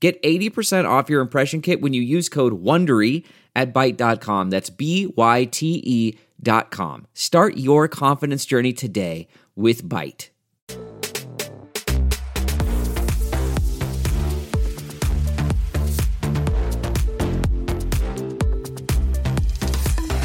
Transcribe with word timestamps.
Get 0.00 0.22
80% 0.22 0.88
off 0.88 1.08
your 1.08 1.22
impression 1.22 1.62
kit 1.62 1.80
when 1.80 1.94
you 1.94 2.02
use 2.02 2.28
code 2.28 2.62
WONDERY 2.62 3.24
at 3.54 3.72
Byte.com. 3.72 4.50
That's 4.50 4.68
B-Y-T-E 4.70 6.18
dot 6.42 6.70
com. 6.70 7.06
Start 7.14 7.56
your 7.56 7.88
confidence 7.88 8.44
journey 8.44 8.74
today 8.74 9.26
with 9.54 9.88
Byte. 9.88 10.28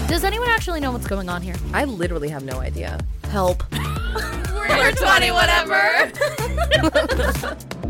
Does 0.09 0.25
anyone 0.25 0.49
actually 0.49 0.81
know 0.81 0.91
what's 0.91 1.07
going 1.07 1.29
on 1.29 1.41
here? 1.41 1.55
I 1.73 1.85
literally 1.85 2.27
have 2.27 2.43
no 2.43 2.59
idea. 2.59 2.99
Help. 3.29 3.63
We're 4.53 4.91
20 4.91 5.31
whatever. 5.31 6.11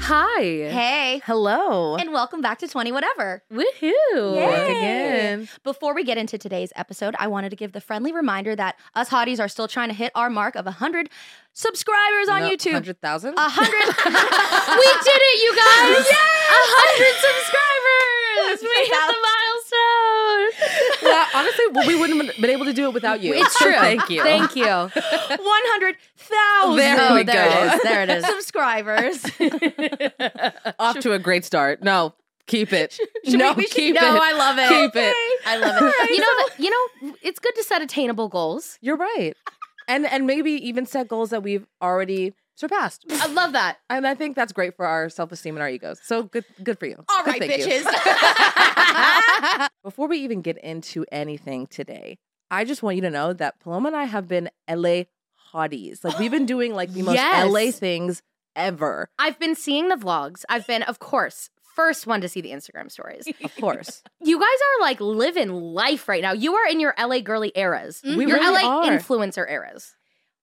Hi. 0.00 0.40
Hey. 0.40 1.22
Hello. 1.24 1.96
And 1.96 2.12
welcome 2.12 2.40
back 2.40 2.58
to 2.60 2.68
20 2.68 2.92
whatever. 2.92 3.42
woohoo. 3.52 4.36
Yay. 4.36 4.44
Again. 4.70 5.48
Before 5.64 5.94
we 5.94 6.04
get 6.04 6.16
into 6.18 6.38
today's 6.38 6.72
episode, 6.76 7.14
I 7.18 7.26
wanted 7.26 7.50
to 7.50 7.56
give 7.56 7.72
the 7.72 7.80
friendly 7.80 8.12
reminder 8.12 8.54
that 8.56 8.76
us 8.94 9.10
hotties 9.10 9.40
are 9.40 9.48
still 9.48 9.68
trying 9.68 9.88
to 9.88 9.94
hit 9.94 10.12
our 10.14 10.30
mark 10.30 10.54
of 10.56 10.64
100 10.66 11.10
subscribers 11.52 12.28
on 12.28 12.40
No, 12.42 12.50
YouTube. 12.50 12.72
100,000? 12.74 13.34
A 13.36 13.40
hundred. 13.40 13.86
we 14.06 14.88
did 15.04 15.20
it, 15.20 15.42
you 15.42 15.56
guys! 15.56 16.06
A 16.06 16.62
hundred 16.70 17.14
subscribers. 17.18 17.64
We 18.60 18.64
hit 18.64 18.88
the 18.90 18.96
milestone. 18.96 19.37
well, 21.02 21.26
honestly, 21.34 21.64
well, 21.72 21.86
we 21.86 21.98
wouldn't 21.98 22.24
have 22.24 22.36
been 22.40 22.50
able 22.50 22.64
to 22.64 22.72
do 22.72 22.84
it 22.88 22.94
without 22.94 23.20
you. 23.20 23.34
It's 23.34 23.56
true. 23.58 23.72
Thank 23.72 24.10
you. 24.10 24.22
Thank 24.22 24.56
you. 24.56 24.64
One 24.66 24.90
hundred 24.94 25.96
thousand. 26.16 26.76
There 26.76 27.14
we 27.14 27.20
oh, 27.20 27.24
there 27.24 27.48
go. 27.48 27.56
It 27.56 27.74
is. 27.74 27.82
There 27.82 28.02
it 28.02 28.10
is. 28.10 28.26
Subscribers. 28.26 29.24
Off 30.78 30.98
to 31.00 31.12
a 31.12 31.18
great 31.18 31.44
start. 31.44 31.82
No, 31.82 32.14
keep 32.46 32.72
it. 32.72 32.98
Should 33.24 33.38
no, 33.38 33.50
we- 33.52 33.56
we 33.56 33.66
should- 33.66 33.76
keep 33.76 33.94
no, 33.94 34.14
it. 34.16 34.20
I 34.22 34.32
love 34.32 34.58
it. 34.58 34.68
Keep 34.68 34.96
it. 34.96 35.16
I 35.46 35.56
love 35.56 35.76
it. 35.82 36.10
You 36.10 36.20
know, 36.20 36.26
that, 36.26 36.48
you 36.58 36.70
know, 36.70 37.14
it's 37.22 37.38
good 37.38 37.54
to 37.56 37.64
set 37.64 37.82
attainable 37.82 38.28
goals. 38.28 38.78
You're 38.80 38.96
right. 38.96 39.34
And 39.86 40.06
and 40.06 40.26
maybe 40.26 40.52
even 40.52 40.86
set 40.86 41.08
goals 41.08 41.30
that 41.30 41.42
we've 41.42 41.66
already 41.80 42.34
surpassed. 42.58 43.04
I 43.10 43.26
love 43.28 43.52
that. 43.52 43.78
And 43.88 44.06
I 44.06 44.14
think 44.14 44.34
that's 44.36 44.52
great 44.52 44.76
for 44.76 44.84
our 44.86 45.08
self 45.08 45.30
esteem 45.32 45.54
and 45.56 45.62
our 45.62 45.68
egos. 45.68 46.00
So 46.02 46.24
good, 46.24 46.44
good 46.62 46.78
for 46.78 46.86
you. 46.86 46.96
All 47.08 47.24
Good, 47.24 47.40
right, 47.40 47.50
bitches. 47.50 47.84
Before 49.82 50.08
we 50.08 50.18
even 50.18 50.42
get 50.42 50.58
into 50.58 51.04
anything 51.12 51.66
today, 51.66 52.18
I 52.50 52.64
just 52.64 52.82
want 52.82 52.96
you 52.96 53.02
to 53.02 53.10
know 53.10 53.32
that 53.32 53.60
Paloma 53.60 53.88
and 53.88 53.96
I 53.96 54.04
have 54.04 54.26
been 54.28 54.50
LA 54.68 55.04
hotties. 55.52 56.04
Like 56.04 56.18
we've 56.18 56.30
been 56.30 56.46
doing 56.54 56.74
like 56.74 56.92
the 56.92 57.02
most 57.02 57.14
Yes. 57.14 57.50
LA 57.50 57.70
things 57.70 58.22
ever. 58.56 59.08
I've 59.18 59.38
been 59.38 59.54
seeing 59.54 59.88
the 59.88 59.96
vlogs. 59.96 60.44
I've 60.48 60.66
been, 60.66 60.82
of 60.82 60.98
course, 60.98 61.50
first 61.76 62.06
one 62.06 62.20
to 62.22 62.28
see 62.28 62.40
the 62.40 62.50
Instagram 62.50 62.90
stories. 62.90 63.26
Of 63.44 63.54
course. 63.56 64.02
You 64.20 64.38
guys 64.38 64.46
are 64.48 64.82
like 64.82 65.00
living 65.00 65.50
life 65.50 66.08
right 66.08 66.22
now. 66.22 66.32
You 66.32 66.54
are 66.54 66.66
in 66.68 66.80
your 66.80 66.94
LA 66.98 67.20
girly 67.20 67.52
eras. 67.54 68.00
We 68.04 68.26
your 68.26 68.38
really 68.38 68.62
LA 68.64 68.80
are. 68.82 68.84
influencer 68.90 69.48
eras. 69.48 69.94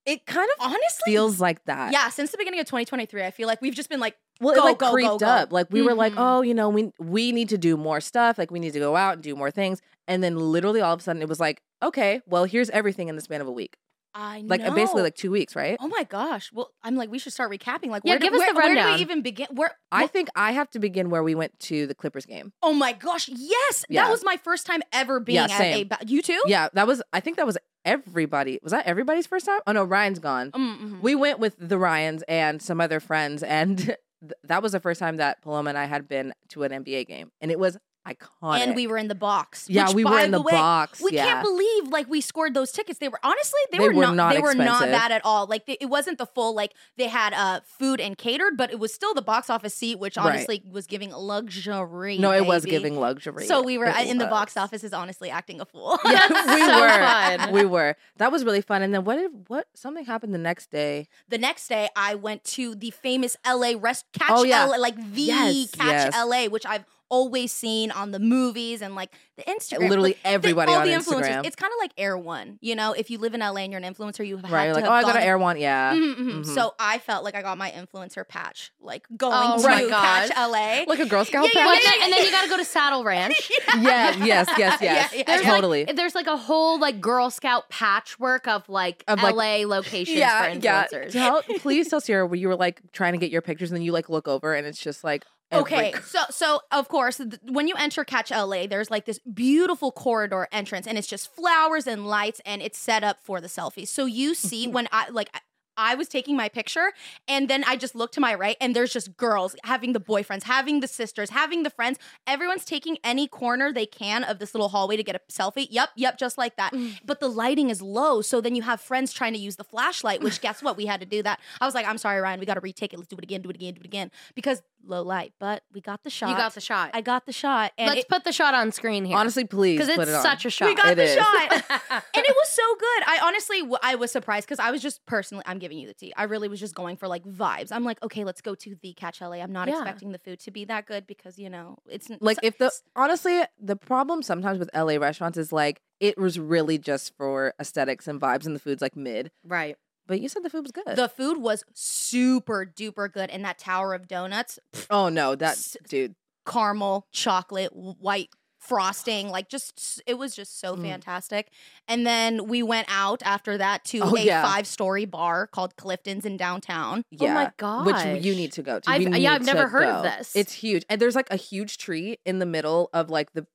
It 0.05 0.25
kind 0.25 0.47
of 0.59 0.65
Honestly, 0.71 1.03
feels 1.05 1.39
like 1.39 1.63
that. 1.65 1.91
yeah. 1.91 2.09
Since 2.09 2.31
the 2.31 2.37
beginning 2.37 2.59
of 2.59 2.65
2023, 2.67 3.23
I 3.23 3.31
feel 3.31 3.47
like 3.47 3.61
we've 3.61 3.73
just 3.75 3.89
been 3.89 3.99
like, 3.99 4.15
Well, 4.39 4.53
Go, 4.55 4.61
it 4.61 4.65
like 4.65 4.77
go, 4.77 4.91
creeped 4.91 5.19
go. 5.21 5.25
up. 5.25 5.51
Like 5.51 5.67
we 5.71 5.81
were 5.81 5.93
like, 5.95 6.13
Mm-hmm. 6.13 6.21
Mhm. 6.21 6.37
oh, 6.37 6.41
you 6.41 6.53
know, 6.53 6.69
we 6.69 6.91
we 6.99 7.31
need 7.31 7.49
to 7.49 7.57
do 7.57 7.75
more 7.77 7.99
stuff. 8.01 8.37
Like 8.37 8.51
we 8.51 8.59
need 8.59 8.73
to 8.73 8.79
go 8.79 8.95
out 8.95 9.13
and 9.15 9.23
do 9.23 9.35
more 9.35 9.49
things. 9.51 9.81
And 10.07 10.23
then 10.23 10.37
literally 10.37 10.81
all 10.81 10.93
of 10.93 10.99
a 10.99 11.03
sudden 11.03 11.21
it 11.21 11.29
was 11.29 11.39
like, 11.39 11.61
okay, 11.81 12.21
well, 12.27 12.43
here's 12.45 12.69
everything 12.69 13.07
in 13.07 13.15
the 13.15 13.21
span 13.21 13.41
of 13.41 13.47
a 13.47 13.51
week. 13.51 13.77
I 14.17 14.41
know. 14.41 14.47
Like 14.47 14.61
uh, 14.61 14.73
basically 14.73 15.01
like 15.03 15.15
two 15.15 15.29
weeks, 15.29 15.55
right? 15.55 15.77
oh 15.81 15.87
my 15.89 16.03
gosh. 16.05 16.49
Well, 16.53 16.71
I'm 16.83 16.95
like, 16.95 17.11
we 17.11 17.19
should 17.19 17.33
start 17.33 17.51
recapping. 17.51 17.89
Like, 17.89 18.03
Yeah, 18.05 18.13
where 18.13 18.19
do- 18.19 18.25
give 18.27 18.33
us 18.33 18.39
where, 18.39 18.53
the 18.53 18.59
Where 18.59 18.73
do 18.75 18.93
we 18.95 19.01
even 19.01 19.21
begin? 19.21 19.47
Where? 19.51 19.71
I 19.91 20.05
wh- 20.05 20.09
think 20.09 20.29
I 20.35 20.53
have 20.53 20.69
to 20.71 20.79
begin 20.79 21.09
where 21.09 21.21
we 21.21 21.35
went 21.35 21.59
to 21.61 21.85
the 21.85 21.93
Clippers 21.93 22.25
game. 22.25 22.53
oh 22.63 22.73
my 22.73 22.93
gosh, 22.93 23.27
yes, 23.29 23.85
Yeah. 23.89 24.05
that 24.05 24.11
was 24.11 24.23
my 24.23 24.37
first 24.37 24.65
time 24.65 24.81
ever 24.93 25.19
being 25.19 25.35
Yeah, 25.35 25.47
at 25.89 26.01
a. 26.01 26.05
You 26.07 26.21
too? 26.21 26.41
Yeah, 26.45 26.69
that 26.73 26.87
was 26.87 27.01
I 27.13 27.19
think 27.19 27.35
that 27.37 27.45
was 27.45 27.57
everybody. 27.83 28.59
Was 28.63 28.71
that 28.71 28.85
everybody's 28.87 29.27
first 29.27 29.45
time? 29.45 29.59
Oh 29.67 29.71
no, 29.71 29.83
Ryan's 29.83 30.19
gone. 30.19 30.51
Mm, 30.51 30.79
mhm. 30.79 31.01
We 31.01 31.15
went 31.15 31.39
with 31.39 31.55
the 31.59 31.77
Ryans 31.77 32.23
and 32.27 32.61
some 32.61 32.79
other 32.81 32.99
friends, 32.99 33.43
and 33.43 33.77
th- 33.87 33.97
that 34.43 34.63
was 34.63 34.71
the 34.71 34.79
first 34.79 34.99
time 34.99 35.17
that 35.17 35.41
Paloma 35.41 35.69
and 35.69 35.77
I 35.77 35.85
had 35.85 36.07
been 36.07 36.33
to 36.49 36.63
an 36.63 36.71
NBA 36.71 37.07
game, 37.07 37.31
and 37.41 37.51
it 37.51 37.59
was 37.59 37.77
iconic. 38.07 38.59
and 38.59 38.75
we 38.75 38.87
were 38.87 38.97
in 38.97 39.07
the 39.07 39.15
box. 39.15 39.65
Yeah, 39.69 39.87
which, 39.87 39.95
we 39.95 40.03
were 40.05 40.19
in 40.19 40.31
the 40.31 40.41
way, 40.41 40.51
box, 40.51 41.01
We 41.01 41.11
yeah. 41.13 41.25
can't 41.25 41.43
believe 41.43 41.87
like 41.87 42.07
we 42.09 42.21
scored 42.21 42.53
those 42.53 42.71
tickets. 42.71 42.99
They 42.99 43.07
were 43.09 43.19
honestly 43.23 43.59
they, 43.71 43.79
They 43.79 43.89
were, 43.89 44.01
not, 44.03 44.15
not 44.15 44.33
they 44.33 44.41
were 44.41 44.53
not 44.53 44.81
expensive. 44.83 44.91
bad 44.91 45.11
at 45.11 45.21
all. 45.25 45.47
Like 45.47 45.65
they, 45.65 45.77
it 45.81 45.87
wasn't 45.87 46.17
the 46.17 46.25
full 46.25 46.53
like 46.55 46.73
they 46.97 47.07
had 47.07 47.33
uh 47.33 47.61
food 47.65 47.99
and 47.99 48.17
catered, 48.17 48.57
but 48.57 48.71
it 48.71 48.79
was 48.79 48.93
still 48.93 49.13
the 49.13 49.21
box 49.21 49.49
office 49.49 49.73
seat, 49.73 49.99
which 49.99 50.17
Right. 50.17 50.25
honestly 50.27 50.63
was 50.69 50.85
giving 50.87 51.11
luxury. 51.11 52.17
no, 52.17 52.31
it 52.31 52.45
was 52.45 52.65
giving 52.65 52.99
luxury. 52.99 53.45
So 53.45 53.61
we 53.61 53.77
were 53.77 53.85
It 53.85 54.07
in 54.07 54.17
the 54.17 54.27
box 54.27 54.57
office 54.57 54.83
is 54.83 54.93
honestly 54.93 55.29
acting 55.29 55.59
a 55.61 55.65
fool. 55.65 55.97
Yeah, 56.05 56.27
we 56.29 56.61
so 56.61 56.79
were. 56.79 56.89
fun. 56.89 57.51
We 57.53 57.65
were. 57.65 57.95
That 58.17 58.31
was 58.31 58.43
really 58.45 58.61
fun. 58.61 58.81
And 58.81 58.93
then 58.93 59.03
what 59.03 59.15
did 59.15 59.31
what 59.47 59.67
something 59.73 60.05
happened 60.05 60.33
the 60.33 60.37
next 60.39 60.71
day? 60.71 61.07
the 61.27 61.37
next 61.37 61.67
day 61.67 61.89
I 61.95 62.15
went 62.15 62.43
to 62.45 62.75
the 62.75 62.91
famous 62.91 63.35
LA 63.47 63.73
rest 63.77 64.05
catch 64.13 64.29
Oh, 64.31 64.43
yeah. 64.43 64.65
LA 64.65 64.77
like 64.77 64.95
the 65.13 65.21
Yes, 65.21 65.71
catch 65.71 66.13
yes. 66.13 66.25
LA, 66.25 66.45
which 66.45 66.65
I've 66.65 66.85
always 67.09 67.51
seen 67.51 67.91
on 67.91 68.11
the 68.11 68.19
movies 68.19 68.81
and 68.81 68.95
like 68.95 69.11
the 69.37 69.43
Instagram. 69.43 69.89
Literally 69.89 70.09
like, 70.11 70.23
the- 70.23 70.29
everybody 70.29 70.71
all 70.71 70.79
on 70.79 70.87
the 70.87 70.93
influencers. 70.93 71.21
Instagram. 71.27 71.45
It's 71.45 71.55
kind 71.55 71.71
of 71.71 71.77
like 71.79 71.91
Erewhon, 71.97 72.57
you 72.61 72.75
know. 72.75 72.93
If 72.93 73.09
you 73.09 73.17
live 73.19 73.33
in 73.33 73.41
LA 73.41 73.57
and 73.61 73.71
you're 73.71 73.81
an 73.81 73.93
influencer, 73.93 74.25
you 74.25 74.37
have 74.37 74.51
Right, 74.51 74.67
to 74.67 74.73
like 74.73 74.83
have 74.85 74.91
oh, 74.91 74.95
I 74.95 75.01
got 75.03 75.15
an 75.17 75.23
Erewhon, 75.23 75.57
yeah. 75.57 75.93
Mhm, 75.93 76.15
mhm. 76.15 76.31
Mhm. 76.41 76.45
So 76.45 76.73
I 76.79 76.97
felt 76.99 77.23
like 77.23 77.35
I 77.35 77.41
got 77.41 77.57
my 77.57 77.71
influencer 77.71 78.27
patch, 78.27 78.71
like 78.81 79.05
going 79.15 79.33
Oh 79.35 79.61
to 79.61 79.67
my 79.67 79.87
catch 79.87 80.29
gosh. 80.29 80.37
LA. 80.37 80.83
Like 80.87 80.99
a 80.99 81.05
Girl 81.05 81.25
Scout 81.25 81.43
Yeah, 81.45 81.51
yeah, 81.53 81.65
Well, 81.65 81.75
patch. 81.75 81.83
and, 81.85 81.93
then, 81.93 82.03
and 82.03 82.13
then 82.13 82.25
you 82.25 82.31
got 82.31 82.43
to 82.43 82.49
go 82.49 82.57
to 82.57 82.65
Saddle 82.65 83.03
Ranch. 83.03 83.51
yes, 83.79 84.17
yes, 84.17 84.47
yes, 84.57 84.77
yes. 84.81 84.81
Yeah, 84.81 85.17
yeah, 85.19 85.23
There's 85.25 85.41
totally. 85.41 85.85
Like, 85.85 85.95
there's 85.95 86.15
like 86.15 86.27
a 86.27 86.37
whole 86.37 86.79
like 86.79 87.01
Girl 87.01 87.29
Scout 87.29 87.69
patchwork 87.69 88.47
of 88.47 88.67
like 88.69 89.03
Of, 89.07 89.21
like- 89.21 89.35
LA 89.35 89.67
locations 89.67 90.17
yeah, 90.17 90.53
for 90.53 90.59
yeah. 90.59 90.85
influencers. 90.87 91.11
Tell, 91.11 91.41
please 91.59 91.89
tell 91.89 92.01
Sierra 92.01 92.25
where 92.25 92.37
you 92.39 92.47
were 92.47 92.55
like 92.55 92.81
trying 92.93 93.13
to 93.13 93.19
get 93.19 93.31
your 93.31 93.41
pictures, 93.41 93.69
and 93.69 93.75
then 93.77 93.83
you 93.83 93.91
like 93.91 94.09
look 94.09 94.27
over, 94.27 94.53
and 94.53 94.65
it's 94.65 94.79
just 94.79 95.03
like 95.03 95.25
Okay, 95.53 95.93
so 96.05 96.19
so 96.29 96.61
of 96.71 96.87
course, 96.87 97.17
th- 97.17 97.33
when 97.43 97.67
you 97.67 97.75
enter 97.77 98.03
Catch 98.03 98.31
LA, 98.31 98.67
there's 98.67 98.89
like 98.89 99.05
this 99.05 99.19
beautiful 99.19 99.91
corridor 99.91 100.47
entrance, 100.51 100.87
and 100.87 100.97
it's 100.97 101.07
just 101.07 101.33
flowers 101.33 101.87
and 101.87 102.07
lights, 102.07 102.41
and 102.45 102.61
it's 102.61 102.77
set 102.77 103.03
up 103.03 103.19
for 103.23 103.39
the 103.39 103.47
selfies. 103.47 103.87
So 103.87 104.05
you 104.05 104.33
see 104.33 104.67
when 104.75 104.87
I 104.91 105.09
like. 105.09 105.29
I- 105.77 105.95
I 105.95 105.95
was 105.95 106.07
taking 106.09 106.35
my 106.35 106.49
picture 106.49 106.91
and 107.27 107.47
then 107.49 107.63
I 107.65 107.75
just 107.77 107.95
looked 107.95 108.13
to 108.15 108.19
my 108.19 108.33
right 108.35 108.57
and 108.59 108.75
there's 108.75 108.91
just 108.91 109.15
girls 109.17 109.55
having 109.63 109.93
the 109.93 109.99
boyfriends, 109.99 110.43
having 110.43 110.79
the 110.81 110.87
sisters, 110.87 111.29
having 111.29 111.63
the 111.63 111.69
friends. 111.69 111.99
Everyone's 112.27 112.65
taking 112.65 112.97
any 113.03 113.27
corner 113.27 113.71
they 113.71 113.85
can 113.85 114.23
of 114.23 114.39
this 114.39 114.53
little 114.53 114.69
hallway 114.69 114.97
to 114.97 115.03
get 115.03 115.15
a 115.15 115.21
selfie. 115.31 115.67
Yep, 115.69 115.89
yep, 115.95 116.17
just 116.17 116.37
like 116.37 116.57
that. 116.57 116.73
Mm. 116.73 116.99
But 117.05 117.19
the 117.19 117.27
lighting 117.29 117.69
is 117.69 117.81
low. 117.81 118.21
So 118.21 118.41
then 118.41 118.55
you 118.55 118.63
have 118.63 118.81
friends 118.81 119.13
trying 119.13 119.33
to 119.33 119.39
use 119.39 119.55
the 119.55 119.63
flashlight, 119.63 120.21
which 120.21 120.41
guess 120.41 120.61
what? 120.61 120.75
We 120.75 120.85
had 120.85 120.99
to 120.99 121.05
do 121.05 121.23
that. 121.23 121.39
I 121.61 121.65
was 121.65 121.75
like, 121.75 121.87
I'm 121.87 121.97
sorry, 121.97 122.19
Ryan, 122.19 122.39
we 122.39 122.45
got 122.45 122.55
to 122.55 122.61
retake 122.61 122.93
it. 122.93 122.97
Let's 122.97 123.07
do 123.09 123.15
it 123.17 123.23
again, 123.23 123.41
do 123.41 123.49
it 123.49 123.55
again, 123.55 123.73
do 123.75 123.79
it 123.81 123.85
again. 123.85 124.11
Because 124.35 124.61
low 124.87 125.01
light, 125.01 125.33
but 125.39 125.63
we 125.73 125.81
got 125.81 126.03
the 126.03 126.09
shot. 126.09 126.29
You 126.29 126.35
got 126.35 126.53
the 126.53 126.61
shot. 126.61 126.91
I 126.93 127.01
got 127.01 127.25
the 127.25 127.31
shot, 127.31 127.71
and 127.77 127.87
Let's 127.89 128.01
it, 128.01 128.09
put 128.09 128.23
the 128.23 128.31
shot 128.31 128.53
on 128.53 128.71
screen 128.71 129.03
here. 129.05 129.17
Honestly, 129.17 129.43
please, 129.45 129.79
because 129.79 129.95
put 129.95 130.03
it's 130.03 130.11
it 130.11 130.15
on. 130.15 130.21
such 130.21 130.45
a 130.45 130.49
shot. 130.51 130.67
we 130.67 130.75
got 130.75 130.89
It 130.91 130.95
the 130.97 131.03
is. 131.05 131.15
shot, 131.15 131.51
and 132.13 132.23
it 132.25 132.35
was 132.35 132.49
so 132.49 132.61
good. 132.75 133.03
I 133.07 133.19
honestly, 133.23 133.61
I 133.81 133.95
was 133.95 134.11
surprised 134.11 134.45
because 134.47 134.59
I 134.59 134.69
was 134.71 134.81
just 134.83 135.03
personally, 135.07 135.43
I'm 135.47 135.57
giving 135.65 135.79
you 135.79 135.87
the 135.87 135.93
tea. 135.95 136.13
I 136.15 136.23
really 136.25 136.47
was 136.47 136.59
just 136.59 136.75
going 136.75 136.95
for 136.95 137.07
like 137.07 137.23
vibes. 137.23 137.71
I'm 137.71 137.83
like, 137.83 138.01
okay, 138.03 138.23
let's 138.23 138.39
go 138.41 138.53
to 138.53 138.75
the 138.83 138.93
Catch 138.93 139.19
LA. 139.19 139.37
I'm 139.37 139.51
not 139.51 139.67
Yeah. 139.67 139.73
expecting 139.81 140.11
the 140.11 140.19
food 140.19 140.39
to 140.41 140.51
be 140.51 140.63
that 140.65 140.85
good 140.85 141.07
because 141.07 141.39
you 141.39 141.49
know 141.49 141.79
it's 141.89 142.07
like 142.19 142.35
so- 142.37 142.47
if 142.47 142.57
the 142.59 142.71
honestly 142.95 143.41
the 143.59 143.75
problem 143.75 144.21
sometimes 144.21 144.59
with 144.59 144.69
LA 144.75 144.97
restaurants 144.97 145.37
is 145.39 145.51
like 145.51 145.81
it 145.99 146.17
was 146.19 146.37
really 146.39 146.77
just 146.77 147.15
for 147.17 147.53
aesthetics 147.59 148.07
and 148.07 148.21
vibes 148.21 148.45
and 148.45 148.53
the 148.55 148.59
food's 148.59 148.81
like 148.83 148.95
mid. 148.95 149.31
right. 149.43 149.75
But 150.07 150.21
you 150.21 150.29
said 150.29 150.43
the 150.43 150.51
food 150.51 150.61
was 150.61 150.71
good. 150.71 150.85
the 150.95 151.09
food 151.09 151.37
was 151.39 151.63
super 151.73 152.63
duper 152.63 153.11
good, 153.11 153.31
and 153.31 153.43
that 153.43 153.57
Tower 153.57 153.95
of 153.95 154.07
Donuts, 154.07 154.59
oh 154.91 155.09
no, 155.09 155.33
that 155.33 155.57
dude. 155.89 156.13
caramel, 156.45 157.07
chocolate, 157.11 157.71
white 157.75 158.29
frosting, 158.67 159.29
like 159.29 159.49
just 159.49 160.01
it 160.05 160.15
was 160.15 160.35
just 160.35 160.59
so 160.59 160.75
Mm. 160.75 160.81
fantastic. 160.83 161.49
And 161.87 162.05
then 162.05 162.47
we 162.47 162.63
went 162.63 162.87
out 162.89 163.21
after 163.23 163.57
that 163.57 163.85
to 163.85 163.99
Oh, 164.03 164.15
a 164.15 164.19
yeah. 164.21 164.43
five 164.43 164.67
story 164.67 165.05
bar 165.05 165.47
called 165.47 165.75
Clifton's 165.77 166.25
in 166.25 166.37
downtown. 166.37 167.03
yeah. 167.11 167.29
Oh 167.29 167.33
my 167.33 167.51
god 167.57 167.85
Which 167.85 168.25
you 168.25 168.35
need 168.35 168.51
to 168.53 168.61
go 168.63 168.79
to. 168.79 168.89
I've- 168.89 169.05
yeah, 169.19 169.33
I've 169.33 169.45
never 169.45 169.63
to 169.63 169.67
heard 169.69 169.83
of 169.85 170.03
this. 170.03 170.35
It's 170.35 170.53
huge. 170.53 170.83
And 170.89 171.01
there's 171.01 171.15
like 171.15 171.29
a 171.31 171.35
huge 171.37 171.77
tree 171.77 172.17
in 172.25 172.39
the 172.39 172.45
middle 172.45 172.89
of 172.93 173.09
like 173.09 173.33
the 173.33 173.45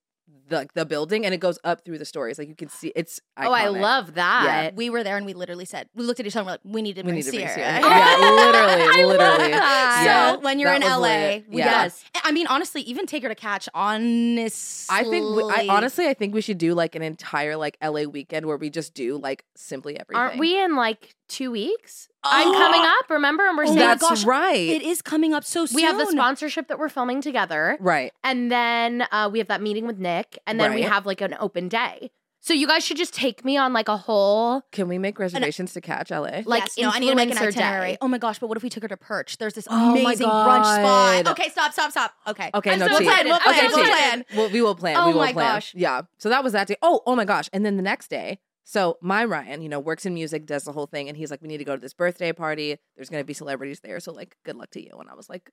the, 0.51 0.57
like, 0.57 0.75
the 0.75 0.85
building 0.85 1.25
and 1.25 1.33
it 1.33 1.39
goes 1.39 1.59
up 1.65 1.85
through 1.85 1.99
the 1.99 2.05
stories. 2.05 2.39
Like 2.39 2.49
you 2.49 2.55
can 2.55 2.69
see 2.69 2.93
it's 2.95 3.21
Oh, 3.39 3.53
I 3.53 3.69
love 3.69 4.15
that. 4.15 4.75
We 4.75 4.91
were 4.91 5.03
there 5.03 5.17
and 5.17 5.25
we 5.25 5.33
literally 5.33 5.65
said, 5.65 5.89
we 5.95 6.05
looked 6.05 6.21
at 6.21 6.27
each 6.27 6.37
other 6.37 6.41
and 6.41 6.47
we're 6.47 6.53
like, 6.53 6.75
we 6.75 6.83
need 6.83 6.97
to 6.97 7.03
We 7.03 7.07
bring 7.07 7.15
need 7.17 7.25
to 7.25 7.31
bring 7.31 7.49
Sierra. 7.49 7.81
Yeah, 7.81 8.17
literally, 8.19 9.05
literally. 9.07 9.51
Yeah, 9.51 10.35
So 10.35 10.41
when 10.41 10.59
you're 10.59 10.71
that 10.79 10.83
in 10.83 10.89
LA, 10.89 11.43
we 11.49 11.59
Yeah. 11.59 11.83
Yes. 11.83 12.05
I 12.23 12.33
mean, 12.33 12.47
honestly, 12.49 12.83
even 12.83 13.07
take 13.07 13.23
her 13.23 13.29
to 13.29 13.35
catch. 13.35 13.69
Honestly, 13.75 14.95
I 14.95 15.05
think 15.05 15.37
we, 15.37 15.43
I 15.45 15.67
honestly 15.71 16.07
I 16.07 16.15
think 16.15 16.35
we 16.35 16.41
should 16.41 16.59
do 16.59 16.75
like 16.75 16.95
an 16.95 17.03
entire 17.03 17.57
like 17.57 17.79
LA 17.83 18.03
weekend 18.03 18.45
where 18.47 18.57
we 18.57 18.69
just 18.71 18.93
do 18.95 19.17
like 19.17 19.45
simply 19.57 19.99
everything. 19.99 20.21
Aren't 20.21 20.39
we 20.39 20.63
in 20.63 20.77
like 20.77 21.15
two 21.29 21.51
weeks? 21.51 22.09
I'm 22.23 22.53
coming 22.53 22.83
up, 22.83 23.09
remember? 23.11 23.47
And 23.49 23.57
we're 23.57 23.65
Oh 23.65 23.67
saying 23.69 23.79
That's 23.79 24.03
gosh, 24.03 24.25
right. 24.25 24.57
it 24.59 24.83
is 24.83 25.01
coming 25.03 25.33
up 25.35 25.45
so 25.45 25.67
soon. 25.67 25.77
we 25.77 25.83
have 25.83 25.97
the 25.99 26.07
sponsorship 26.07 26.69
that 26.69 26.79
we're 26.79 26.89
filming 26.89 27.21
together. 27.21 27.77
right. 27.81 28.13
And 28.23 28.51
then 28.53 29.07
uh, 29.11 29.29
we 29.33 29.39
have 29.39 29.49
that 29.49 29.63
meeting 29.63 29.87
with 29.87 29.99
Nick. 29.99 30.39
And 30.47 30.61
then 30.61 30.75
we 30.75 30.83
Right. 30.83 30.93
have 30.93 31.07
like 31.07 31.21
an 31.21 31.37
open 31.41 31.69
day. 31.69 32.11
So 32.43 32.55
you 32.55 32.67
guys 32.67 32.83
should 32.87 32.97
just 32.97 33.13
take 33.13 33.45
me 33.45 33.59
on 33.59 33.75
like 33.75 33.89
a 33.89 33.99
whole 33.99 34.63
Can 34.73 34.89
we 34.89 34.97
make 34.97 35.19
reservations 35.19 35.75
to 35.75 35.83
catch 35.83 36.11
LA? 36.11 36.41
like 36.47 36.63
yes, 36.63 36.79
no, 36.79 36.89
I 36.91 36.99
need 36.99 37.11
to 37.11 37.15
make 37.15 37.31
an 37.31 37.37
influencer 37.37 37.53
day. 37.55 37.61
itinerary. 37.63 37.99
Oh 38.01 38.09
my 38.09 38.17
gosh, 38.17 38.39
but 38.39 38.47
what 38.49 38.57
if 38.57 38.63
we 38.63 38.71
took 38.71 38.83
her 38.83 38.89
to 38.89 38.97
Perch? 38.97 39.37
There's 39.37 39.53
this 39.53 39.67
Oh 39.71 39.77
my 39.95 40.01
amazing 40.01 40.27
brunch 40.27 40.65
spot. 40.65 41.27
Okay, 41.39 41.51
stop, 41.51 41.73
stop, 41.75 41.91
stop. 41.91 42.15
Okay. 42.27 42.51
Okay, 42.55 42.73
I'm 42.73 42.79
no 42.79 42.89
so 42.89 42.99
tea. 42.99 43.05
excited. 43.05 43.27
We'll 43.29 43.41
plan, 43.41 43.55
okay, 43.59 43.67
we'll 43.69 43.85
tea. 43.85 43.91
plan. 43.91 44.25
We'll, 44.35 44.51
we 44.51 44.63
will 44.63 44.75
plan. 44.75 44.97
Oh 44.97 45.09
we 45.09 45.13
will 45.13 45.21
my 45.21 45.33
plan. 45.35 45.55
gosh. 45.57 45.75
Yeah. 45.75 46.03
So 46.17 46.31
that 46.31 46.43
was 46.43 46.55
that 46.55 46.67
day. 46.67 46.77
Oh, 46.81 47.03
oh 47.05 47.15
my 47.15 47.27
gosh. 47.27 47.51
And 47.53 47.67
then 47.67 47.77
the 47.77 47.83
next 47.83 48.09
day, 48.09 48.39
so 48.65 48.99
my 49.01 49.25
Ryan, 49.25 49.63
you 49.63 49.69
know, 49.69 49.81
works 49.81 50.07
in 50.07 50.15
music, 50.15 50.47
does 50.47 50.65
the 50.65 50.73
whole 50.73 50.87
thing, 50.87 51.09
and 51.09 51.17
he's 51.17 51.31
like, 51.31 51.43
"We 51.43 51.49
need 51.49 51.59
to 51.59 51.65
go 51.65 51.75
to 51.75 51.81
this 51.81 51.95
birthday 51.95 52.33
party. 52.33 52.79
There's 52.97 53.09
gonna 53.09 53.25
be 53.25 53.35
celebrities 53.35 53.81
there, 53.81 54.01
so 54.01 54.13
like, 54.13 54.37
good 54.45 54.57
luck 54.57 54.71
to 54.71 54.83
you." 54.83 54.97
And 54.99 55.09
I 55.09 55.15
was 55.15 55.29
like, 55.29 55.51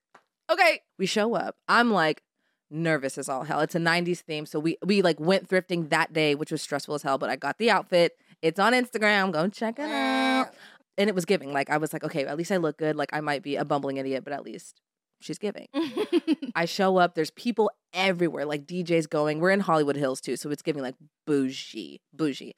"Okay." 0.52 0.82
We 0.98 1.06
show 1.06 1.36
up. 1.36 1.56
I'm 1.68 1.92
like 1.92 2.22
nervous 2.70 3.18
as 3.18 3.30
all 3.30 3.44
hell. 3.44 3.62
It's 3.62 3.76
a 3.76 3.80
'90s 3.80 4.20
theme, 4.20 4.46
so 4.46 4.60
we 4.60 4.78
we 4.86 5.02
like 5.02 5.20
went 5.20 5.48
thrifting 5.50 5.90
that 5.90 6.14
day, 6.14 6.36
which 6.36 6.52
was 6.52 6.62
stressful 6.62 6.96
as 6.96 7.04
hell. 7.04 7.18
But 7.18 7.30
I 7.30 7.36
got 7.36 7.58
the 7.58 7.72
outfit. 7.72 8.18
It's 8.42 8.60
on 8.60 8.74
Instagram. 8.74 9.32
Go 9.32 9.48
check 9.48 9.80
it 9.80 9.90
out. 9.90 10.54
And 10.98 11.10
it 11.10 11.16
was 11.16 11.26
giving. 11.26 11.54
Like 11.54 11.70
I 11.70 11.78
was 11.78 11.94
like, 11.94 12.04
okay, 12.04 12.26
at 12.26 12.38
least 12.38 12.52
I 12.52 12.58
look 12.58 12.78
good. 12.78 12.96
Like 12.96 13.10
I 13.14 13.22
might 13.22 13.44
be 13.44 13.56
a 13.56 13.66
bumbling 13.66 13.98
idiot, 13.98 14.24
but 14.24 14.34
at 14.34 14.44
least 14.44 14.82
she's 15.20 15.38
giving. 15.38 15.68
I 16.56 16.66
show 16.66 16.98
up, 16.98 17.16
there's 17.16 17.32
people 17.32 17.72
everywhere, 17.94 18.46
like 18.46 18.66
DJs 18.66 19.10
going. 19.10 19.40
We're 19.40 19.52
in 19.52 19.62
Hollywood 19.62 19.96
Hills 19.96 20.22
too, 20.22 20.36
so 20.36 20.50
it's 20.50 20.62
giving 20.62 20.82
like 20.82 20.96
bougie, 21.26 22.02
bougie. 22.14 22.56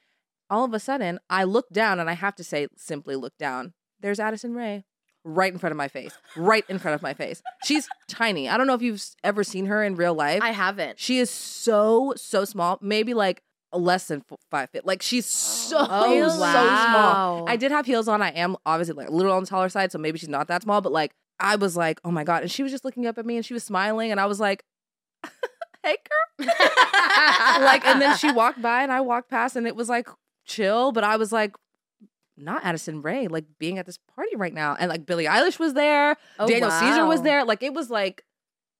All 0.49 0.63
of 0.65 0.73
a 0.73 0.79
sudden, 0.79 1.19
I 1.29 1.43
look 1.43 1.69
down 1.69 1.99
and 1.99 2.09
I 2.09 2.13
have 2.13 2.35
to 2.35 2.43
say, 2.43 2.67
simply 2.75 3.15
look 3.15 3.37
down. 3.37 3.73
There's 3.99 4.19
Addison 4.19 4.53
Rae 4.55 4.83
right 5.25 5.51
in 5.51 5.59
front 5.59 5.71
of 5.71 5.77
my 5.77 5.87
face, 5.89 6.17
right 6.37 6.63
in 6.69 6.79
front 6.79 6.95
of 6.95 7.01
my 7.01 7.13
face. 7.13 7.41
She's 7.63 7.87
tiny. 8.07 8.47
I 8.49 8.57
don't 8.57 8.65
know 8.67 8.73
if 8.73 8.81
you've 8.81 9.03
ever 9.23 9.43
seen 9.43 9.65
her 9.65 9.83
in 9.83 9.95
real 9.95 10.13
life. 10.13 10.41
I 10.41 10.51
haven't. 10.51 10.99
she 10.99 11.19
is 11.19 11.29
so, 11.29 12.13
so 12.15 12.45
small, 12.45 12.79
maybe 12.81 13.13
like 13.13 13.43
less 13.73 14.07
than 14.07 14.23
five 14.49 14.69
feet. 14.71 14.85
Like 14.85 15.01
she's 15.01 15.25
so, 15.27 15.77
Oh, 15.87 16.29
so 16.29 16.39
wow. 16.39 16.87
small. 16.89 17.49
I 17.49 17.55
did 17.57 17.71
have 17.71 17.85
heels 17.85 18.07
on. 18.07 18.21
I 18.21 18.29
am 18.29 18.55
obviously 18.65 18.95
like 18.95 19.09
a 19.09 19.11
little 19.11 19.33
on 19.33 19.43
the 19.43 19.49
taller 19.49 19.69
side, 19.69 19.91
so 19.91 19.99
maybe 19.99 20.17
she's 20.17 20.29
not 20.29 20.47
that 20.47 20.63
small, 20.63 20.81
but 20.81 20.91
like 20.91 21.11
I 21.39 21.57
was 21.57 21.77
like, 21.77 21.99
oh 22.03 22.11
my 22.11 22.23
God. 22.23 22.41
And 22.43 22.51
she 22.51 22.63
was 22.63 22.71
just 22.71 22.83
looking 22.85 23.05
up 23.05 23.17
at 23.17 23.25
me 23.25 23.35
and 23.35 23.45
she 23.45 23.53
was 23.53 23.63
smiling, 23.63 24.09
and 24.11 24.19
I 24.19 24.25
was 24.25 24.39
like, 24.39 24.63
hey, 25.83 25.97
girl. 26.39 26.47
like, 27.61 27.85
and 27.85 28.01
then 28.01 28.17
she 28.17 28.31
walked 28.31 28.61
by 28.61 28.83
and 28.83 28.91
I 28.91 29.01
walked 29.01 29.29
past, 29.29 29.55
and 29.55 29.67
it 29.67 29.75
was 29.75 29.89
like 29.89 30.07
chill, 30.49 30.91
but 30.91 31.03
I 31.03 31.15
was 31.15 31.31
like, 31.31 31.55
not 32.35 32.63
Addison 32.65 33.01
Rae, 33.01 33.27
like 33.27 33.45
being 33.59 33.77
at 33.77 33.85
this 33.85 33.99
party 34.15 34.35
right 34.35 34.53
now. 34.53 34.75
And 34.79 34.89
like 34.89 35.05
Billie 35.05 35.25
Eilish 35.25 35.59
was 35.59 35.73
there, 35.73 36.17
Oh, 36.37 36.47
Daniel 36.47 36.71
Caesar 36.71 37.05
was 37.05 37.21
there. 37.21 37.45
Like, 37.45 37.63
it 37.63 37.73
was 37.73 37.89
like 37.89 38.23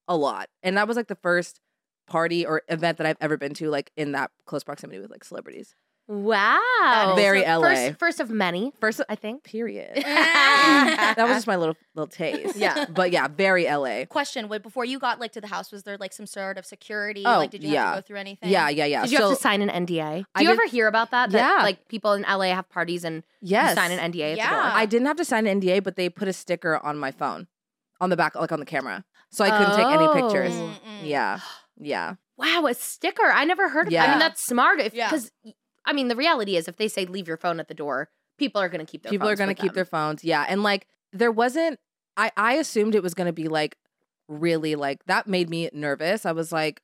a 0.08 0.16
lot. 0.16 0.50
And 0.64 0.78
that 0.78 0.88
was 0.88 0.98
like 0.98 1.08
the 1.08 1.16
first 1.16 1.60
party 2.08 2.46
or 2.46 2.64
event 2.68 2.98
that 2.98 3.08
I've 3.08 3.18
ever 3.22 3.38
been 3.38 3.54
to, 3.56 3.70
like 3.70 3.92
in 3.96 4.14
that 4.14 4.32
close 4.46 4.64
proximity 4.64 5.00
with 5.00 5.12
like 5.12 5.24
celebrities. 5.24 5.76
Wow. 6.10 7.14
Very 7.16 7.44
So 7.44 7.60
LA. 7.60 7.70
First, 7.70 8.00
first 8.00 8.20
of 8.20 8.32
many, 8.32 8.74
First, 8.82 9.00
I 9.08 9.14
think. 9.14 9.44
period. 9.44 9.96
that 9.96 11.16
was 11.20 11.30
just 11.30 11.48
my 11.48 11.56
little 11.56 11.76
little 11.94 12.08
taste. 12.08 12.56
Yeah. 12.56 12.86
but 12.90 13.12
yeah, 13.12 13.28
very 13.28 13.66
LA. 13.66 14.06
Question: 14.06 14.50
Wait, 14.50 14.64
before 14.64 14.86
you 14.86 14.98
got 14.98 15.20
like 15.20 15.34
to 15.34 15.42
the 15.42 15.48
house, 15.48 15.72
was 15.72 15.84
there 15.84 15.98
like 15.98 16.12
some 16.12 16.26
sort 16.26 16.58
of 16.58 16.66
security? 16.66 17.22
Oh, 17.24 17.38
like, 17.38 17.52
did 17.52 17.64
you 17.64 17.76
have 17.76 17.94
to 17.96 18.02
go 18.02 18.08
through 18.08 18.18
anything? 18.18 18.50
Yeah, 18.50 18.70
yeah, 18.70 18.86
yeah. 18.86 19.04
Did 19.04 19.12
you 19.12 19.18
so, 19.20 19.30
have 19.30 19.38
to 19.38 19.42
sign 19.42 19.62
an 19.62 19.70
NDA? 19.86 20.20
Do 20.22 20.26
I 20.34 20.42
you 20.42 20.48
did- 20.48 20.54
ever 20.54 20.66
hear 20.68 20.88
about 20.88 21.12
that? 21.12 21.30
That 21.30 21.58
Yeah. 21.58 21.64
like 21.64 21.88
people 21.88 22.14
in 22.14 22.24
LA 22.24 22.56
have 22.56 22.68
parties 22.70 23.04
and 23.04 23.24
yes, 23.42 23.70
you 23.70 23.76
sign 23.76 23.92
an 23.92 24.00
NDA 24.00 24.32
at 24.32 24.38
the 24.38 24.42
door. 24.42 24.64
Yeah. 24.64 24.72
I 24.74 24.88
didn't 24.88 25.06
have 25.06 25.18
to 25.18 25.26
sign 25.26 25.46
an 25.46 25.62
NDA, 25.62 25.84
but 25.84 25.96
they 25.96 26.10
put 26.10 26.28
a 26.28 26.34
sticker 26.34 26.84
on 26.84 26.98
my 26.98 27.12
phone, 27.12 27.46
on 28.02 28.10
the 28.10 28.18
back, 28.18 28.34
like 28.34 28.52
on 28.52 28.60
the 28.60 28.66
camera, 28.66 29.06
so 29.30 29.46
I 29.46 29.52
couldn't 29.52 29.76
take 29.76 29.86
any 29.86 30.06
oh. 30.06 30.14
pictures. 30.14 30.54
Oh. 30.56 30.80
Mm-mm. 30.88 31.08
Yeah, 31.08 31.40
yeah. 31.78 32.16
Wow, 32.36 32.68
a 32.68 32.74
sticker. 32.74 33.26
I 33.26 33.44
never 33.44 33.68
heard 33.68 33.88
of 33.88 33.94
that. 33.94 34.08
I 34.08 34.12
mean, 34.12 34.20
that's 34.20 34.42
smart. 34.42 34.80
If 34.80 34.96
Yeah. 34.96 35.12
I 35.90 35.94
mean, 35.94 36.08
the 36.08 36.16
reality 36.16 36.56
is 36.56 36.68
if 36.68 36.78
they 36.78 36.88
say 36.88 37.06
leave 37.06 37.28
your 37.28 37.38
phone 37.38 37.60
at 37.60 37.68
the 37.68 37.74
door, 37.74 38.10
people 38.38 38.62
are 38.62 38.70
going 38.70 38.86
to 38.86 38.90
keep 38.90 39.04
their 39.04 39.10
People 39.12 39.28
are 39.28 39.32
phones 39.32 39.40
gonna 39.40 39.56
keep 39.56 39.72
them. 39.72 39.76
their 39.76 39.86
phones. 39.86 40.24
Yeah, 40.24 40.46
and 40.48 40.62
like 40.64 40.88
there 41.12 41.32
wasn't. 41.32 41.80
I 42.16 42.32
I 42.38 42.54
assumed 42.54 42.94
it 42.96 43.04
was 43.04 43.14
gonna 43.14 43.34
be 43.34 43.48
like 43.48 43.76
really 44.28 44.76
like 44.76 45.04
that 45.06 45.28
made 45.28 45.50
me 45.50 45.70
nervous. 45.74 46.26
I 46.26 46.32
was 46.32 46.52
like. 46.52 46.82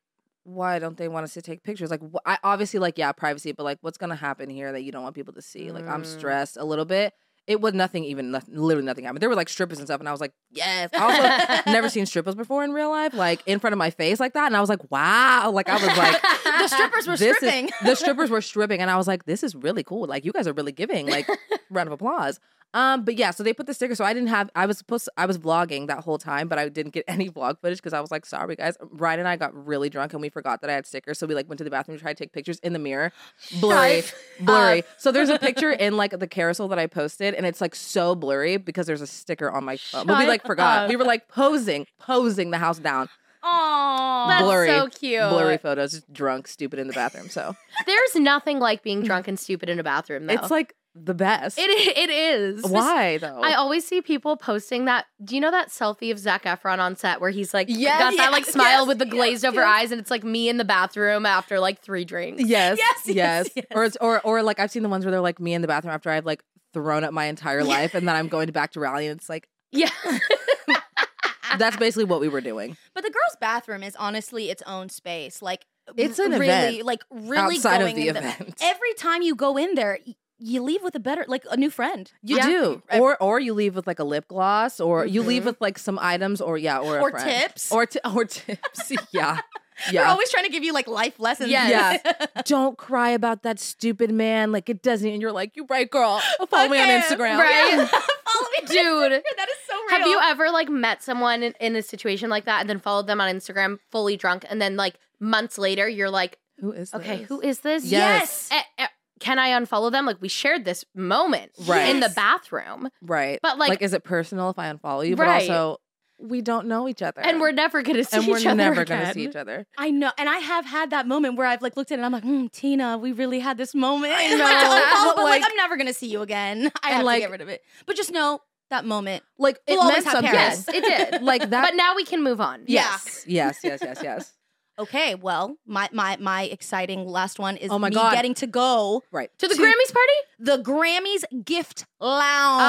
Why 0.48 0.78
don't 0.78 0.96
they 0.96 1.08
want 1.08 1.24
us 1.24 1.34
to 1.34 1.42
take 1.42 1.64
pictures? 1.64 1.90
Like, 1.90 2.02
wh- 2.04 2.22
I 2.24 2.38
obviously 2.44 2.80
like, 2.80 3.00
yeah, 3.00 3.12
privacy, 3.14 3.52
but 3.52 3.64
like, 3.64 3.80
what's 3.82 3.98
gonna 3.98 4.16
happen 4.16 4.48
here 4.48 4.72
that 4.74 4.84
you 4.84 4.92
don't 4.92 5.02
want 5.02 5.16
people 5.16 5.34
to 5.34 5.42
see? 5.42 5.72
Like, 5.72 5.88
I'm 5.88 6.04
Mm. 6.04 6.06
stressed 6.06 6.56
a 6.58 6.64
little 6.64 6.86
bit. 6.86 7.14
It 7.48 7.62
was 7.62 7.74
nothing, 7.76 8.04
even 8.06 8.32
literally 8.48 8.86
nothing 8.86 9.04
happened. 9.04 9.22
There 9.22 9.30
were 9.30 9.36
like 9.36 9.50
strippers 9.50 9.78
and 9.78 9.88
stuff, 9.88 10.00
and 10.00 10.10
I 10.10 10.12
was 10.12 10.20
like, 10.20 10.34
yes. 10.50 10.90
I 10.98 11.54
also 11.64 11.72
never 11.72 11.90
seen 11.90 12.08
strippers 12.08 12.34
before 12.34 12.64
in 12.64 12.72
real 12.72 12.90
life, 12.90 13.14
like 13.14 13.42
in 13.46 13.60
front 13.60 13.74
of 13.74 13.78
my 13.78 13.92
face 13.92 14.20
like 14.20 14.34
that, 14.34 14.48
and 14.48 14.58
I 14.58 14.62
was 14.62 14.70
like, 14.70 14.90
wow. 14.92 15.52
Like 15.52 15.70
I 15.70 15.76
was 15.76 15.98
like, 15.98 16.22
the 16.44 16.68
strippers 16.68 17.08
were 17.08 17.18
this 17.18 17.22
is- 17.22 17.38
stripping. 17.38 17.70
the 17.84 17.96
strippers 17.96 18.30
were 18.32 18.42
stripping, 18.42 18.82
and 18.82 18.90
I 18.90 18.98
was 18.98 19.08
like, 19.08 19.26
"This 19.26 19.44
is 19.44 19.54
really 19.56 19.84
cool. 19.84 20.08
Like, 20.08 20.26
you 20.26 20.32
guys 20.32 20.48
are 20.48 20.54
really 20.54 20.72
giving. 20.72 21.08
Like, 21.08 21.28
round 21.70 21.88
of 21.88 21.94
applause." 21.94 22.40
Um, 22.76 23.06
but 23.06 23.16
yeah, 23.16 23.32
so 23.32 23.42
they 23.42 23.54
put 23.54 23.68
the 23.68 23.74
sticker. 23.74 23.96
So 23.96 24.04
I 24.04 24.14
didn't 24.14 24.28
have. 24.28 24.50
I 24.54 24.66
was 24.66 24.78
supposed. 24.78 25.08
I 25.16 25.26
was 25.26 25.38
vlogging 25.38 25.88
that 25.88 26.04
whole 26.04 26.18
time, 26.18 26.50
but 26.50 26.60
I 26.60 26.68
didn't 26.68 26.94
get 26.94 27.06
any 27.08 27.30
vlog 27.30 27.60
footage 27.62 27.78
because 27.78 27.94
I 27.94 28.02
was 28.02 28.12
like, 28.12 28.26
"Sorry, 28.26 28.56
guys." 28.58 28.76
Ryan 28.82 29.22
and 29.22 29.30
I 29.30 29.38
got 29.38 29.56
really 29.66 29.90
drunk, 29.90 30.12
and 30.12 30.22
we 30.22 30.28
forgot 30.28 30.60
that 30.60 30.70
I 30.70 30.74
had 30.74 30.86
stickers. 30.86 31.18
So 31.18 31.26
we 31.26 31.34
like 31.34 31.48
went 31.48 31.58
to 31.60 31.64
the 31.64 31.70
bathroom 31.70 31.98
to 31.98 32.02
try 32.04 32.14
to 32.14 32.18
take 32.18 32.34
pictures 32.34 32.60
in 32.60 32.74
the 32.74 32.80
mirror, 32.80 33.14
blurry, 33.62 34.04
blurry. 34.42 34.84
so 34.98 35.12
there's 35.14 35.30
a 35.30 35.40
picture 35.40 35.72
in 35.72 35.96
like 35.96 36.20
the 36.20 36.28
carousel 36.28 36.68
that 36.68 36.78
I 36.78 36.88
posted, 36.88 37.34
and 37.34 37.46
it's 37.46 37.62
like 37.62 37.76
so 37.76 38.14
blurry 38.14 38.58
because 38.58 38.88
there's 38.88 39.02
a 39.02 39.08
sticker 39.08 39.50
on 39.50 39.64
my 39.64 39.78
phone. 39.78 40.06
But 40.06 40.20
we 40.20 40.28
like 40.28 40.46
forgot. 40.46 40.84
up. 40.84 40.90
We 40.90 40.98
were 40.98 41.06
like 41.06 41.30
posing, 41.30 41.88
posing 41.98 42.52
the 42.52 42.58
house 42.58 42.80
down, 42.80 43.08
Aww. 43.46 44.28
That's 44.28 44.44
blurry, 44.44 44.68
so 44.70 44.88
cute. 44.88 45.30
blurry 45.30 45.58
photos, 45.58 45.92
just 45.92 46.12
drunk, 46.12 46.48
stupid 46.48 46.80
in 46.80 46.88
the 46.88 46.94
bathroom. 46.94 47.30
So 47.30 47.56
There's 47.86 48.16
nothing 48.16 48.60
like 48.60 48.82
being 48.82 49.04
drunk 49.04 49.28
and 49.28 49.40
stupid 49.40 49.70
in 49.70 49.80
a 49.80 49.84
bathroom. 49.84 50.26
Though. 50.26 50.34
it's 50.34 50.50
like 50.50 50.74
the 50.98 51.14
best. 51.14 51.58
it. 51.60 51.70
It 51.98 52.10
is. 52.10 52.64
Why 52.64 53.18
though? 53.18 53.42
I 53.42 53.54
always 53.56 53.86
see 53.86 54.02
people 54.02 54.38
posting 54.38 54.86
that. 54.86 55.06
Do 55.24 55.36
you 55.36 55.42
know 55.42 55.52
that 55.52 55.68
selfie 55.70 56.12
of 56.12 56.18
Zac 56.18 56.44
Efron 56.46 56.80
on 56.80 56.96
set 56.96 57.20
where 57.20 57.32
he's 57.32 57.54
like 57.54 57.68
Yes, 57.70 58.00
got 58.00 58.16
that 58.18 58.32
like 58.32 58.46
smile 58.46 58.80
yes, 58.82 58.88
with 58.88 59.00
the 59.00 59.06
yes, 59.06 59.14
glazed 59.14 59.46
over 59.46 59.60
yes. 59.62 59.68
eyes, 59.84 59.92
and 59.92 60.00
it's 60.00 60.10
like 60.10 60.24
me 60.24 60.48
in 60.48 60.58
the 60.58 60.64
bathroom 60.66 61.26
after 61.26 61.60
like 61.60 61.82
three 61.82 62.06
drinks. 62.06 62.44
yes, 62.44 62.78
Yes, 62.80 63.02
yes, 63.06 63.16
yes, 63.16 63.50
yes. 63.56 63.66
Or 63.72 63.84
it's 63.84 63.98
or 64.00 64.22
or 64.22 64.42
like 64.42 64.60
I've 64.60 64.72
seen 64.72 64.84
the 64.84 64.90
ones 64.90 65.04
where 65.06 65.12
they're 65.12 65.20
like 65.22 65.40
me 65.40 65.54
in 65.54 65.62
the 65.62 65.68
bathroom 65.68 65.94
after 65.94 66.10
I've 66.10 66.26
like 66.26 66.44
thrown 66.74 67.04
up 67.04 67.14
my 67.14 67.26
entire 67.26 67.64
life, 67.64 67.94
and 67.94 68.08
then 68.08 68.16
I'm 68.16 68.28
going 68.30 68.50
back 68.52 68.72
to 68.72 68.80
rally, 68.80 69.08
and 69.08 69.20
it's 69.20 69.28
like 69.30 69.48
Yeah. 69.72 69.90
that's 71.58 71.78
basically 71.78 72.06
what 72.06 72.20
we 72.20 72.28
were 72.28 72.42
doing. 72.42 72.76
But 72.94 73.04
the 73.04 73.10
girls' 73.10 73.38
bathroom 73.40 73.84
is 73.84 73.96
honestly 73.96 74.50
its 74.50 74.62
own 74.66 74.90
space. 74.90 75.42
Like 75.42 75.66
It's 75.96 76.20
an 76.20 76.32
really, 76.32 76.46
event 76.48 76.86
like 76.86 77.02
really 77.12 77.56
outside 77.58 77.76
of 77.82 77.82
going 77.82 77.96
the 77.96 78.08
in 78.10 78.18
event. 78.18 78.56
every 78.62 78.94
time 78.96 79.22
you 79.22 79.36
go 79.36 79.58
in 79.58 79.76
there, 79.76 80.00
y- 80.06 80.16
you 80.38 80.62
leave 80.62 80.84
with 80.84 80.96
a 80.96 81.00
better, 81.00 81.24
like 81.28 81.44
a 81.50 81.58
new 81.58 81.70
friend. 81.70 82.12
You 82.22 82.38
Yeah. 82.38 82.46
do, 82.48 82.84
or 82.94 83.22
or 83.22 83.40
you 83.40 83.54
leave 83.54 83.76
with 83.76 83.88
like 83.88 84.00
a 84.00 84.04
lip 84.04 84.28
gloss, 84.28 84.80
or 84.80 85.06
you 85.06 85.22
leave 85.24 85.46
with 85.46 85.60
like 85.62 85.78
some 85.80 85.98
items, 86.02 86.42
or 86.42 86.58
yeah, 86.58 86.80
or 86.80 86.98
a 86.98 87.02
Or 87.02 87.12
friend. 87.12 87.30
tips. 87.30 87.72
or 87.72 87.86
ti- 87.86 88.00
or 88.14 88.26
tips. 88.26 88.92
yeah, 89.14 89.40
They're 89.86 89.94
yeah. 90.04 90.12
always 90.12 90.30
trying 90.32 90.44
to 90.46 90.52
give 90.52 90.64
you 90.64 90.74
like 90.74 90.88
life 90.88 91.20
lessons. 91.20 91.50
Yes. 91.50 92.02
Yeah. 92.06 92.26
Don't 92.46 92.78
cry 92.78 93.12
about 93.12 93.44
that 93.44 93.60
stupid 93.60 94.12
man. 94.12 94.52
Like 94.52 94.70
it 94.70 94.82
doesn't. 94.82 95.10
And 95.10 95.22
you're 95.22 95.32
like, 95.32 95.56
you're 95.56 95.66
right, 95.70 95.90
girl. 95.90 96.22
Follow 96.50 96.70
me 96.70 96.80
on 96.82 96.90
Instagram. 97.02 97.38
Right. 97.40 97.88
Follow 97.90 98.48
me, 98.62 98.68
Dude. 98.68 99.12
That 99.38 99.50
is 99.50 99.56
so 99.68 99.74
real. 99.90 99.90
Have 100.00 100.08
you 100.08 100.20
ever 100.22 100.50
like 100.52 100.70
met 100.70 101.02
someone 101.04 101.44
in, 101.44 101.54
in 101.62 101.76
a 101.76 101.82
situation 101.82 102.30
like 102.30 102.46
that 102.46 102.60
and 102.62 102.70
then 102.70 102.80
followed 102.80 103.08
them 103.08 103.22
on 103.22 103.34
Instagram 103.34 103.80
fully 103.92 104.18
drunk 104.18 104.46
and 104.50 104.62
then 104.62 104.76
like 104.76 104.96
months 105.20 105.58
later 105.58 105.88
you're 105.88 106.10
like, 106.10 106.38
Who 106.60 106.72
is 106.72 106.92
this? 106.92 107.00
okay, 107.02 107.18
this? 107.20 107.28
who 107.30 107.42
is 107.42 107.60
this? 107.60 107.86
Yes. 107.86 108.50
Eh, 108.52 108.62
eh, 108.80 108.88
can 109.20 109.40
I 109.40 109.50
unfollow 109.50 109.92
them? 109.92 110.06
Like 110.06 110.18
we 110.22 110.28
shared 110.28 110.66
this 110.66 110.84
moment 110.96 111.52
Right. 111.66 111.90
in 111.90 112.00
the 112.02 112.10
bathroom 112.16 112.90
Right. 113.02 113.40
But, 113.42 113.58
like- 113.58 113.82
is 113.82 113.94
it 113.94 114.04
personal 114.04 114.50
if 114.50 114.60
I 114.60 114.72
unfollow 114.72 115.08
you? 115.08 115.16
Right. 115.16 115.48
But 115.48 115.54
also, 115.54 115.82
we 116.18 116.42
don't 116.42 116.68
know 116.68 116.88
each 116.88 117.02
other, 117.02 117.20
and 117.22 117.42
we're 117.42 117.52
never 117.52 117.82
gonna 117.82 118.04
see 118.06 118.16
and 118.18 118.24
each 118.26 118.30
other. 118.46 118.50
And 118.50 118.60
we're 118.60 118.64
never 118.70 118.82
again. 118.82 119.02
gonna 119.02 119.14
see 119.14 119.26
each 119.26 119.36
other. 119.36 119.68
I 119.78 119.92
know, 119.92 120.12
and 120.18 120.30
I 120.30 120.38
have 120.38 120.66
had 120.66 120.92
that 120.92 121.08
moment 121.08 121.36
where 121.38 121.46
I've 121.46 121.62
like 121.62 121.76
looked 121.76 121.92
at 121.92 121.96
it 122.00 122.04
and 122.04 122.06
I'm 122.06 122.14
like, 122.14 122.24
mm, 122.24 122.50
Tina, 122.54 122.98
we 122.98 123.12
really 123.12 123.40
had 123.42 123.58
this 123.58 123.76
moment. 123.76 124.14
I 124.16 124.28
know, 124.36 124.38
like, 124.38 124.56
unfollow, 124.56 125.06
but, 125.08 125.16
but 125.18 125.24
like, 125.26 125.42
like- 125.42 125.52
I'm 125.52 125.58
never 125.58 125.76
gonna 125.76 125.94
see 125.94 126.08
you 126.08 126.22
again. 126.22 126.72
I 126.84 126.88
And, 126.90 126.96
have 126.98 127.06
like- 127.06 127.18
to 127.18 127.22
get 127.22 127.32
rid 127.32 127.42
of 127.42 127.50
it. 127.50 127.64
But 127.86 127.98
just 127.98 128.12
know 128.14 128.40
that 128.70 128.86
moment. 128.86 129.24
Like 129.38 129.58
it 129.68 129.74
We'll 129.74 129.82
always 129.82 130.06
meant 130.06 130.06
have 130.06 130.14
something. 130.14 130.34
Yes, 130.34 130.68
it 130.70 130.84
did. 131.12 131.22
Like 131.22 131.50
that. 131.50 131.62
but 131.70 131.76
now 131.76 131.96
we 131.98 132.06
can 132.06 132.24
move 132.24 132.40
on. 132.40 132.64
Yeah. 132.66 132.84
yes, 132.84 133.26
yes, 133.28 133.60
yes, 133.64 133.80
yes, 133.84 134.00
yes. 134.02 134.34
Okay, 134.78 135.16
well, 135.16 135.56
my 135.66 135.88
my 135.94 136.18
my 136.20 136.44
exciting 136.44 137.06
last 137.08 137.40
one 137.40 137.56
is 137.58 137.72
Oh 137.72 137.80
my 137.80 137.90
me 137.90 137.96
God. 137.96 138.12
getting 138.14 138.34
to 138.36 138.48
go 138.48 139.04
Right. 139.12 139.30
To 139.40 139.48
the 139.48 139.54
Grammys 139.56 139.94
party? 139.94 140.14
the 140.40 140.58
Grammys 140.64 141.46
gift 141.46 141.86
lounge. 142.02 142.62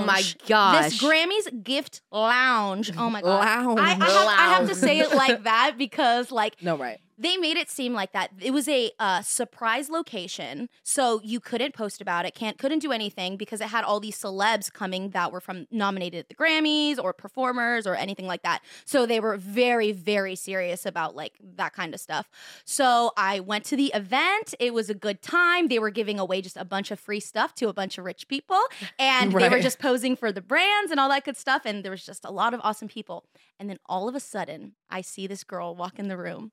Oh 0.00 0.04
my 0.04 0.22
gosh. 0.48 0.84
This 0.90 1.02
Grammys 1.02 1.62
gift 1.62 2.02
lounge. 2.10 2.90
Oh 2.96 3.08
my 3.10 3.22
god. 3.22 3.44
Lounge. 3.66 3.80
I, 3.80 3.92
I, 3.92 3.94
have, 3.94 4.28
I 4.28 4.54
have 4.58 4.68
to 4.68 4.74
say 4.74 4.98
it 5.00 5.14
like 5.14 5.44
that 5.44 5.74
because 5.78 6.32
like 6.32 6.60
No, 6.62 6.76
right. 6.76 6.98
They 7.18 7.36
made 7.36 7.56
it 7.56 7.70
seem 7.70 7.92
like 7.92 8.12
that. 8.12 8.30
It 8.40 8.52
was 8.52 8.68
a 8.68 8.90
uh, 8.98 9.22
surprise 9.22 9.88
location 9.88 10.68
so 10.82 11.20
you 11.22 11.40
couldn't 11.40 11.74
post 11.74 12.00
about 12.00 12.24
it 12.24 12.34
can't 12.34 12.58
couldn't 12.58 12.80
do 12.80 12.92
anything 12.92 13.36
because 13.36 13.60
it 13.60 13.68
had 13.68 13.84
all 13.84 14.00
these 14.00 14.18
celebs 14.18 14.72
coming 14.72 15.10
that 15.10 15.32
were 15.32 15.40
from 15.40 15.66
nominated 15.70 16.20
at 16.20 16.28
the 16.28 16.34
grammys 16.34 16.98
or 16.98 17.12
performers 17.12 17.86
or 17.86 17.94
anything 17.94 18.26
like 18.26 18.42
that. 18.42 18.62
So 18.84 19.06
they 19.06 19.20
were 19.20 19.36
very 19.36 19.92
very 19.92 20.34
serious 20.34 20.86
about 20.86 21.14
like 21.14 21.38
that 21.56 21.72
kind 21.72 21.94
of 21.94 22.00
stuff. 22.00 22.28
So 22.64 23.12
i 23.16 23.40
went 23.40 23.64
to 23.66 23.76
the 23.76 23.92
event. 23.94 24.54
It 24.58 24.74
was 24.74 24.88
a 24.88 24.94
good 24.94 25.22
time. 25.22 25.68
They 25.68 25.78
were 25.78 25.90
giving 25.90 26.18
away 26.18 26.40
just 26.42 26.56
a 26.56 26.64
bunch 26.64 26.90
of 26.90 26.98
free 26.98 27.20
stuff 27.20 27.54
to 27.56 27.68
a 27.68 27.72
bunch 27.72 27.98
of 27.98 28.04
rich 28.04 28.28
people 28.28 28.60
and 28.98 29.32
they 29.32 29.48
were 29.48 29.60
just 29.60 29.78
posing 29.78 30.16
for 30.16 30.32
the 30.32 30.42
brands 30.42 30.90
and 30.90 30.98
all 30.98 31.08
that 31.10 31.24
good 31.24 31.36
stuff 31.36 31.62
and 31.64 31.84
there 31.84 31.90
was 31.90 32.04
just 32.04 32.24
a 32.24 32.30
lot 32.30 32.54
of 32.54 32.60
awesome 32.62 32.88
people. 32.88 33.24
And 33.58 33.68
then 33.70 33.78
all 33.86 34.08
of 34.08 34.14
a 34.14 34.20
sudden 34.20 34.74
i 34.90 35.00
see 35.00 35.26
this 35.26 35.44
girl 35.44 35.74
walk 35.74 35.98
in 35.98 36.08
the 36.08 36.16
room 36.16 36.52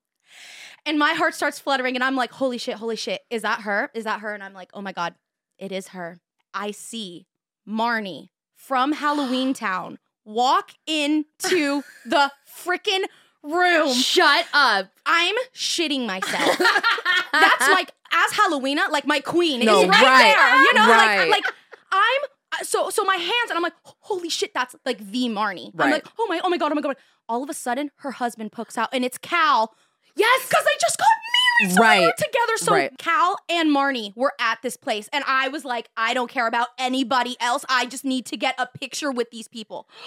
and 0.86 0.98
my 0.98 1.14
heart 1.14 1.34
starts 1.36 1.60
fluttering, 1.60 1.96
and 1.96 2.04
I'm 2.04 2.16
like, 2.16 2.32
holy 2.32 2.58
shit, 2.58 2.76
holy 2.76 2.96
shit. 2.96 3.22
Is 3.30 3.42
that 3.44 3.62
her? 3.62 3.92
Is 3.94 4.04
that 4.06 4.22
her? 4.22 4.34
And 4.34 4.44
I'm 4.44 4.54
like, 4.54 4.70
oh 4.74 4.82
my 4.82 4.92
God, 4.92 5.16
it 5.58 5.72
is 5.72 5.90
her. 5.90 6.20
I 6.54 6.72
see 6.72 7.28
Marnie 7.68 8.30
from 8.56 8.94
Halloween 8.94 9.54
Town 9.56 10.00
walk 10.26 10.72
into 10.88 11.84
the 12.06 12.32
freaking 12.64 13.04
room. 13.44 13.94
Shut 13.94 14.46
up. 14.54 14.92
I'm 15.06 15.36
shitting 15.54 16.06
myself. 16.06 16.58
That's 17.34 17.70
like, 17.70 17.92
as 18.12 18.32
Halloweener, 18.32 18.90
like 18.90 19.06
my 19.06 19.20
queen 19.20 19.64
No, 19.66 19.82
is 19.82 19.90
right, 19.90 20.02
right, 20.02 20.36
there. 20.36 20.64
You 20.64 20.74
know, 20.74 20.92
right. 20.92 21.30
like, 21.30 21.44
like 21.44 21.54
I'm. 21.92 22.22
So, 22.64 22.90
so 22.90 23.04
my 23.04 23.16
hands, 23.16 23.50
and 23.50 23.54
I'm 23.54 23.62
like, 23.62 23.76
holy 23.84 24.28
shit, 24.28 24.54
that's 24.56 24.76
like 24.84 24.98
the 24.98 25.28
Marnie. 25.30 25.72
I'm 25.78 25.92
like, 25.92 26.08
oh 26.18 26.26
my, 26.28 26.42
oh 26.44 26.50
my 26.50 26.58
god, 26.58 26.72
oh 26.72 26.76
my 26.76 26.82
god. 26.82 26.98
All 27.30 27.44
of 27.44 27.50
a 27.50 27.54
sudden, 27.54 27.92
her 27.98 28.12
husband 28.12 28.52
pokes 28.52 28.76
out, 28.78 28.90
and 28.92 29.06
it's 29.06 29.20
Cal. 29.20 29.76
Yes. 30.20 30.48
Because 30.50 30.64
they 30.66 30.78
just 30.82 30.98
got 30.98 31.08
married. 31.08 31.74
So 31.76 31.76
they 31.76 31.80
were 32.02 32.06
Right. 32.08 32.18
together. 32.18 32.58
So 32.58 32.72
Right. 32.74 32.98
Cal 32.98 33.38
and 33.50 33.70
Marnie 33.70 34.16
were 34.16 34.34
at 34.40 34.62
this 34.62 34.78
place. 34.78 35.10
And 35.12 35.24
I 35.28 35.48
was 35.48 35.66
like, 35.66 35.90
I 35.98 36.14
don't 36.14 36.30
care 36.30 36.48
about 36.48 36.68
anybody 36.78 37.36
else. 37.40 37.66
I 37.70 37.86
just 37.86 38.06
need 38.06 38.26
to 38.28 38.38
get 38.38 38.56
a 38.58 38.66
picture 38.68 39.12
with 39.12 39.32
these 39.32 39.48
people. 39.48 39.88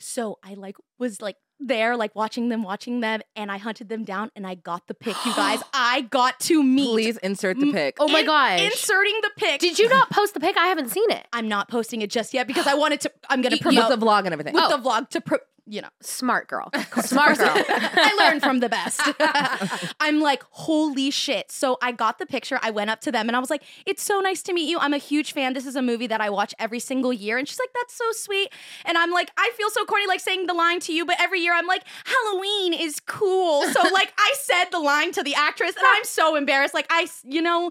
So 0.00 0.38
I 0.42 0.54
like 0.54 0.76
was 0.98 1.22
like 1.22 1.36
there, 1.60 1.96
like 1.96 2.14
watching 2.14 2.48
them, 2.48 2.62
watching 2.62 3.00
them, 3.00 3.22
and 3.36 3.50
I 3.50 3.58
hunted 3.58 3.88
them 3.88 4.04
down 4.04 4.30
and 4.36 4.46
I 4.46 4.54
got 4.56 4.86
the 4.86 4.92
pic, 4.92 5.14
you 5.24 5.32
guys. 5.36 5.60
I 5.72 6.02
got 6.02 6.40
to 6.40 6.62
meet. 6.62 6.90
Please 6.90 7.16
insert 7.18 7.58
the 7.58 7.72
pic. 7.72 7.96
Oh 8.00 8.08
my 8.08 8.20
In- 8.20 8.26
gosh. 8.26 8.60
Inserting 8.60 9.18
the 9.22 9.30
pic. 9.36 9.60
Did 9.60 9.78
you 9.78 9.88
not 9.96 10.10
post 10.10 10.34
the 10.34 10.40
pic? 10.40 10.56
I 10.58 10.66
haven't 10.66 10.90
seen 10.90 11.10
it. 11.10 11.26
I'm 11.32 11.48
not 11.48 11.68
posting 11.70 12.02
it 12.02 12.10
just 12.10 12.34
yet 12.34 12.46
because 12.46 12.66
I 12.66 12.74
wanted 12.74 13.00
to. 13.02 13.12
I'm 13.30 13.40
gonna 13.40 13.56
promote 13.56 13.88
with 13.88 14.00
the 14.00 14.04
vlog 14.04 14.24
and 14.24 14.32
everything. 14.32 14.54
with 14.54 14.64
Oh. 14.66 14.76
the 14.76 14.82
vlog 14.82 15.08
to 15.10 15.20
pro. 15.20 15.38
You 15.66 15.80
know, 15.80 15.88
Smart 16.02 16.46
girl. 16.48 16.70
Smart 17.00 17.38
girl. 17.38 17.54
I 17.56 18.14
learned 18.18 18.42
from 18.42 18.60
the 18.60 18.68
best. 18.68 19.00
I'm 20.00 20.20
like, 20.20 20.42
holy 20.50 21.10
shit. 21.10 21.50
So 21.50 21.78
I 21.80 21.92
got 21.92 22.18
the 22.18 22.26
picture. 22.26 22.58
I 22.62 22.70
went 22.70 22.90
up 22.90 23.00
to 23.02 23.12
them 23.12 23.28
and 23.28 23.36
I 23.36 23.38
was 23.38 23.48
like, 23.50 23.62
it's 23.86 24.02
so 24.02 24.20
nice 24.20 24.42
to 24.42 24.52
meet 24.52 24.68
you. 24.68 24.78
I'm 24.78 24.92
a 24.92 24.98
huge 24.98 25.32
fan. 25.32 25.54
This 25.54 25.64
is 25.66 25.74
a 25.76 25.80
movie 25.82 26.06
that 26.08 26.20
I 26.20 26.28
watch 26.28 26.54
every 26.58 26.80
single 26.80 27.12
year. 27.12 27.38
And 27.38 27.48
she's 27.48 27.58
like, 27.58 27.70
that's 27.74 27.94
so 27.94 28.04
sweet. 28.12 28.52
And 28.84 28.98
I'm 28.98 29.10
like, 29.10 29.30
I 29.38 29.50
feel 29.56 29.70
so 29.70 29.84
corny, 29.86 30.06
like 30.06 30.20
saying 30.20 30.46
the 30.46 30.54
line 30.54 30.80
to 30.80 30.92
you, 30.92 31.06
but 31.06 31.16
every 31.18 31.40
year 31.40 31.54
I'm 31.54 31.66
like, 31.66 31.84
Halloween 32.04 32.74
is 32.74 33.00
cool. 33.00 33.62
So 33.68 33.80
like, 33.92 34.12
I 34.18 34.34
said 34.38 34.64
the 34.70 34.80
line 34.80 35.12
to 35.12 35.22
the 35.22 35.34
actress 35.34 35.74
and 35.76 35.86
I'm 35.86 36.04
so 36.04 36.36
embarrassed. 36.36 36.74
Like, 36.74 36.86
I, 36.90 37.08
you 37.24 37.40
know, 37.40 37.70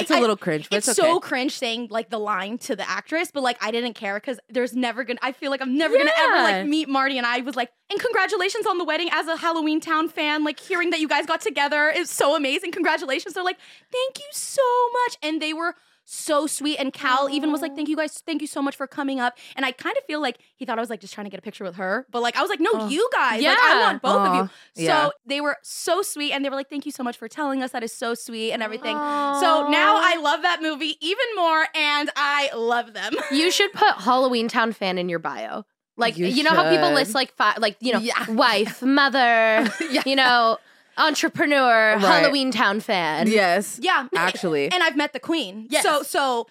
It's 0.00 0.10
a 0.10 0.16
I- 0.16 0.20
little 0.20 0.36
cringe, 0.38 0.70
but 0.70 0.78
it's, 0.78 0.88
it's 0.88 0.96
so 0.96 1.20
cringe 1.20 1.52
saying 1.58 1.88
like 1.90 2.08
the 2.10 2.18
line 2.18 2.56
to 2.58 2.74
the 2.74 2.88
actress, 2.88 3.30
but 3.30 3.42
like 3.42 3.62
I 3.62 3.70
didn't 3.70 3.94
care 3.94 4.14
because 4.14 4.40
there's 4.48 4.74
never 4.74 5.04
gonna. 5.04 5.18
I 5.22 5.32
feel 5.32 5.50
like 5.50 5.60
I'm 5.60 5.76
never 5.76 5.96
gonna 5.98 6.10
ever 6.16 6.34
like 6.36 6.66
meet 6.66 6.88
Marnie, 6.88 7.16
and 7.16 7.26
I 7.26 7.33
was 7.40 7.56
like, 7.56 7.70
and 7.90 8.00
congratulations 8.00 8.66
on 8.66 8.78
the 8.78 8.84
wedding 8.84 9.08
as 9.12 9.26
a 9.28 9.36
Halloweentown 9.36 10.10
fan. 10.10 10.44
Like 10.44 10.60
hearing 10.60 10.90
that 10.90 11.00
you 11.00 11.08
guys 11.08 11.26
got 11.26 11.40
together 11.40 11.88
is 11.88 12.10
so 12.10 12.34
amazing. 12.36 12.72
Congratulations! 12.72 13.34
They're 13.34 13.44
like, 13.44 13.58
thank 13.92 14.18
you 14.18 14.26
so 14.32 14.62
much, 15.04 15.16
and 15.22 15.40
they 15.42 15.52
were 15.52 15.74
so 16.06 16.46
sweet. 16.46 16.76
And 16.76 16.92
Cal 16.92 17.30
even 17.30 17.50
was 17.50 17.62
like, 17.62 17.74
thank 17.74 17.88
you 17.88 17.96
guys, 17.96 18.22
thank 18.26 18.42
you 18.42 18.46
so 18.46 18.60
much 18.60 18.76
for 18.76 18.86
coming 18.86 19.20
up. 19.20 19.38
And 19.56 19.64
I 19.64 19.72
kind 19.72 19.96
of 19.96 20.04
feel 20.04 20.20
like 20.20 20.36
he 20.54 20.66
thought 20.66 20.76
I 20.76 20.82
was 20.82 20.90
like 20.90 21.00
just 21.00 21.14
trying 21.14 21.24
to 21.24 21.30
get 21.30 21.38
a 21.38 21.42
picture 21.42 21.64
with 21.64 21.76
her, 21.76 22.06
but 22.10 22.20
like 22.20 22.36
I 22.36 22.42
was 22.42 22.50
like, 22.50 22.60
no, 22.60 22.68
Oh. 22.74 22.88
you 22.90 23.08
guys, 23.10 23.42
like 23.42 23.58
I 23.58 23.72
Yeah. 23.78 23.80
want 23.80 24.02
both 24.02 24.26
of 24.28 24.34
you. 24.34 24.42
So 24.74 24.82
yeah. 24.82 25.08
they 25.24 25.40
were 25.40 25.56
so 25.62 26.02
sweet, 26.02 26.32
and 26.32 26.44
they 26.44 26.50
were 26.50 26.56
like, 26.56 26.68
thank 26.68 26.84
you 26.84 26.92
so 26.92 27.02
much 27.02 27.16
for 27.16 27.26
telling 27.26 27.62
us. 27.62 27.70
That 27.72 27.82
is 27.82 27.92
so 27.94 28.12
sweet 28.12 28.52
and 28.52 28.62
everything. 28.62 28.94
So 28.94 29.68
now 29.70 29.96
I 29.98 30.18
love 30.22 30.42
that 30.42 30.60
movie 30.60 30.96
even 31.00 31.24
more, 31.36 31.66
and 31.74 32.10
I 32.16 32.50
love 32.54 32.92
them. 32.92 33.14
You 33.32 33.50
should 33.50 33.72
put 33.72 33.94
Halloween 33.96 34.48
Town 34.48 34.72
fan 34.72 34.98
in 34.98 35.08
your 35.08 35.18
bio. 35.20 35.64
Like 35.96 36.16
you, 36.18 36.26
You 36.26 36.42
know 36.42 36.50
how 36.50 36.70
people 36.70 36.92
list 36.92 37.14
like 37.14 37.32
five, 37.34 37.58
like 37.58 37.76
you 37.80 37.92
know, 37.92 38.00
Yeah. 38.00 38.24
wife, 38.30 38.82
mother, 38.82 39.64
you 40.06 40.16
know, 40.16 40.58
entrepreneur, 40.96 41.96
Right. 41.96 42.24
Halloweentown 42.24 42.82
fan. 42.82 43.28
yes. 43.28 43.78
Yeah, 43.82 44.08
Actually. 44.16 44.70
and 44.72 44.82
I've 44.82 44.96
met 44.96 45.12
the 45.12 45.20
queen. 45.20 45.66
Yes. 45.70 45.82
So 45.84 46.02
so, 46.02 46.46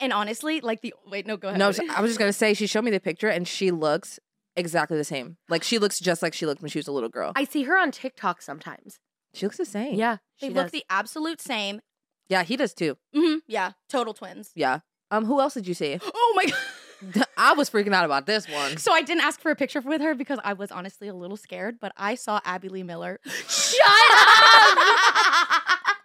and 0.00 0.12
honestly, 0.12 0.60
like 0.60 0.80
the 0.80 0.94
wait, 1.06 1.26
no, 1.26 1.36
go 1.36 1.48
ahead. 1.48 1.58
No, 1.58 1.66
I 1.66 2.00
was 2.00 2.10
just 2.10 2.18
gonna 2.18 2.32
say 2.32 2.54
she 2.54 2.66
showed 2.66 2.82
me 2.84 2.90
the 2.90 3.00
picture 3.00 3.28
and 3.28 3.46
she 3.46 3.70
looks 3.70 4.18
exactly 4.56 4.96
the 4.96 5.04
same. 5.04 5.36
Like 5.48 5.62
she 5.62 5.78
looks 5.78 5.98
just 6.00 6.22
like 6.22 6.32
she 6.34 6.46
looked 6.46 6.62
when 6.62 6.70
she 6.70 6.78
was 6.78 6.88
a 6.88 6.92
little 6.92 7.08
girl. 7.10 7.32
I 7.36 7.44
see 7.44 7.64
her 7.64 7.76
on 7.76 7.90
TikTok 7.90 8.40
sometimes. 8.42 8.98
she 9.34 9.44
looks 9.46 9.58
the 9.58 9.64
same. 9.66 9.94
Yeah, 9.96 10.16
they 10.40 10.48
she 10.48 10.54
look 10.54 10.66
does. 10.66 10.72
the 10.72 10.84
absolute 10.88 11.40
same. 11.40 11.80
Yeah, 12.28 12.42
he 12.42 12.56
does 12.56 12.72
too. 12.74 12.96
hmm 13.14 13.36
Yeah, 13.46 13.72
total 13.88 14.14
twins. 14.14 14.50
Yeah. 14.54 14.80
Um, 15.10 15.26
who 15.26 15.40
else 15.40 15.54
did 15.54 15.66
you 15.68 15.74
see? 15.74 15.98
Oh 16.14 16.32
my 16.36 16.44
god. 16.50 16.54
I 17.36 17.52
was 17.52 17.70
freaking 17.70 17.92
out 17.92 18.04
about 18.04 18.26
this 18.26 18.48
one. 18.48 18.76
So 18.78 18.92
I 18.92 19.02
didn't 19.02 19.22
ask 19.22 19.40
for 19.40 19.50
a 19.50 19.56
picture 19.56 19.80
with 19.80 20.00
her 20.00 20.14
because 20.14 20.38
I 20.44 20.54
was 20.54 20.70
honestly 20.70 21.08
a 21.08 21.14
little 21.14 21.36
scared, 21.36 21.78
but 21.80 21.92
I 21.96 22.14
saw 22.14 22.40
Abby 22.44 22.68
Lee 22.68 22.82
Miller. 22.82 23.20
Shut 23.48 23.80
up! 24.12 24.78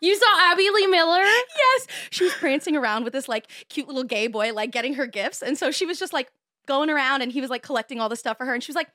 you 0.01 0.15
saw 0.15 0.51
Abby 0.51 0.69
Lee 0.73 0.87
Miller? 0.87 1.21
yes, 1.21 1.87
she 2.09 2.23
was 2.23 2.33
prancing 2.33 2.75
around 2.75 3.03
with 3.03 3.13
this 3.13 3.27
like 3.27 3.47
cute 3.69 3.87
little 3.87 4.03
gay 4.03 4.27
boy, 4.27 4.53
like 4.53 4.71
getting 4.71 4.95
her 4.95 5.07
gifts, 5.07 5.41
and 5.41 5.57
so 5.57 5.71
she 5.71 5.85
was 5.85 5.99
just 5.99 6.13
like 6.13 6.31
going 6.67 6.89
around, 6.89 7.21
and 7.21 7.31
he 7.31 7.41
was 7.41 7.49
like 7.49 7.63
collecting 7.63 7.99
all 7.99 8.09
the 8.09 8.15
stuff 8.15 8.37
for 8.37 8.45
her, 8.45 8.53
and 8.53 8.63
she 8.63 8.69
was 8.69 8.75
like, 8.75 8.89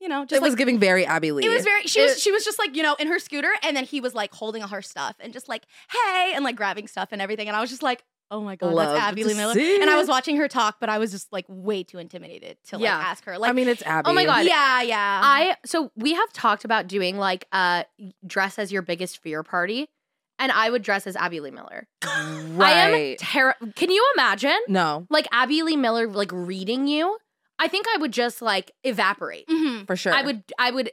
you 0.00 0.08
know, 0.08 0.24
just 0.24 0.40
it 0.40 0.42
was 0.42 0.52
like. 0.52 0.58
giving 0.58 0.78
very 0.78 1.06
Abby 1.06 1.32
Lee. 1.32 1.44
it 1.44 1.48
was 1.48 1.64
very. 1.64 1.82
She 1.86 2.00
was. 2.00 2.20
She 2.20 2.32
was 2.32 2.44
just 2.44 2.58
like 2.58 2.76
you 2.76 2.82
know 2.82 2.94
in 2.98 3.08
her 3.08 3.18
scooter, 3.18 3.50
and 3.62 3.76
then 3.76 3.84
he 3.84 4.00
was 4.00 4.14
like 4.14 4.34
holding 4.34 4.62
all 4.62 4.68
her 4.68 4.82
stuff 4.82 5.16
and 5.20 5.32
just 5.32 5.48
like 5.48 5.64
hey, 5.90 6.32
and 6.34 6.44
like 6.44 6.56
grabbing 6.56 6.88
stuff 6.88 7.10
and 7.12 7.22
everything, 7.22 7.48
and 7.48 7.56
I 7.56 7.60
was 7.60 7.70
just 7.70 7.82
like, 7.82 8.02
oh 8.30 8.40
my 8.40 8.56
god, 8.56 8.72
Love 8.74 8.88
that's 8.94 9.00
Abby 9.00 9.22
to 9.22 9.28
Lee 9.28 9.34
Miller. 9.34 9.54
see 9.54 9.80
And 9.80 9.88
I 9.90 9.96
was 9.96 10.08
watching 10.08 10.36
her 10.36 10.48
talk, 10.48 10.76
but 10.80 10.88
I 10.88 10.98
was 10.98 11.10
just 11.12 11.32
like 11.32 11.44
way 11.48 11.82
too 11.84 11.98
intimidated 11.98 12.56
to 12.68 12.76
like 12.76 12.84
Yeah. 12.84 12.96
ask 12.98 13.24
her. 13.24 13.38
Like, 13.38 13.50
I 13.50 13.52
mean, 13.52 13.68
it's 13.68 13.82
Abby. 13.82 14.10
Oh 14.10 14.12
my 14.14 14.24
God. 14.24 14.46
yeah, 14.46 14.82
yeah. 14.82 15.20
I 15.22 15.56
so 15.64 15.90
we 15.96 16.14
have 16.14 16.32
talked 16.32 16.64
about 16.64 16.86
doing 16.88 17.16
like 17.18 17.46
uh 17.52 17.84
dress 18.26 18.58
as 18.58 18.72
your 18.72 18.82
biggest 18.82 19.18
fear 19.22 19.42
party, 19.42 19.88
and 20.38 20.50
I 20.50 20.70
would 20.70 20.82
dress 20.82 21.06
as 21.06 21.16
Abby 21.16 21.40
Lee 21.40 21.50
Miller. 21.52 21.86
right. 22.04 22.60
I 22.60 22.70
am 22.88 23.16
terrible. 23.18 23.72
Can 23.76 23.90
you 23.90 24.04
imagine 24.14 24.58
no, 24.68 25.06
like 25.10 25.26
Abby 25.32 25.62
Lee 25.62 25.76
Miller 25.76 26.08
like 26.08 26.30
reading 26.32 26.86
you? 26.88 27.18
I 27.56 27.68
think 27.68 27.86
I 27.94 27.98
would 27.98 28.12
just 28.12 28.42
like 28.42 28.72
evaporate. 28.82 29.46
Mhm. 29.48 29.86
for 29.86 29.94
sure. 29.96 30.12
I 30.12 30.22
would 30.22 30.42
I 30.58 30.70
would 30.72 30.90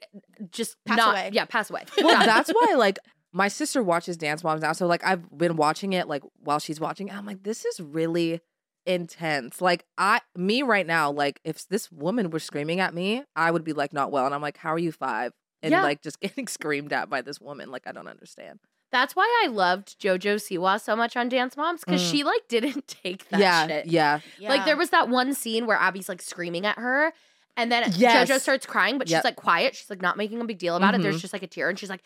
just 0.51 0.75
Pass 0.85 0.97
not 0.97 1.11
away. 1.15 1.29
yeah 1.33 1.45
pass 1.45 1.69
away. 1.71 1.85
Well, 1.97 2.11
Yeah. 2.11 2.25
that's 2.25 2.51
why, 2.51 2.75
like, 2.77 2.99
my 3.33 3.47
sister 3.47 3.81
watches 3.81 4.17
Dance 4.17 4.43
Moms 4.43 4.61
now, 4.61 4.73
so 4.73 4.87
like 4.87 5.03
I've 5.05 5.35
been 5.37 5.55
watching 5.55 5.93
it 5.93 6.07
like 6.07 6.23
while 6.43 6.59
she's 6.59 6.79
watching. 6.79 7.07
it. 7.07 7.15
I'm 7.15 7.25
like, 7.25 7.43
this 7.43 7.63
is 7.65 7.79
really 7.79 8.41
intense. 8.85 9.61
Like 9.61 9.85
I, 9.97 10.21
me 10.35 10.63
right 10.63 10.85
now, 10.87 11.11
like 11.11 11.39
if 11.43 11.67
this 11.67 11.91
woman 11.91 12.29
was 12.29 12.43
screaming 12.43 12.79
at 12.79 12.93
me, 12.93 13.23
I 13.35 13.51
would 13.51 13.63
be 13.63 13.73
like 13.73 13.93
not 13.93 14.11
well, 14.11 14.25
and 14.25 14.35
I'm 14.35 14.41
like, 14.41 14.57
how 14.57 14.73
are 14.73 14.79
you 14.79 14.91
five? 14.91 15.31
And 15.63 15.71
Yeah. 15.71 15.83
like 15.83 16.01
just 16.01 16.19
getting 16.21 16.47
screamed 16.47 16.91
at 16.93 17.09
by 17.09 17.21
this 17.21 17.39
woman, 17.39 17.71
like 17.71 17.87
I 17.87 17.91
don't 17.91 18.07
understand. 18.07 18.59
That's 18.91 19.15
why 19.15 19.43
I 19.45 19.47
loved 19.47 19.99
JoJo 20.01 20.35
Siwa 20.35 20.81
so 20.81 20.97
much 20.97 21.15
on 21.15 21.29
Dance 21.29 21.55
Moms 21.55 21.81
because 21.85 22.01
Mm. 22.01 22.11
she 22.11 22.23
like 22.25 22.47
didn't 22.49 22.87
take 23.03 23.29
that 23.29 23.39
yeah, 23.39 23.67
shit. 23.67 23.85
yeah, 23.85 24.19
Like 24.41 24.65
there 24.65 24.75
was 24.75 24.89
that 24.89 25.07
one 25.07 25.33
scene 25.33 25.65
where 25.65 25.77
Abby's 25.77 26.09
like 26.09 26.21
screaming 26.21 26.65
at 26.65 26.77
her, 26.77 27.13
and 27.55 27.71
then 27.71 27.89
Yes. 27.95 28.29
JoJo 28.29 28.39
starts 28.41 28.65
crying, 28.65 28.97
but 28.97 29.07
Yep. 29.07 29.19
she's 29.19 29.23
like 29.23 29.35
quiet. 29.37 29.75
She's 29.75 29.89
like 29.89 30.01
not 30.01 30.17
making 30.17 30.41
a 30.41 30.45
big 30.45 30.57
deal 30.57 30.75
about 30.75 30.93
it. 30.95 30.99
Mhm. 30.99 31.03
There's 31.03 31.21
just 31.21 31.31
like 31.31 31.43
a 31.43 31.47
tear, 31.47 31.69
and 31.69 31.79
she's 31.79 31.89
like, 31.89 32.01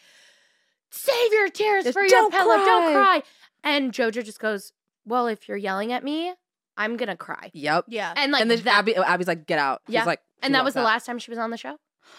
"Save 0.96 1.34
your 1.34 1.50
tears 1.50 1.84
Just 1.84 1.94
for 1.94 2.02
your 2.02 2.10
don't 2.10 2.32
pillow. 2.32 2.56
Don't 2.58 2.94
cry." 2.94 3.22
cry." 3.22 3.24
And 3.64 3.92
JoJo 3.92 4.24
just 4.24 4.40
goes, 4.40 4.72
"Well, 5.06 5.28
if 5.28 5.48
you're 5.48 5.58
yelling 5.58 5.92
at 5.92 6.04
me, 6.04 6.34
I'm 6.78 6.98
gonna 6.98 7.18
cry." 7.18 7.52
yep. 7.54 7.86
Yeah. 7.88 8.14
And 8.16 8.32
like 8.32 8.42
and 8.42 8.52
then 8.52 8.62
that, 8.62 8.80
Abby, 8.80 8.96
oh, 8.98 9.04
Abby's 9.04 9.28
like, 9.28 9.46
get 9.48 9.60
out. 9.60 9.82
Yeah. 9.88 10.02
She's 10.02 10.08
like, 10.08 10.22
and 10.42 10.54
that 10.54 10.60
walks 10.60 10.66
was 10.68 10.74
the 10.76 10.80
out. 10.82 10.86
last 10.86 11.06
time 11.06 11.20
she 11.20 11.32
was 11.32 11.38
on 11.40 11.50
the 11.52 11.58
show. 11.58 11.78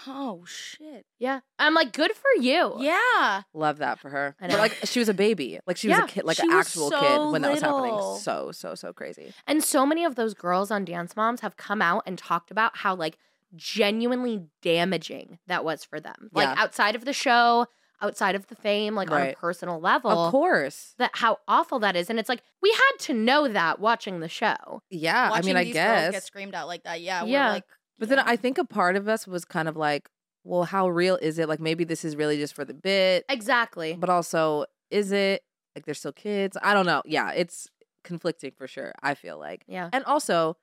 Oh 0.09 0.43
shit. 0.47 1.07
Yeah, 1.21 1.41
I'm 1.61 1.73
like, 1.73 1.93
good 1.93 2.11
for 2.13 2.43
you. 2.43 2.75
Yeah. 2.81 3.43
Love 3.55 3.79
that 3.79 4.01
for 4.01 4.11
her. 4.11 4.35
I 4.41 4.49
But 4.49 4.59
like 4.59 4.77
she 4.85 4.99
was 4.99 5.09
a 5.09 5.15
baby. 5.15 5.61
Like 5.65 5.77
she 5.77 5.89
was 5.89 5.99
a 5.99 6.07
kid, 6.07 6.25
like 6.25 6.39
she 6.39 6.43
an 6.43 6.51
actual 6.51 6.91
so 6.91 7.01
kid 7.01 7.31
when 7.33 7.43
that 7.43 7.53
was 7.53 7.61
happening. 7.63 7.97
So, 8.21 8.51
so, 8.51 8.75
so 8.75 8.93
crazy. 8.93 9.33
And 9.47 9.63
so 9.63 9.87
many 9.87 10.05
of 10.05 10.17
those 10.17 10.35
girls 10.35 10.73
on 10.73 10.85
Dance 10.85 11.15
Moms 11.17 11.41
have 11.43 11.57
come 11.57 11.81
out 11.81 12.03
and 12.05 12.19
talked 12.19 12.51
about 12.51 12.79
how 12.79 12.97
like 12.97 13.17
genuinely 13.55 14.47
damaging 14.63 15.39
that 15.47 15.65
was 15.65 15.85
for 15.85 16.01
them. 16.01 16.31
Like 16.33 16.49
Yeah. 16.49 16.63
outside 16.63 16.95
of 16.97 17.05
the 17.05 17.13
show, 17.13 17.67
outside 18.03 18.35
of 18.35 18.47
the 18.49 18.55
fame, 18.57 18.95
like 18.95 19.11
on 19.11 19.21
a 19.23 19.33
personal 19.35 19.81
level. 19.81 20.11
Of 20.11 20.31
course. 20.31 20.95
That 20.99 21.11
how 21.15 21.39
awful 21.49 21.79
that 21.81 21.97
is. 21.97 22.11
And 22.11 22.19
it's 22.19 22.29
like 22.29 22.43
we 22.63 22.71
had 22.71 22.99
to 23.07 23.15
know 23.15 23.49
that 23.49 23.81
watching 23.81 24.21
the 24.21 24.29
show. 24.29 24.83
Yeah. 24.91 25.31
Watching 25.31 25.45
I 25.45 25.47
mean, 25.47 25.57
I 25.57 25.65
these 25.65 25.75
girls 25.75 25.87
guess. 25.87 26.13
get 26.13 26.25
screamed 26.25 26.55
out 26.55 26.67
like 26.67 26.85
that. 26.85 27.01
Yeah. 27.01 27.25
Yeah. 27.25 27.47
We're 27.49 27.53
like, 27.55 27.65
But 27.99 28.09
then. 28.11 28.19
I 28.21 28.37
think 28.37 28.59
a 28.59 28.65
part 28.65 28.97
of 28.97 29.09
us 29.09 29.27
was 29.27 29.45
kind 29.45 29.69
of 29.69 29.77
like, 29.77 30.09
well, 30.45 30.65
how 30.65 30.89
real 30.89 31.17
is 31.17 31.39
it? 31.39 31.49
Like 31.49 31.61
maybe 31.61 31.85
this 31.85 32.05
is 32.05 32.17
really 32.17 32.37
just 32.37 32.55
for 32.55 32.65
the 32.65 32.75
bit, 32.75 33.25
Exactly. 33.29 33.95
but 33.99 34.09
also 34.11 34.67
is 34.91 35.11
it 35.13 35.43
like 35.75 35.85
they're 35.87 35.95
still 35.95 36.13
kids? 36.13 36.57
I 36.63 36.75
don't 36.75 36.87
know. 36.87 37.03
Yeah, 37.05 37.33
it's 37.33 37.69
conflicting 38.05 38.53
for 38.57 38.69
sure. 38.69 38.93
I 39.03 39.15
feel 39.15 39.39
like, 39.39 39.65
Yeah. 39.67 39.89
and 39.93 40.05
also 40.05 40.57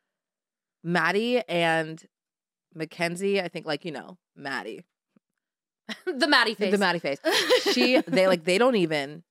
Maddie 0.84 1.42
and 1.48 2.04
Mackenzie. 2.74 3.42
I 3.42 3.48
think 3.48 3.66
like 3.66 3.86
you 3.86 3.92
know 3.92 4.18
Maddie, 4.36 4.84
the 6.06 6.28
Maddie 6.28 6.54
face. 6.56 6.72
the 6.72 6.78
Maddie 6.78 7.00
face. 7.00 7.20
She 7.74 8.00
they 8.02 8.28
like 8.28 8.44
they 8.46 8.58
don't 8.58 8.76
even 8.76 9.24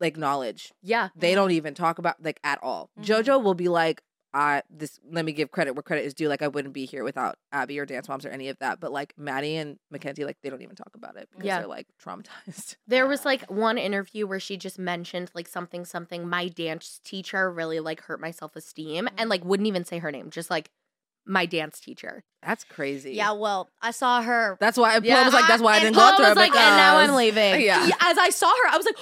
like 0.00 0.14
acknowledge. 0.14 0.72
yeah. 0.82 1.08
They 1.16 1.34
don't 1.34 1.50
even 1.52 1.74
talk 1.74 1.98
about 1.98 2.22
like 2.22 2.40
at 2.44 2.58
all. 2.62 2.90
Mhm. 3.00 3.04
JoJo 3.04 3.42
will 3.42 3.54
be 3.54 3.68
like, 3.68 4.02
I 4.34 4.62
this 4.68 4.98
let 5.10 5.24
me 5.24 5.32
give 5.32 5.50
credit 5.50 5.72
where 5.72 5.82
credit 5.82 6.04
is 6.04 6.12
due. 6.12 6.28
Like 6.28 6.42
I 6.42 6.48
wouldn't 6.48 6.74
be 6.74 6.84
here 6.84 7.02
without 7.04 7.36
Abby 7.52 7.78
or 7.78 7.86
Dance 7.86 8.06
Moms 8.08 8.26
or 8.26 8.28
any 8.28 8.48
of 8.50 8.58
that. 8.58 8.80
But 8.80 8.92
like 8.92 9.14
Maddie 9.16 9.56
and 9.56 9.78
Mackenzie, 9.90 10.24
like 10.26 10.36
they 10.42 10.50
don't 10.50 10.60
even 10.62 10.76
talk 10.76 10.90
about 10.94 11.16
it 11.16 11.28
because 11.30 11.46
Yeah. 11.46 11.58
they're 11.60 11.66
like 11.68 11.86
traumatized. 12.04 12.76
There 12.86 13.06
was 13.06 13.24
like 13.24 13.50
one 13.50 13.78
interview 13.78 14.26
where 14.26 14.40
she 14.40 14.56
just 14.58 14.78
mentioned 14.78 15.30
like 15.34 15.48
something 15.48 15.84
something 15.86 16.28
my 16.28 16.48
dance 16.48 17.00
teacher 17.04 17.50
really 17.50 17.80
like 17.80 18.02
hurt 18.02 18.20
my 18.20 18.30
self-esteem 18.30 19.08
and 19.16 19.30
like 19.30 19.44
wouldn't 19.44 19.66
even 19.68 19.84
say 19.84 19.98
her 19.98 20.10
name, 20.12 20.28
just 20.30 20.50
like 20.50 20.70
my 21.26 21.46
dance 21.46 21.80
teacher. 21.80 22.24
That's 22.44 22.62
crazy. 22.64 23.12
yeah. 23.14 23.32
Well, 23.32 23.68
I 23.82 23.90
saw 23.90 24.22
her. 24.22 24.56
That's 24.60 24.78
why 24.78 24.92
Paul 24.92 25.02
Yeah, 25.04 25.24
was 25.24 25.32
like, 25.34 25.48
that's 25.48 25.62
why 25.62 25.72
I, 25.72 25.76
and 25.78 25.84
didn't 25.86 25.96
Paul 25.96 26.12
go 26.12 26.16
to 26.18 26.22
her 26.22 26.28
was 26.30 26.36
like, 26.38 26.54
and 26.54 26.76
now 26.76 26.96
I'm 26.98 27.14
leaving. 27.14 27.60
Yeah, 27.66 27.90
as 28.00 28.18
I 28.18 28.30
saw 28.30 28.46
her, 28.48 28.68
I 28.70 28.76
was 28.76 28.86
like, 28.86 28.96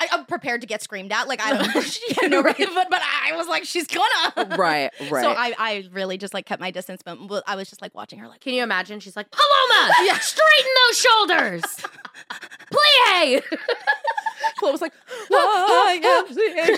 I, 0.00 0.08
I'm 0.12 0.24
prepared 0.26 0.60
to 0.62 0.66
get 0.66 0.82
screamed 0.82 1.12
at. 1.12 1.28
Like 1.28 1.40
I 1.42 1.56
don't, 1.56 1.82
she 1.84 2.14
had 2.20 2.30
no 2.30 2.42
Right. 2.42 2.56
but, 2.56 2.90
but 2.90 3.00
I 3.24 3.34
was 3.36 3.46
like, 3.48 3.64
she's 3.64 3.86
gonna. 3.86 4.56
Right, 4.56 4.90
right. 5.10 5.22
So 5.22 5.30
I, 5.30 5.52
I 5.58 5.88
really 5.92 6.18
just 6.18 6.34
like 6.34 6.46
kept 6.46 6.60
my 6.60 6.70
distance, 6.70 7.02
but 7.04 7.16
but 7.26 7.42
I 7.46 7.56
was 7.56 7.68
just 7.68 7.80
like 7.82 7.94
watching 7.94 8.18
her, 8.18 8.28
like, 8.28 8.40
Can 8.40 8.54
you 8.54 8.62
imagine? 8.62 9.00
She's 9.00 9.16
like, 9.16 9.26
Paloma, 9.30 9.92
straighten 10.20 10.72
those 10.88 10.98
shoulders. 10.98 11.62
Plie. 12.72 13.42
Paul 14.58 14.72
was 14.72 14.80
like, 14.80 14.92
I 15.32 16.00
am 16.26 16.34
seeing. 16.34 16.76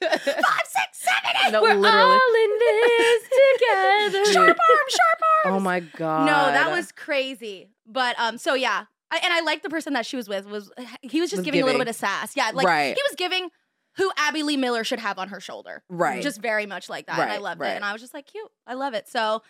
five, 0.00 0.66
six, 0.66 0.88
seven, 0.92 1.36
eight. 1.46 1.52
No, 1.52 1.62
We're 1.62 1.74
literally. 1.74 2.12
all 2.12 2.34
in 2.44 2.58
this 2.58 3.22
together. 3.22 4.24
Dude. 4.24 4.32
Sharp 4.34 4.48
arm, 4.48 4.88
sharp 4.88 5.20
arms. 5.44 5.56
Oh 5.56 5.60
my 5.60 5.80
god. 5.80 6.26
No, 6.26 6.32
that 6.32 6.70
was 6.70 6.92
crazy. 6.92 7.68
But 7.86 8.18
um, 8.18 8.38
so 8.38 8.54
yeah, 8.54 8.84
I, 9.12 9.20
and 9.22 9.32
I 9.32 9.40
like 9.42 9.62
the 9.62 9.68
person 9.68 9.92
that 9.92 10.06
she 10.06 10.16
was 10.16 10.28
with 10.28 10.46
was 10.46 10.70
he 11.02 11.20
was 11.20 11.30
just 11.30 11.40
Was 11.40 11.44
giving, 11.44 11.62
a 11.62 11.66
little 11.66 11.78
bit 11.78 11.88
of 11.88 11.94
sass. 11.94 12.34
Yeah, 12.36 12.50
like 12.54 12.66
Right. 12.66 12.96
he 12.96 13.02
was 13.08 13.14
giving 13.16 13.50
who 13.96 14.10
Abby 14.16 14.42
Lee 14.42 14.56
Miller 14.56 14.84
should 14.84 15.00
have 15.00 15.18
on 15.18 15.28
her 15.28 15.38
shoulder. 15.38 15.82
right. 15.90 16.22
Just 16.22 16.40
very 16.40 16.64
much 16.66 16.88
like 16.88 17.06
that. 17.06 17.18
and 17.18 17.30
I 17.30 17.36
loved 17.36 17.60
right. 17.60 17.72
it. 17.72 17.76
And 17.76 17.84
I 17.84 17.92
was 17.92 18.00
just 18.00 18.14
like, 18.14 18.26
cute. 18.26 18.50
I 18.66 18.72
love 18.74 18.94
it. 18.94 19.06
So 19.08 19.42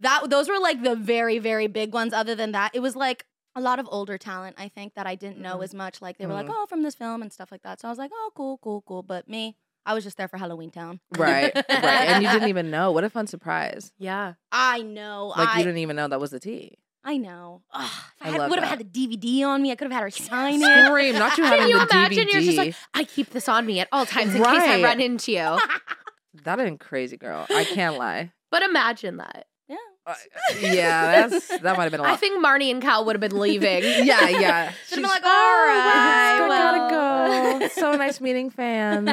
that 0.00 0.28
those 0.28 0.48
were 0.50 0.58
like 0.60 0.82
the 0.82 0.94
very, 0.94 1.38
very 1.38 1.66
big 1.66 1.94
ones. 1.94 2.12
Other 2.12 2.34
than 2.34 2.52
that, 2.52 2.72
it 2.74 2.80
was 2.80 2.94
like 2.94 3.24
a 3.54 3.60
lot 3.62 3.78
of 3.78 3.88
older 3.90 4.18
talent, 4.18 4.56
I 4.58 4.68
think, 4.68 4.94
that 4.96 5.06
I 5.06 5.14
didn't 5.14 5.38
know 5.38 5.56
Mhm. 5.58 5.64
as 5.64 5.72
much. 5.72 6.02
Like 6.02 6.18
they 6.18 6.26
were 6.26 6.34
like, 6.34 6.46
Mhm. 6.46 6.52
oh, 6.54 6.66
from 6.66 6.82
this 6.82 6.94
film 6.94 7.22
and 7.22 7.32
stuff 7.32 7.50
like 7.50 7.62
that. 7.62 7.80
So 7.80 7.88
I 7.88 7.90
was 7.90 7.96
like, 7.98 8.10
oh, 8.12 8.30
cool, 8.36 8.58
cool, 8.62 8.82
cool. 8.86 9.02
But 9.02 9.30
me, 9.30 9.56
I 9.86 9.94
was 9.94 10.04
just 10.04 10.18
there 10.18 10.28
for 10.28 10.36
Halloweentown. 10.36 11.00
right, 11.16 11.54
right. 11.54 11.66
And 11.70 12.22
you 12.22 12.30
didn't 12.30 12.48
even 12.54 12.70
know. 12.70 12.92
What 12.92 13.04
a 13.04 13.08
fun 13.08 13.26
surprise. 13.26 13.92
Yeah. 13.96 14.34
I 14.52 14.82
know. 14.82 15.28
Like 15.34 15.48
I, 15.48 15.58
you 15.60 15.64
didn't 15.64 15.78
even 15.78 15.96
know 15.96 16.06
that 16.08 16.20
was 16.20 16.32
the 16.32 16.40
tea. 16.40 16.76
I 17.08 17.18
know. 17.18 17.62
Ugh, 17.72 17.88
if 18.20 18.26
I 18.26 18.28
I, 18.28 18.32
had, 18.32 18.50
would 18.50 18.58
have 18.58 18.68
had 18.68 18.78
the 18.80 18.84
DVD 18.84 19.46
on 19.46 19.62
me. 19.62 19.70
I 19.70 19.76
could 19.76 19.84
have 19.84 19.92
had 19.92 20.02
her 20.02 20.10
sign 20.10 20.60
it. 20.60 20.86
Scream, 20.86 21.14
not 21.14 21.38
you 21.38 21.44
Can 21.44 21.68
you 21.68 21.78
the 21.78 21.84
imagine? 21.88 22.24
DVD. 22.26 22.32
You're 22.32 22.42
just 22.42 22.58
like, 22.58 22.74
I 22.94 23.04
keep 23.04 23.30
this 23.30 23.48
on 23.48 23.64
me 23.64 23.78
at 23.78 23.86
all 23.92 24.04
times 24.04 24.34
in 24.34 24.42
case 24.42 24.62
I 24.62 24.74
Right. 24.74 24.82
run 24.84 25.00
into 25.00 25.30
you. 25.30 25.58
that 26.44 26.58
ain't 26.58 26.80
crazy, 26.80 27.16
girl. 27.16 27.46
I 27.48 27.62
can't 27.64 27.96
lie. 27.96 28.32
But 28.50 28.62
imagine 28.62 29.16
that. 29.18 29.46
Yeah. 29.68 29.76
Uh, 30.06 30.14
yeah, 30.60 31.26
that's 31.28 31.48
that 31.48 31.76
might 31.76 31.82
have 31.82 31.90
been 31.90 31.98
a 32.00 32.04
lot. 32.04 32.12
I 32.12 32.16
think 32.16 32.42
Marnie 32.44 32.70
and 32.70 32.80
Cal 32.80 33.04
would 33.04 33.16
have 33.16 33.20
been 33.20 33.38
leaving. 33.38 33.82
yeah, 33.82 34.28
yeah. 34.28 34.72
Should've 34.86 35.02
been 35.02 35.10
like, 35.10 35.22
"Oh, 35.24 35.28
all 35.28 35.66
right, 35.66 36.38
I 36.42 36.48
well." 36.48 36.88
gotta 36.88 37.58
go. 37.60 37.68
So 37.68 37.92
nice 37.96 38.20
meeting 38.20 38.50
fans. 38.50 39.08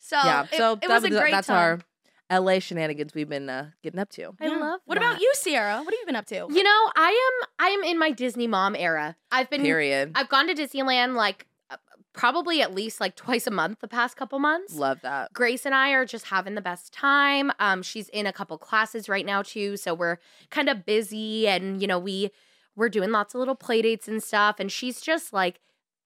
so 0.00 0.16
yeah, 0.24 0.44
it, 0.50 0.56
so 0.56 0.72
it 0.74 0.80
that 0.80 0.88
was 0.90 1.04
a 1.04 1.10
great 1.10 1.32
that's 1.32 1.46
time. 1.48 1.56
our 1.56 1.78
LA 2.30 2.58
shenanigans 2.58 3.14
we've 3.14 3.28
been 3.28 3.48
uh, 3.50 3.70
getting 3.82 4.00
up 4.00 4.08
to. 4.10 4.34
I 4.40 4.48
love 4.48 4.80
What 4.86 4.98
that. 4.98 5.04
about 5.10 5.20
you, 5.20 5.30
Sierra? 5.34 5.78
What 5.78 5.92
have 5.92 6.00
you 6.00 6.06
been 6.06 6.16
up 6.16 6.26
to? 6.26 6.46
You 6.50 6.62
know, 6.62 6.90
I 6.96 7.10
am 7.42 7.48
I 7.58 7.68
am 7.68 7.82
in 7.82 7.98
my 7.98 8.10
Disney 8.10 8.46
mom 8.46 8.74
era. 8.74 9.16
I've 9.30 9.50
been 9.50 9.62
Period. 9.62 10.12
I've 10.14 10.28
gone 10.28 10.46
to 10.46 10.54
Disneyland 10.54 11.14
like 11.16 11.46
uh, 11.70 11.76
probably 12.14 12.62
at 12.62 12.74
least 12.74 13.00
like 13.00 13.14
twice 13.14 13.46
a 13.46 13.50
month 13.50 13.80
the 13.80 13.88
past 13.88 14.16
couple 14.16 14.38
months. 14.38 14.74
Love 14.74 15.00
that. 15.02 15.32
Grace 15.34 15.66
and 15.66 15.74
I 15.74 15.90
are 15.90 16.06
just 16.06 16.26
having 16.26 16.54
the 16.54 16.60
best 16.62 16.92
time. 16.92 17.52
Um, 17.60 17.82
she's 17.82 18.08
in 18.08 18.26
a 18.26 18.32
couple 18.32 18.56
classes 18.58 19.08
right 19.08 19.26
now 19.26 19.42
too, 19.42 19.76
so 19.76 19.92
we're 19.94 20.18
kind 20.50 20.68
of 20.70 20.86
busy, 20.86 21.46
and 21.46 21.80
you 21.82 21.86
know 21.86 21.98
we 21.98 22.30
we're 22.74 22.88
doing 22.88 23.10
lots 23.10 23.34
of 23.34 23.38
little 23.38 23.54
play 23.54 23.82
dates 23.82 24.08
and 24.08 24.22
stuff. 24.22 24.56
And 24.58 24.72
she's 24.72 25.00
just 25.00 25.32
like 25.32 25.60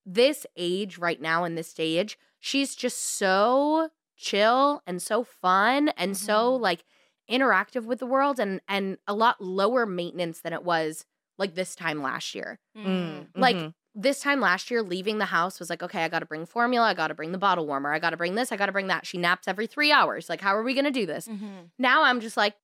this 0.04 0.46
age 0.56 0.98
right 0.98 1.20
now 1.20 1.44
in 1.44 1.54
this 1.54 1.68
stage. 1.68 2.18
She's 2.40 2.74
just 2.74 2.98
so 2.98 3.90
chill 4.18 4.82
and 4.86 5.00
so 5.00 5.22
fun 5.24 5.88
and 5.96 6.16
so 6.16 6.54
like 6.54 6.84
interactive 7.30 7.84
with 7.84 7.98
the 8.00 8.06
world 8.06 8.38
and 8.40 8.60
and 8.68 8.98
a 9.06 9.14
lot 9.14 9.40
lower 9.40 9.86
maintenance 9.86 10.40
than 10.40 10.52
it 10.52 10.64
was 10.64 11.04
like 11.38 11.54
this 11.54 11.74
time 11.74 12.02
last 12.02 12.34
year 12.34 12.58
Mm, 12.76 13.26
Like, 13.34 13.56
mhm. 13.56 13.74
this 13.94 14.20
time 14.20 14.40
last 14.40 14.70
year, 14.70 14.82
leaving 14.82 15.18
the 15.18 15.24
house 15.24 15.58
was 15.58 15.68
like, 15.70 15.82
okay, 15.82 16.04
I 16.04 16.08
got 16.08 16.20
to 16.20 16.26
bring 16.26 16.46
formula. 16.46 16.86
I 16.86 16.94
got 16.94 17.08
to 17.08 17.14
bring 17.14 17.32
the 17.32 17.38
bottle 17.38 17.66
warmer. 17.66 17.92
I 17.92 17.98
got 17.98 18.10
to 18.10 18.16
bring 18.16 18.34
this. 18.36 18.52
I 18.52 18.56
got 18.56 18.66
to 18.66 18.72
bring 18.72 18.86
that. 18.88 19.04
She 19.06 19.18
naps 19.18 19.48
every 19.48 19.66
three 19.66 19.90
hours. 19.90 20.28
Like, 20.28 20.40
how 20.40 20.54
are 20.54 20.62
we 20.62 20.74
going 20.74 20.84
to 20.84 20.92
do 20.92 21.04
this? 21.06 21.26
Mhm. 21.26 21.70
Now 21.78 22.04
I'm 22.04 22.20
just 22.20 22.36
like, 22.36 22.54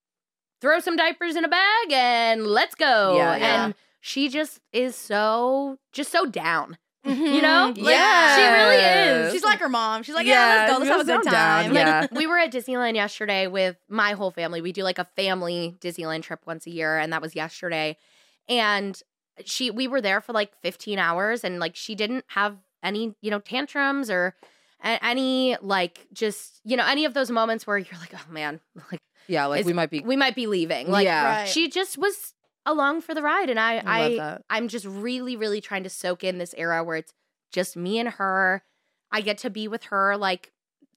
throw 0.60 0.78
some 0.80 0.96
diapers 0.96 1.34
in 1.36 1.44
a 1.44 1.48
bag 1.48 1.92
and 1.92 2.46
let's 2.46 2.74
go. 2.76 3.16
Yeah, 3.16 3.36
yeah. 3.36 3.64
And 3.64 3.74
she 4.00 4.28
just 4.28 4.60
is 4.72 4.94
so, 4.94 5.78
just 5.92 6.12
so 6.12 6.26
down. 6.26 6.78
Mhm. 7.04 7.34
You 7.34 7.42
know? 7.42 7.66
Like, 7.76 7.78
Yes. 7.78 8.38
She 8.38 8.44
really 8.62 9.26
is. 9.26 9.32
She's 9.32 9.44
like 9.44 9.58
her 9.60 9.68
mom. 9.68 10.02
She's 10.02 10.14
like, 10.14 10.26
yeah, 10.26 10.66
let's 10.68 10.72
go. 10.72 10.78
Let's 10.78 10.90
have 10.90 11.00
a 11.00 11.04
good 11.04 11.26
I'm 11.28 11.32
down, 11.32 11.64
time. 11.64 11.74
Yeah. 11.74 12.06
we 12.12 12.26
were 12.26 12.38
at 12.38 12.50
Disneyland 12.52 12.94
yesterday 12.94 13.46
with 13.46 13.76
my 13.88 14.12
whole 14.12 14.30
family. 14.30 14.60
We 14.62 14.72
do 14.72 14.82
like 14.82 14.98
a 14.98 15.04
family 15.16 15.76
Disneyland 15.80 16.22
trip 16.22 16.40
once 16.46 16.66
a 16.66 16.70
year, 16.70 16.98
and 16.98 17.12
that 17.12 17.20
was 17.22 17.34
yesterday. 17.36 17.96
And 18.48 19.00
she, 19.44 19.70
we 19.70 19.86
were 19.88 20.00
there 20.00 20.20
for 20.20 20.32
like 20.32 20.52
15 20.62 20.98
hours, 20.98 21.44
and 21.44 21.58
like 21.58 21.76
she 21.76 21.94
didn't 21.94 22.24
have 22.28 22.56
any, 22.82 23.14
you 23.20 23.30
know, 23.30 23.38
tantrums 23.40 24.08
or 24.10 24.34
any 24.82 25.56
like 25.62 26.06
just, 26.12 26.60
you 26.64 26.76
know, 26.76 26.86
any 26.86 27.04
of 27.06 27.14
those 27.14 27.30
moments 27.30 27.66
where 27.66 27.78
you're 27.78 27.98
like, 28.00 28.12
oh 28.14 28.32
man, 28.32 28.60
like 28.92 29.00
yeah, 29.26 29.46
like 29.46 29.60
It's- 29.60 29.66
we 29.66 29.72
might 29.72 29.88
be. 29.90 30.00
we 30.00 30.16
might 30.16 30.34
be 30.34 30.46
leaving. 30.46 30.90
Like 30.90 31.04
yeah, 31.06 31.38
Right. 31.40 31.48
she 31.48 31.68
just 31.68 31.96
was 31.96 32.33
along 32.66 33.02
for 33.02 33.14
the 33.14 33.22
ride, 33.22 33.50
and 33.50 33.60
I, 33.60 33.76
i, 33.76 33.82
I 33.86 34.24
i'm 34.50 34.68
just 34.68 34.86
really, 34.86 35.36
really 35.36 35.60
trying 35.60 35.84
to 35.84 35.90
soak 35.90 36.24
in 36.24 36.38
this 36.38 36.54
era 36.56 36.82
where 36.84 36.96
it's 36.96 37.12
just 37.52 37.76
me 37.76 37.98
and 37.98 38.08
her. 38.10 38.62
I 39.12 39.20
get 39.20 39.38
to 39.38 39.50
be 39.50 39.68
with 39.68 39.84
her 39.84 40.16
like 40.16 40.52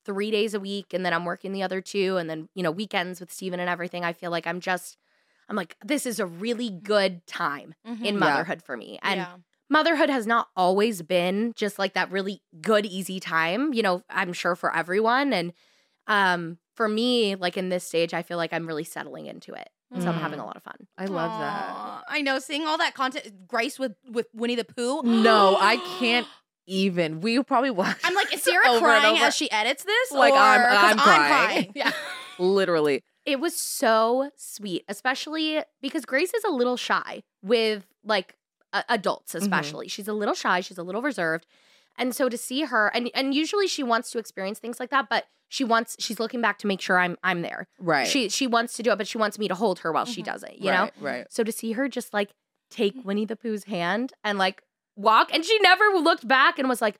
three 0.05 0.31
days 0.31 0.53
a 0.53 0.59
week, 0.59 0.93
and 0.93 1.05
then 1.05 1.13
I'm 1.13 1.25
working 1.25 1.51
the 1.51 1.63
other 1.63 1.81
two, 1.81 2.17
and 2.17 2.29
then 2.29 2.49
you 2.55 2.63
know 2.63 2.71
weekends 2.71 3.19
with 3.19 3.31
Steven 3.31 3.59
and 3.59 3.69
everything. 3.69 4.03
I 4.03 4.13
feel 4.13 4.31
like 4.31 4.47
I'm 4.47 4.59
just, 4.59 4.97
I'm 5.49 5.55
like, 5.55 5.75
this 5.83 6.05
is 6.05 6.19
a 6.19 6.25
really 6.25 6.69
good 6.69 7.25
time 7.27 7.75
Mhm. 7.85 8.05
in 8.05 8.13
Yeah. 8.15 8.19
motherhood 8.19 8.61
for 8.63 8.75
me, 8.77 8.99
and 9.03 9.19
yeah. 9.21 9.35
motherhood 9.69 10.09
has 10.09 10.25
not 10.25 10.47
always 10.55 11.01
been 11.01 11.53
just 11.55 11.77
like 11.77 11.93
that 11.93 12.11
really 12.11 12.41
good 12.61 12.85
easy 12.85 13.19
time 13.19 13.73
you 13.73 13.83
know 13.83 14.01
i'm 14.09 14.31
sure 14.31 14.55
for 14.55 14.73
everyone 14.73 15.33
and 15.33 15.51
um 16.07 16.57
for 16.75 16.87
me 16.87 17.35
like 17.35 17.57
in 17.57 17.67
this 17.69 17.83
stage 17.83 18.13
i 18.13 18.21
feel 18.23 18.37
like 18.37 18.53
i'm 18.53 18.65
really 18.65 18.85
settling 18.85 19.25
into 19.25 19.53
it 19.53 19.69
so 19.93 20.07
i'm 20.07 20.15
Mm. 20.15 20.19
having 20.21 20.39
a 20.39 20.45
lot 20.45 20.55
of 20.57 20.63
fun 20.63 20.75
I 20.97 21.05
love 21.05 21.31
that. 21.39 22.03
I 22.09 22.21
know. 22.21 22.39
Seeing 22.39 22.65
all 22.65 22.77
that 22.79 22.93
content, 22.95 23.47
Grace 23.47 23.77
with 23.79 23.93
with 24.09 24.27
Winnie 24.33 24.55
the 24.55 24.65
Pooh. 24.65 25.01
No, 25.03 25.55
I 25.59 25.77
can't 25.99 26.27
even. 26.67 27.21
We 27.21 27.41
probably 27.43 27.69
watch. 27.71 27.97
I'm 28.03 28.13
like, 28.15 28.33
is 28.33 28.41
Sierra 28.43 28.67
over 28.69 28.79
crying 28.85 29.17
as 29.19 29.35
she 29.35 29.49
edits 29.51 29.83
this? 29.83 30.11
Like, 30.11 30.33
or, 30.33 30.37
I'm- 30.37 30.61
'cause 30.61 30.91
I'm 30.91 30.97
crying. 30.99 31.71
Yeah. 31.75 31.91
literally. 32.39 33.03
it 33.25 33.39
was 33.39 33.55
so 33.55 34.29
sweet 34.35 34.83
especially 34.87 35.61
because 35.81 36.05
grace 36.05 36.33
is 36.33 36.43
a 36.43 36.49
little 36.51 36.77
shy 36.77 37.23
with 37.43 37.85
like 38.03 38.35
a- 38.73 38.83
adults 38.89 39.33
especially 39.35 39.87
she's 39.87 40.07
a 40.07 40.13
little 40.13 40.35
shy 40.35 40.59
she's 40.61 40.77
a 40.77 40.83
little 40.83 41.01
reserved 41.01 41.45
and 41.97 42.15
so 42.15 42.29
to 42.29 42.37
see 42.37 42.63
her 42.63 42.87
and 42.95 43.09
and 43.13 43.33
usually 43.33 43.67
she 43.67 43.83
wants 43.83 44.11
to 44.11 44.19
experience 44.19 44.59
things 44.59 44.79
like 44.79 44.89
that 44.89 45.07
but 45.09 45.25
she 45.49 45.63
wants 45.63 45.95
she's 45.99 46.19
looking 46.19 46.41
back 46.41 46.57
to 46.59 46.67
make 46.67 46.81
sure 46.81 46.97
i'm 46.99 47.17
i'm 47.23 47.41
there 47.41 47.67
Right. 47.79 48.07
she 48.07 48.29
she 48.29 48.47
wants 48.47 48.75
to 48.77 48.83
do 48.83 48.91
it 48.91 48.97
but 48.97 49.07
she 49.07 49.17
wants 49.17 49.37
me 49.39 49.47
to 49.47 49.55
hold 49.55 49.79
her 49.79 49.91
while 49.91 50.05
she 50.05 50.21
Mhm. 50.21 50.25
does 50.25 50.43
it 50.43 50.55
you 50.57 50.71
know 50.71 50.81
right, 50.83 50.93
Right. 50.99 51.27
so 51.29 51.43
to 51.43 51.51
see 51.51 51.71
her 51.73 51.87
just 51.89 52.13
like 52.13 52.31
take 52.69 52.93
winnie 53.05 53.25
the 53.25 53.35
pooh's 53.35 53.63
hand 53.65 54.13
and 54.23 54.37
like 54.37 54.61
walk 54.95 55.33
and 55.33 55.45
she 55.45 55.57
never 55.59 55.85
looked 55.95 56.27
back 56.27 56.59
and 56.59 56.67
was 56.67 56.81
like 56.81 56.99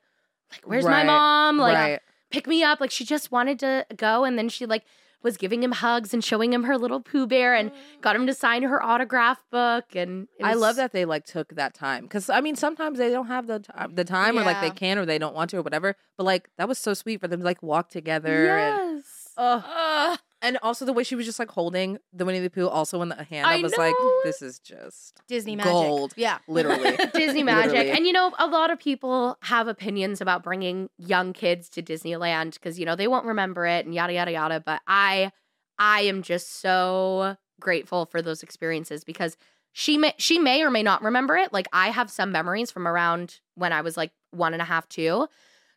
like 0.52 0.62
where's 0.66 0.84
my 0.84 1.04
mom 1.04 1.58
like 1.58 1.74
right. 1.76 2.00
pick 2.30 2.46
me 2.46 2.62
up. 2.62 2.80
Like 2.80 2.90
she 2.90 3.04
just 3.04 3.30
wanted 3.30 3.58
to 3.58 3.84
go. 3.96 4.24
And 4.24 4.38
then 4.38 4.48
she 4.48 4.64
like 4.64 4.84
was 5.22 5.36
giving 5.36 5.62
him 5.62 5.72
hugs 5.72 6.14
and 6.14 6.22
showing 6.22 6.52
him 6.52 6.64
her 6.64 6.78
little 6.78 7.00
Pooh 7.00 7.26
Bear 7.26 7.54
and 7.54 7.72
got 8.00 8.14
him 8.14 8.26
to 8.26 8.34
sign 8.34 8.62
her 8.62 8.82
autograph 8.82 9.42
book. 9.50 9.94
And 9.94 10.28
it 10.38 10.44
I 10.44 10.54
love 10.54 10.76
that 10.76 10.92
they 10.92 11.04
like 11.04 11.24
took 11.24 11.54
that 11.56 11.74
time 11.74 12.04
because 12.04 12.30
I 12.30 12.40
mean 12.40 12.56
sometimes 12.56 12.98
they 12.98 13.10
don't 13.10 13.26
have 13.26 13.46
the 13.46 13.60
time, 13.60 13.94
the 13.94 14.04
time 14.04 14.38
or 14.38 14.42
like 14.42 14.60
they 14.60 14.70
can 14.70 14.98
or 14.98 15.06
they 15.06 15.18
don't 15.18 15.34
want 15.34 15.50
to 15.50 15.58
or 15.58 15.62
whatever. 15.62 15.96
But 16.16 16.24
like 16.24 16.48
that 16.58 16.68
was 16.68 16.78
so 16.78 16.94
sweet 16.94 17.20
for 17.20 17.28
them 17.28 17.40
to 17.40 17.44
like 17.44 17.62
walk 17.62 17.88
together 17.90 18.56
and 18.58 18.96
Yes. 18.96 19.30
oh, 19.36 19.64
Ugh. 20.12 20.18
And 20.40 20.58
also 20.62 20.84
the 20.84 20.92
way 20.92 21.02
she 21.02 21.14
was 21.14 21.26
just 21.26 21.38
like 21.38 21.50
holding 21.50 21.98
the 22.12 22.24
Winnie 22.24 22.40
the 22.40 22.50
Pooh 22.50 22.68
also 22.68 23.02
in 23.02 23.08
the 23.08 23.24
hand. 23.24 23.46
I, 23.46 23.58
I 23.58 23.62
was 23.62 23.76
like, 23.76 23.94
this 24.24 24.40
is 24.40 24.58
just 24.58 25.20
Disney 25.26 25.56
magic. 25.56 25.72
Gold. 25.72 26.14
Yeah. 26.16 26.38
literally. 26.48 26.96
Disney 27.14 27.42
magic. 27.42 27.72
Literally. 27.72 27.90
And 27.90 28.06
you 28.06 28.12
know, 28.12 28.32
a 28.38 28.46
lot 28.46 28.70
of 28.70 28.78
people 28.78 29.36
have 29.42 29.68
opinions 29.68 30.20
about 30.20 30.42
bringing 30.42 30.90
young 30.96 31.32
kids 31.32 31.68
to 31.70 31.82
Disneyland 31.82 32.54
because 32.54 32.78
you 32.78 32.86
know 32.86 32.96
they 32.96 33.08
won't 33.08 33.26
remember 33.26 33.66
it 33.66 33.84
and 33.84 33.94
yada 33.94 34.12
yada 34.12 34.32
yada. 34.32 34.60
But 34.64 34.80
I, 34.86 35.32
I 35.78 36.02
am 36.02 36.22
just 36.22 36.60
so 36.60 37.36
grateful 37.60 38.06
for 38.06 38.22
those 38.22 38.42
experiences 38.42 39.02
because 39.02 39.36
she 39.72 39.98
may 39.98 40.14
she 40.18 40.38
may 40.38 40.62
or 40.62 40.70
may 40.70 40.82
not 40.82 41.02
remember 41.02 41.36
it. 41.36 41.52
Like 41.52 41.68
I 41.72 41.88
have 41.90 42.10
some 42.10 42.32
memories 42.32 42.70
from 42.70 42.86
around 42.86 43.40
when 43.54 43.72
I 43.72 43.80
was 43.80 43.96
like 43.96 44.12
one 44.30 44.52
and 44.52 44.62
a 44.62 44.64
half, 44.64 44.88
two. 44.88 45.28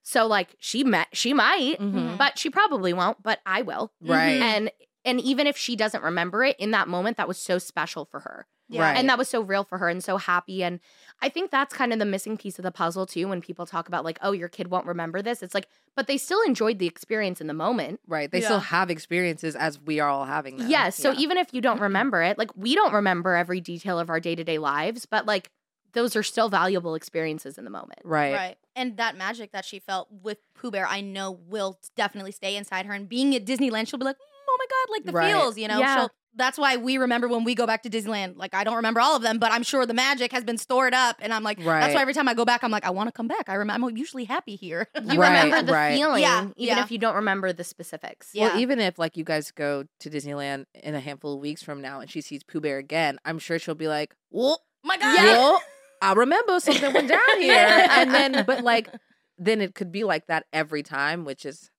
So 0.03 0.25
like 0.27 0.55
she 0.59 0.83
met 0.83 1.07
she 1.13 1.33
might, 1.33 1.77
Mhm. 1.79 2.17
but 2.17 2.37
she 2.39 2.49
probably 2.49 2.93
won't. 2.93 3.21
But 3.21 3.39
I 3.45 3.61
will. 3.61 3.91
Right. 4.01 4.41
And 4.41 4.71
and 5.03 5.19
even 5.19 5.47
if 5.47 5.57
she 5.57 5.75
doesn't 5.75 6.03
remember 6.03 6.43
it 6.43 6.55
in 6.59 6.71
that 6.71 6.87
moment, 6.87 7.17
that 7.17 7.27
was 7.27 7.37
so 7.37 7.57
special 7.57 8.05
for 8.05 8.19
her. 8.21 8.47
Yeah. 8.69 8.83
Right. 8.83 8.97
And 8.97 9.09
that 9.09 9.17
was 9.17 9.27
so 9.27 9.41
real 9.41 9.65
for 9.65 9.79
her 9.79 9.89
and 9.89 10.01
so 10.01 10.15
happy. 10.17 10.63
And 10.63 10.79
I 11.21 11.27
think 11.27 11.51
that's 11.51 11.73
kind 11.73 11.91
of 11.91 11.99
the 11.99 12.05
missing 12.05 12.37
piece 12.37 12.57
of 12.57 12.63
the 12.63 12.71
puzzle 12.71 13.05
too 13.05 13.27
when 13.27 13.41
people 13.41 13.65
talk 13.65 13.89
about 13.89 14.05
like, 14.05 14.17
oh, 14.21 14.31
your 14.31 14.47
kid 14.47 14.69
won't 14.69 14.85
remember 14.85 15.21
this. 15.21 15.43
It's 15.43 15.53
like, 15.53 15.67
but 15.95 16.07
they 16.07 16.17
still 16.17 16.41
enjoyed 16.43 16.79
the 16.79 16.87
experience 16.87 17.41
in 17.41 17.47
the 17.47 17.53
moment. 17.53 17.99
Right. 18.07 18.31
They 18.31 18.39
Yeah. 18.39 18.45
still 18.45 18.59
have 18.59 18.89
experiences 18.89 19.57
as 19.57 19.77
we 19.79 19.99
are 19.99 20.07
all 20.07 20.23
having 20.23 20.55
them. 20.55 20.69
Yes. 20.69 20.95
So 20.95 21.11
Yeah. 21.11 21.19
even 21.19 21.37
if 21.37 21.53
you 21.53 21.59
don't 21.59 21.81
remember 21.81 22.21
it, 22.21 22.37
like 22.37 22.55
we 22.55 22.73
don't 22.75 22.93
remember 22.93 23.35
every 23.35 23.59
detail 23.59 23.99
of 23.99 24.09
our 24.09 24.21
day 24.21 24.35
to 24.35 24.43
day 24.45 24.57
lives, 24.57 25.05
but 25.05 25.25
like 25.25 25.51
those 25.93 26.15
are 26.15 26.23
still 26.23 26.49
valuable 26.49 26.95
experiences 26.95 27.57
in 27.57 27.63
the 27.65 27.69
moment. 27.71 27.99
right. 28.03 28.33
Right. 28.33 28.57
And 28.75 28.97
that 28.97 29.17
magic 29.17 29.51
that 29.51 29.65
she 29.65 29.79
felt 29.79 30.07
with 30.11 30.37
Pooh 30.55 30.71
Bear, 30.71 30.87
I 30.87 31.01
know 31.01 31.31
will 31.31 31.79
definitely 31.97 32.31
stay 32.31 32.55
inside 32.55 32.85
her. 32.85 32.93
And 32.93 33.09
being 33.09 33.35
at 33.35 33.45
Disneyland, 33.45 33.87
she'll 33.89 33.99
be 33.99 34.05
like, 34.05 34.15
"Mm, 34.15 34.19
oh 34.49 34.57
my 34.59 34.65
God, 34.69 34.91
like 34.93 35.05
the 35.05 35.11
Right. 35.11 35.33
feels, 35.33 35.57
you 35.57 35.67
know? 35.67 35.79
Yeah. 35.79 36.03
So 36.03 36.09
that's 36.35 36.57
why 36.57 36.77
we 36.77 36.97
remember 36.97 37.27
when 37.27 37.43
we 37.43 37.53
go 37.53 37.67
back 37.67 37.83
to 37.83 37.89
Disneyland. 37.89 38.37
Like, 38.37 38.53
I 38.53 38.63
don't 38.63 38.77
remember 38.77 39.01
all 39.01 39.17
of 39.17 39.21
them, 39.21 39.37
but 39.39 39.51
I'm 39.51 39.63
sure 39.63 39.85
the 39.85 39.93
magic 39.93 40.31
has 40.31 40.45
been 40.45 40.57
stored 40.57 40.93
up. 40.93 41.17
And 41.19 41.33
I'm 41.33 41.43
like, 41.43 41.57
right. 41.59 41.81
that's 41.81 41.93
why 41.93 42.01
every 42.01 42.13
time 42.13 42.29
I 42.29 42.33
go 42.33 42.45
back, 42.45 42.63
I'm 42.63 42.71
like, 42.71 42.85
I 42.85 42.89
want 42.91 43.09
to 43.09 43.11
come 43.11 43.27
back. 43.27 43.49
I 43.49 43.55
rem- 43.57 43.69
I'm 43.69 43.83
usually 43.97 44.23
happy 44.23 44.55
here. 44.55 44.87
You 45.03 45.19
Right, 45.19 45.43
remember 45.43 45.63
the 45.67 45.73
right. 45.73 45.93
feeling, 45.97 46.21
Yeah, 46.21 46.43
even 46.55 46.77
yeah. 46.77 46.83
if 46.83 46.91
you 46.91 46.97
don't 46.97 47.15
remember 47.15 47.51
the 47.51 47.65
specifics. 47.65 48.29
Yeah. 48.33 48.47
Well, 48.53 48.59
even 48.59 48.79
if 48.79 48.97
like 48.97 49.17
you 49.17 49.25
guys 49.25 49.51
go 49.51 49.83
to 49.99 50.09
Disneyland 50.09 50.67
in 50.73 50.95
a 50.95 51.01
handful 51.01 51.33
of 51.33 51.41
weeks 51.41 51.61
from 51.61 51.81
now 51.81 51.99
and 51.99 52.09
she 52.09 52.21
sees 52.21 52.43
Pooh 52.43 52.61
Bear 52.61 52.77
again, 52.77 53.19
I'm 53.25 53.37
sure 53.37 53.59
she'll 53.59 53.75
be 53.75 53.89
like, 53.89 54.15
"Well, 54.29 54.61
my 54.85 54.97
God. 54.97 55.17
well, 55.17 55.61
I 56.01 56.13
remember 56.13 56.59
something 56.59 56.93
went 56.93 57.09
down 57.09 57.39
here." 57.41 57.53
and 57.89 58.13
then, 58.13 58.43
but 58.45 58.63
like, 58.63 58.89
then 59.37 59.61
it 59.61 59.75
could 59.75 59.91
be 59.91 60.03
like 60.03 60.27
that 60.27 60.45
every 60.51 60.83
time, 60.83 61.25
which 61.25 61.45
is 61.45 61.69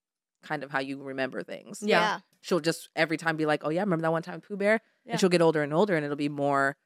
kind 0.43 0.65
of 0.65 0.71
how 0.71 0.81
you 0.81 1.03
remember 1.03 1.43
things. 1.43 1.83
Yeah. 1.83 2.21
She'll 2.41 2.61
just 2.61 2.89
every 2.97 3.17
time 3.17 3.37
be 3.37 3.47
like, 3.47 3.63
"Oh 3.65 3.71
yeah, 3.71 3.81
remember 3.83 4.03
that 4.03 4.13
one 4.13 4.23
time 4.23 4.37
with 4.37 4.49
Pooh 4.49 4.57
Bear?" 4.57 4.81
Yeah. 5.05 5.13
And 5.13 5.21
she'll 5.21 5.29
get 5.29 5.43
older 5.43 5.63
and 5.63 5.73
older, 5.73 5.95
and 5.97 6.05
it'll 6.05 6.17
be 6.17 6.29
more 6.29 6.77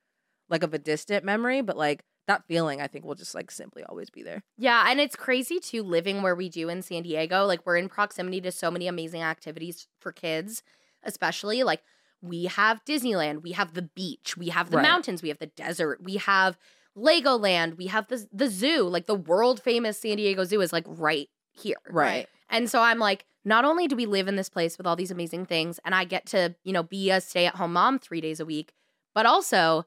like 0.49 0.63
of 0.63 0.75
a 0.75 0.79
distant 0.79 1.25
memory, 1.25 1.61
but 1.63 1.77
like 1.77 2.03
that 2.27 2.47
feeling, 2.47 2.81
I 2.81 2.89
think, 2.89 3.05
will 3.05 3.15
just 3.15 3.35
like 3.35 3.51
simply 3.51 3.83
always 3.85 4.11
be 4.11 4.23
there. 4.23 4.43
Yeah, 4.59 4.85
and 4.89 5.01
it's 5.01 5.17
crazy 5.17 5.59
too 5.61 5.83
living 5.83 6.23
where 6.23 6.35
we 6.35 6.49
do 6.49 6.69
in 6.69 6.83
San 6.83 7.03
Diego. 7.03 7.47
Like 7.47 7.65
we're 7.65 7.77
in 7.77 7.89
proximity 7.89 8.41
to 8.43 8.53
so 8.53 8.71
many 8.71 8.87
amazing 8.87 9.23
activities 9.23 9.89
for 10.01 10.13
kids, 10.13 10.63
especially 11.05 11.63
like 11.63 11.83
we 12.21 12.45
have 12.47 12.85
Disneyland, 12.85 13.43
we 13.43 13.53
have 13.53 13.75
the 13.75 13.83
beach, 13.83 14.37
we 14.37 14.49
have 14.49 14.71
the 14.71 14.79
Right. 14.79 14.83
mountains, 14.83 15.23
we 15.23 15.29
have 15.29 15.39
the 15.39 15.47
desert, 15.47 16.03
we 16.03 16.17
have 16.17 16.59
Legoland, 16.97 17.77
we 17.77 17.87
have 17.89 18.09
the 18.09 18.27
the 18.33 18.49
zoo. 18.49 18.83
Like 18.89 19.07
the 19.07 19.15
world 19.15 19.61
famous 19.63 19.99
San 20.01 20.17
Diego 20.17 20.45
Zoo 20.45 20.61
is 20.61 20.73
like 20.73 20.85
right 20.87 21.29
here. 21.53 21.77
Right. 21.91 22.27
And 22.49 22.71
so 22.71 22.81
I'm 22.81 22.99
like, 22.99 23.25
not 23.45 23.65
only 23.65 23.87
do 23.89 23.97
we 23.97 24.07
live 24.07 24.29
in 24.29 24.37
this 24.37 24.49
place 24.49 24.79
with 24.79 24.87
all 24.87 24.97
these 24.97 25.11
amazing 25.11 25.47
things, 25.47 25.79
and 25.85 25.95
I 25.95 26.05
get 26.05 26.27
to, 26.27 26.55
you 26.65 26.73
know, 26.73 26.83
be 26.83 27.11
a 27.11 27.21
stay 27.21 27.47
at 27.47 27.57
home 27.57 27.73
mom 27.73 27.99
three 27.99 28.21
days 28.21 28.41
a 28.41 28.47
week, 28.47 28.73
but 29.15 29.27
also, 29.27 29.85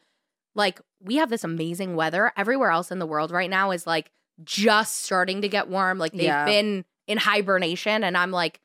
like, 0.55 0.81
we 1.01 1.15
have 1.15 1.29
this 1.29 1.43
amazing 1.43 1.95
weather. 1.95 2.31
Everywhere 2.37 2.71
else 2.71 2.91
in 2.91 2.99
the 2.99 3.05
world 3.05 3.31
right 3.31 3.49
now 3.49 3.71
is 3.71 3.87
like 3.87 4.11
just 4.43 5.03
starting 5.03 5.41
to 5.41 5.49
get 5.49 5.67
warm. 5.69 5.97
Like, 5.99 6.11
they've 6.11 6.23
Yeah. 6.23 6.45
been 6.45 6.85
in 7.07 7.17
hibernation, 7.17 8.03
and 8.03 8.15
I'm 8.17 8.31
like, 8.31 8.59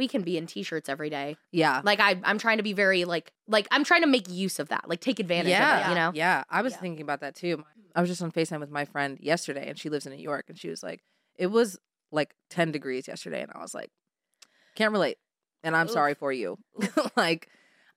we 0.00 0.08
can 0.08 0.22
be 0.22 0.38
in 0.38 0.46
t-shirts 0.46 0.88
every 0.88 1.10
day. 1.10 1.36
Yeah. 1.52 1.82
Like 1.84 2.00
I, 2.00 2.18
I'm 2.24 2.38
trying 2.38 2.56
to 2.56 2.62
be 2.62 2.72
very 2.72 3.04
like, 3.04 3.32
like 3.46 3.68
I'm 3.70 3.84
trying 3.84 4.00
to 4.00 4.06
make 4.06 4.30
use 4.30 4.58
of 4.58 4.70
that, 4.70 4.88
like 4.88 5.00
take 5.00 5.20
advantage 5.20 5.52
of 5.52 5.86
it. 5.86 5.90
You 5.90 5.94
know? 5.94 6.10
Yeah, 6.14 6.42
I 6.48 6.62
was 6.62 6.72
Yeah. 6.72 6.78
thinking 6.80 7.02
about 7.02 7.20
that 7.20 7.34
too. 7.36 7.62
I 7.94 8.00
was 8.00 8.08
just 8.08 8.22
on 8.22 8.32
FaceTime 8.32 8.60
with 8.60 8.70
my 8.70 8.86
friend 8.86 9.18
yesterday 9.20 9.68
and 9.68 9.78
she 9.78 9.90
lives 9.90 10.06
in 10.06 10.12
New 10.14 10.22
York 10.22 10.46
and 10.48 10.58
she 10.58 10.70
was 10.70 10.82
like, 10.82 11.02
it 11.36 11.48
was 11.48 11.78
like 12.10 12.34
10 12.48 12.72
degrees 12.72 13.06
yesterday. 13.08 13.42
And 13.42 13.52
I 13.54 13.60
was 13.60 13.74
like, 13.74 13.90
can't 14.74 14.92
relate. 14.92 15.18
And 15.62 15.76
I'm 15.76 15.86
Oof. 15.86 15.92
sorry 15.92 16.14
for 16.14 16.32
you. 16.32 16.56
like, 17.16 17.48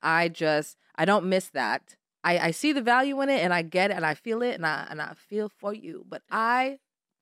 I 0.02 0.28
just, 0.28 0.76
I 0.96 1.06
don't 1.06 1.24
miss 1.24 1.48
that. 1.54 1.96
I, 2.22 2.38
I 2.38 2.50
see 2.50 2.72
the 2.72 2.82
value 2.82 3.18
in 3.22 3.30
it 3.30 3.40
and 3.40 3.54
I 3.54 3.62
get 3.62 3.90
it 3.90 3.96
and 3.96 4.04
I 4.04 4.12
feel 4.12 4.42
it 4.42 4.54
and 4.56 4.66
I, 4.66 4.86
and 4.90 5.00
I 5.00 5.14
feel 5.16 5.48
for 5.48 5.72
you, 5.72 6.04
but 6.06 6.20
I 6.30 6.78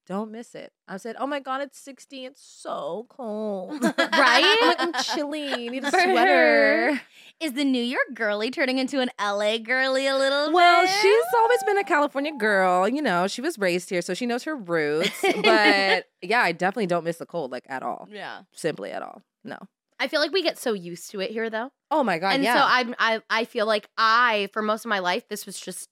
don't 0.06 0.30
miss 0.32 0.54
it. 0.54 0.72
I 0.88 0.96
said, 0.96 1.16
oh 1.18 1.26
my 1.26 1.38
God, 1.40 1.60
it's 1.60 1.78
60. 1.78 2.24
It's 2.24 2.42
so 2.42 3.06
cold. 3.08 3.82
Right? 3.98 4.58
I'm 4.62 4.68
like, 4.68 4.76
I'm 4.80 4.92
chilly. 5.04 5.68
Need 5.70 5.84
a 5.84 5.90
sweater. 5.90 7.00
Is 7.40 7.52
the 7.54 7.64
New 7.64 7.82
York 7.82 8.06
girly 8.14 8.50
turning 8.50 8.78
into 8.78 9.00
an 9.00 9.10
LA 9.20 9.58
girly 9.58 10.06
a 10.06 10.16
little 10.16 10.52
Well, 10.52 10.82
bit? 10.82 10.90
she's 11.00 11.24
always 11.36 11.62
been 11.64 11.78
a 11.78 11.84
California 11.84 12.32
girl. 12.36 12.88
You 12.88 13.02
know, 13.02 13.26
she 13.26 13.40
was 13.40 13.58
raised 13.58 13.90
here, 13.90 14.02
so 14.02 14.14
she 14.14 14.26
knows 14.26 14.44
her 14.44 14.56
roots. 14.56 15.10
But 15.42 16.06
yeah, 16.20 16.40
I 16.42 16.52
definitely 16.52 16.86
don't 16.86 17.04
miss 17.04 17.16
the 17.18 17.26
cold, 17.26 17.50
like 17.52 17.64
at 17.68 17.82
all. 17.82 18.08
Yeah. 18.10 18.42
Simply 18.52 18.90
at 18.92 19.02
all. 19.02 19.22
No. 19.44 19.58
I 19.98 20.08
feel 20.08 20.20
like 20.20 20.32
we 20.32 20.42
get 20.42 20.58
so 20.58 20.72
used 20.72 21.10
to 21.12 21.20
it 21.20 21.30
here, 21.30 21.48
though. 21.48 21.70
Oh 21.90 22.02
my 22.02 22.18
God. 22.18 22.34
and 22.34 22.42
yeah. 22.42 22.56
so 22.56 22.64
I'm 22.66 22.94
I 22.98 23.20
I 23.30 23.44
feel 23.44 23.66
like 23.66 23.88
I 23.96 24.48
for 24.52 24.62
most 24.62 24.84
of 24.84 24.88
my 24.88 24.98
life 24.98 25.28
this 25.28 25.46
was 25.46 25.60
just 25.60 25.88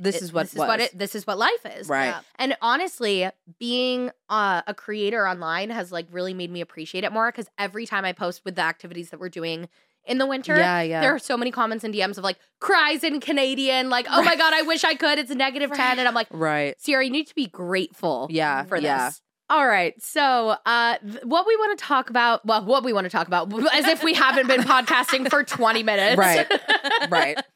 This 0.00 0.22
is 0.22 0.32
what 0.32 0.44
this 0.44 0.52
is 0.54 0.58
what 0.58 0.80
it 0.80 0.98
this 0.98 1.14
is 1.14 1.26
what 1.26 1.38
life 1.38 1.64
is. 1.78 1.88
right. 1.88 2.06
Yeah. 2.06 2.20
And 2.36 2.56
honestly, 2.62 3.28
being 3.58 4.10
uh, 4.28 4.62
a 4.66 4.74
creator 4.74 5.26
online 5.28 5.70
has 5.70 5.92
like 5.92 6.06
really 6.10 6.34
made 6.34 6.50
me 6.50 6.60
appreciate 6.60 7.04
it 7.04 7.12
more 7.12 7.30
because 7.30 7.48
every 7.58 7.86
time 7.86 8.04
I 8.04 8.12
post 8.12 8.42
with 8.44 8.56
the 8.56 8.62
activities 8.62 9.10
that 9.10 9.20
we're 9.20 9.28
doing 9.28 9.68
in 10.06 10.18
the 10.18 10.26
winter, 10.26 10.54
Yeah, 10.56 10.82
yeah. 10.82 11.00
there 11.00 11.14
are 11.14 11.18
so 11.18 11.36
many 11.36 11.50
comments 11.50 11.82
and 11.84 11.94
DMs 11.94 12.18
of 12.18 12.24
like 12.24 12.36
cries 12.60 13.02
in 13.04 13.20
Canadian, 13.20 13.88
like, 13.88 14.06
oh 14.10 14.22
my 14.22 14.36
God, 14.36 14.52
I 14.52 14.62
wish 14.62 14.84
I 14.84 14.94
could. 14.94 15.18
It's 15.18 15.30
a 15.30 15.34
negative 15.34 15.70
10. 15.74 15.98
And 15.98 16.06
I'm 16.06 16.12
like, 16.14 16.26
right. 16.30 16.74
Sierra, 16.78 17.04
you 17.04 17.10
need 17.10 17.26
to 17.28 17.34
be 17.34 17.46
grateful 17.46 18.26
Yeah. 18.30 18.64
for 18.64 18.76
yeah. 18.76 19.08
this. 19.08 19.22
All 19.50 19.66
right. 19.66 20.00
So, 20.02 20.56
uh, 20.64 20.96
th- 20.98 21.22
what 21.24 21.46
we 21.46 21.54
want 21.56 21.78
to 21.78 21.84
talk 21.84 22.08
about, 22.08 22.44
well, 22.46 22.64
what 22.64 22.82
we 22.82 22.94
want 22.94 23.04
to 23.04 23.10
talk 23.10 23.26
about, 23.26 23.52
as 23.74 23.86
if 23.86 24.02
we 24.02 24.14
haven't 24.14 24.46
been 24.46 24.62
podcasting 24.62 25.28
for 25.28 25.44
20 25.44 25.82
minutes. 25.82 26.18
Right. 26.18 26.50
Right. 27.10 27.38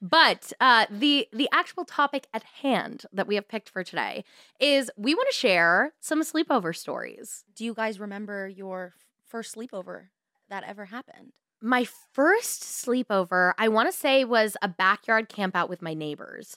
But 0.00 0.52
uh, 0.60 0.86
the 0.90 1.26
the 1.32 1.48
actual 1.52 1.84
topic 1.84 2.28
at 2.32 2.44
hand 2.62 3.04
that 3.12 3.26
we 3.26 3.34
have 3.34 3.48
picked 3.48 3.68
for 3.68 3.82
today 3.82 4.24
is 4.60 4.90
we 4.96 5.14
want 5.14 5.28
to 5.28 5.34
share 5.34 5.92
some 6.00 6.22
sleepover 6.22 6.76
stories. 6.76 7.44
Do 7.56 7.64
you 7.64 7.74
guys 7.74 7.98
remember 7.98 8.46
your 8.46 8.94
first 9.26 9.56
sleepover 9.56 10.04
that 10.50 10.62
ever 10.64 10.84
happened? 10.84 11.32
My 11.60 11.84
first 12.12 12.62
sleepover, 12.62 13.54
I 13.58 13.66
want 13.68 13.90
to 13.90 13.96
say, 13.96 14.24
was 14.24 14.56
a 14.62 14.68
backyard 14.68 15.28
campout 15.28 15.68
with 15.68 15.82
my 15.82 15.94
neighbors. 15.94 16.56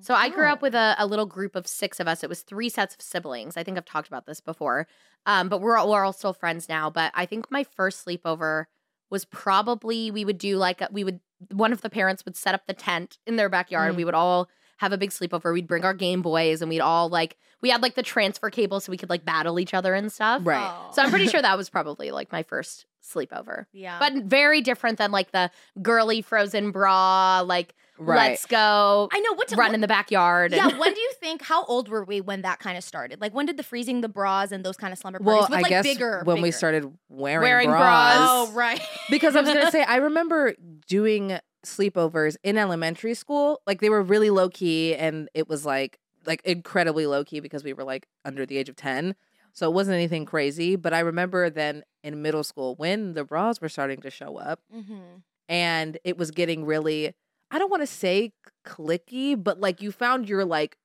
So 0.00 0.14
I 0.14 0.28
grew 0.28 0.46
up 0.48 0.58
Oh. 0.60 0.62
with 0.62 0.74
a, 0.74 0.94
a 0.98 1.06
little 1.06 1.26
group 1.26 1.56
of 1.56 1.66
six 1.66 1.98
of 2.00 2.06
us. 2.06 2.22
It 2.22 2.28
was 2.28 2.42
three 2.42 2.68
sets 2.68 2.94
of 2.94 3.00
siblings. 3.00 3.56
I 3.56 3.62
think 3.64 3.76
I've 3.78 3.84
talked 3.84 4.08
about 4.08 4.26
this 4.26 4.40
before. 4.40 4.86
Um, 5.26 5.48
but 5.48 5.60
we're 5.60 5.76
all, 5.78 5.90
we're 5.90 6.04
all 6.04 6.12
still 6.12 6.32
friends 6.34 6.68
now. 6.68 6.90
But 6.90 7.10
I 7.14 7.24
think 7.26 7.50
my 7.50 7.64
first 7.64 8.04
sleepover 8.06 8.66
was 9.10 9.24
probably 9.24 10.10
we 10.10 10.24
would 10.24 10.38
do 10.38 10.56
like 10.56 10.80
a, 10.80 10.88
we 10.92 11.04
would 11.04 11.20
one 11.52 11.72
of 11.72 11.80
the 11.82 11.90
parents 11.90 12.24
would 12.24 12.36
set 12.36 12.54
up 12.54 12.66
the 12.66 12.72
tent 12.74 13.18
in 13.26 13.36
their 13.36 13.48
backyard. 13.48 13.92
Mm. 13.92 13.96
We 13.96 14.04
would 14.04 14.14
all 14.14 14.48
have 14.78 14.92
a 14.92 14.98
big 14.98 15.10
sleepover. 15.10 15.52
We'd 15.52 15.66
bring 15.68 15.84
our 15.84 15.94
Game 15.94 16.20
Boys 16.22 16.60
and 16.62 16.68
we'd 16.68 16.80
all 16.80 17.08
like 17.08 17.36
we 17.62 17.70
had 17.70 17.82
like 17.82 17.94
the 17.94 18.02
transfer 18.02 18.50
cable 18.50 18.80
so 18.80 18.90
we 18.90 18.96
could 18.96 19.10
like 19.10 19.24
battle 19.24 19.58
each 19.60 19.72
other 19.74 19.94
and 19.94 20.12
stuff. 20.12 20.42
Right. 20.44 20.66
Oh. 20.68 20.90
So 20.92 21.02
I'm 21.02 21.10
pretty 21.10 21.28
sure 21.28 21.40
that 21.42 21.56
was 21.56 21.70
probably 21.70 22.10
like 22.10 22.30
my 22.32 22.42
first 22.42 22.86
sleepover. 23.04 23.66
yeah. 23.72 23.98
But 23.98 24.24
very 24.24 24.60
different 24.60 24.98
than 24.98 25.10
like 25.12 25.30
the 25.32 25.50
girly 25.82 26.22
frozen 26.22 26.70
bra, 26.70 27.40
like 27.44 27.74
Right. 27.96 28.30
let's 28.30 28.44
go 28.46 29.08
I 29.12 29.20
know 29.20 29.34
what 29.34 29.46
to 29.48 29.56
run 29.56 29.72
in 29.72 29.80
the 29.80 29.86
backyard. 29.86 30.52
and- 30.52 30.72
Yeah, 30.72 30.78
when 30.78 30.92
do 30.94 31.00
you 31.06 31.12
think? 31.20 31.42
How 31.42 31.64
old 31.66 31.88
were 31.88 32.02
we 32.02 32.20
when 32.20 32.42
that 32.42 32.58
kind 32.58 32.76
of 32.76 32.82
started? 32.82 33.20
Like, 33.20 33.32
when 33.32 33.46
did 33.46 33.56
the 33.56 33.62
freezing 33.62 34.00
the 34.00 34.08
bras 34.08 34.50
and 34.50 34.64
those 34.64 34.76
kind 34.76 34.92
of 34.92 34.98
slumber 34.98 35.20
parties 35.20 35.26
Well, 35.26 35.42
with 35.42 35.58
I 35.58 35.62
like 35.62 35.68
guess 35.70 35.84
bigger 35.84 36.22
when 36.24 36.42
we 36.42 36.50
started 36.50 36.92
wearing, 37.08 37.42
Wearing 37.42 37.68
bras. 37.70 38.16
bras. 38.16 38.28
Oh, 38.30 38.52
right. 38.52 38.80
because 39.10 39.36
I 39.36 39.42
was 39.42 39.48
gonna 39.54 39.70
say 39.70 39.84
I 39.84 39.96
remember 39.96 40.54
doing 40.88 41.38
sleepovers 41.64 42.36
in 42.42 42.58
elementary 42.58 43.14
school. 43.14 43.60
Like 43.66 43.80
they 43.80 43.90
were 43.90 44.02
really 44.02 44.30
low 44.30 44.48
key, 44.48 44.94
and 44.96 45.28
it 45.34 45.48
was 45.48 45.64
like 45.64 45.98
like 46.26 46.42
incredibly 46.44 47.06
low 47.06 47.22
key 47.24 47.40
because 47.40 47.62
we 47.62 47.72
were 47.74 47.84
like 47.84 48.06
under 48.24 48.44
the 48.46 48.56
age 48.58 48.68
of 48.68 48.76
ten. 48.76 49.14
So 49.54 49.70
it 49.70 49.74
wasn't 49.74 49.94
anything 49.94 50.26
crazy. 50.26 50.76
But 50.76 50.92
I 50.92 51.00
remember 51.00 51.48
then 51.48 51.84
in 52.02 52.20
middle 52.22 52.44
school 52.44 52.74
when 52.76 53.14
the 53.14 53.24
bras 53.24 53.60
were 53.60 53.68
starting 53.68 54.00
to 54.02 54.10
show 54.10 54.36
up, 54.36 54.60
mm-hmm. 54.74 55.18
and 55.48 55.98
it 56.04 56.18
was 56.18 56.30
getting 56.30 56.64
really 56.64 57.14
I 57.50 57.58
don't 57.58 57.70
want 57.70 57.82
to 57.82 57.86
say 57.86 58.32
clicky, 58.66 59.42
but 59.42 59.60
like 59.60 59.80
you 59.80 59.92
found 59.92 60.28
your 60.28 60.44
like 60.44 60.76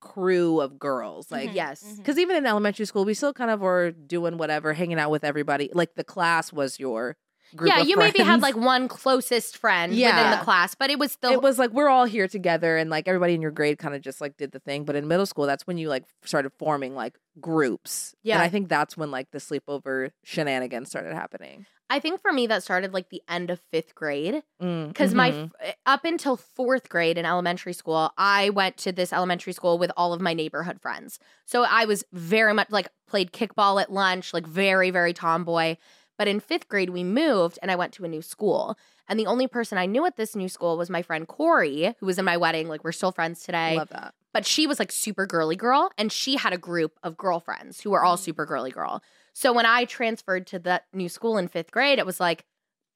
crew 0.00 0.60
of 0.60 0.78
girls, 0.78 1.30
like. 1.30 1.50
Mhm, 1.50 1.54
yes. 1.54 1.96
Because 1.96 2.18
even 2.18 2.36
in 2.36 2.46
elementary 2.46 2.86
school, 2.86 3.04
we 3.04 3.14
still 3.14 3.32
kind 3.32 3.50
of 3.50 3.60
were 3.60 3.90
doing 3.90 4.38
whatever, 4.38 4.72
hanging 4.72 4.98
out 4.98 5.10
with 5.10 5.24
everybody. 5.24 5.70
Like 5.72 5.94
the 5.96 6.04
class 6.04 6.52
was 6.52 6.78
your. 6.78 7.16
Yeah, 7.64 7.80
you 7.80 7.96
maybe 7.96 8.20
had 8.22 8.40
like 8.42 8.56
one 8.56 8.88
closest 8.88 9.56
friend 9.58 9.90
within 9.90 10.02
Yeah. 10.02 10.36
the 10.38 10.44
class, 10.44 10.74
but 10.74 10.90
it 10.90 10.98
was 10.98 11.12
still 11.12 11.32
it 11.32 11.42
was 11.42 11.58
like 11.58 11.70
we're 11.70 11.88
all 11.88 12.04
here 12.04 12.26
together 12.28 12.76
and 12.76 12.90
like 12.90 13.06
everybody 13.08 13.34
in 13.34 13.42
your 13.42 13.50
grade 13.50 13.78
kind 13.78 13.94
of 13.94 14.00
just 14.02 14.20
like 14.20 14.36
did 14.36 14.52
the 14.52 14.58
thing 14.60 14.84
but 14.84 14.96
in 14.96 15.06
middle 15.08 15.26
school 15.26 15.46
that's 15.46 15.66
when 15.66 15.78
you 15.78 15.88
like 15.88 16.04
started 16.24 16.50
forming 16.58 16.94
like 16.94 17.18
groups 17.40 18.14
Yeah. 18.22 18.34
and 18.34 18.42
i 18.42 18.48
think 18.48 18.68
that's 18.68 18.96
when 18.96 19.10
like 19.10 19.30
the 19.30 19.38
sleepover 19.38 20.10
shenanigans 20.24 20.88
started 20.90 21.14
happening 21.14 21.66
I 21.90 22.00
think 22.00 22.22
for 22.22 22.32
me 22.32 22.46
that 22.46 22.62
started 22.62 22.94
like 22.94 23.10
the 23.10 23.20
end 23.28 23.50
of 23.50 23.60
fifth 23.70 23.94
grade 23.94 24.42
Mm, 24.60 24.88
because 24.88 25.12
my 25.14 25.30
f- 25.60 25.74
up 25.84 26.04
until 26.06 26.36
fourth 26.38 26.88
grade 26.88 27.18
in 27.18 27.26
elementary 27.26 27.74
school, 27.74 28.10
I 28.16 28.48
went 28.50 28.78
to 28.78 28.90
this 28.90 29.12
elementary 29.12 29.52
school 29.52 29.76
with 29.78 29.92
all 29.94 30.14
of 30.14 30.20
my 30.20 30.32
neighborhood 30.32 30.80
friends. 30.80 31.18
So 31.44 31.62
I 31.62 31.84
was 31.84 32.02
very 32.10 32.54
much 32.54 32.70
like 32.70 32.88
played 33.06 33.32
kickball 33.32 33.80
at 33.82 33.92
lunch, 33.92 34.32
like 34.32 34.46
very 34.46 34.90
very 34.90 35.12
tomboy. 35.12 35.76
But 36.18 36.28
in 36.28 36.40
fifth 36.40 36.68
grade, 36.68 36.90
we 36.90 37.02
moved 37.04 37.58
and 37.62 37.70
I 37.70 37.76
went 37.76 37.92
to 37.94 38.04
a 38.04 38.08
new 38.08 38.22
school. 38.22 38.76
And 39.08 39.18
the 39.18 39.26
only 39.26 39.46
person 39.46 39.76
I 39.78 39.86
knew 39.86 40.06
at 40.06 40.16
this 40.16 40.34
new 40.34 40.48
school 40.48 40.78
was 40.78 40.88
my 40.88 41.02
friend 41.02 41.26
Corey, 41.28 41.94
who 41.98 42.06
was 42.06 42.18
in 42.18 42.24
my 42.24 42.36
wedding. 42.36 42.68
Like, 42.68 42.84
we're 42.84 42.92
still 42.92 43.12
friends 43.12 43.42
today. 43.42 43.76
love 43.76 43.88
that 43.90 44.14
but 44.32 44.44
she 44.44 44.66
was 44.66 44.80
like 44.80 44.90
super 44.90 45.26
girly 45.26 45.54
girl 45.54 45.90
and 45.96 46.10
she 46.10 46.36
had 46.36 46.52
a 46.52 46.58
group 46.58 46.98
of 47.04 47.16
girlfriends 47.16 47.80
who 47.80 47.90
were 47.90 48.04
all 48.04 48.16
super 48.16 48.44
girly 48.44 48.72
girl 48.72 49.00
so 49.32 49.52
when 49.52 49.64
i 49.64 49.84
transferred 49.84 50.44
to 50.44 50.58
that 50.58 50.86
new 50.92 51.08
school 51.08 51.38
in 51.38 51.46
fifth 51.46 51.70
grade 51.70 52.00
it 52.00 52.04
was 52.06 52.18
like 52.18 52.44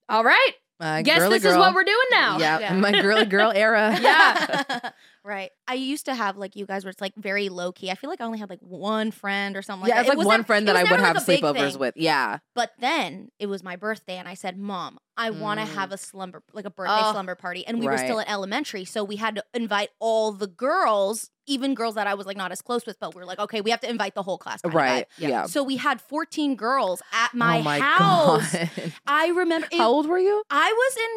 all 0.08 0.24
right 0.24 0.52
uh, 0.80 1.00
guess 1.02 1.28
this 1.30 1.44
is 1.44 1.56
what 1.56 1.74
we're 1.74 1.84
doing 1.84 1.96
now 2.10 2.38
yeah, 2.40 2.58
Yeah. 2.58 2.72
my 2.74 2.90
girly 3.00 3.24
girl 3.24 3.52
era 3.54 3.96
Yeah. 4.02 4.90
right. 5.28 5.50
I 5.68 5.74
used 5.74 6.06
to 6.06 6.14
have 6.14 6.36
like 6.38 6.56
you 6.56 6.64
guys 6.66 6.84
where 6.84 6.90
it's 6.90 7.00
like 7.00 7.12
very 7.16 7.48
low 7.50 7.70
key. 7.72 7.90
I 7.90 7.94
feel 7.94 8.08
like 8.10 8.20
I 8.20 8.24
only 8.24 8.38
had 8.38 8.48
like 8.48 8.60
one 8.62 9.10
friend 9.10 9.56
or 9.56 9.62
something 9.62 9.82
like 9.82 9.90
yeah 9.90 10.00
it's 10.00 10.08
like 10.08 10.16
was 10.18 10.26
one 10.26 10.42
friend 10.44 10.66
that 10.68 10.76
i 10.76 10.82
would 10.82 11.00
have 11.00 11.16
like, 11.16 11.26
sleepovers 11.42 11.78
with 11.78 11.94
yeah 11.96 12.38
But 12.54 12.72
then 12.78 13.30
it 13.38 13.46
was 13.46 13.62
my 13.62 13.76
birthday, 13.76 14.16
and 14.16 14.26
I 14.26 14.34
said, 14.34 14.56
"Mom, 14.58 14.98
I 15.16 15.30
want 15.30 15.60
to 15.60 15.66
Mm. 15.66 15.74
have 15.74 15.92
a 15.92 15.98
slumber, 15.98 16.42
like 16.52 16.64
a 16.64 16.70
birthday 16.70 17.02
Oh. 17.04 17.12
slumber 17.12 17.34
party." 17.34 17.64
And 17.66 17.78
we 17.78 17.86
were 17.86 17.98
still 17.98 18.18
in 18.18 18.26
elementary, 18.28 18.84
so 18.84 19.04
we 19.04 19.16
had 19.16 19.34
to 19.36 19.44
invite 19.54 19.90
all 20.00 20.32
the 20.32 20.46
girls, 20.48 21.30
even 21.46 21.74
girls 21.74 21.94
that 21.94 22.06
I 22.06 22.14
was 22.14 22.26
like 22.26 22.36
not 22.36 22.50
as 22.50 22.60
close 22.62 22.84
with. 22.86 22.98
But 22.98 23.14
we 23.14 23.22
are 23.22 23.26
like, 23.26 23.38
okay, 23.38 23.60
we 23.60 23.70
have 23.70 23.80
to 23.82 23.90
invite 23.90 24.14
the 24.14 24.22
whole 24.22 24.38
class, 24.38 24.60
right 24.64 25.06
vibe. 25.20 25.28
yeah, 25.28 25.46
So 25.46 25.62
we 25.62 25.76
had 25.76 26.00
14 26.00 26.56
girls 26.56 27.00
at 27.12 27.32
my, 27.34 27.58
oh 27.58 27.62
my 27.62 27.78
house. 27.92 28.52
god 28.54 28.70
I 29.06 29.28
remember. 29.28 29.68
it- 29.70 29.78
how 29.78 29.88
old 29.90 30.08
were 30.08 30.18
you 30.18 30.42
I 30.50 30.72
was 30.72 30.96
in 31.06 31.12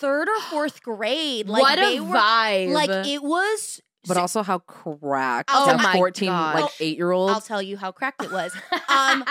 third 0.00 0.28
or 0.28 0.40
fourth 0.50 0.82
grade. 0.82 1.48
Like 1.48 1.62
what 1.62 1.76
they 1.76 1.98
a 1.98 2.02
were, 2.02 2.14
vibe 2.16 2.72
Like 2.72 2.90
it 3.06 3.22
was. 3.22 3.80
but 4.08 4.16
also 4.16 4.42
how 4.42 4.58
cracked 4.60 5.50
Oh 5.52 5.70
to 5.70 5.76
my 5.82 5.92
14 5.92 6.28
God. 6.28 6.60
like 6.62 6.70
8 6.80 6.96
year 6.96 7.10
old 7.12 7.30
I'll 7.30 7.40
tell 7.40 7.60
you 7.62 7.76
how 7.76 7.92
cracked 7.92 8.22
it 8.24 8.32
was. 8.32 8.52
Um, 8.90 9.24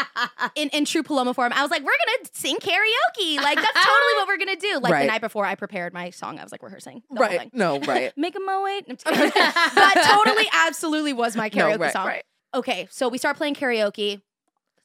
in, 0.56 0.70
in 0.70 0.86
true 0.86 1.04
Paloma 1.04 1.34
form, 1.34 1.52
I 1.54 1.62
was 1.62 1.70
like, 1.70 1.82
we're 1.84 1.92
gonna 1.92 2.30
sing 2.32 2.56
karaoke. 2.58 3.36
Like 3.38 3.58
that's 3.58 3.74
totally 3.74 4.14
what 4.16 4.28
we're 4.30 4.38
gonna 4.38 4.56
do. 4.56 4.80
Like 4.82 4.94
Right. 4.94 5.02
the 5.02 5.08
night 5.08 5.22
before, 5.22 5.46
I 5.46 5.56
prepared 5.56 5.94
my 5.94 6.10
song. 6.12 6.40
I 6.40 6.44
was 6.44 6.52
like 6.54 6.64
rehearsing. 6.64 7.04
The 7.12 7.18
whole 7.18 7.28
right 7.28 7.40
thing. 7.42 7.52
no 7.54 7.80
right 7.88 8.14
Make 8.18 8.36
a 8.36 8.40
mo 8.40 8.64
wait. 8.64 8.86
I'm 8.90 8.96
just 8.96 9.06
kidding. 9.06 9.32
that 9.36 10.22
totally, 10.24 10.48
absolutely 10.54 11.12
was 11.14 11.36
my 11.36 11.50
No, 11.54 11.66
karaoke 11.66 11.80
right, 11.80 11.94
song. 11.94 12.08
right. 12.08 12.24
Okay, 12.56 12.88
so 12.90 13.10
we 13.10 13.18
start 13.18 13.36
playing 13.38 13.54
karaoke. 13.56 14.22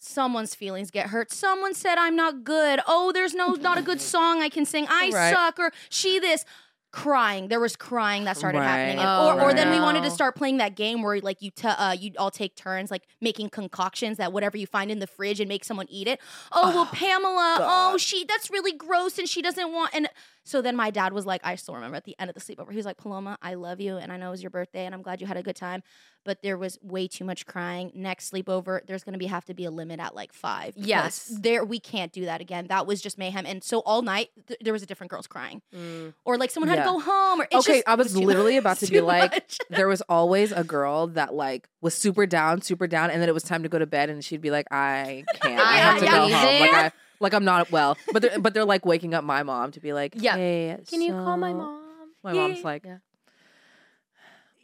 Someone's 0.05 0.55
feelings 0.55 0.90
get 0.90 1.07
hurt. 1.09 1.33
Someone 1.33 1.75
said 1.75 1.97
I'm 1.99 2.14
not 2.17 2.45
good. 2.45 2.81
Oh, 2.87 3.11
there's 3.12 3.35
no 3.35 3.53
not 3.53 3.79
a 3.79 3.83
good 3.83 4.01
song 4.14 4.43
I 4.43 4.49
can 4.49 4.64
sing. 4.67 4.87
I 4.88 5.11
Right. 5.12 5.33
suck 5.35 5.59
or 5.59 5.73
she 5.88 6.19
this. 6.19 6.45
Crying. 6.93 7.49
There 7.49 7.59
was 7.59 7.75
crying 7.75 8.23
that 8.23 8.37
started 8.37 8.59
happening, 8.61 8.99
and, 9.01 9.09
Right. 9.09 9.35
or 9.35 9.51
or 9.51 9.53
then 9.55 9.69
we 9.71 9.79
Oh, 9.79 9.83
wanted 9.83 10.05
to 10.05 10.12
start 10.12 10.37
playing 10.37 10.59
that 10.59 10.77
game 10.77 11.03
where 11.03 11.19
like 11.21 11.43
you 11.43 11.51
t- 11.51 11.67
uh 11.67 11.90
you 11.90 12.12
all 12.19 12.31
take 12.31 12.55
turns 12.55 12.88
like 12.88 13.03
making 13.21 13.49
concoctions 13.51 14.19
that 14.19 14.33
whatever 14.33 14.57
you 14.57 14.69
find 14.69 14.93
in 14.93 15.01
the 15.01 15.09
fridge 15.09 15.40
and 15.40 15.49
make 15.49 15.64
someone 15.64 15.87
eat 15.90 16.07
it. 16.07 16.21
Oh 16.53 16.73
well, 16.73 16.87
Pamela. 16.87 17.57
Oh 17.61 17.97
she 17.99 18.25
that's 18.25 18.49
really 18.49 18.71
gross 18.71 19.19
and 19.19 19.29
she 19.29 19.43
doesn't 19.43 19.73
want 19.73 19.93
and 19.93 20.09
so 20.45 20.61
then 20.63 20.77
my 20.77 20.91
dad 20.91 21.13
was 21.13 21.25
like, 21.27 21.41
I 21.45 21.55
still 21.57 21.75
remember 21.75 21.97
at 21.97 22.05
the 22.05 22.15
end 22.19 22.29
of 22.31 22.35
the 22.35 22.41
sleepover, 22.41 22.71
he 22.71 22.77
was 22.77 22.87
like, 22.87 22.99
Paloma, 22.99 23.39
I 23.43 23.55
love 23.55 23.81
you 23.81 23.97
and 23.97 24.13
I 24.13 24.17
know 24.19 24.29
it 24.29 24.33
was 24.33 24.43
your 24.43 24.51
birthday 24.51 24.85
and 24.87 24.95
I'm 24.95 25.03
glad 25.03 25.21
you 25.21 25.27
had 25.27 25.37
a 25.39 25.43
good 25.43 25.57
time, 25.57 25.83
but 26.25 26.43
there 26.43 26.57
was 26.59 26.79
way 26.83 27.09
too 27.09 27.25
much 27.25 27.47
crying. 27.47 27.91
Next 27.95 28.31
sleepover, 28.33 28.87
there's 28.87 29.03
gonna 29.05 29.19
be 29.19 29.27
have 29.27 29.45
to 29.47 29.55
be 29.55 29.65
a 29.65 29.71
limit 29.71 30.01
at 30.01 30.15
like 30.15 30.33
five. 30.33 30.75
Yes. 30.77 31.33
there 31.41 31.65
we 31.65 31.81
can't 31.81 32.13
do 32.13 32.27
that 32.27 32.41
again. 32.41 32.67
That 32.69 32.87
was 32.87 33.01
just 33.01 33.17
mayhem. 33.19 33.47
And 33.47 33.65
so 33.65 33.81
all 33.81 34.03
night 34.03 34.31
th- 34.47 34.61
there 34.63 34.73
was 34.73 34.83
a 34.83 34.87
different 34.87 35.11
girls 35.11 35.27
crying, 35.27 35.63
Mm. 35.75 36.15
or 36.25 36.37
like 36.37 36.51
someone 36.51 36.69
had 36.69 36.79
Yeah. 36.79 36.85
to 36.85 36.91
go 36.91 37.01
home. 37.01 37.41
Or 37.41 37.45
it's 37.51 37.67
okay 37.67 37.79
just- 37.79 37.89
i 37.89 37.93
it 37.95 37.99
was 37.99 38.17
literally 38.17 38.57
about 38.65 38.79
to 38.79 38.87
be 38.87 39.01
like 39.01 39.51
there 39.71 39.89
was 39.89 40.03
always 40.03 40.53
a 40.53 40.63
girl 40.65 41.07
that 41.09 41.33
like 41.35 41.69
was 41.81 41.95
super 41.95 42.27
down 42.27 42.61
super 42.63 42.87
down 42.87 43.11
and 43.11 43.21
then 43.23 43.29
it 43.29 43.33
was 43.35 43.43
time 43.45 43.63
to 43.63 43.69
go 43.69 43.79
to 43.79 43.87
bed 43.87 44.11
and 44.11 44.25
she'd 44.25 44.41
be 44.41 44.51
like 44.51 44.67
i 44.71 45.25
can't 45.41 45.61
i 45.61 45.77
have 45.77 45.99
to 46.01 46.07
am 46.07 46.29
go 46.29 46.35
home 46.37 46.61
like 46.61 46.75
i 46.75 46.93
like 47.25 47.35
i'm 47.35 47.45
not 47.45 47.71
well 47.73 47.99
but 48.13 48.23
they're 48.23 48.39
but 48.39 48.55
they're 48.55 48.65
like 48.65 48.87
waking 48.87 49.13
up 49.15 49.25
my 49.25 49.43
mom 49.43 49.73
to 49.73 49.81
be 49.81 49.93
like 49.93 50.13
Yeah. 50.17 50.37
hey 50.37 50.79
can 50.89 51.01
you 51.03 51.13
call 51.13 51.37
my 51.37 51.53
mom 51.53 51.81
my 52.23 52.33
Yeah. 52.33 52.41
mom's 52.41 52.63
like 52.65 52.85
Yeah. 52.85 52.99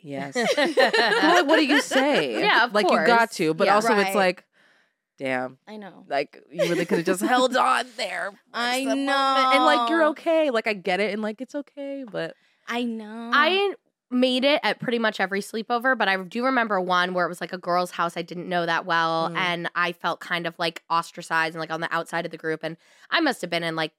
yes 0.03 0.37
I'm 0.57 1.35
like, 1.35 1.46
what 1.46 1.57
do 1.57 1.66
you 1.66 1.81
say 1.81 2.40
Yeah, 2.40 2.64
of 2.64 2.73
like 2.75 2.90
you 2.90 2.96
got 3.05 3.33
to 3.33 3.53
but 3.55 3.66
Yeah. 3.66 3.75
also 3.75 3.88
Right. 3.94 4.07
it's 4.07 4.14
like 4.14 4.44
damn 5.18 5.59
I 5.68 5.77
know. 5.77 6.05
like 6.09 6.40
you 6.51 6.68
really 6.68 6.85
could 6.87 6.99
have 6.99 7.07
just 7.07 7.23
held 7.35 7.57
on 7.57 7.87
there 7.96 8.31
I 8.55 8.85
know. 8.85 8.94
moment. 8.94 9.53
and 9.53 9.64
like 9.64 9.90
you're 9.90 10.05
okay 10.09 10.51
like 10.51 10.66
i 10.66 10.73
get 10.73 11.01
it 11.01 11.12
and 11.12 11.20
like 11.23 11.40
it's 11.40 11.55
okay 11.55 12.05
but 12.11 12.35
I 12.73 12.85
know. 12.85 13.31
I 13.35 13.75
made 14.11 14.44
it 14.44 14.61
at 14.64 14.81
pretty 14.81 14.99
much 14.99 15.20
every 15.20 15.40
sleepover, 15.40 15.96
but 15.96 16.09
I 16.09 16.16
do 16.16 16.44
remember 16.44 16.81
one 16.81 17.14
where 17.14 17.27
it 17.27 17.29
was 17.29 17.40
like 17.40 17.53
a 17.53 17.59
girl's 17.59 17.92
house 17.92 18.16
I 18.16 18.23
didn't 18.23 18.49
know 18.49 18.66
that 18.66 18.85
well, 18.87 19.31
Mm. 19.31 19.37
and 19.37 19.70
I 19.75 19.92
felt 19.92 20.20
kind 20.20 20.46
of 20.46 20.59
like 20.59 20.83
ostracized 20.90 21.55
and 21.55 21.61
like 21.61 21.70
on 21.70 21.81
the 21.81 21.94
outside 21.94 22.25
of 22.25 22.31
the 22.33 22.37
group. 22.38 22.61
And 22.64 22.77
I 23.11 23.20
must 23.20 23.40
have 23.42 23.51
been 23.51 23.62
in 23.62 23.77
like 23.77 23.92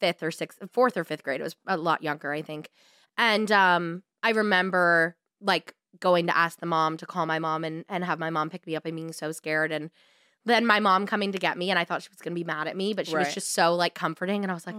fifth 0.00 0.22
or 0.22 0.30
sixth, 0.30 0.60
fourth 0.72 0.96
or 0.96 1.04
fifth 1.04 1.22
grade. 1.22 1.40
It 1.40 1.44
was 1.44 1.56
a 1.66 1.76
lot 1.76 2.02
younger, 2.02 2.32
I 2.32 2.42
think. 2.42 2.70
And 3.16 3.50
um, 3.52 4.02
I 4.22 4.30
remember 4.30 5.16
like 5.40 5.74
going 6.00 6.26
to 6.26 6.36
ask 6.36 6.58
the 6.60 6.66
mom 6.66 6.96
to 6.98 7.06
call 7.06 7.24
my 7.26 7.38
mom 7.38 7.64
and 7.64 7.84
and 7.88 8.04
have 8.04 8.18
my 8.18 8.30
mom 8.30 8.50
pick 8.50 8.66
me 8.66 8.76
up 8.76 8.84
and 8.86 8.96
being 8.96 9.12
so 9.12 9.32
scared 9.32 9.72
and. 9.72 9.90
Then 10.46 10.64
my 10.64 10.78
mom 10.80 11.06
coming 11.06 11.32
to 11.32 11.38
get 11.38 11.58
me, 11.58 11.70
and 11.70 11.78
I 11.78 11.84
thought 11.84 12.02
she 12.02 12.08
was 12.10 12.20
gonna 12.22 12.34
be 12.34 12.44
mad 12.44 12.68
at 12.68 12.76
me, 12.76 12.94
but 12.94 13.06
she 13.06 13.16
was 13.16 13.34
just 13.34 13.52
so 13.52 13.74
like 13.74 13.94
comforting, 13.94 14.42
and 14.44 14.50
I 14.50 14.54
was 14.54 14.64
like, 14.66 14.76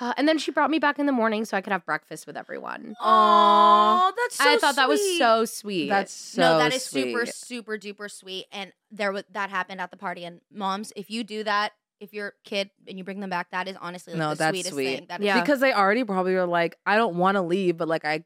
uh, 0.00 0.14
and 0.16 0.26
then 0.28 0.38
she 0.38 0.50
brought 0.52 0.70
me 0.70 0.78
back 0.78 0.98
in 1.00 1.06
the 1.06 1.12
morning 1.12 1.44
so 1.44 1.56
I 1.56 1.60
could 1.60 1.72
have 1.72 1.84
breakfast 1.84 2.26
with 2.28 2.36
everyone. 2.36 2.94
Oh, 3.00 4.12
that's 4.16 4.36
so 4.36 4.48
I 4.50 4.56
thought 4.56 4.76
that 4.76 4.88
was 4.88 5.00
so 5.18 5.44
sweet. 5.44 5.88
that's 5.88 6.12
so 6.12 6.42
no, 6.42 6.58
that 6.58 6.72
is 6.72 6.84
super, 6.84 7.26
sweet. 7.26 7.34
super 7.34 7.76
duper 7.76 8.10
sweet. 8.10 8.46
And 8.52 8.72
there 8.90 9.12
was 9.12 9.24
that 9.32 9.50
happened 9.50 9.80
at 9.80 9.90
the 9.90 9.96
party. 9.96 10.24
And 10.24 10.40
moms, 10.52 10.92
if 10.96 11.10
you 11.10 11.24
do 11.24 11.42
that, 11.44 11.72
if 11.98 12.14
your 12.14 12.34
kid 12.44 12.70
and 12.88 12.96
you 12.96 13.04
bring 13.04 13.20
them 13.20 13.30
back, 13.30 13.50
that 13.50 13.68
is 13.68 13.76
honestly 13.80 14.12
like, 14.14 14.18
No, 14.20 14.30
the 14.30 14.36
that's 14.36 14.50
sweetest 14.54 14.74
sweet. 14.74 14.96
thing. 14.96 15.06
That 15.08 15.20
is- 15.20 15.26
Yeah. 15.26 15.40
because 15.40 15.60
they 15.60 15.72
already 15.72 16.04
probably 16.04 16.34
are 16.36 16.46
like, 16.46 16.76
I 16.86 16.96
don't 16.96 17.16
want 17.16 17.34
to 17.36 17.42
leave, 17.42 17.76
but 17.76 17.88
like 17.88 18.04
I 18.04 18.24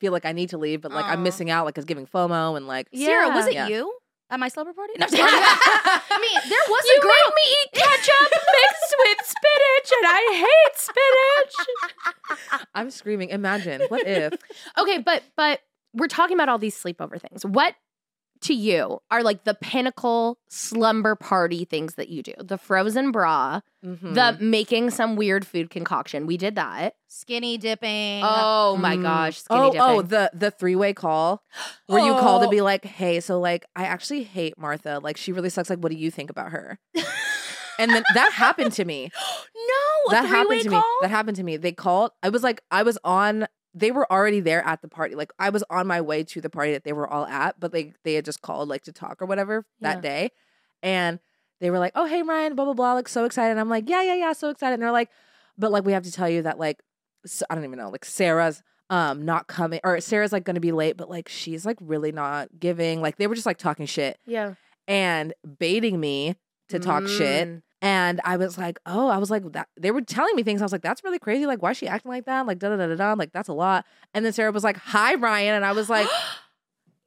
feel 0.00 0.12
like 0.12 0.24
I 0.26 0.32
need 0.32 0.50
to 0.50 0.58
leave, 0.58 0.82
but 0.82 0.92
like 0.92 1.06
I'm 1.06 1.22
missing 1.22 1.50
out, 1.50 1.64
like 1.64 1.78
it's 1.78 1.84
giving 1.86 2.06
FOMO 2.06 2.56
and 2.56 2.66
like 2.66 2.88
Sarah, 2.94 3.28
was 3.30 3.46
it 3.46 3.54
Yeah. 3.54 3.68
you? 3.68 3.94
At 4.28 4.40
my 4.40 4.48
slumber 4.48 4.72
party? 4.72 4.94
No, 4.98 5.06
I'm 5.06 5.10
just. 5.10 5.22
I 5.22 6.18
mean, 6.20 6.40
there 6.48 6.58
was 6.68 6.82
You 6.84 6.96
a 6.98 7.02
girl. 7.02 7.12
made 7.12 7.34
me 7.36 7.42
eat 7.62 7.72
ketchup 7.74 8.30
mixed 8.32 8.94
with 8.98 9.18
spinach, 9.26 9.90
and 9.96 10.06
I 10.06 10.46
hate 10.46 10.76
spinach. 10.78 12.68
I'm 12.74 12.90
screaming. 12.90 13.28
Imagine 13.30 13.82
what 13.88 14.06
if 14.06 14.32
Okay, 14.78 14.98
but 14.98 15.22
but 15.36 15.60
we're 15.94 16.08
talking 16.08 16.34
about 16.36 16.48
all 16.48 16.58
these 16.58 16.76
sleepover 16.80 17.20
things. 17.20 17.44
What 17.46 17.74
to 18.42 18.54
you 18.54 19.00
are 19.10 19.22
like 19.22 19.44
the 19.44 19.54
pinnacle 19.54 20.38
slumber 20.48 21.14
party 21.14 21.64
things 21.64 21.94
that 21.94 22.08
you 22.08 22.22
do? 22.22 22.32
The 22.38 22.58
frozen 22.58 23.10
bra, 23.12 23.60
Mhm. 23.84 24.14
the 24.14 24.36
making 24.44 24.90
some 24.90 25.16
weird 25.16 25.46
food 25.46 25.70
concoction. 25.70 26.26
We 26.26 26.36
did 26.36 26.54
that. 26.56 26.94
Skinny 27.08 27.56
dipping. 27.58 28.22
Oh 28.24 28.76
my 28.76 28.96
Mm. 28.96 29.02
gosh, 29.02 29.38
skinny 29.42 29.60
oh, 29.60 29.66
dipping. 29.72 29.80
oh, 29.82 30.02
the 30.02 30.30
the 30.34 30.50
three 30.50 30.76
way 30.76 30.92
call 30.92 31.42
where 31.86 32.04
you 32.04 32.12
call 32.12 32.40
to 32.40 32.46
Oh. 32.46 32.50
be 32.50 32.60
like, 32.60 32.84
hey, 32.84 33.20
so 33.20 33.38
like 33.40 33.64
I 33.74 33.84
actually 33.84 34.22
hate 34.24 34.58
Martha. 34.58 35.00
Like 35.02 35.16
she 35.16 35.32
really 35.32 35.50
sucks. 35.50 35.70
Like, 35.70 35.78
what 35.80 35.90
do 35.92 35.98
you 35.98 36.10
think 36.10 36.30
about 36.30 36.50
her? 36.52 36.78
and 37.78 37.90
then 37.90 38.02
that 38.14 38.32
happened 38.32 38.72
to 38.72 38.84
me. 38.84 39.10
no, 39.54 39.72
a 40.08 40.10
that 40.12 40.22
three-way 40.28 40.36
happened 40.36 40.62
to 40.62 40.68
call? 40.70 40.80
me. 40.80 40.96
That 41.02 41.10
happened 41.10 41.36
to 41.36 41.42
me. 41.42 41.56
They 41.56 41.72
called. 41.72 42.10
I 42.22 42.28
was 42.30 42.42
like, 42.42 42.62
I 42.70 42.82
was 42.82 42.98
on. 43.04 43.46
They 43.78 43.90
were 43.90 44.10
already 44.10 44.40
there 44.40 44.64
at 44.66 44.80
the 44.80 44.88
party. 44.88 45.14
Like 45.14 45.30
I 45.38 45.50
was 45.50 45.62
on 45.68 45.86
my 45.86 46.00
way 46.00 46.24
to 46.24 46.40
the 46.40 46.48
party 46.48 46.72
that 46.72 46.82
they 46.84 46.94
were 46.94 47.06
all 47.06 47.26
at, 47.26 47.60
but 47.60 47.72
like 47.74 47.94
they 48.04 48.14
had 48.14 48.24
just 48.24 48.40
called 48.40 48.68
like 48.68 48.82
to 48.84 48.92
talk 48.92 49.20
or 49.20 49.26
whatever 49.26 49.66
that 49.80 49.96
Yeah. 49.96 50.00
day, 50.00 50.30
and 50.82 51.20
they 51.60 51.70
were 51.70 51.78
like, 51.78 51.92
"Oh 51.94 52.06
hey 52.06 52.22
Ryan, 52.22 52.54
blah 52.56 52.64
blah 52.64 52.74
blah," 52.74 52.94
like 52.94 53.08
so 53.08 53.24
excited. 53.26 53.50
And 53.50 53.60
I'm 53.60 53.68
like, 53.68 53.88
"Yeah 53.88 54.02
yeah 54.02 54.14
yeah, 54.14 54.32
so 54.32 54.48
excited." 54.48 54.74
And 54.74 54.82
they're 54.82 54.90
like, 54.92 55.10
"But 55.58 55.72
like 55.72 55.84
we 55.84 55.92
have 55.92 56.04
to 56.04 56.12
tell 56.12 56.28
you 56.28 56.42
that 56.42 56.58
like 56.58 56.80
I 57.50 57.54
don't 57.54 57.64
even 57.64 57.78
know 57.78 57.90
like 57.90 58.04
Sarah's 58.06 58.62
um 58.88 59.24
not 59.24 59.46
coming 59.46 59.80
or 59.84 60.00
Sarah's 60.00 60.32
like 60.32 60.44
going 60.44 60.54
to 60.54 60.60
be 60.60 60.72
late, 60.72 60.96
but 60.96 61.10
like 61.10 61.28
she's 61.28 61.66
like 61.66 61.76
really 61.80 62.12
not 62.12 62.48
giving. 62.58 63.02
Like 63.02 63.16
they 63.16 63.26
were 63.26 63.34
just 63.34 63.46
like 63.46 63.58
talking 63.58 63.84
shit 63.86 64.18
yeah. 64.26 64.54
and 64.88 65.34
baiting 65.58 66.00
me 66.00 66.36
to 66.70 66.78
talk 66.78 67.06
shit. 67.08 67.62
And 67.86 68.20
I 68.24 68.36
was 68.36 68.58
like, 68.58 68.80
oh, 68.86 69.08
I 69.08 69.18
was 69.18 69.30
like, 69.30 69.52
that 69.52 69.68
they 69.76 69.90
were 69.92 70.00
telling 70.00 70.34
me 70.34 70.42
things. 70.42 70.60
I 70.60 70.64
was 70.64 70.72
like, 70.72 70.82
that's 70.82 71.04
really 71.04 71.18
crazy. 71.20 71.46
Like, 71.46 71.62
why 71.62 71.70
is 71.70 71.76
she 71.76 71.86
acting 71.86 72.10
like 72.10 72.24
that? 72.26 72.44
Like, 72.46 72.58
da 72.58 72.70
da 72.70 72.76
da 72.76 72.88
da 72.88 72.94
da. 72.96 73.12
Like, 73.12 73.32
that's 73.32 73.48
a 73.48 73.52
lot. 73.52 73.84
And 74.12 74.24
then 74.24 74.32
Sarah 74.32 74.50
was 74.50 74.64
like, 74.64 74.76
hi, 74.76 75.14
Riayn. 75.14 75.50
And 75.54 75.64
I 75.64 75.72
was 75.72 75.88
like, 75.88 76.08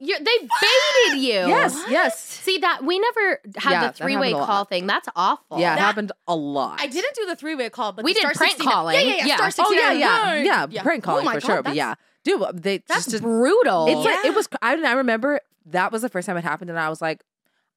You, 0.02 0.18
they 0.18 0.24
baited 0.24 1.22
you. 1.22 1.34
yes, 1.34 1.78
yes. 1.90 2.18
See 2.24 2.58
that 2.60 2.86
we 2.86 2.98
never 3.00 3.42
had 3.58 3.72
Yeah, 3.72 3.88
the 3.88 3.94
three 3.94 4.16
way 4.16 4.32
call 4.32 4.64
thing. 4.64 4.88
That's 4.88 5.10
awful. 5.14 5.60
Yeah, 5.60 5.74
it 5.74 5.76
That- 5.76 5.82
happened 5.82 6.14
a 6.26 6.36
lot. 6.38 6.80
I 6.80 6.88
didn't 6.88 7.14
do 7.16 7.26
the 7.26 7.36
three 7.36 7.54
way 7.56 7.70
call, 7.70 7.92
but 7.92 8.06
We 8.06 8.14
the 8.14 8.22
did 8.22 8.36
prank 8.36 8.52
69 8.52 8.74
calling. 8.74 8.96
Yeah, 8.96 9.02
yeah, 9.02 9.16
yeah. 9.18 9.26
Yeah. 9.26 9.36
Star 9.50 9.66
Oh 9.66 9.70
69. 9.72 10.00
yeah, 10.00 10.36
yeah, 10.42 10.60
Right. 10.62 10.72
yeah. 10.72 10.84
Prank 10.84 11.04
oh 11.04 11.06
calling 11.06 11.24
oh 11.24 11.26
my 11.26 11.34
for 11.36 11.42
God, 11.42 11.48
sure. 11.48 11.64
But 11.64 11.76
yeah, 11.76 11.96
dude, 12.24 12.42
they 12.64 12.78
That's 12.88 13.08
just 13.12 13.22
brutal. 13.24 13.88
it's 13.90 14.06
like 14.06 14.24
it 14.24 14.34
was. 14.34 14.48
I, 14.62 14.82
I 14.82 14.94
remember 14.94 15.42
that 15.66 15.92
was 15.92 16.02
the 16.02 16.08
first 16.10 16.28
time 16.28 16.38
it 16.38 16.46
happened, 16.46 16.70
and 16.70 16.80
I 16.80 16.88
was 16.88 17.02
like, 17.02 17.26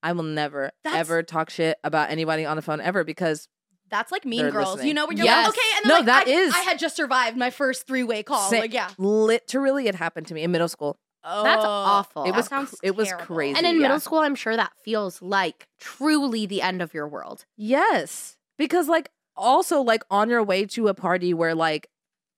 I 0.02 0.12
will 0.12 0.22
never 0.24 0.70
That's- 0.84 1.00
ever 1.00 1.22
talk 1.22 1.50
shit 1.50 1.78
about 1.84 2.10
anybody 2.10 2.44
on 2.44 2.56
the 2.56 2.62
phone 2.62 2.80
ever 2.80 3.04
because 3.04 3.48
That's 3.90 4.10
like 4.10 4.24
Mean 4.24 4.42
They're 4.42 4.50
Girls. 4.50 4.68
listening. 4.72 4.88
You 4.88 4.94
know 4.94 5.06
when 5.06 5.16
you're 5.18 5.26
Yes. 5.26 5.46
like, 5.48 5.54
okay, 5.58 5.68
and 5.76 5.84
then 5.84 5.88
No, 5.90 5.94
like, 5.96 6.06
that 6.06 6.26
I, 6.26 6.30
is- 6.30 6.54
I 6.54 6.60
had 6.60 6.78
just 6.78 6.96
survived 6.96 7.36
my 7.36 7.50
first 7.50 7.86
three 7.86 8.02
way 8.04 8.22
call. 8.22 8.48
Sa- 8.50 8.56
like, 8.58 8.72
yeah. 8.72 8.88
literally 8.98 9.86
it 9.86 9.94
happened 9.94 10.26
to 10.28 10.34
me 10.34 10.42
in 10.42 10.50
middle 10.50 10.68
school. 10.68 10.96
That's 11.24 11.64
Oh, 11.64 11.68
awful. 11.68 12.24
It 12.24 12.30
that 12.32 12.36
was 12.36 12.46
sounds 12.46 12.74
it 12.82 12.96
was 12.96 13.08
terrible. 13.08 13.26
crazy. 13.26 13.56
and 13.56 13.64
in 13.66 13.76
yeah. 13.76 13.82
middle 13.82 14.00
school, 14.00 14.18
I'm 14.18 14.34
sure 14.34 14.56
that 14.56 14.72
feels 14.84 15.22
like 15.22 15.68
truly 15.78 16.46
the 16.46 16.62
end 16.62 16.82
of 16.82 16.94
your 16.94 17.06
world. 17.06 17.44
Yes. 17.56 18.36
Because 18.58 18.88
like 18.88 19.10
also 19.36 19.80
like 19.82 20.02
on 20.10 20.28
your 20.28 20.42
way 20.42 20.64
to 20.66 20.88
a 20.88 20.94
party 20.94 21.32
where 21.32 21.54
like 21.54 21.88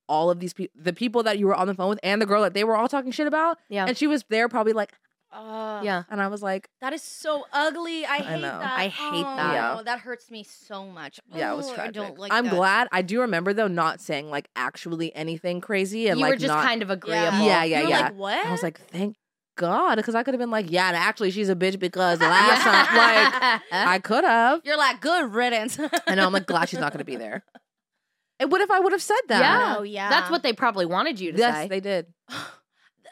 all 0.07 0.29
of 0.29 0.39
these 0.39 0.53
people 0.53 0.71
the 0.79 0.93
people 0.93 1.23
that 1.23 1.39
you 1.39 1.47
were 1.47 1.55
on 1.55 1.65
the 1.67 1.73
phone 1.73 1.89
with 1.89 1.99
and 2.03 2.21
the 2.21 2.25
girl 2.27 2.43
that 2.43 2.53
they 2.53 2.63
were 2.63 2.75
all 2.75 2.87
talking 2.87 3.11
shit 3.11 3.25
about 3.27 3.57
Yeah. 3.69 3.85
and 3.87 3.97
she 3.97 4.05
was 4.05 4.23
there 4.29 4.47
probably 4.47 4.73
like 4.73 4.93
Oh, 5.37 5.81
yeah. 5.83 6.03
and 6.09 6.21
I 6.21 6.27
was 6.29 6.41
like 6.41 6.69
That 6.81 6.93
is 6.93 7.01
so 7.01 7.45
ugly. 7.51 8.05
I 8.05 8.15
I 8.15 8.17
hate 8.19 8.41
know. 8.41 8.59
that. 8.59 8.79
I 8.79 8.87
hate 8.87 9.25
oh, 9.25 9.35
that. 9.35 9.53
Yeah. 9.53 9.75
Oh, 9.79 9.83
that 9.83 9.99
hurts 9.99 10.31
me 10.31 10.43
so 10.43 10.85
much. 10.85 11.19
yeah, 11.33 11.51
it 11.53 11.57
was 11.57 11.69
Oh, 11.69 11.73
tragic. 11.75 11.89
I 11.89 12.05
don't 12.07 12.17
like 12.19 12.31
I'm 12.33 12.45
that. 12.45 12.53
glad 12.53 12.87
I 12.91 13.01
do 13.01 13.21
remember 13.21 13.53
though 13.53 13.67
not 13.67 13.99
saying 14.01 14.29
like 14.29 14.49
actually 14.55 15.13
anything 15.15 15.59
crazy 15.61 16.07
and 16.07 16.19
you 16.19 16.23
like 16.25 16.31
were 16.33 16.37
just 16.37 16.47
not 16.47 16.63
kind 16.63 16.81
of 16.81 16.89
agreeable. 16.89 17.39
Yeah, 17.45 17.63
yeah, 17.63 17.79
You 17.79 17.83
were 17.85 17.89
yeah. 17.89 17.99
like, 18.01 18.15
what? 18.17 18.45
I 18.45 18.51
was 18.51 18.63
like 18.63 18.79
thank 18.89 19.15
God 19.57 19.95
because 19.95 20.15
I 20.15 20.23
could 20.23 20.33
have 20.33 20.39
been 20.39 20.51
like 20.51 20.69
yeah 20.71 20.87
and 20.87 20.97
actually 20.97 21.31
she's 21.31 21.49
a 21.49 21.55
bitch 21.55 21.79
because 21.79 22.19
last 22.21 22.61
time 22.63 22.97
like 22.97 23.61
I 23.71 23.99
could 23.99 24.23
have 24.23 24.61
You're 24.65 24.77
like, 24.77 25.01
good 25.01 25.33
riddance. 25.33 25.77
and 26.07 26.19
I'm 26.21 26.31
like 26.33 26.45
glad 26.45 26.69
she's 26.69 26.79
not 26.79 26.91
going 26.91 26.99
to 26.99 27.05
be 27.05 27.15
there. 27.25 27.43
And 28.37 28.51
what 28.51 28.59
if 28.59 28.69
I 28.69 28.81
would 28.81 28.91
have 28.91 29.01
said 29.01 29.15
that? 29.29 29.39
Yeah. 29.39 29.75
Oh, 29.77 29.83
yeah. 29.83 30.09
That's 30.09 30.29
what 30.29 30.43
they 30.43 30.51
probably 30.51 30.85
wanted 30.85 31.21
you 31.21 31.31
to 31.31 31.37
Yes, 31.37 31.55
say. 31.55 31.67
they 31.69 31.79
did. 31.79 32.07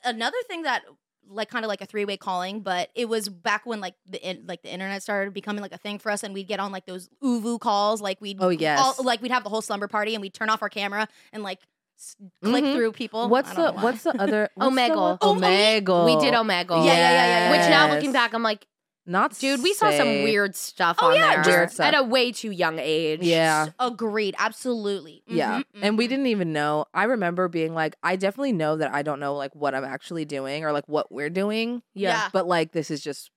Another 0.03 0.35
thing 0.49 0.63
that 0.63 0.83
like 1.27 1.49
kind 1.49 1.65
of 1.65 1.69
like 1.69 1.81
a 1.81 1.85
three 1.85 2.05
way 2.05 2.17
calling, 2.17 2.61
but 2.61 2.89
it 2.95 3.07
was 3.09 3.29
back 3.29 3.65
when 3.65 3.79
like 3.81 3.95
the 4.07 4.21
in, 4.27 4.43
like 4.47 4.61
the 4.61 4.71
internet 4.71 5.01
started 5.03 5.33
becoming 5.33 5.61
like 5.61 5.73
a 5.73 5.77
thing 5.77 5.99
for 5.99 6.11
us, 6.11 6.23
and 6.23 6.33
we'd 6.33 6.47
get 6.47 6.59
on 6.59 6.71
like 6.71 6.85
those 6.85 7.09
ooVoo 7.23 7.59
calls, 7.59 8.01
like 8.01 8.19
we'd 8.21 8.37
Oh, 8.39 8.49
yes. 8.49 8.79
all, 8.79 9.03
like 9.05 9.21
we'd 9.21 9.31
have 9.31 9.43
the 9.43 9.49
whole 9.49 9.61
slumber 9.61 9.87
party, 9.87 10.15
and 10.15 10.21
we'd 10.21 10.33
turn 10.33 10.49
off 10.49 10.61
our 10.61 10.69
camera 10.69 11.07
and 11.31 11.41
like 11.43 11.59
s- 11.97 12.15
click 12.43 12.63
Mhm. 12.63 12.75
through 12.75 12.91
people. 12.91 13.29
What's 13.29 13.49
the 13.49 13.55
don't 13.55 13.65
know 13.65 13.71
why. 13.73 13.83
what's 13.83 14.03
the 14.03 14.21
other 14.21 14.49
what's 14.55 14.75
the 14.75 14.81
Omegle. 14.81 14.95
one? 14.95 15.17
Oh, 15.21 15.35
Omegle. 15.35 16.05
we 16.05 16.15
did 16.25 16.33
Omegle. 16.33 16.85
Yeah, 16.85 16.93
yeah, 16.93 16.93
yeah, 16.93 17.11
yeah, 17.11 17.39
yeah. 17.39 17.51
Which 17.51 17.69
now 17.69 17.93
looking 17.93 18.11
back, 18.11 18.33
I'm 18.33 18.43
like, 18.43 18.65
Not 19.05 19.37
dude, 19.37 19.61
we 19.61 19.73
saw 19.73 19.89
some 19.91 20.05
safe. 20.07 20.23
weird 20.23 20.55
stuff 20.55 20.97
Oh, 21.01 21.09
on 21.09 21.15
yeah, 21.15 21.21
there 21.27 21.35
just- 21.43 21.47
Weird 21.49 21.71
stuff. 21.71 21.85
at 21.87 21.95
a 21.99 22.03
way 22.03 22.31
too 22.31 22.51
young 22.51 22.79
age. 22.79 23.21
Yeah. 23.21 23.67
Agreed, 23.79 24.33
absolutely. 24.39 25.23
Yeah. 25.27 25.59
Mhm, 25.59 25.63
And 25.81 25.97
we 25.97 26.05
mhm. 26.05 26.09
didn't 26.09 26.27
even 26.27 26.53
know. 26.53 26.85
I 26.93 27.03
remember 27.03 27.47
being 27.49 27.73
like, 27.73 27.95
I 28.01 28.15
definitely 28.15 28.53
know 28.53 28.77
that 28.77 28.93
I 28.93 29.01
don't 29.01 29.19
know 29.19 29.35
like 29.35 29.53
what 29.55 29.75
I'm 29.75 29.83
actually 29.83 30.23
doing 30.25 30.63
or 30.63 30.71
like 30.71 30.87
what 30.87 31.11
we're 31.11 31.29
doing. 31.29 31.81
Yeah. 31.93 32.29
But 32.31 32.47
like 32.47 32.71
this 32.71 32.89
is 32.89 33.01
just 33.01 33.29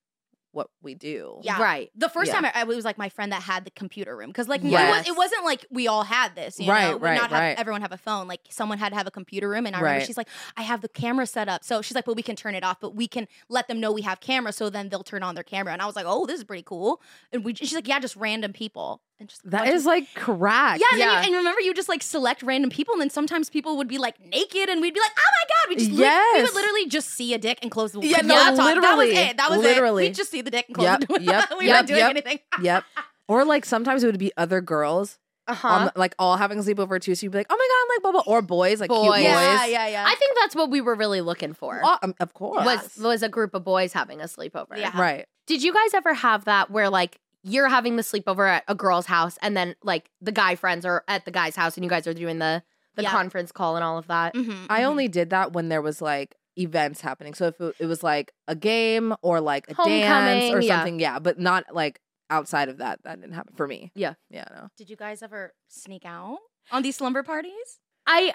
what 0.56 0.70
we 0.82 0.94
do. 0.94 1.38
Yeah. 1.42 1.60
Right. 1.62 1.90
The 1.94 2.08
first 2.08 2.28
Yeah. 2.32 2.40
time 2.40 2.50
I, 2.54 2.62
it 2.62 2.66
was 2.66 2.84
like 2.84 2.96
my 2.96 3.10
friend 3.10 3.30
that 3.30 3.42
had 3.42 3.66
the 3.66 3.70
computer 3.70 4.16
room 4.16 4.30
because 4.30 4.48
like 4.48 4.62
it, 4.64 4.68
Yes. 4.68 5.06
was, 5.06 5.14
it 5.14 5.16
wasn't 5.16 5.44
like 5.44 5.66
we 5.70 5.86
all 5.86 6.02
had 6.02 6.34
this, 6.34 6.58
you 6.58 6.70
Right, 6.70 6.92
know, 6.92 6.98
right, 6.98 7.14
not 7.14 7.30
have 7.30 7.38
right. 7.40 7.58
everyone 7.58 7.82
have 7.82 7.92
a 7.92 7.98
phone. 7.98 8.26
Like 8.26 8.40
someone 8.48 8.78
had 8.78 8.88
to 8.88 8.96
have 8.96 9.06
a 9.06 9.10
computer 9.10 9.48
room, 9.50 9.66
and 9.66 9.76
I 9.76 9.80
remember 9.80 9.98
Right. 9.98 10.06
she's 10.06 10.16
like, 10.16 10.28
I 10.56 10.62
have 10.62 10.80
the 10.80 10.88
camera 10.88 11.26
set 11.26 11.48
up, 11.48 11.62
so 11.62 11.82
she's 11.82 11.94
like, 11.94 12.06
but 12.06 12.16
we 12.16 12.22
can 12.22 12.36
turn 12.36 12.54
it 12.54 12.64
off, 12.64 12.80
but 12.80 12.94
we 12.96 13.06
can 13.06 13.28
let 13.50 13.68
them 13.68 13.80
know 13.80 13.92
we 13.92 14.02
have 14.02 14.20
camera, 14.20 14.50
so 14.50 14.70
then 14.70 14.88
they'll 14.88 15.04
turn 15.04 15.22
on 15.22 15.34
their 15.34 15.44
camera. 15.44 15.74
And 15.74 15.82
I 15.82 15.86
was 15.86 15.94
like, 15.94 16.06
oh, 16.08 16.24
this 16.26 16.38
is 16.38 16.44
pretty 16.44 16.62
cool. 16.64 17.02
And 17.32 17.44
we, 17.44 17.54
she's 17.54 17.74
like, 17.74 17.86
yeah, 17.86 18.00
just 18.00 18.16
random 18.16 18.54
people, 18.54 19.02
and 19.18 19.28
just 19.28 19.44
a 19.44 19.48
That 19.50 19.72
of- 19.74 19.84
like 19.86 20.12
crack. 20.14 20.80
yeah, 20.80 20.86
and, 20.92 20.98
Yeah. 20.98 21.20
you, 21.20 21.26
and 21.28 21.36
remember, 21.36 21.60
you 21.60 21.72
just 21.74 21.88
like 21.88 22.02
select 22.02 22.42
random 22.42 22.70
people, 22.70 22.94
and 22.94 23.00
then 23.00 23.10
sometimes 23.10 23.48
people 23.50 23.76
would 23.76 23.88
be 23.88 23.98
like 23.98 24.20
naked, 24.20 24.68
and 24.68 24.80
we'd 24.80 24.94
be 24.94 25.00
like, 25.00 25.12
"Oh 25.18 25.22
my 25.22 25.46
god!" 25.48 25.68
We 25.70 25.76
just 25.76 25.90
li- 25.90 26.32
we 26.34 26.42
would 26.42 26.54
literally 26.54 26.86
just 26.88 27.10
see 27.10 27.32
a 27.34 27.38
dick 27.38 27.58
and 27.62 27.70
close 27.70 27.92
the 27.92 28.00
Yeah, 28.00 28.22
the 28.22 28.28
no, 28.28 28.34
laptop. 28.34 28.82
That 28.82 28.96
was 28.96 29.08
it. 29.10 29.36
That 29.36 29.50
was 29.50 29.58
Literally. 29.60 30.06
it. 30.06 30.10
We 30.10 30.14
just 30.14 30.30
see 30.30 30.42
the 30.42 30.50
dick 30.50 30.66
and 30.68 30.74
close 30.74 30.84
Yep, 30.86 31.00
the 31.00 31.06
door. 31.06 31.18
yep, 31.20 31.48
we 31.58 31.66
yep, 31.66 31.74
weren't 31.76 31.86
doing 31.88 32.00
yep. 32.00 32.10
anything. 32.10 32.38
Yep. 32.60 32.84
Or 33.28 33.44
like 33.44 33.64
sometimes 33.64 34.04
it 34.04 34.06
would 34.06 34.18
be 34.20 34.30
other 34.36 34.60
girls 34.60 35.18
Uh-huh. 35.48 35.66
on 35.68 35.84
the, 35.86 35.92
like 35.96 36.14
all 36.16 36.36
having 36.36 36.60
a 36.60 36.62
sleepover 36.62 37.00
too. 37.00 37.16
So 37.16 37.26
you'd 37.26 37.32
be 37.32 37.38
like, 37.38 37.48
oh 37.50 37.56
my 37.58 37.68
god, 37.68 37.94
like 37.94 38.02
blah 38.14 38.22
blah. 38.22 38.32
Or 38.32 38.40
boys, 38.40 38.78
like 38.80 38.88
cute 38.88 39.00
Boys. 39.02 39.10
boys. 39.16 39.24
Yeah, 39.24 39.66
yeah, 39.66 39.88
yeah. 39.88 40.04
I 40.06 40.14
think 40.14 40.36
that's 40.40 40.54
what 40.54 40.70
we 40.70 40.80
were 40.80 40.94
really 40.94 41.20
looking 41.22 41.52
for. 41.52 41.80
Well, 41.82 41.98
um, 42.04 42.14
of 42.20 42.34
course. 42.34 42.64
Was 42.64 42.96
was 42.98 43.22
a 43.24 43.28
group 43.28 43.54
of 43.54 43.64
boys 43.64 43.92
having 43.92 44.20
a 44.20 44.26
sleepover. 44.26 44.76
Yeah. 44.76 44.96
right. 44.96 45.26
Did 45.48 45.64
you 45.64 45.72
guys 45.74 45.92
ever 45.94 46.14
have 46.14 46.44
that 46.44 46.70
where 46.70 46.88
like 46.88 47.18
you're 47.48 47.68
having 47.68 47.94
the 47.96 48.02
sleepover 48.02 48.48
at 48.48 48.64
a 48.66 48.74
girl's 48.74 49.06
house 49.06 49.38
and 49.40 49.56
then 49.56 49.76
like 49.82 50.10
the 50.20 50.32
guy 50.32 50.56
friends 50.56 50.84
are 50.84 51.04
at 51.06 51.24
the 51.24 51.30
guy's 51.30 51.54
house 51.54 51.76
and 51.76 51.84
you 51.84 51.90
guys 51.90 52.06
are 52.06 52.14
doing 52.14 52.38
the 52.38 52.62
the 52.96 53.02
Yeah. 53.02 53.10
conference 53.10 53.52
call 53.52 53.76
and 53.76 53.84
all 53.84 53.98
of 53.98 54.06
that? 54.08 54.34
Mhm, 54.34 54.66
I 54.70 54.80
mhm. 54.80 54.84
only 54.86 55.06
did 55.08 55.30
that 55.30 55.52
when 55.52 55.68
there 55.68 55.82
was 55.82 56.00
like 56.00 56.34
events 56.58 57.02
happening. 57.02 57.34
So 57.34 57.48
if 57.48 57.60
it, 57.60 57.76
it 57.78 57.86
was 57.86 58.02
like 58.02 58.32
a 58.48 58.54
game 58.56 59.14
or 59.22 59.40
like 59.40 59.66
a 59.68 59.74
dance 59.74 60.54
or 60.54 60.62
something, 60.62 60.98
yeah, 60.98 61.18
but 61.18 61.38
not 61.38 61.64
like 61.74 62.00
outside 62.30 62.68
of 62.70 62.78
that. 62.78 63.02
That 63.04 63.20
didn't 63.20 63.34
happen 63.34 63.54
for 63.54 63.66
me. 63.68 63.92
Yeah. 63.94 64.14
Yeah, 64.30 64.46
no. 64.50 64.68
Did 64.76 64.88
you 64.90 64.96
guys 64.96 65.22
ever 65.22 65.52
sneak 65.68 66.04
out 66.06 66.38
on 66.72 66.82
these 66.82 66.96
slumber 66.96 67.22
parties? 67.22 67.78
I 68.06 68.32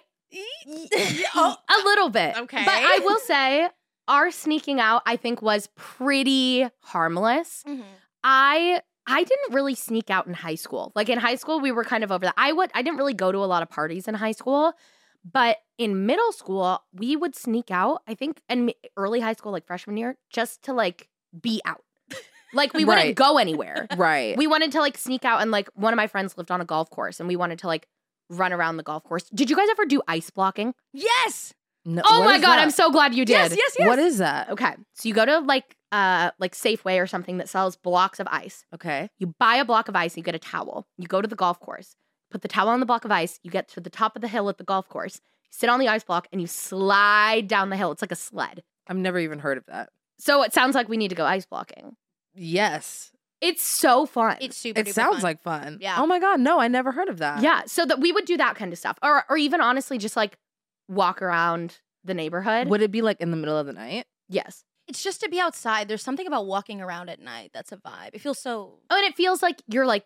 oh, 1.36 1.58
a 1.70 1.84
little 1.84 2.10
bit. 2.10 2.38
Okay. 2.38 2.64
But 2.64 2.74
I 2.76 3.00
will 3.04 3.20
say 3.20 3.68
our 4.08 4.32
sneaking 4.32 4.80
out 4.80 5.02
I 5.06 5.16
think 5.18 5.42
was 5.42 5.68
pretty 5.76 6.68
harmless. 6.82 7.64
Mhm. 7.68 7.84
I 8.24 8.82
I 9.08 9.24
didn't 9.24 9.54
really 9.54 9.76
sneak 9.76 10.10
out 10.10 10.28
in 10.28 10.34
high 10.34 10.56
school. 10.56 10.92
Like 10.96 11.10
in 11.10 11.18
high 11.18 11.36
school, 11.36 11.60
we 11.60 11.72
were 11.72 11.84
kind 11.84 12.04
of 12.04 12.12
over 12.12 12.26
that. 12.26 12.36
I 12.38 12.52
would 12.54 12.70
I 12.74 12.82
didn't 12.82 12.98
really 12.98 13.14
go 13.14 13.32
to 13.32 13.40
a 13.40 13.46
lot 13.50 13.64
of 13.64 13.70
parties 13.70 14.08
in 14.08 14.14
high 14.16 14.32
school, 14.34 14.74
but 15.30 15.58
in 15.78 16.06
middle 16.06 16.32
school, 16.32 16.82
we 16.94 17.16
would 17.16 17.36
sneak 17.36 17.72
out. 17.72 18.02
I 18.08 18.14
think 18.16 18.42
and 18.48 18.74
early 18.98 19.20
high 19.20 19.34
school, 19.34 19.52
like 19.52 19.66
freshman 19.66 19.98
year, 19.98 20.18
just 20.30 20.64
to 20.64 20.74
like 20.74 21.10
be 21.40 21.62
out. 21.66 21.84
Like 22.54 22.74
we 22.74 22.84
wouldn't 22.84 23.06
Right. 23.06 23.16
go 23.16 23.38
anywhere. 23.38 23.88
Right. 23.98 24.36
We 24.38 24.46
wanted 24.46 24.74
to 24.74 24.80
like 24.82 24.98
sneak 24.98 25.24
out 25.24 25.42
and 25.42 25.52
like 25.52 25.70
one 25.74 25.94
of 25.94 25.98
my 25.98 26.08
friends 26.08 26.38
lived 26.38 26.52
on 26.52 26.60
a 26.60 26.66
golf 26.66 26.90
course 26.90 27.20
and 27.22 27.28
we 27.30 27.38
wanted 27.38 27.60
to 27.60 27.68
like 27.68 27.88
run 28.30 28.52
around 28.54 28.76
the 28.78 28.84
golf 28.84 29.04
course. 29.06 29.24
Did 29.34 29.50
you 29.50 29.56
guys 29.56 29.70
ever 29.72 29.86
do 29.86 30.02
ice 30.08 30.30
blocking? 30.30 30.74
Yes. 30.94 31.54
No, 31.84 32.02
Oh 32.06 32.24
my 32.24 32.38
god, 32.38 32.58
that? 32.58 32.60
I'm 32.60 32.72
so 32.72 32.92
glad 32.92 33.16
you 33.16 33.26
did. 33.26 33.34
Yes. 33.34 33.56
Yes. 33.58 33.76
Yes. 33.80 33.88
What 33.88 34.00
is 34.00 34.18
that? 34.20 34.50
Okay. 34.50 34.76
So 34.94 35.10
you 35.10 35.16
go 35.16 35.26
to 35.26 35.40
like 35.40 35.76
uh 35.92 36.32
like 36.40 36.54
Safeway 36.54 37.02
or 37.02 37.08
something 37.08 37.38
that 37.38 37.50
sells 37.50 37.76
blocks 37.76 38.20
of 38.20 38.28
ice. 38.30 38.66
Okay. 38.74 39.10
You 39.18 39.34
buy 39.40 39.56
a 39.56 39.66
block 39.66 39.88
of 39.90 39.96
ice, 39.96 40.16
you 40.16 40.24
get 40.24 40.36
a 40.36 40.40
towel. 40.40 40.88
You 40.98 41.08
go 41.08 41.22
to 41.22 41.28
the 41.28 41.36
golf 41.36 41.60
course, 41.60 41.96
put 42.30 42.42
the 42.44 42.48
towel 42.48 42.70
on 42.70 42.80
the 42.80 42.86
block 42.86 43.04
of 43.06 43.12
ice, 43.12 43.40
you 43.44 43.50
get 43.52 43.68
to 43.70 43.80
the 43.82 43.90
top 43.90 44.16
of 44.16 44.22
the 44.22 44.28
hill 44.28 44.48
at 44.50 44.58
the 44.58 44.64
golf 44.64 44.88
course, 44.90 45.16
you 45.44 45.50
sit 45.52 45.70
on 45.70 45.80
the 45.80 45.88
ice 45.88 46.04
block 46.04 46.28
and 46.32 46.40
you 46.40 46.48
slide 46.48 47.48
down 47.48 47.70
the 47.70 47.78
hill. 47.78 47.92
It's 47.92 48.02
like 48.02 48.12
a 48.12 48.16
sled. 48.16 48.64
I've 48.88 48.98
never 48.98 49.20
even 49.20 49.40
heard 49.40 49.58
of 49.58 49.66
that. 49.68 49.90
So 50.20 50.44
it 50.44 50.54
sounds 50.54 50.76
like 50.76 50.88
we 50.88 50.98
need 50.98 51.10
to 51.10 51.16
go 51.16 51.26
ice 51.26 51.46
blocking. 51.46 51.96
Yes. 52.36 53.12
It's 53.42 53.64
so 53.64 54.06
fun. 54.06 54.38
It's 54.40 54.56
super. 54.56 54.80
It 54.80 54.94
sounds 54.94 55.16
fun. 55.16 55.24
like 55.24 55.42
fun. 55.42 55.80
Yeah. 55.82 55.96
Oh 55.98 56.06
my 56.06 56.20
god, 56.20 56.40
no, 56.40 56.60
I 56.60 56.68
never 56.68 56.92
heard 56.92 57.10
of 57.10 57.18
that. 57.18 57.42
yeah, 57.42 57.64
so 57.66 57.86
that 57.88 58.00
we 58.00 58.12
would 58.12 58.26
do 58.26 58.38
that 58.38 58.56
kind 58.56 58.72
of 58.72 58.78
stuff, 58.78 59.00
or 59.02 59.24
or 59.30 59.36
even 59.38 59.60
honestly, 59.60 59.98
just 59.98 60.16
like 60.16 60.38
walk 60.92 61.22
around 61.22 61.80
the 62.04 62.14
neighborhood. 62.14 62.68
Would 62.68 62.82
it 62.82 62.92
be 62.92 63.02
like 63.02 63.20
in 63.22 63.32
the 63.32 63.38
middle 63.38 63.58
of 63.58 63.66
the 63.66 63.74
night? 63.74 64.06
yes. 64.30 64.64
It's 64.88 65.04
just 65.04 65.22
to 65.22 65.30
be 65.30 65.40
outside. 65.40 65.88
There's 65.88 66.02
something 66.04 66.28
about 66.28 66.48
walking 66.48 66.82
around 66.82 67.08
at 67.10 67.22
night 67.22 67.52
that's 67.54 67.72
a 67.72 67.78
vibe. 67.78 68.10
It 68.14 68.20
feels 68.20 68.40
so. 68.40 68.80
Oh, 68.90 68.98
and 68.98 69.06
it 69.06 69.16
feels 69.16 69.42
like 69.42 69.62
you're 69.68 69.86
like 69.86 70.04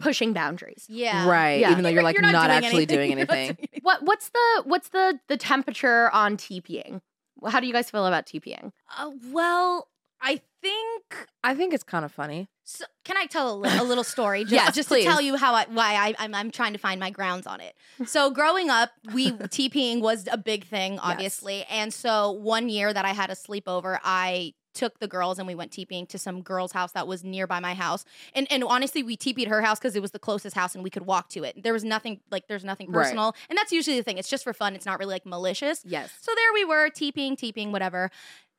pushing 0.00 0.34
boundaries. 0.34 0.84
Yeah. 0.88 1.26
Right. 1.26 1.60
Yeah. 1.60 1.70
Even 1.70 1.82
though 1.82 1.88
you're 1.88 2.02
like 2.02 2.16
not, 2.20 2.32
doing 2.32 2.34
actually 2.64 2.84
doing 2.84 3.10
You're 3.16 3.18
not 3.20 3.30
anything. 3.30 3.54
doing 3.54 3.56
anything. 3.62 3.80
What 3.82 4.02
what's 4.02 4.28
the 4.28 4.62
what's 4.64 4.88
the 4.90 5.18
the 5.28 5.38
temperature 5.38 6.10
on 6.10 6.36
TPing? 6.36 7.00
How 7.46 7.60
do 7.60 7.66
you 7.66 7.72
guys 7.72 7.90
feel 7.90 8.04
about 8.04 8.26
TPing? 8.26 8.72
Uh, 8.98 9.12
well, 9.30 9.88
I 10.20 10.40
think. 10.62 11.26
I 11.44 11.54
think 11.54 11.72
it's 11.74 11.84
kind 11.84 12.04
of 12.04 12.12
funny. 12.12 12.48
So, 12.64 12.84
can 13.04 13.16
I 13.16 13.26
tell 13.26 13.54
a, 13.54 13.56
li- 13.56 13.78
a 13.78 13.84
little 13.84 14.04
story? 14.04 14.40
Just, 14.42 14.52
Yes, 14.52 14.74
just 14.74 14.88
please. 14.88 15.04
to 15.04 15.10
tell 15.10 15.20
you 15.22 15.36
how 15.36 15.54
I, 15.54 15.66
why 15.70 15.94
I, 15.94 16.14
I'm, 16.18 16.34
I'm 16.34 16.50
trying 16.50 16.72
to 16.74 16.78
find 16.78 17.00
my 17.00 17.10
grounds 17.10 17.46
on 17.46 17.60
it. 17.60 17.74
So 18.06 18.30
growing 18.30 18.68
up, 18.68 18.90
we 19.14 19.30
TPing 19.32 20.00
was 20.00 20.28
a 20.30 20.36
big 20.36 20.64
thing, 20.66 20.98
obviously, 20.98 21.64
and 21.70 21.94
so 21.94 22.32
one 22.32 22.68
year 22.68 22.92
that 22.92 23.04
I 23.06 23.14
had 23.14 23.30
a 23.30 23.34
sleepover, 23.34 23.98
I 24.04 24.52
took 24.74 24.98
the 25.00 25.08
girls 25.08 25.38
and 25.38 25.46
we 25.48 25.54
went 25.56 25.72
TPing 25.72 26.06
to 26.08 26.18
some 26.18 26.40
girl's 26.42 26.70
house 26.72 26.92
that 26.92 27.08
was 27.08 27.24
nearby 27.24 27.58
my 27.58 27.74
house. 27.74 28.04
And 28.34 28.46
and 28.50 28.62
honestly, 28.62 29.02
we 29.02 29.16
TP'd 29.16 29.48
her 29.48 29.60
house 29.62 29.78
because 29.78 29.96
it 29.96 30.02
was 30.02 30.10
the 30.12 30.18
closest 30.20 30.54
house 30.54 30.74
and 30.74 30.84
we 30.84 30.90
could 30.90 31.04
walk 31.06 31.30
to 31.30 31.42
it. 31.44 31.60
There 31.62 31.72
was 31.72 31.82
nothing 31.84 32.20
like 32.30 32.46
there's 32.48 32.64
nothing 32.64 32.90
Right. 32.90 33.04
personal, 33.04 33.34
and 33.48 33.56
that's 33.56 33.72
usually 33.72 33.96
the 33.96 34.02
thing. 34.04 34.18
It's 34.18 34.28
just 34.28 34.44
for 34.44 34.52
fun. 34.52 34.74
It's 34.74 34.86
not 34.86 34.98
really 34.98 35.14
like 35.14 35.24
malicious. 35.26 35.80
Yes. 35.84 36.12
So 36.20 36.32
there 36.36 36.52
we 36.52 36.64
were, 36.66 36.90
TPing, 36.90 37.32
TPing, 37.36 37.70
whatever. 37.72 38.10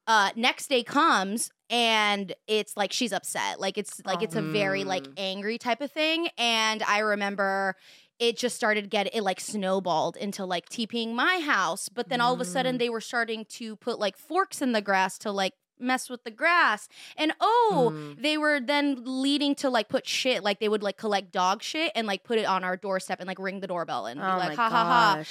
Uh, 0.10 0.32
next 0.36 0.68
day 0.70 0.82
comes 0.84 1.51
and 1.70 2.34
it's 2.47 2.76
like 2.76 2.91
she's 2.91 3.14
upset. 3.14 3.60
Like 3.60 3.78
it's 3.78 4.01
like 4.05 4.24
it's 4.24 4.36
a 4.36 4.41
very 4.41 4.84
like 4.84 5.03
Mm. 5.03 5.14
angry 5.18 5.57
type 5.60 5.82
of 5.82 5.91
thing. 5.91 6.30
And 6.38 6.82
I 6.84 6.97
remember 6.99 7.76
it 8.18 8.36
just 8.36 8.55
started 8.55 8.89
getting 8.89 9.14
it 9.14 9.22
like 9.22 9.39
snowballed 9.39 10.18
into 10.18 10.45
like 10.45 10.68
TPing 10.68 11.14
my 11.14 11.39
house. 11.39 11.89
But 11.89 12.10
then 12.10 12.22
all 12.22 12.34
of 12.34 12.41
a 12.41 12.45
sudden 12.45 12.76
Mm. 12.76 12.80
they 12.80 12.89
were 12.89 13.01
starting 13.01 13.45
to 13.60 13.76
put 13.76 13.99
like 13.99 14.18
forks 14.18 14.64
in 14.64 14.72
the 14.72 14.82
grass 14.82 15.20
to 15.20 15.32
like 15.32 15.53
mess 15.80 16.10
with 16.10 16.24
the 16.24 16.32
grass. 16.32 16.89
And 17.16 17.32
oh, 17.39 17.91
Mm. 17.93 18.20
they 18.22 18.36
were 18.38 18.60
then 18.60 19.03
leading 19.05 19.53
to 19.62 19.70
like 19.70 19.89
put 19.89 20.07
shit, 20.07 20.43
like 20.43 20.60
they 20.60 20.70
would 20.70 20.82
like 20.82 20.97
collect 20.97 21.32
dog 21.32 21.62
shit 21.62 21.91
and 21.93 22.07
like 22.07 22.24
put 22.24 22.39
it 22.39 22.45
on 22.45 22.64
our 22.64 22.76
doorstep 22.76 23.20
and 23.20 23.28
like 23.28 23.38
ring 23.38 23.60
the 23.60 23.68
doorbell 23.68 24.07
and 24.07 24.20
be 24.20 24.26
like, 24.26 24.55
ha 24.57 24.70
ha 24.72 24.84
ha 24.86 25.24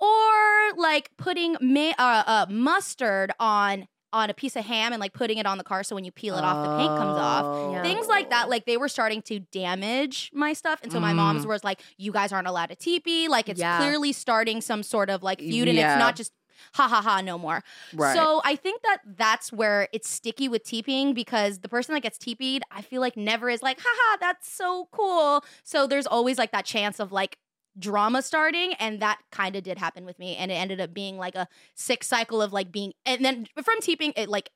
or 0.00 0.80
like 0.80 1.10
putting 1.16 1.56
ma- 1.60 1.94
uh, 1.98 2.22
uh, 2.26 2.46
mustard 2.48 3.32
on 3.40 3.88
on 4.12 4.28
a 4.30 4.34
piece 4.34 4.56
of 4.56 4.64
ham 4.64 4.92
and 4.92 5.00
like 5.00 5.12
putting 5.12 5.38
it 5.38 5.46
on 5.46 5.56
the 5.58 5.64
car 5.64 5.82
so 5.82 5.94
when 5.94 6.04
you 6.04 6.10
peel 6.12 6.36
it 6.36 6.42
off 6.44 6.66
the 6.66 6.76
paint 6.78 6.98
comes 6.98 7.16
off 7.18 7.44
Oh. 7.44 7.82
things 7.82 8.06
like 8.08 8.30
that 8.30 8.48
like 8.48 8.66
they 8.66 8.76
were 8.76 8.88
starting 8.88 9.22
to 9.22 9.40
damage 9.40 10.30
my 10.34 10.52
stuff 10.52 10.80
and 10.82 10.90
so 10.92 10.98
my 11.00 11.12
mom's 11.12 11.44
Mm. 11.44 11.48
was 11.48 11.64
like 11.64 11.80
you 11.96 12.12
guys 12.12 12.32
aren't 12.32 12.48
allowed 12.48 12.66
to 12.70 12.76
teepee 12.76 13.28
like 13.28 13.48
it's 13.48 13.60
Yeah. 13.60 13.78
clearly 13.78 14.12
starting 14.12 14.60
some 14.60 14.82
sort 14.82 15.10
of 15.10 15.22
like 15.22 15.38
feud 15.40 15.68
and 15.68 15.76
Yeah. 15.76 15.94
it's 15.94 15.98
not 16.00 16.16
just 16.16 16.32
ha 16.74 16.86
ha 16.88 17.00
ha 17.00 17.20
no 17.20 17.38
more 17.38 17.62
Right. 17.94 18.14
so 18.14 18.40
I 18.44 18.56
think 18.56 18.82
that 18.82 18.98
that's 19.16 19.52
where 19.52 19.88
it's 19.92 20.08
sticky 20.10 20.48
with 20.48 20.64
TPing 20.64 21.14
because 21.14 21.60
the 21.60 21.68
person 21.68 21.94
that 21.94 22.00
gets 22.02 22.18
TP'd, 22.18 22.62
I 22.70 22.82
feel 22.82 23.00
like 23.00 23.16
never 23.16 23.48
is 23.48 23.62
like, 23.62 23.78
haha, 23.80 24.16
that's 24.20 24.52
so 24.52 24.88
cool. 24.92 25.42
So 25.62 25.86
there's 25.86 26.06
always 26.06 26.36
like 26.36 26.52
that 26.52 26.66
chance 26.66 27.00
of 27.00 27.12
like 27.12 27.38
drama 27.80 28.22
starting. 28.22 28.74
And 28.74 29.00
that 29.00 29.18
kind 29.32 29.56
of 29.56 29.62
did 29.64 29.78
happen 29.78 30.04
with 30.04 30.18
me. 30.18 30.36
And 30.36 30.50
it 30.52 30.54
ended 30.54 30.80
up 30.80 30.94
being 30.94 31.16
like 31.16 31.34
a 31.34 31.48
sick 31.74 32.04
cycle 32.04 32.40
of 32.42 32.52
like 32.52 32.70
being, 32.70 32.92
and 33.04 33.24
then 33.24 33.46
from 33.54 33.80
TPing, 33.80 34.12
it 34.16 34.28
like 34.28 34.50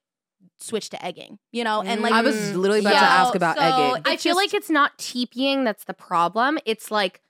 switched 0.58 0.90
to 0.92 1.04
egging, 1.04 1.38
you 1.52 1.64
know? 1.64 1.82
And 1.82 2.02
like, 2.02 2.12
I 2.12 2.20
was 2.22 2.36
Mm. 2.36 2.56
literally 2.56 2.80
about 2.80 2.90
to 2.92 2.96
ask 2.98 3.34
about 3.34 3.56
So 3.56 3.62
egging. 3.62 4.02
I 4.04 4.16
feel 4.16 4.32
just- 4.32 4.36
like 4.36 4.54
it's 4.54 4.70
not 4.70 4.96
TPing 4.98 5.64
that's 5.64 5.84
the 5.84 5.94
problem. 5.94 6.58
It's 6.66 6.90
like 6.90 7.20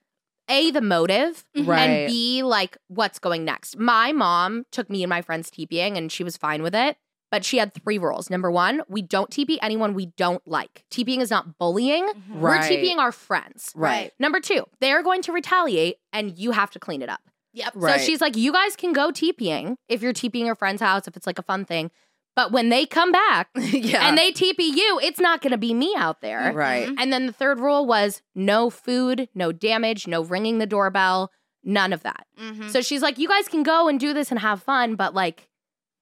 A, 0.49 0.71
the 0.73 0.81
motive, 0.83 1.45
Mhm. 1.57 1.67
Right. 1.67 1.79
and 1.81 2.07
B, 2.11 2.43
like 2.43 2.77
what's 2.89 3.19
going 3.19 3.45
next. 3.45 3.79
My 3.79 4.13
mom 4.13 4.67
took 4.73 4.91
me 4.91 5.03
and 5.03 5.09
my 5.09 5.23
friends 5.23 5.49
TPing 5.51 5.97
and 5.97 6.13
she 6.13 6.23
was 6.25 6.37
fine 6.37 6.63
with 6.63 6.75
it. 6.75 6.99
But 7.35 7.45
she 7.45 7.59
had 7.59 7.75
three 7.75 7.99
rules. 7.99 8.31
Number 8.31 8.49
one, 8.49 8.83
we 8.89 9.03
don't 9.03 9.29
TP 9.29 9.59
anyone 9.61 9.93
we 9.93 10.07
don't 10.07 10.41
like. 10.47 10.85
TPing 10.93 11.19
is 11.19 11.31
not 11.33 11.59
bullying. 11.59 12.07
Mhm. 12.07 12.39
We're 12.39 12.51
Right. 12.51 12.71
TPing 12.71 12.99
our 12.99 13.11
friends. 13.11 13.73
Right. 13.75 14.13
Number 14.21 14.39
two, 14.39 14.67
they're 14.81 15.03
going 15.03 15.21
to 15.23 15.33
retaliate 15.33 15.97
and 16.13 16.39
you 16.39 16.53
have 16.53 16.71
to 16.71 16.79
clean 16.79 17.03
it 17.03 17.09
up. 17.09 17.23
Yep. 17.55 17.73
Right. 17.75 17.99
So 18.01 18.07
she's 18.07 18.21
like, 18.21 18.37
you 18.37 18.53
guys 18.53 18.77
can 18.77 18.93
go 18.93 19.11
TPing 19.11 19.75
if 19.89 20.01
you're 20.01 20.13
TPing 20.13 20.47
your 20.47 20.55
friend's 20.55 20.81
house, 20.81 21.09
if 21.09 21.17
it's 21.17 21.27
like 21.27 21.41
a 21.41 21.43
fun 21.43 21.65
thing. 21.65 21.91
But 22.37 22.53
when 22.53 22.69
they 22.69 22.87
come 22.87 23.11
back 23.11 23.49
yeah. 23.57 24.07
and 24.09 24.17
they 24.17 24.31
TP 24.31 24.59
you, 24.61 25.01
it's 25.03 25.19
not 25.19 25.41
going 25.43 25.51
to 25.51 25.59
be 25.59 25.75
me 25.75 25.93
out 25.97 26.21
there. 26.21 26.53
right. 26.53 26.87
Mhm. 26.89 26.95
And 26.99 27.13
then 27.13 27.27
the 27.27 27.33
third 27.33 27.59
rule 27.59 27.85
was 27.85 28.23
no 28.37 28.71
food, 28.71 29.29
no 29.35 29.51
damage, 29.51 30.07
no 30.07 30.23
ringing 30.23 30.59
the 30.59 30.67
doorbell, 30.67 31.33
none 31.65 31.93
of 31.93 32.05
that. 32.05 32.27
Mhm. 32.41 32.71
So 32.71 32.81
she's 32.81 33.03
like, 33.03 33.19
you 33.19 33.27
guys 33.27 33.49
can 33.49 33.65
go 33.65 33.89
and 33.89 33.99
do 33.99 34.13
this 34.15 34.31
and 34.31 34.39
have 34.39 34.63
fun, 34.63 34.95
but 34.95 35.15
like 35.15 35.49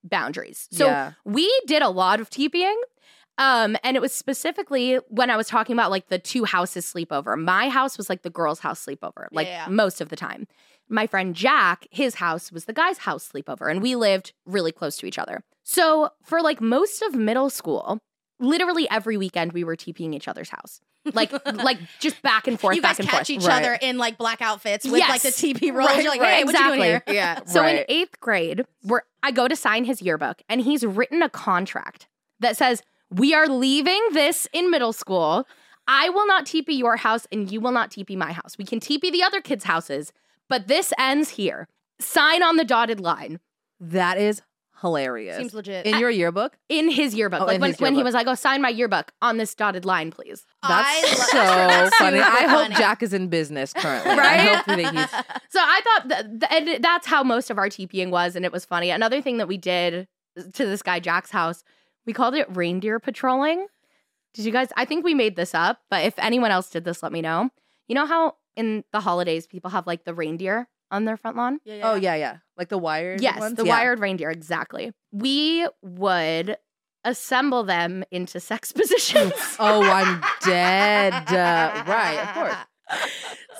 boundaries. 0.04 0.68
So 0.70 0.86
yeah. 0.86 1.12
we 1.24 1.50
did 1.66 1.82
a 1.82 1.88
lot 1.88 2.20
of 2.20 2.30
TPing. 2.30 2.76
Um, 3.38 3.76
and 3.82 3.96
it 3.96 4.00
was 4.00 4.12
specifically 4.12 4.96
when 5.08 5.30
I 5.30 5.36
was 5.36 5.48
talking 5.48 5.72
about 5.72 5.90
like 5.90 6.08
the 6.08 6.18
two 6.18 6.44
houses 6.44 6.84
sleepover. 6.84 7.36
My 7.42 7.70
house 7.70 7.96
was 7.96 8.08
like 8.10 8.22
the 8.22 8.30
girl's 8.30 8.60
house 8.60 8.84
sleepover, 8.84 9.26
like 9.32 9.46
Yeah. 9.46 9.66
most 9.68 10.00
of 10.00 10.10
the 10.10 10.16
time. 10.16 10.46
My 10.88 11.06
friend 11.06 11.34
Jack, 11.34 11.86
his 11.90 12.16
house 12.16 12.52
was 12.52 12.66
the 12.66 12.74
guy's 12.74 12.98
house 12.98 13.30
sleepover, 13.32 13.70
and 13.70 13.80
we 13.80 13.96
lived 13.96 14.34
really 14.44 14.72
close 14.72 14.98
to 14.98 15.06
each 15.06 15.18
other. 15.18 15.42
So 15.62 16.10
for 16.22 16.42
like 16.42 16.60
most 16.60 17.00
of 17.02 17.14
middle 17.14 17.48
school, 17.48 18.00
literally 18.42 18.88
every 18.90 19.16
weekend 19.16 19.52
we 19.52 19.64
were 19.64 19.76
TPing 19.76 20.14
each 20.14 20.28
other's 20.28 20.50
house. 20.50 20.80
Like 21.14 21.32
like 21.54 21.78
just 22.00 22.20
back 22.22 22.46
and 22.46 22.60
forth, 22.60 22.76
you 22.76 22.82
back 22.82 22.92
guys 22.92 23.00
and 23.00 23.08
catch 23.08 23.28
forth. 23.28 23.30
each 23.30 23.44
Right. 23.46 23.62
other 23.64 23.78
in 23.80 23.96
like 23.96 24.18
black 24.18 24.42
outfits 24.42 24.84
with 24.84 25.00
like 25.00 25.22
the 25.22 25.28
Yes. 25.28 25.40
TP 25.40 25.72
rolls. 25.72 25.88
Right, 25.90 26.02
You're 26.02 26.12
like, 26.12 26.20
right, 26.20 26.34
hey, 26.34 26.44
what 26.44 26.58
you 26.58 26.64
doing 26.66 26.82
here? 26.82 27.02
Yeah. 27.06 27.40
So 27.46 27.64
in 27.66 27.84
eighth 27.88 28.20
grade, 28.20 28.66
where 28.82 29.04
I 29.22 29.30
go 29.30 29.48
to 29.48 29.56
sign 29.56 29.84
his 29.84 30.02
yearbook, 30.02 30.42
and 30.48 30.60
he's 30.60 30.84
written 30.84 31.22
a 31.22 31.30
contract 31.30 32.08
that 32.40 32.56
says, 32.56 32.82
"We 33.10 33.32
are 33.34 33.46
leaving 33.48 34.00
this 34.12 34.46
in 34.52 34.70
middle 34.70 34.92
school. 34.92 35.46
I 35.88 36.08
will 36.10 36.26
not 36.26 36.44
TP 36.46 36.76
your 36.78 36.96
house, 36.96 37.26
and 37.32 37.50
you 37.50 37.60
will 37.60 37.72
not 37.72 37.90
TP 37.90 38.16
my 38.16 38.32
house. 38.32 38.56
We 38.58 38.64
can 38.64 38.78
TP 38.80 39.10
the 39.10 39.22
other 39.22 39.40
kids' 39.40 39.64
houses, 39.64 40.12
but 40.48 40.68
this 40.68 40.92
ends 40.98 41.30
here. 41.30 41.66
Sign 42.00 42.42
on 42.42 42.56
the 42.56 42.64
dotted 42.64 43.00
line 43.00 43.40
that 43.80 44.18
is 44.18 44.42
hilarious. 44.82 45.38
Seems 45.38 45.54
legit. 45.54 45.86
in 45.86 45.98
your 45.98 46.10
yearbook. 46.10 46.58
in 46.68 46.90
his 46.90 47.14
yearbook. 47.14 47.40
Oh, 47.40 47.44
like 47.46 47.54
in 47.54 47.60
when, 47.62 47.70
his 47.70 47.80
when 47.80 47.92
he 47.94 47.98
yearbook. 48.00 48.04
was 48.06 48.14
like, 48.14 48.26
"Oh, 48.26 48.34
sign 48.34 48.60
my 48.60 48.68
yearbook 48.68 49.12
on 49.22 49.38
this 49.38 49.54
dotted 49.54 49.86
line, 49.86 50.10
please." 50.10 50.44
That's 50.68 50.72
I 50.88 51.02
lo- 51.02 51.14
so 51.14 51.36
that's 51.38 51.96
funny. 51.96 52.18
super 52.18 52.30
I 52.30 52.42
hope. 52.48 52.72
Jack 52.76 53.02
is 53.02 53.14
in 53.14 53.28
business 53.28 53.72
currently. 53.72 54.10
I 54.10 54.16
Right? 54.18 54.40
hope 54.56 54.66
that 54.66 54.78
he's 54.78 55.10
So 55.50 55.60
I 55.62 55.80
thought 55.84 56.08
that, 56.08 56.40
th- 56.50 56.74
and 56.76 56.84
that's 56.84 57.06
how 57.06 57.22
most 57.22 57.48
of 57.50 57.56
our 57.56 57.68
TPing 57.68 58.10
was, 58.10 58.36
and 58.36 58.44
it 58.44 58.52
was 58.52 58.64
funny. 58.66 58.90
Another 58.90 59.22
thing 59.22 59.38
that 59.38 59.48
we 59.48 59.56
did 59.56 60.08
to 60.36 60.66
this 60.66 60.82
guy 60.82 60.98
Jack's 61.00 61.30
house, 61.30 61.62
we 62.04 62.12
called 62.12 62.34
it 62.34 62.46
reindeer 62.54 62.98
patrolling. 63.00 63.66
Did 64.34 64.44
you 64.46 64.52
guys? 64.52 64.68
I 64.76 64.84
think 64.84 65.04
we 65.04 65.14
made 65.14 65.36
this 65.36 65.54
up, 65.54 65.80
but 65.90 66.04
if 66.04 66.14
anyone 66.18 66.50
else 66.50 66.70
did 66.70 66.84
this, 66.84 67.02
let 67.02 67.12
me 67.12 67.20
know. 67.20 67.50
You 67.88 67.94
know 67.94 68.06
how 68.06 68.36
in 68.56 68.84
the 68.92 69.00
holidays 69.00 69.46
people 69.46 69.70
have 69.70 69.86
like 69.86 70.04
the 70.04 70.14
reindeer 70.14 70.68
on 70.92 71.04
their 71.06 71.16
front 71.16 71.36
lawn? 71.36 71.58
Yeah, 71.64 71.80
Oh 71.90 71.94
yeah, 71.96 72.14
yeah. 72.14 72.36
Like 72.56 72.68
the 72.68 72.78
wired 72.78 73.20
Yes, 73.20 73.40
ones? 73.40 73.56
the 73.56 73.64
Yeah. 73.64 73.76
wired 73.78 73.98
reindeer, 73.98 74.30
exactly. 74.30 74.92
We 75.10 75.66
would 75.82 76.56
assemble 77.04 77.64
them 77.64 78.04
into 78.12 78.38
sex 78.38 78.70
positions. 78.80 79.32
Oh, 79.58 79.82
I'm 79.82 80.22
dead. 80.44 81.14
Uh, 81.14 81.82
right, 81.88 82.18
of 82.22 82.34
course. 82.34 82.54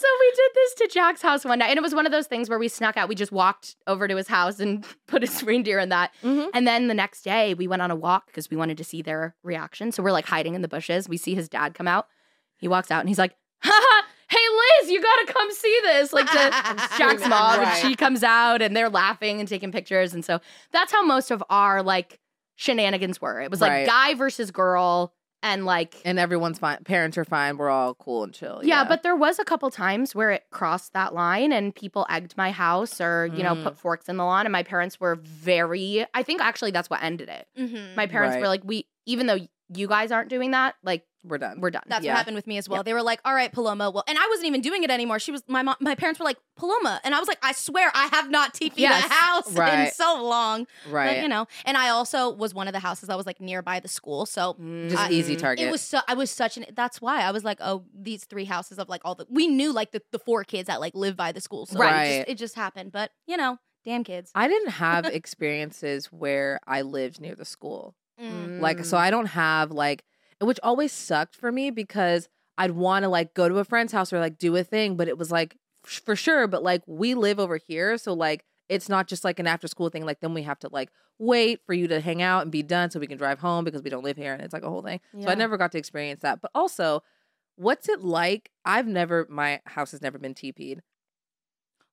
So 0.02 0.06
we 0.20 0.30
did 0.32 0.50
this 0.54 0.74
to 0.74 0.88
Jack's 0.92 1.22
house 1.22 1.44
one 1.44 1.60
night, 1.60 1.68
and 1.70 1.78
it 1.78 1.82
was 1.82 1.94
one 1.94 2.06
of 2.06 2.12
those 2.12 2.26
things 2.26 2.48
where 2.50 2.58
we 2.58 2.66
snuck 2.68 2.96
out. 2.96 3.08
We 3.08 3.14
just 3.14 3.30
walked 3.30 3.76
over 3.86 4.08
to 4.08 4.16
his 4.16 4.26
house 4.26 4.58
and 4.58 4.84
put 5.06 5.22
his 5.22 5.42
reindeer 5.44 5.78
in 5.78 5.90
that. 5.90 6.12
Mhm. 6.24 6.48
And 6.52 6.66
then 6.66 6.88
the 6.88 6.94
next 6.94 7.22
day, 7.22 7.54
we 7.54 7.68
went 7.68 7.82
on 7.82 7.90
a 7.90 7.94
walk 7.96 8.26
because 8.26 8.50
we 8.50 8.56
wanted 8.56 8.76
to 8.78 8.84
see 8.84 9.00
their 9.00 9.36
reaction. 9.44 9.92
So 9.92 10.02
we're 10.02 10.10
like 10.12 10.26
hiding 10.26 10.54
in 10.54 10.60
the 10.62 10.68
bushes. 10.68 11.08
We 11.08 11.16
see 11.18 11.34
his 11.36 11.48
dad 11.48 11.74
come 11.74 11.86
out. 11.86 12.08
He 12.58 12.66
walks 12.68 12.90
out 12.90 13.00
and 13.00 13.08
he's 13.08 13.18
like, 13.18 13.32
"Ha 13.32 13.36
Hey 14.28 14.38
Liz, 14.80 14.90
you 14.90 15.02
gotta 15.02 15.30
come 15.30 15.52
see 15.52 15.78
this!" 15.82 16.10
Like 16.14 16.24
to 16.26 16.32
Jack's 16.98 17.28
mom, 17.28 17.60
and 17.60 17.76
she 17.86 17.94
comes 17.94 18.22
out, 18.22 18.62
and 18.62 18.74
they're 18.74 18.88
laughing 18.88 19.40
and 19.40 19.48
taking 19.48 19.70
pictures. 19.70 20.14
And 20.14 20.24
so 20.24 20.40
that's 20.72 20.90
how 20.90 21.04
most 21.04 21.30
of 21.30 21.44
our 21.50 21.82
like 21.82 22.18
shenanigans 22.56 23.20
were. 23.20 23.42
It 23.42 23.50
was 23.50 23.60
like 23.60 23.70
Right. 23.70 23.86
guy 23.86 24.14
versus 24.14 24.50
girl, 24.50 25.12
and 25.42 25.66
like 25.66 25.96
And 26.06 26.18
everyone's 26.18 26.58
fine. 26.58 26.78
Parents 26.84 27.18
are 27.18 27.26
fine. 27.26 27.58
We're 27.58 27.68
all 27.68 27.94
cool 27.94 28.24
and 28.24 28.32
chill. 28.32 28.62
yeah, 28.64 28.84
but 28.84 29.02
there 29.02 29.16
was 29.16 29.38
a 29.38 29.44
couple 29.44 29.70
times 29.70 30.14
where 30.14 30.30
it 30.30 30.44
crossed 30.50 30.94
that 30.94 31.12
line 31.12 31.52
and 31.52 31.74
people 31.74 32.06
egged 32.08 32.34
my 32.38 32.52
house 32.52 33.02
or, 33.02 33.26
you 33.34 33.42
know, 33.42 33.54
Mm. 33.54 33.64
put 33.64 33.78
forks 33.78 34.08
in 34.08 34.16
the 34.16 34.24
lawn. 34.24 34.46
And 34.46 34.52
my 34.52 34.62
parents 34.62 34.98
were 34.98 35.16
very, 35.16 36.06
I 36.14 36.22
think 36.22 36.40
actually 36.40 36.70
that's 36.70 36.88
what 36.88 37.02
ended 37.02 37.28
it. 37.28 37.48
Mhm. 37.58 37.96
My 37.96 38.06
parents 38.06 38.38
were 38.38 38.48
like, 38.48 38.62
we, 38.64 38.86
even 39.04 39.26
though 39.26 39.38
you 39.74 39.88
guys 39.88 40.10
aren't 40.10 40.30
doing 40.30 40.52
that, 40.52 40.76
like 40.82 41.04
We're 41.24 41.38
done. 41.38 41.60
we're 41.60 41.70
done. 41.70 41.82
That's 41.86 42.04
Yeah. 42.04 42.12
what 42.12 42.18
happened 42.18 42.34
with 42.34 42.46
me 42.46 42.58
as 42.58 42.68
well. 42.68 42.82
They 42.82 42.94
were 42.94 43.02
like, 43.02 43.20
"All 43.24 43.34
right, 43.34 43.52
Paloma." 43.52 43.90
Well, 43.90 44.02
and 44.08 44.18
I 44.18 44.26
wasn't 44.28 44.46
even 44.48 44.60
doing 44.60 44.82
it 44.82 44.90
anymore. 44.90 45.18
She 45.20 45.30
was 45.30 45.42
my 45.46 45.62
mom. 45.62 45.76
My 45.80 45.94
parents 45.94 46.18
were 46.18 46.24
like, 46.24 46.38
"Paloma," 46.56 47.00
and 47.04 47.14
I 47.14 47.18
was 47.20 47.28
like, 47.28 47.38
"I 47.42 47.52
swear, 47.52 47.90
I 47.94 48.06
have 48.12 48.28
not 48.30 48.54
TP'd 48.54 48.78
Yes. 48.78 49.04
a 49.04 49.08
house 49.12 49.48
in 49.50 49.54
Right. 49.56 49.92
so 49.92 50.20
long." 50.22 50.66
right. 50.88 51.16
But, 51.16 51.22
you 51.22 51.28
know, 51.28 51.46
and 51.64 51.76
I 51.76 51.90
also 51.90 52.30
was 52.30 52.54
one 52.54 52.66
of 52.66 52.72
the 52.72 52.80
houses 52.80 53.06
that 53.08 53.16
was 53.16 53.26
like 53.26 53.40
nearby 53.40 53.78
the 53.80 53.88
school, 53.88 54.26
so 54.26 54.56
Just 54.88 54.96
I- 54.98 55.10
easy 55.10 55.36
target. 55.36 55.66
it 55.66 55.70
was 55.70 55.80
so 55.80 56.00
I 56.08 56.14
was 56.14 56.30
such 56.30 56.56
an. 56.56 56.66
That's 56.74 57.00
why 57.00 57.22
I 57.22 57.30
was 57.30 57.44
like, 57.44 57.58
"Oh, 57.60 57.84
these 57.94 58.24
three 58.24 58.44
houses 58.46 58.78
of 58.78 58.88
like 58.88 59.02
all 59.04 59.14
the 59.14 59.26
we 59.30 59.46
knew 59.46 59.72
like 59.72 59.92
the, 59.92 60.02
the 60.10 60.18
four 60.18 60.42
kids 60.44 60.66
that 60.66 60.80
like 60.80 60.94
live 60.94 61.16
by 61.16 61.30
the 61.32 61.40
school." 61.40 61.66
So 61.66 61.78
Right. 61.78 62.04
it, 62.04 62.18
just, 62.18 62.28
it 62.30 62.34
just 62.38 62.54
happened. 62.56 62.90
But 62.92 63.12
you 63.28 63.36
know, 63.36 63.58
damn 63.84 64.02
kids. 64.02 64.32
I 64.34 64.48
didn't 64.48 64.70
have 64.70 65.04
experiences 65.52 66.06
where 66.06 66.58
I 66.66 66.82
lived 66.82 67.20
near 67.20 67.34
the 67.36 67.44
school. 67.44 67.94
Mm. 68.20 68.60
Like, 68.60 68.84
so 68.84 68.96
I 68.96 69.10
don't 69.10 69.26
have 69.26 69.70
like, 69.72 70.04
which 70.43 70.61
always 70.62 70.93
sucked 70.93 71.34
for 71.34 71.51
me 71.53 71.70
because 71.70 72.28
I'd 72.59 72.72
want 72.72 73.05
to 73.05 73.09
like 73.09 73.34
go 73.34 73.49
to 73.49 73.59
a 73.59 73.64
friend's 73.64 73.93
house 73.93 74.12
or 74.12 74.20
like 74.20 74.38
do 74.38 74.55
a 74.57 74.64
thing, 74.64 74.97
but 74.97 75.09
it 75.09 75.16
was 75.16 75.30
like 75.30 75.57
for 75.84 76.16
sure. 76.16 76.47
But 76.47 76.62
like 76.62 76.82
we 76.86 77.14
live 77.14 77.40
over 77.40 77.57
here, 77.57 77.97
so 77.99 78.12
like 78.12 78.45
it's 78.68 78.88
not 78.88 79.09
just 79.09 79.24
like 79.24 79.38
an 79.38 79.47
after 79.47 79.68
school 79.68 79.88
thing. 79.88 80.05
Like 80.05 80.20
then 80.20 80.34
we 80.34 80.43
have 80.43 80.59
to 80.61 80.68
like 80.70 80.90
wait 81.18 81.61
for 81.66 81.72
you 81.72 81.88
to 81.88 82.01
hang 82.01 82.22
out 82.22 82.43
and 82.43 82.51
be 82.51 82.62
done 82.62 82.90
so 82.90 82.99
we 82.99 83.07
can 83.07 83.18
drive 83.18 83.38
home 83.38 83.64
because 83.64 83.82
we 83.82 83.90
don't 83.90 84.05
live 84.05 84.16
here, 84.16 84.32
and 84.32 84.43
it's 84.43 84.53
like 84.53 84.64
a 84.64 84.70
whole 84.70 84.82
thing. 84.82 85.01
So 85.20 85.28
I 85.28 85.34
never 85.34 85.57
got 85.57 85.72
to 85.72 85.78
experience 85.78 86.22
that. 86.22 86.40
But 86.40 86.51
also, 86.55 87.03
what's 87.57 87.88
it 87.88 88.03
like? 88.03 88.51
I've 88.64 88.86
never, 88.86 89.26
my 89.30 89.61
house 89.66 89.93
has 89.93 90.03
never 90.03 90.18
been 90.18 90.34
TP'd. 90.34 90.82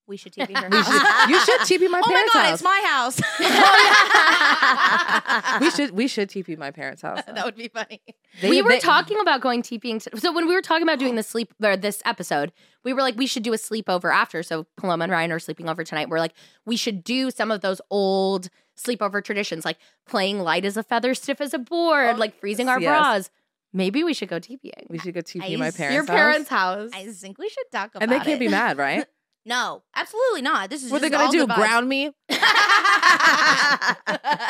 We 0.10 0.18
should 0.18 0.34
TP 0.34 0.50
her 0.58 0.70
house. 0.70 0.88
should, 0.88 1.30
you 1.30 1.40
should 1.40 1.60
TP 1.62 1.86
oh 1.88 1.90
my 1.90 2.02
parents' 2.02 2.34
house. 2.34 2.62
oh 2.62 2.66
my 2.66 2.82
god, 2.82 2.90
house. 2.90 3.20
it's 3.20 3.30
my 3.40 3.52
house. 3.80 4.00
Oh, 4.62 5.58
we 5.62 5.72
should 5.72 5.92
we 5.92 6.08
should 6.08 6.30
TP 6.30 6.58
my 6.58 6.72
parents' 6.72 7.02
house. 7.02 7.22
that 7.26 7.46
would 7.46 7.56
be 7.56 7.68
funny. 7.70 8.02
They- 8.42 8.50
we 8.50 8.62
were 8.62 8.70
they- 8.72 8.80
talking 8.80 9.20
about 9.20 9.42
going 9.42 9.62
TPing. 9.62 10.02
To, 10.04 10.20
so 10.20 10.32
when 10.34 10.48
we 10.48 10.54
were 10.56 10.62
talking 10.62 10.84
about 10.84 11.00
doing 11.00 11.16
the 11.16 11.24
sleep 11.24 11.54
or 11.64 11.78
this 11.78 12.02
episode, 12.06 12.52
we 12.84 12.94
were 12.94 13.02
like, 13.02 13.16
we 13.18 13.26
should 13.28 13.44
do 13.44 13.54
a 13.54 13.58
sleepover 13.58 14.14
after. 14.14 14.44
So 14.44 14.66
Paloma 14.78 15.06
and 15.06 15.14
Riayn 15.14 15.32
are 15.32 15.40
sleeping 15.40 15.70
over 15.70 15.84
tonight. 15.84 16.10
We're 16.10 16.20
like, 16.20 16.34
we 16.66 16.76
should 16.76 17.04
do 17.04 17.32
some 17.32 17.52
of 17.52 17.62
those 17.62 17.82
old 17.90 18.50
sleepover 18.78 19.24
traditions, 19.24 19.66
like 19.66 19.78
playing 20.08 20.40
light 20.40 20.66
as 20.66 20.78
a 20.78 20.84
feather, 20.84 21.14
stiff 21.14 21.42
as 21.42 21.54
a 21.54 21.60
board, 21.60 22.16
Oh, 22.16 22.18
like 22.20 22.40
freezing 22.40 22.70
our 22.70 22.80
yes. 22.80 22.90
bras. 22.90 23.30
Maybe 23.74 24.04
we 24.04 24.14
should 24.14 24.30
go 24.30 24.40
TPing. 24.40 24.90
We 24.90 24.98
should 24.98 25.14
go 25.14 25.22
TP 25.22 25.54
I 25.54 25.56
my 25.58 25.68
s- 25.68 25.78
parents' 25.78 25.94
Your 25.96 26.04
house. 26.06 26.10
parents' 26.16 26.50
house. 26.50 26.90
I 26.94 27.06
think 27.12 27.38
we 27.38 27.50
should 27.50 27.66
talk 27.72 27.92
about 27.96 28.02
it. 28.02 28.04
and 28.04 28.12
they 28.12 28.18
can't 28.18 28.30
it. 28.38 28.40
be 28.40 28.48
mad, 28.48 28.78
right? 28.78 29.06
No, 29.50 29.82
absolutely 29.96 30.44
not. 30.44 30.70
This 30.70 30.84
is 30.84 30.92
what 30.92 31.00
are 31.00 31.02
they 31.02 31.10
just 31.10 31.18
gonna 31.18 31.26
all 31.26 31.32
do? 31.32 31.48
good. 31.48 31.56
Ground 31.56 31.90
me? 31.90 32.12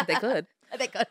they 0.07 0.15
could. 0.15 0.45
they 0.77 0.87
could. 0.87 1.07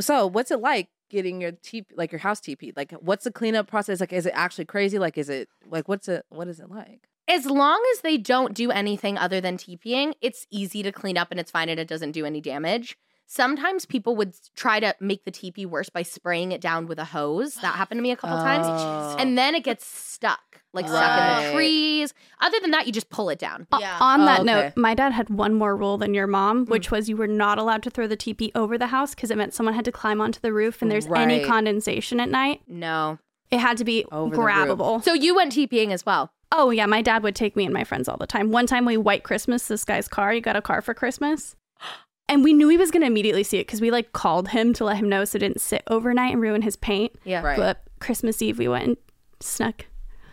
So, 0.00 0.26
what's 0.26 0.50
it 0.50 0.60
like 0.60 0.88
getting 1.08 1.40
your 1.40 1.52
TP, 1.52 1.86
like 1.94 2.12
your 2.12 2.18
house 2.18 2.40
TP? 2.40 2.76
Like, 2.76 2.92
what's 3.00 3.24
the 3.24 3.30
cleanup 3.30 3.68
process? 3.68 4.00
Like, 4.00 4.12
is 4.12 4.26
it 4.26 4.32
actually 4.34 4.66
crazy? 4.66 4.98
Like, 4.98 5.16
is 5.16 5.30
it 5.30 5.48
like 5.70 5.88
what's 5.88 6.08
it? 6.08 6.26
What 6.28 6.48
is 6.48 6.60
it 6.60 6.68
like? 6.68 7.08
as 7.28 7.44
long 7.44 7.80
as 7.94 8.00
they 8.00 8.16
don't 8.16 8.54
do 8.54 8.70
anything 8.70 9.18
other 9.18 9.40
than 9.40 9.58
TPing, 9.58 10.14
it's 10.22 10.46
easy 10.50 10.82
to 10.82 10.90
clean 10.90 11.18
up 11.18 11.28
and 11.30 11.38
it's 11.38 11.50
fine 11.50 11.68
and 11.68 11.78
it 11.78 11.86
doesn't 11.86 12.12
do 12.12 12.24
any 12.24 12.40
damage. 12.40 12.96
Sometimes 13.26 13.84
people 13.84 14.16
would 14.16 14.34
try 14.56 14.80
to 14.80 14.94
make 15.00 15.26
the 15.26 15.30
TP 15.30 15.66
worse 15.66 15.90
by 15.90 16.02
spraying 16.02 16.52
it 16.52 16.62
down 16.62 16.86
with 16.86 16.98
a 16.98 17.04
hose. 17.04 17.56
That 17.56 17.74
happened 17.74 17.98
to 17.98 18.02
me 18.02 18.10
a 18.10 18.16
couple 18.16 18.38
times. 18.38 18.66
Oh. 18.66 19.16
And 19.18 19.36
then 19.36 19.54
it 19.54 19.64
gets 19.64 19.84
stuck, 19.84 20.62
like 20.82 20.88
stuck 20.88 21.38
in 21.38 21.44
the 21.46 21.52
trees. 21.52 22.14
Other 22.40 22.58
than 22.60 22.70
that, 22.70 22.86
you 22.86 22.92
just 22.92 23.10
pull 23.10 23.28
it 23.30 23.38
down. 23.38 23.66
O- 23.72 23.78
Yeah. 23.80 23.98
On 24.00 24.20
Oh, 24.20 24.24
that 24.24 24.40
okay. 24.40 24.46
note, 24.46 24.72
my 24.76 24.94
dad 24.94 25.12
had 25.12 25.28
one 25.28 25.54
more 25.54 25.76
rule 25.76 25.98
than 25.98 26.14
your 26.14 26.26
mom, 26.26 26.66
which 26.66 26.88
mm. 26.88 26.92
was 26.92 27.08
you 27.08 27.16
were 27.16 27.26
not 27.26 27.58
allowed 27.58 27.82
to 27.84 27.90
throw 27.90 28.06
the 28.06 28.16
teepee 28.16 28.52
over 28.54 28.78
the 28.78 28.88
house 28.88 29.14
because 29.14 29.30
it 29.30 29.36
meant 29.36 29.54
someone 29.54 29.74
had 29.74 29.84
to 29.84 29.92
climb 29.92 30.20
onto 30.20 30.40
the 30.40 30.52
roof 30.52 30.80
and 30.82 30.90
there's 30.90 31.06
any 31.06 31.44
condensation 31.44 32.20
at 32.20 32.28
night. 32.28 32.62
No. 32.66 33.18
It 33.50 33.58
had 33.60 33.76
to 33.78 33.84
be 33.84 34.04
Over 34.12 34.36
grabbable. 34.36 35.02
So 35.02 35.14
you 35.14 35.34
went 35.34 35.52
TPing 35.52 35.90
as 35.92 36.04
well. 36.06 36.30
oh, 36.52 36.70
yeah, 36.70 36.86
my 36.86 37.02
dad 37.02 37.22
would 37.22 37.34
take 37.34 37.56
me 37.56 37.64
and 37.64 37.74
my 37.74 37.84
friends 37.84 38.08
all 38.08 38.16
the 38.16 38.26
time. 38.26 38.50
One 38.50 38.66
time 38.66 38.84
we 38.84 38.96
white 38.96 39.22
Christmas 39.22 39.66
this 39.68 39.84
guy's 39.84 40.08
car. 40.08 40.32
He 40.32 40.40
got 40.40 40.56
a 40.56 40.62
car 40.62 40.80
for 40.82 40.94
Christmas. 40.94 41.56
And 42.30 42.44
we 42.44 42.52
knew 42.52 42.68
he 42.68 42.76
was 42.76 42.90
going 42.90 43.00
to 43.00 43.06
immediately 43.06 43.42
see 43.42 43.56
it 43.56 43.66
because 43.66 43.80
we 43.80 43.90
like 43.90 44.12
called 44.12 44.48
him 44.48 44.74
to 44.74 44.84
let 44.84 44.98
him 44.98 45.08
know 45.08 45.24
so 45.24 45.36
it 45.36 45.38
didn't 45.38 45.62
sit 45.62 45.82
overnight 45.86 46.34
and 46.34 46.42
ruin 46.42 46.60
his 46.60 46.76
paint. 46.76 47.12
Yeah. 47.24 47.40
Right. 47.40 47.56
But 47.56 47.82
Christmas 48.00 48.42
Eve, 48.42 48.58
we 48.58 48.68
went 48.68 48.84
and 48.84 48.96
snuck. 49.40 49.86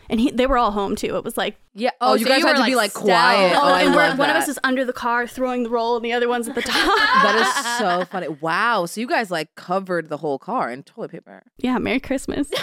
And 0.09 0.19
he, 0.19 0.31
they 0.31 0.47
were 0.47 0.57
all 0.57 0.71
home 0.71 0.95
too. 0.95 1.15
It 1.15 1.23
was 1.23 1.37
like 1.37 1.57
Yeah. 1.77 1.89
Oh, 1.99 2.11
oh 2.11 2.13
you 2.15 2.25
guys 2.25 2.39
you 2.39 2.47
had 2.47 2.55
to 2.57 2.63
be, 2.63 2.73
like, 2.75 2.93
quiet. 2.93 3.49
stealth. 3.51 3.63
Oh, 3.65 3.69
oh 3.69 3.75
and 3.75 3.93
we're, 3.93 4.15
one 4.15 4.29
of 4.29 4.35
us 4.37 4.47
is 4.47 4.57
under 4.63 4.85
the 4.85 4.93
car 4.93 5.27
throwing 5.27 5.63
the 5.63 5.69
roll, 5.69 5.97
and 5.97 6.05
the 6.05 6.13
other 6.13 6.29
one's 6.29 6.47
at 6.47 6.55
the 6.55 6.61
top. 6.61 6.71
That 6.73 7.35
is 7.41 7.77
so 7.79 8.05
funny. 8.05 8.29
Wow. 8.29 8.85
So 8.85 9.01
you 9.01 9.07
guys 9.07 9.29
like 9.29 9.53
covered 9.55 10.07
the 10.07 10.17
whole 10.17 10.39
car 10.39 10.71
in 10.71 10.83
toilet 10.83 11.11
paper. 11.11 11.43
yeah, 11.57 11.77
Merry 11.77 11.99
Christmas. 11.99 12.49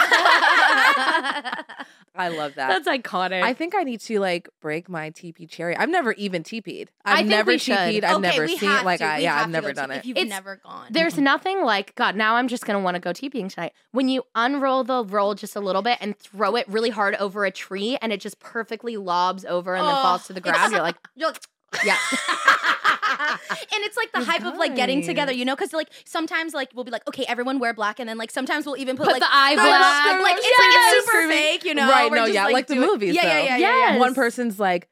I 2.15 2.27
love 2.27 2.53
that. 2.55 2.67
That's 2.83 2.87
iconic. 2.87 3.41
I 3.41 3.53
think 3.53 3.73
I 3.75 3.81
need 3.83 3.99
to 4.01 4.19
like 4.19 4.47
break 4.61 4.87
my 4.87 5.09
TP 5.09 5.49
cherry. 5.49 5.75
I've 5.75 5.89
never 5.89 6.11
even 6.13 6.43
TP'd. 6.43 6.91
I've 7.03 7.13
I 7.13 7.17
think 7.17 7.29
never 7.29 7.51
we 7.53 7.57
should. 7.57 7.73
I've 7.75 8.03
okay, 8.03 8.19
never 8.19 8.41
we 8.43 8.55
seen 8.57 8.69
have 8.69 8.81
it. 8.83 8.85
Like 8.85 8.99
to. 8.99 9.05
I 9.05 9.17
We 9.17 9.23
yeah, 9.23 9.41
I've 9.41 9.49
never 9.49 9.73
done 9.73 9.89
to- 9.89 9.95
it. 9.95 9.99
If 9.99 10.05
you've 10.05 10.17
It's- 10.17 10.29
never 10.29 10.57
gone, 10.57 10.87
There's 10.91 11.17
nothing 11.17 11.63
like 11.63 11.95
God. 11.95 12.15
Now 12.15 12.35
I'm 12.35 12.47
just 12.47 12.65
gonna 12.67 12.79
want 12.81 12.95
to 12.95 12.99
go 12.99 13.09
TPing 13.11 13.51
tonight. 13.51 13.73
When 13.91 14.09
you 14.09 14.23
unroll 14.35 14.83
the 14.83 15.03
roll 15.03 15.33
just 15.33 15.55
a 15.55 15.59
little 15.59 15.81
bit 15.81 15.97
and 16.01 16.15
throw 16.17 16.55
it 16.55 16.67
really 16.67 16.91
hard 16.91 17.15
over 17.15 17.45
a 17.45 17.51
tree, 17.51 17.97
and 17.99 18.13
it 18.13 18.19
just 18.21 18.39
perfectly 18.39 18.95
lobs 19.03 19.45
over 19.45 19.75
and 19.75 19.85
then 19.85 19.93
Oh, 19.95 20.01
falls 20.01 20.27
to 20.27 20.33
the 20.33 20.41
ground. 20.41 20.71
You're 20.71 20.81
like, 20.81 20.95
You're 21.15 21.29
like, 21.29 21.41
yeah. 21.85 21.97
and 23.19 23.83
it's 23.83 23.97
like 23.97 24.11
the 24.11 24.19
You 24.19 24.25
hype 24.25 24.45
of 24.45 24.57
like 24.57 24.75
getting 24.75 25.01
together, 25.03 25.31
you 25.31 25.45
know, 25.45 25.55
because 25.55 25.73
like 25.73 25.89
sometimes 26.05 26.53
like 26.53 26.69
we'll 26.73 26.83
be 26.83 26.91
like, 26.91 27.07
okay, 27.07 27.25
everyone 27.27 27.59
wear 27.59 27.73
black, 27.73 27.99
and 27.99 28.07
then 28.09 28.17
like 28.17 28.31
sometimes 28.31 28.65
we'll 28.65 28.77
even 28.77 28.95
put, 28.97 29.05
Put 29.05 29.13
like 29.13 29.21
the 29.21 29.27
eye 29.29 29.55
black. 29.55 30.21
Like 30.21 30.35
it's 30.37 30.45
Yes. 30.45 30.59
like 30.59 30.97
it's 30.97 31.05
super 31.11 31.29
fake, 31.29 31.65
you 31.65 31.75
know. 31.75 31.89
right? 31.89 32.09
We're 32.11 32.17
No, 32.17 32.23
just, 32.25 32.33
yeah, 32.35 32.45
like, 32.47 32.67
the 32.67 32.75
doing- 32.75 32.87
movies. 32.87 33.15
Yeah, 33.15 33.23
yeah, 33.25 33.39
yeah, 33.39 33.43
yeah, 33.45 33.57
yeah. 33.57 33.77
Yes. 33.93 33.99
One 33.99 34.13
person's 34.15 34.59
like 34.59 34.87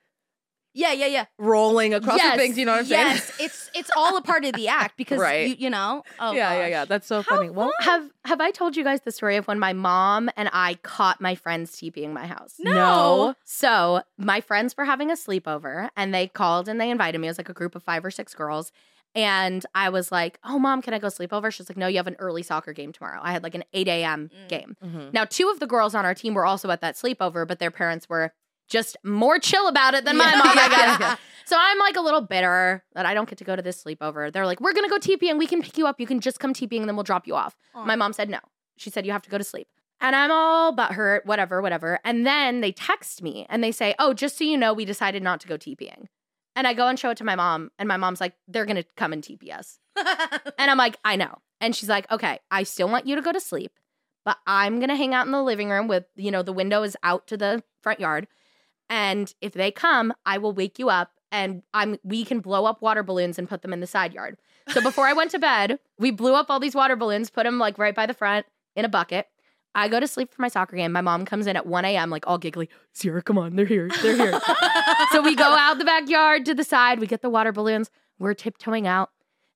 Yeah, 0.74 0.93
yeah, 0.93 1.07
yeah. 1.07 1.26
rolling 1.38 1.93
across 1.93 2.17
Yes. 2.17 2.36
the 2.36 2.41
things. 2.41 2.57
You 2.57 2.65
know 2.65 2.72
what 2.74 2.80
I'm 2.80 2.86
saying? 2.86 3.07
Yes, 3.07 3.32
it's 3.39 3.72
it's 3.76 3.91
all 3.95 4.15
a 4.17 4.22
part 4.22 4.45
of 4.45 4.53
the 4.53 4.67
act 4.67 4.95
because 5.01 5.19
Right. 5.19 5.49
you 5.49 5.55
you 5.65 5.69
know. 5.69 6.03
Oh, 6.19 6.32
yeah, 6.32 6.53
yeah, 6.53 6.59
gosh. 6.61 6.69
yeah. 6.72 6.86
That's 6.86 7.07
so 7.07 7.24
funny. 7.24 7.49
Well, 7.49 7.72
Have 7.82 8.09
Have 8.26 8.39
I 8.41 8.51
told 8.51 8.76
you 8.78 8.84
guys 8.84 9.01
the 9.01 9.11
story 9.11 9.36
of 9.38 9.47
when 9.47 9.59
my 9.59 9.74
mom 9.74 10.30
and 10.38 10.49
I 10.53 10.76
caught 10.84 11.19
my 11.22 11.36
friends 11.36 11.72
TPing 11.74 12.13
my 12.13 12.26
house? 12.28 12.55
no. 12.59 13.36
So 13.43 14.01
my 14.17 14.41
friends 14.41 14.76
were 14.78 14.86
having 14.86 15.11
a 15.11 15.15
sleepover 15.15 15.89
and 15.97 16.13
they 16.13 16.28
called 16.28 16.67
and 16.69 16.80
they 16.80 16.89
invited 16.89 17.19
me. 17.19 17.28
It 17.28 17.32
was 17.32 17.38
like 17.38 17.49
a 17.49 17.53
group 17.53 17.76
of 17.76 17.84
five 17.84 18.05
or 18.05 18.11
six 18.11 18.34
girls. 18.34 18.72
And 19.13 19.65
I 19.76 19.89
was 19.89 20.09
like, 20.09 20.39
Oh, 20.45 20.57
mom, 20.57 20.82
can 20.82 20.93
I 20.93 20.99
go 20.99 21.09
sleep 21.09 21.34
over? 21.34 21.51
She's 21.51 21.69
like, 21.69 21.78
No, 21.78 21.88
you 21.88 21.97
have 21.97 22.07
an 22.07 22.15
early 22.19 22.43
soccer 22.43 22.72
game 22.72 22.93
tomorrow. 22.93 23.19
I 23.22 23.34
had 23.34 23.43
like 23.43 23.55
an 23.55 23.65
8 23.74 23.88
a.m. 23.89 24.30
Mm. 24.34 24.47
game. 24.47 24.78
Mhm. 24.82 25.11
Now, 25.13 25.26
two 25.26 25.49
of 25.49 25.59
the 25.59 25.67
girls 25.67 25.93
on 25.95 26.05
our 26.05 26.13
team 26.15 26.34
were 26.34 26.45
also 26.45 26.69
at 26.72 26.80
that 26.80 26.95
sleepover, 26.95 27.45
but 27.45 27.59
their 27.59 27.72
parents 27.72 28.07
were 28.07 28.32
just 28.72 28.97
more 29.03 29.38
chill 29.38 29.67
about 29.67 29.93
it 29.93 30.05
than 30.05 30.17
my 30.17 30.32
mom, 30.36 30.57
I 30.57 30.97
guess. 30.99 31.19
So 31.45 31.57
I'm 31.59 31.78
like 31.80 31.97
a 31.97 32.01
little 32.01 32.22
bitter 32.22 32.84
that 32.93 33.05
I 33.05 33.13
don't 33.13 33.28
get 33.30 33.38
to 33.39 33.43
go 33.43 33.55
to 33.55 33.61
this 33.61 33.84
sleepover. 33.84 34.32
They're 34.32 34.45
like, 34.45 34.61
We're 34.61 34.74
gonna 34.74 34.89
go 34.89 34.97
TPing. 34.97 35.38
We 35.38 35.45
can 35.47 35.61
pick 35.61 35.78
you 35.78 35.86
up. 35.86 35.99
You 35.99 36.07
can 36.07 36.19
just 36.22 36.39
come 36.39 36.53
TPing 36.53 36.80
and 36.80 36.88
then 36.88 36.95
we'll 36.95 37.03
drop 37.03 37.28
you 37.28 37.36
off. 37.36 37.55
Aw. 37.76 37.84
My 37.86 37.95
mom 37.95 38.13
said 38.13 38.30
no. 38.30 38.39
She 38.78 38.89
said, 38.89 39.05
You 39.05 39.11
have 39.11 39.22
to 39.24 39.30
go 39.30 39.38
to 39.38 39.43
sleep. 39.43 39.67
And 39.99 40.15
I'm 40.15 40.32
all 40.32 40.76
butthurt, 40.76 41.26
whatever, 41.26 41.61
whatever. 41.61 41.99
And 42.03 42.26
then 42.26 42.61
they 42.61 42.72
text 42.72 43.22
me 43.22 43.45
and 43.49 43.63
they 43.63 43.72
say, 43.72 43.93
Oh, 43.99 44.13
just 44.13 44.38
so 44.38 44.45
you 44.45 44.57
know, 44.57 44.74
we 44.74 44.86
decided 44.86 45.22
not 45.22 45.41
to 45.41 45.47
go 45.47 45.57
TPing. 45.57 46.05
And 46.55 46.65
I 46.67 46.74
go 46.74 46.88
and 46.88 46.97
show 46.97 47.11
it 47.11 47.17
to 47.17 47.24
my 47.24 47.36
mom, 47.36 47.72
and 47.80 47.88
my 47.88 47.97
mom's 47.97 48.19
like, 48.22 48.34
They're 48.47 48.65
gonna 48.65 48.86
come 48.95 49.11
and 49.13 49.22
TP 49.24 49.53
us. 49.53 49.78
And 50.57 50.72
I'm 50.72 50.78
like, 50.78 50.95
I 51.03 51.15
know. 51.17 51.36
And 51.59 51.76
she's 51.76 51.89
like, 51.89 52.09
Okay, 52.11 52.39
I 52.49 52.63
still 52.63 52.88
want 52.88 53.07
you 53.07 53.15
to 53.17 53.22
go 53.22 53.32
to 53.34 53.39
sleep, 53.41 53.72
but 54.24 54.38
I'm 54.47 54.80
gonna 54.80 54.95
hang 54.95 55.13
out 55.13 55.26
in 55.26 55.32
the 55.34 55.43
living 55.43 55.69
room 55.69 55.88
with, 55.89 56.05
you 56.15 56.32
know, 56.32 56.43
the 56.43 56.53
window 56.53 56.84
is 56.84 56.95
out 57.03 57.28
to 57.28 57.36
the 57.38 57.61
front 57.82 57.99
yard. 57.99 58.28
And 58.91 59.33
if 59.39 59.53
they 59.53 59.71
come, 59.71 60.13
I 60.25 60.37
will 60.37 60.51
wake 60.51 60.77
you 60.77 60.89
up 60.89 61.13
and 61.31 61.63
I'm 61.73 61.97
we 62.03 62.25
can 62.25 62.41
blow 62.41 62.65
up 62.65 62.81
water 62.81 63.03
balloons 63.03 63.39
and 63.39 63.47
put 63.47 63.61
them 63.61 63.71
in 63.71 63.79
the 63.79 63.87
side 63.87 64.13
yard. 64.13 64.37
So 64.67 64.81
before 64.83 65.07
I 65.07 65.13
went 65.13 65.31
to 65.31 65.39
bed, 65.39 65.79
we 65.97 66.11
blew 66.11 66.35
up 66.35 66.47
all 66.49 66.59
these 66.59 66.75
water 66.75 66.97
balloons, 66.97 67.29
put 67.29 67.45
them 67.45 67.57
like 67.57 67.77
right 67.77 67.95
by 67.95 68.05
the 68.05 68.13
front 68.13 68.45
in 68.75 68.83
a 68.83 68.89
bucket. 68.89 69.27
I 69.73 69.87
go 69.87 70.01
to 70.01 70.07
sleep 70.07 70.33
for 70.33 70.41
my 70.41 70.49
soccer 70.49 70.75
game. 70.75 70.91
My 70.91 70.99
mom 70.99 71.23
comes 71.23 71.47
in 71.47 71.55
at 71.55 71.65
1 71.65 71.85
a.m., 71.85 72.09
like 72.09 72.27
all 72.27 72.37
giggly. 72.37 72.69
Sierra, 72.91 73.21
come 73.21 73.37
on, 73.37 73.55
they're 73.55 73.65
here. 73.65 73.89
They're 74.01 74.17
here. 74.17 74.41
so 75.13 75.21
we 75.21 75.33
go 75.33 75.45
out 75.45 75.77
the 75.77 75.85
backyard 75.85 76.45
to 76.47 76.53
the 76.53 76.65
side. 76.65 76.99
We 76.99 77.07
get 77.07 77.21
the 77.21 77.29
water 77.29 77.53
balloons. 77.53 77.89
We're 78.19 78.33
tiptoeing 78.33 78.85
out. 78.85 79.11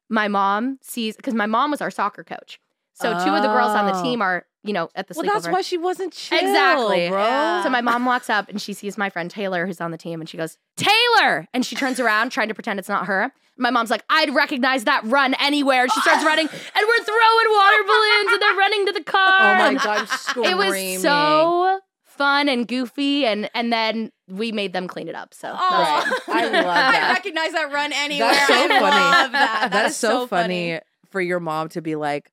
My 0.08 0.30
mom 0.30 0.80
sees, 0.82 1.18
because 1.18 1.34
my 1.34 1.48
mom 1.48 1.70
was 1.70 1.82
our 1.82 1.92
soccer 1.92 2.24
coach. 2.24 2.62
So 2.96 3.12
two 3.24 3.34
of 3.36 3.42
the 3.44 3.50
girls 3.50 3.72
on 3.72 3.86
the 3.86 3.94
Oh. 3.98 4.04
team 4.04 4.22
are, 4.22 4.46
you 4.64 4.74
know, 4.74 4.90
at 4.96 5.08
the 5.08 5.14
Well, 5.16 5.24
sleepover. 5.26 5.34
that's 5.34 5.48
why 5.50 5.62
she 5.62 5.78
wasn't 5.78 6.14
chill, 6.14 6.40
Exactly. 6.40 7.10
bro. 7.10 7.20
Yeah. 7.24 7.64
So 7.64 7.70
my 7.70 7.82
mom 7.82 8.06
walks 8.06 8.30
up 8.30 8.50
and 8.50 8.62
she 8.62 8.74
sees 8.74 8.98
my 8.98 9.10
friend 9.10 9.30
Taylor, 9.30 9.66
who's 9.68 9.80
on 9.82 9.92
the 9.92 9.98
team, 9.98 10.20
and 10.22 10.30
she 10.30 10.38
goes, 10.38 10.58
Taylor! 10.78 11.48
And 11.54 11.66
she 11.66 11.76
turns 11.76 12.00
around, 12.00 12.32
trying 12.32 12.48
to 12.48 12.54
pretend 12.54 12.80
it's 12.80 12.90
not 12.90 13.06
her. 13.06 13.32
My 13.58 13.70
mom's 13.70 13.90
like, 13.90 14.04
I'd 14.10 14.34
recognize 14.36 14.84
that 14.86 15.04
run 15.06 15.34
anywhere. 15.36 15.84
And 15.84 15.92
she 15.92 16.02
starts 16.02 16.24
running, 16.26 16.48
and 16.48 16.52
we're 16.88 17.04
throwing 17.04 17.48
water 17.54 17.84
balloons, 17.86 18.32
and 18.34 18.42
they're 18.42 18.56
running 18.56 18.86
to 18.88 18.92
the 18.94 19.04
car. 19.04 19.22
Oh 19.40 19.56
my 19.56 19.74
god, 19.76 19.98
I'm 20.00 20.08
screaming. 20.08 20.52
It 20.52 20.58
was 20.58 21.02
so 21.02 21.80
fun 22.04 22.50
and 22.50 22.68
goofy, 22.68 23.26
and 23.26 23.50
and 23.54 23.72
then 23.72 24.12
we 24.28 24.52
made 24.52 24.74
them 24.74 24.88
clean 24.88 25.08
it 25.08 25.16
up. 25.16 25.34
So 25.34 25.54
Oh, 25.54 26.20
fun. 26.26 26.36
I 26.38 26.44
love 26.46 26.52
that. 26.64 27.08
I 27.10 27.14
recognize 27.14 27.52
that 27.52 27.72
run 27.72 27.92
anywhere. 27.94 28.30
That's 28.32 28.48
so 28.48 28.54
I 28.56 28.68
funny. 28.68 28.82
love 28.82 29.32
that. 29.34 29.60
That 29.62 29.72
That's 29.72 29.92
is 29.94 29.98
so, 29.98 30.28
funny, 30.28 30.80
for 31.10 31.22
your 31.22 31.40
mom 31.40 31.70
to 31.70 31.82
be 31.82 31.96
like, 31.96 32.32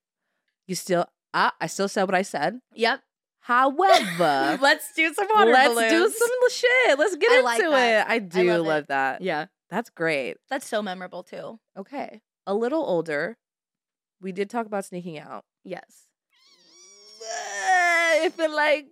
"You 0.67 0.75
still, 0.75 1.07
ah, 1.35 1.55
I 1.61 1.67
still 1.67 1.89
said 1.89 2.05
what 2.05 2.15
I 2.15 2.23
said. 2.23 2.61
Yep. 2.75 3.01
However, 3.41 4.59
Let's 4.63 4.93
do 4.95 5.13
some 5.15 5.27
water 5.35 5.51
let's 5.51 5.91
do 5.91 6.09
some 6.09 6.29
shit. 6.51 6.99
Let's 6.99 7.17
get 7.17 7.31
I 7.33 7.37
into 7.39 7.71
like 7.71 7.83
it. 7.91 8.07
I 8.09 8.19
do 8.21 8.53
love 8.59 8.67
love, 8.67 8.87
that. 8.89 9.21
Yeah. 9.23 9.47
That's 9.69 9.91
great. 9.91 10.37
That's 10.51 10.67
so 10.69 10.81
memorable 10.83 11.23
too. 11.25 11.59
Okay. 11.77 12.21
A 12.47 12.55
little 12.55 12.85
older. 12.85 13.37
We 14.21 14.31
did 14.31 14.49
talk 14.51 14.67
about 14.67 14.85
sneaking 14.85 15.19
out. 15.19 15.45
Yes. 15.65 16.07
I 17.23 18.31
feel 18.37 18.55
like 18.55 18.87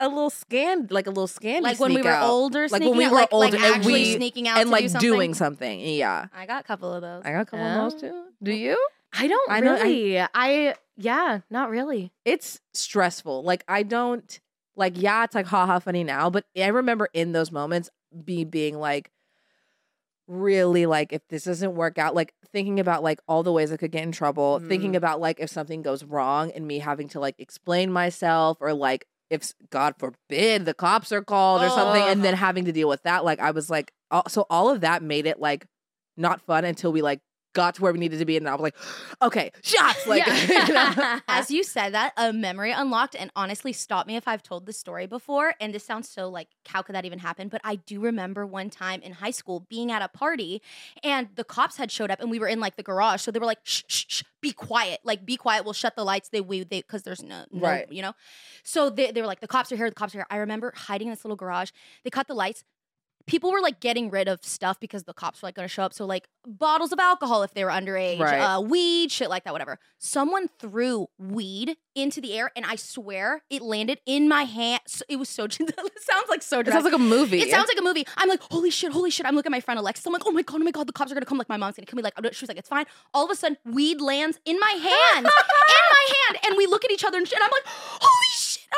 a 0.00 0.08
little 0.08 0.30
scan, 0.30 0.88
like 0.90 1.06
a 1.06 1.10
little 1.10 1.26
scan, 1.26 1.62
like 1.62 1.78
when 1.80 1.94
we 1.94 2.02
were 2.02 2.18
older, 2.20 2.66
Like 2.68 2.82
when 2.82 2.96
we 2.96 3.04
out, 3.04 3.12
were 3.12 3.16
like, 3.18 3.28
older 3.32 3.56
like 3.56 3.60
and 3.66 3.74
actually 3.76 3.92
we- 3.92 4.14
sneaking 4.16 4.48
out 4.48 4.58
and 4.58 4.66
to 4.66 4.72
like 4.72 4.82
do 4.84 4.88
something. 4.88 5.10
doing 5.10 5.34
something. 5.34 5.80
Yeah, 5.80 6.26
I 6.34 6.46
got 6.46 6.60
a 6.60 6.64
couple 6.66 6.92
of 6.92 7.02
those. 7.02 7.22
I 7.24 7.32
got 7.32 7.40
a 7.42 7.44
couple 7.46 7.64
of 7.66 7.92
those 7.92 8.00
too. 8.00 8.24
Do 8.42 8.52
you? 8.52 8.76
I 9.16 9.28
don't 9.28 9.50
I 9.50 9.60
know- 9.60 9.76
I- 9.76 9.82
really. 9.82 10.20
I, 10.20 10.74
yeah, 10.96 11.40
not 11.50 11.70
really. 11.70 12.12
It's 12.24 12.60
stressful. 12.72 13.42
Like 13.42 13.64
I 13.68 13.82
don't 13.82 14.40
like. 14.76 14.94
Yeah, 14.96 15.24
it's 15.24 15.34
like 15.34 15.46
haha 15.46 15.78
funny 15.78 16.04
now, 16.04 16.30
but 16.30 16.44
I 16.56 16.66
remember 16.68 17.08
in 17.12 17.32
those 17.32 17.50
moments 17.52 17.90
be 18.24 18.44
being 18.44 18.78
like 18.78 19.10
really 20.26 20.86
like 20.86 21.12
if 21.12 21.20
this 21.28 21.44
doesn't 21.44 21.74
work 21.74 21.98
out 21.98 22.14
like 22.14 22.32
thinking 22.50 22.80
about 22.80 23.02
like 23.02 23.20
all 23.28 23.42
the 23.42 23.52
ways 23.52 23.70
i 23.70 23.76
could 23.76 23.90
get 23.90 24.02
in 24.04 24.10
trouble 24.10 24.58
thinking 24.58 24.92
Mhm. 24.92 24.96
about 24.96 25.20
like 25.20 25.38
if 25.38 25.50
something 25.50 25.82
goes 25.82 26.02
wrong 26.02 26.50
and 26.52 26.66
me 26.66 26.78
having 26.78 27.08
to 27.08 27.20
like 27.20 27.34
explain 27.38 27.92
myself 27.92 28.56
or 28.62 28.72
like 28.72 29.06
if 29.28 29.52
god 29.68 29.96
forbid 29.98 30.64
the 30.64 30.72
cops 30.72 31.12
are 31.12 31.20
called 31.22 31.60
or 31.62 31.68
something 31.68 32.02
and 32.04 32.24
then 32.24 32.32
having 32.34 32.64
to 32.64 32.72
deal 32.72 32.88
with 32.88 33.02
that 33.02 33.22
like 33.22 33.38
i 33.38 33.50
was 33.50 33.68
like 33.68 33.92
all, 34.10 34.22
so 34.26 34.46
all 34.48 34.70
of 34.70 34.80
that 34.80 35.02
made 35.02 35.26
it 35.26 35.38
like 35.40 35.66
not 36.16 36.40
fun 36.40 36.64
until 36.64 36.90
we 36.90 37.02
like 37.02 37.20
got 37.54 37.74
to 37.76 37.82
where 37.82 37.92
we 37.92 37.98
needed 37.98 38.18
to 38.18 38.24
be 38.24 38.36
and 38.36 38.48
i 38.48 38.52
was 38.52 38.60
like 38.60 38.76
okay 39.22 39.50
shots 39.62 40.06
like 40.06 40.24
you 40.68 40.74
know? 40.74 41.20
As 41.28 41.50
you 41.50 41.62
said 41.64 41.94
that, 41.94 42.12
a 42.16 42.32
memory 42.32 42.72
unlocked, 42.72 43.16
and 43.18 43.30
honestly, 43.36 43.72
stop 43.72 44.06
me 44.06 44.16
if 44.16 44.26
I've 44.28 44.42
told 44.42 44.66
this 44.66 44.78
story 44.78 45.06
before. 45.06 45.54
And 45.60 45.74
this 45.74 45.84
sounds 45.84 46.08
so 46.08 46.28
like, 46.28 46.48
how 46.66 46.82
could 46.82 46.94
that 46.94 47.04
even 47.04 47.18
happen? 47.18 47.48
But 47.48 47.60
I 47.64 47.76
do 47.76 48.00
remember 48.00 48.46
one 48.46 48.70
time 48.70 49.00
in 49.02 49.12
high 49.12 49.30
school 49.30 49.60
being 49.68 49.90
at 49.90 50.02
a 50.02 50.08
party, 50.08 50.62
and 51.02 51.28
the 51.34 51.44
cops 51.44 51.76
had 51.76 51.90
showed 51.90 52.10
up, 52.10 52.20
and 52.20 52.30
we 52.30 52.38
were 52.38 52.48
in 52.48 52.60
like 52.60 52.76
the 52.76 52.82
garage, 52.82 53.22
so 53.22 53.30
they 53.30 53.38
were 53.38 53.46
like, 53.46 53.60
"Shh, 53.64 53.82
shh, 53.88 54.04
shh 54.08 54.22
be 54.40 54.52
quiet, 54.52 55.00
like 55.04 55.24
be 55.24 55.36
quiet. 55.36 55.64
We'll 55.64 55.72
shut 55.72 55.96
the 55.96 56.04
lights. 56.04 56.28
They 56.28 56.40
we 56.40 56.64
they 56.64 56.80
because 56.80 57.02
there's 57.02 57.22
no, 57.22 57.44
no 57.50 57.60
Right. 57.60 57.90
you 57.90 58.02
know." 58.02 58.12
So 58.62 58.90
they 58.90 59.10
they 59.10 59.20
were 59.20 59.26
like, 59.26 59.40
the 59.40 59.48
cops 59.48 59.72
are 59.72 59.76
here. 59.76 59.88
The 59.88 59.94
cops 59.94 60.14
are 60.14 60.18
here. 60.18 60.26
I 60.30 60.36
remember 60.36 60.72
hiding 60.76 61.08
in 61.08 61.12
this 61.12 61.24
little 61.24 61.36
garage. 61.36 61.70
They 62.04 62.10
cut 62.10 62.26
the 62.26 62.34
lights. 62.34 62.64
People 63.26 63.50
were 63.52 63.60
like 63.60 63.80
getting 63.80 64.10
rid 64.10 64.28
of 64.28 64.44
stuff 64.44 64.78
because 64.78 65.04
the 65.04 65.14
cops 65.14 65.40
were 65.40 65.46
like 65.46 65.54
going 65.54 65.66
to 65.66 65.72
show 65.72 65.82
up. 65.82 65.94
So 65.94 66.04
like 66.04 66.28
bottles 66.46 66.92
of 66.92 66.98
alcohol 66.98 67.42
if 67.42 67.54
they 67.54 67.64
were 67.64 67.70
underage, 67.70 68.18
Right. 68.20 68.38
uh, 68.38 68.60
weed, 68.60 69.10
shit 69.10 69.30
like 69.30 69.44
that, 69.44 69.52
whatever. 69.52 69.78
Someone 69.98 70.48
threw 70.58 71.06
weed 71.18 71.76
into 71.94 72.20
the 72.20 72.34
air, 72.36 72.50
and 72.56 72.66
I 72.66 72.74
swear 72.76 73.42
it 73.48 73.62
landed 73.62 74.00
in 74.04 74.28
my 74.28 74.42
hand. 74.42 74.80
So- 74.86 75.04
It 75.08 75.16
was 75.16 75.28
so. 75.28 75.44
it 75.50 75.52
sounds 75.58 76.28
like 76.28 76.42
so. 76.42 76.60
it 76.60 76.66
sounds 76.66 76.84
like 76.84 76.92
a 76.92 76.98
movie 76.98 77.40
It 77.40 77.50
sounds 77.50 77.68
like 77.68 77.78
a 77.78 77.82
movie. 77.82 78.04
I'm 78.16 78.28
like, 78.28 78.42
holy 78.50 78.70
shit, 78.70 78.92
holy 78.92 79.10
shit. 79.10 79.24
I'm 79.26 79.34
looking 79.34 79.50
at 79.50 79.56
my 79.56 79.60
friend 79.60 79.78
Alexis. 79.78 80.04
I'm 80.06 80.12
like, 80.12 80.26
oh 80.26 80.30
my 80.30 80.42
god, 80.42 80.60
oh 80.60 80.64
my 80.64 80.70
god, 80.70 80.86
the 80.86 80.92
cops 80.92 81.10
are 81.10 81.14
gonna 81.14 81.24
come. 81.26 81.38
Like 81.38 81.48
my 81.48 81.56
mom's 81.56 81.76
gonna 81.76 81.86
come. 81.86 81.96
Be 81.96 82.02
like, 82.02 82.14
she 82.34 82.42
was 82.42 82.48
like, 82.48 82.58
it's 82.58 82.68
fine. 82.68 82.84
All 83.14 83.24
of 83.24 83.30
a 83.30 83.36
sudden, 83.36 83.56
weed 83.64 84.00
lands 84.00 84.38
in 84.44 84.58
my 84.60 84.70
hand, 84.70 85.24
in 85.26 85.84
my 85.90 86.14
hand, 86.28 86.38
and 86.46 86.56
we 86.56 86.66
look 86.66 86.84
at 86.84 86.90
each 86.90 87.04
other 87.04 87.16
and 87.18 87.26
shit. 87.26 87.38
I'm 87.40 87.50
like, 87.50 87.62
holy. 87.66 88.23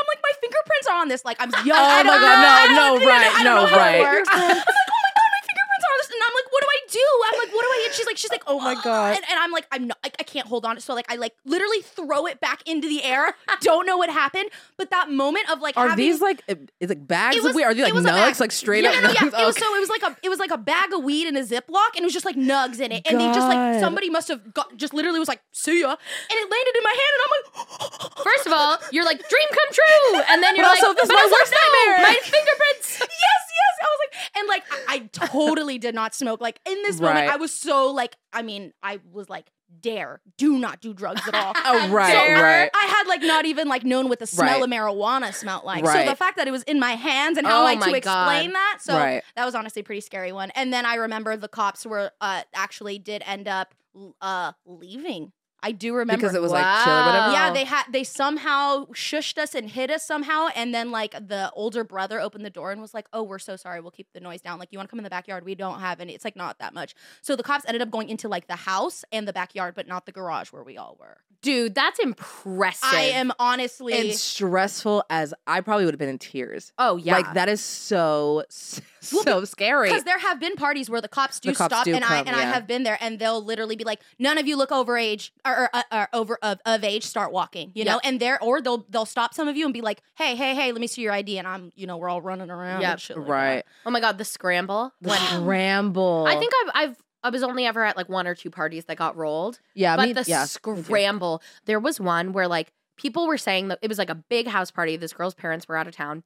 I'm 0.06 0.10
like, 0.14 0.22
my 0.22 0.34
fingerprints 0.38 0.86
are 0.86 0.98
on 1.02 1.08
this. 1.10 1.26
Like 1.26 1.42
I'm 1.42 1.50
oh 1.50 1.66
young. 1.66 1.74
Oh 1.74 1.98
my. 2.06 2.14
God, 2.22 2.70
no, 2.70 3.02
no, 3.02 3.02
right, 3.02 3.42
no, 3.42 3.66
know 3.66 3.66
how 3.66 3.74
it 3.74 3.98
right. 3.98 4.22
I'm 4.30 4.38
like, 4.46 4.62
oh 4.62 4.98
my 5.02 5.10
god, 5.18 5.28
my 5.34 5.42
fingerprints 5.42 5.82
are 5.82 5.90
on 5.90 5.98
this, 5.98 6.10
and 6.14 6.22
I'm 6.22 6.34
like, 6.38 6.48
what 6.54 6.62
do 6.62 6.68
I 6.70 6.75
do? 6.96 7.06
I'm 7.32 7.38
like, 7.38 7.52
what 7.54 7.62
do 7.62 7.68
I? 7.68 7.82
And 7.86 7.94
she's 7.94 8.06
like, 8.06 8.16
she's 8.16 8.30
like, 8.30 8.42
Oh 8.46 8.58
my 8.60 8.74
God. 8.84 9.16
And, 9.16 9.24
and 9.30 9.38
I'm 9.38 9.50
like, 9.52 9.66
I'm 9.72 9.86
not, 9.88 9.98
I, 10.04 10.10
I 10.18 10.22
can't 10.22 10.46
hold 10.46 10.64
on. 10.64 10.76
To 10.76 10.80
So 10.82 10.94
like, 10.94 11.10
I 11.10 11.16
like 11.16 11.34
literally 11.44 11.82
throw 11.82 12.26
it 12.26 12.40
back 12.40 12.62
into 12.66 12.88
the 12.88 13.02
air. 13.04 13.34
Don't 13.60 13.86
know 13.86 13.96
what 13.96 14.10
happened, 14.10 14.50
but 14.76 14.90
that 14.90 15.10
moment 15.10 15.50
of 15.50 15.60
like, 15.60 15.76
are 15.76 15.88
having, 15.90 16.04
these 16.04 16.20
like 16.20 16.42
is 16.80 16.90
it 16.90 17.06
bags 17.08 17.36
It 17.36 17.44
of 17.44 17.54
weed? 17.54 17.64
Are 17.64 17.74
they 17.74 17.82
it 17.82 17.84
like 17.84 17.94
was 17.94 18.04
a 18.04 18.08
nugs? 18.08 18.14
bag. 18.32 18.40
Like 18.40 18.52
straight 18.52 18.84
yeah, 18.84 18.90
up 18.90 18.94
no, 18.96 19.08
no, 19.08 19.12
yeah. 19.14 19.20
nugs? 19.20 19.26
It 19.42 19.46
was 19.46 19.56
Okay. 19.56 19.64
so 19.64 19.74
it 19.76 19.80
was 19.80 19.88
like 19.88 20.02
a 20.02 20.16
it 20.22 20.28
was 20.28 20.38
like 20.38 20.50
a 20.50 20.58
bag 20.58 20.92
of 20.92 21.02
weed 21.04 21.26
in 21.28 21.36
a 21.36 21.42
Ziploc, 21.42 21.90
and 21.96 22.02
it 22.02 22.04
was 22.04 22.12
just 22.14 22.24
like 22.26 22.36
nugs 22.36 22.80
in 22.80 22.92
it, 22.92 23.02
and 23.08 23.20
they 23.20 23.26
just 23.32 23.48
like 23.48 23.56
God. 23.58 23.80
somebody 23.80 24.08
must 24.10 24.28
have 24.28 24.52
got 24.54 24.76
just 24.76 24.94
literally 24.94 25.18
was 25.18 25.28
like 25.28 25.40
see 25.52 25.80
ya, 25.80 25.90
and 25.90 26.36
it 26.42 26.48
landed 26.50 26.74
in 26.76 26.82
my 26.82 26.96
hand, 27.00 27.12
and 27.14 27.22
I'm 27.24 27.32
like, 27.36 28.12
First 28.26 28.46
of 28.46 28.52
all, 28.52 28.78
you're 28.90 29.04
like, 29.04 29.18
dream 29.28 29.48
come 29.50 29.70
true. 29.72 30.20
And 30.30 30.42
then 30.42 30.56
you're 30.56 30.64
But 30.64 30.74
like, 30.76 30.82
also, 30.82 30.94
this 30.94 31.02
is 31.04 31.08
but 31.08 31.14
my 31.14 31.22
also, 31.22 31.34
worst 31.36 31.52
no, 31.52 31.58
nightmare. 31.58 32.02
my 32.10 32.18
fingerprints. 32.22 32.98
yes, 33.00 33.40
yes. 33.60 33.74
I 33.80 33.84
was 33.84 34.00
like, 34.02 34.14
and 34.38 34.48
like 34.48 34.64
I, 34.70 34.94
I 34.94 34.98
totally 35.28 35.78
did 35.78 35.94
not 35.94 36.14
smoke. 36.14 36.40
Like 36.40 36.60
in 36.66 36.82
this 36.86 37.00
moment, 37.00 37.30
I 37.30 37.36
was 37.36 37.52
so 37.52 37.90
like, 37.90 38.16
I 38.32 38.42
mean, 38.42 38.72
I 38.82 39.00
was 39.12 39.28
like, 39.28 39.46
dare, 39.80 40.20
do 40.38 40.58
not 40.58 40.80
do 40.80 40.94
drugs 40.94 41.26
at 41.26 41.34
all. 41.34 41.52
Oh, 41.64 41.90
right, 41.90 42.14
right. 42.14 42.70
I, 42.72 42.86
had 42.86 43.08
like 43.08 43.20
not 43.22 43.44
even 43.46 43.66
like 43.68 43.84
known 43.84 44.08
what 44.08 44.18
the 44.20 44.26
smell 44.26 44.60
Right. 44.60 44.62
of 44.62 44.70
marijuana 44.70 45.34
smelled 45.34 45.64
like. 45.64 45.84
Right. 45.84 46.04
So 46.04 46.10
the 46.10 46.16
fact 46.16 46.36
that 46.36 46.46
it 46.46 46.52
was 46.52 46.62
in 46.64 46.78
my 46.78 46.92
hands 46.92 47.36
and 47.36 47.46
how 47.46 47.62
Oh 47.62 47.64
my 47.64 47.74
to 47.74 47.94
explain 47.96 48.50
God. 48.50 48.54
that? 48.54 48.78
So 48.80 48.94
Right. 48.96 49.22
that 49.34 49.44
was 49.44 49.54
honestly 49.56 49.80
a 49.80 49.84
pretty 49.84 50.00
scary 50.02 50.30
one. 50.32 50.50
And 50.54 50.72
then 50.72 50.86
I 50.86 50.94
remember 50.94 51.36
the 51.36 51.48
cops 51.48 51.84
were 51.84 52.12
uh 52.20 52.42
actually 52.54 52.98
did 52.98 53.22
end 53.26 53.48
up 53.48 53.74
uh 54.20 54.52
leaving. 54.64 55.32
I 55.62 55.72
do 55.72 55.94
remember 55.94 56.20
because 56.20 56.34
it 56.36 56.42
was 56.42 56.52
like 56.52 56.84
chill 56.84 56.92
or 56.92 57.06
whatever. 57.06 57.32
yeah, 57.32 57.52
they 57.52 57.64
had 57.64 57.84
they 57.90 58.04
somehow 58.04 58.86
shushed 58.92 59.38
us 59.38 59.54
and 59.54 59.68
hit 59.70 59.90
us 59.90 60.06
somehow, 60.06 60.48
and 60.54 60.74
then 60.74 60.90
like 60.90 61.12
the 61.12 61.50
older 61.54 61.82
brother 61.82 62.20
opened 62.20 62.44
the 62.44 62.50
door 62.50 62.72
and 62.72 62.80
was 62.80 62.94
like, 62.94 63.06
"Oh, 63.12 63.22
we're 63.22 63.38
so 63.38 63.56
sorry. 63.56 63.80
We'll 63.80 63.90
keep 63.90 64.12
the 64.12 64.20
noise 64.20 64.40
down. 64.40 64.58
Like, 64.58 64.68
you 64.70 64.78
want 64.78 64.88
to 64.88 64.90
come 64.90 64.98
in 65.00 65.04
the 65.04 65.10
backyard? 65.10 65.44
We 65.44 65.54
don't 65.54 65.80
have 65.80 66.00
any. 66.00 66.14
It's 66.14 66.24
like 66.24 66.36
not 66.36 66.58
that 66.58 66.74
much." 66.74 66.94
So 67.22 67.36
the 67.36 67.42
cops 67.42 67.64
ended 67.66 67.82
up 67.82 67.90
going 67.90 68.08
into 68.08 68.28
like 68.28 68.46
the 68.46 68.56
house 68.56 69.04
and 69.10 69.26
the 69.26 69.32
backyard, 69.32 69.74
but 69.74 69.88
not 69.88 70.06
the 70.06 70.12
garage 70.12 70.52
where 70.52 70.62
we 70.62 70.76
all 70.76 70.96
were. 71.00 71.18
Dude, 71.42 71.74
that's 71.74 71.98
impressive. 72.00 72.88
I 72.92 73.02
am 73.02 73.32
honestly 73.38 73.92
and 73.92 74.12
stressful 74.14 75.04
as 75.10 75.32
I 75.46 75.60
probably 75.60 75.84
would 75.84 75.94
have 75.94 75.98
been 75.98 76.08
in 76.08 76.18
tears. 76.18 76.72
Oh, 76.78 76.96
yeah. 76.96 77.14
Like 77.14 77.34
that 77.34 77.48
is 77.48 77.60
so 77.60 78.44
so 79.08 79.44
scary. 79.44 79.88
because 79.88 80.04
there 80.04 80.18
have 80.18 80.38
been 80.40 80.54
parties 80.56 80.88
where 80.90 81.00
the 81.00 81.08
cops 81.08 81.40
do 81.40 81.50
The 81.50 81.56
cops 81.56 81.74
stop, 81.74 81.84
do 81.84 81.94
and 81.94 82.04
I 82.04 82.18
come, 82.18 82.28
and 82.28 82.36
I 82.36 82.42
have 82.42 82.66
been 82.66 82.82
there, 82.82 82.98
and 83.00 83.18
they'll 83.18 83.42
literally 83.42 83.76
be 83.76 83.84
like, 83.84 84.00
"None 84.18 84.38
of 84.38 84.46
you 84.46 84.56
look 84.56 84.72
over 84.72 84.96
age 84.98 85.32
or, 85.44 85.62
or, 85.64 85.70
uh, 85.72 85.82
or 85.92 86.08
over 86.12 86.38
of, 86.42 86.60
of 86.66 86.84
age. 86.84 87.04
Start 87.04 87.32
walking." 87.32 87.72
You 87.74 87.84
know, 87.84 88.00
and 88.04 88.20
they're 88.20 88.42
or 88.42 88.60
they'll 88.60 88.86
they'll 88.88 89.06
stop 89.06 89.34
some 89.34 89.48
of 89.48 89.56
you 89.56 89.64
and 89.64 89.74
be 89.74 89.80
like, 89.80 90.02
"Hey, 90.16 90.34
hey, 90.36 90.54
hey, 90.54 90.72
let 90.72 90.80
me 90.80 90.86
see 90.86 91.02
your 91.02 91.12
ID," 91.12 91.38
and 91.38 91.46
I'm 91.48 91.72
you 91.74 91.86
know 91.86 91.96
we're 91.96 92.08
all 92.08 92.20
running 92.22 92.50
around. 92.50 92.82
Yeah, 92.82 92.96
like 93.14 93.28
right. 93.28 93.64
Oh 93.84 93.90
my 93.90 94.00
God, 94.00 94.18
the 94.18 94.24
scramble. 94.24 94.92
The 95.00 95.10
When 95.10 95.18
scramble. 95.20 96.26
I 96.28 96.36
think 96.38 96.52
I've, 96.64 96.70
I've, 96.90 96.96
I 97.22 97.30
was 97.30 97.42
only 97.42 97.66
ever 97.66 97.84
at 97.84 97.96
like 97.96 98.08
one 98.08 98.26
or 98.26 98.34
two 98.34 98.50
parties 98.50 98.84
that 98.86 98.96
got 98.96 99.16
rolled. 99.16 99.58
yeah, 99.74 99.96
but 99.96 100.06
me, 100.08 100.12
the 100.12 100.24
yeah, 100.26 100.44
scramble, 100.44 101.42
there 101.64 101.80
was 101.80 101.98
one 102.00 102.32
where 102.32 102.48
like 102.48 102.72
people 102.96 103.26
were 103.26 103.38
saying 103.38 103.68
that 103.68 103.78
it 103.82 103.88
was 103.88 103.98
like 103.98 104.10
a 104.10 104.14
big 104.14 104.46
house 104.46 104.70
party. 104.70 104.96
This 104.96 105.12
girl's 105.12 105.34
parents 105.34 105.68
were 105.68 105.76
out 105.76 105.86
of 105.86 105.94
town, 105.94 106.22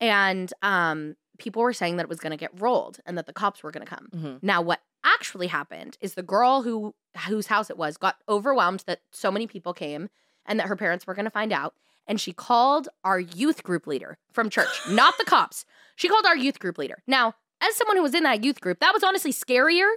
and 0.00 0.52
um, 0.62 1.16
people 1.38 1.62
were 1.62 1.72
saying 1.72 1.96
that 1.96 2.04
it 2.04 2.08
was 2.08 2.20
going 2.20 2.30
to 2.32 2.36
get 2.36 2.50
rolled 2.60 2.98
and 3.06 3.16
that 3.18 3.26
the 3.26 3.32
cops 3.32 3.62
were 3.62 3.70
going 3.70 3.86
to 3.86 3.90
come. 3.94 4.08
Mhm. 4.14 4.42
Now, 4.42 4.62
what 4.62 4.80
actually 5.04 5.46
happened 5.46 5.96
is 6.00 6.14
the 6.14 6.22
girl 6.22 6.62
who 6.62 6.94
whose 7.28 7.46
house 7.46 7.70
it 7.70 7.78
was 7.78 7.96
got 7.96 8.16
overwhelmed 8.28 8.84
that 8.86 9.00
so 9.10 9.30
many 9.30 9.46
people 9.46 9.72
came 9.72 10.08
and 10.44 10.58
that 10.60 10.66
her 10.68 10.76
parents 10.76 11.06
were 11.06 11.14
going 11.14 11.24
to 11.24 11.30
find 11.30 11.52
out. 11.52 11.74
And 12.08 12.20
she 12.20 12.32
called 12.32 12.88
our 13.04 13.18
youth 13.18 13.62
group 13.64 13.86
leader 13.86 14.18
from 14.32 14.48
church, 14.50 14.68
not 14.88 15.16
the 15.18 15.24
cops. 15.24 15.64
She 15.96 16.08
called 16.08 16.26
our 16.26 16.36
youth 16.36 16.58
group 16.58 16.78
leader. 16.78 17.02
Now, 17.06 17.34
as 17.60 17.74
someone 17.74 17.96
who 17.96 18.02
was 18.02 18.14
in 18.14 18.22
that 18.24 18.44
youth 18.44 18.60
group, 18.60 18.80
that 18.80 18.92
was 18.92 19.02
honestly 19.02 19.32
scarier 19.32 19.88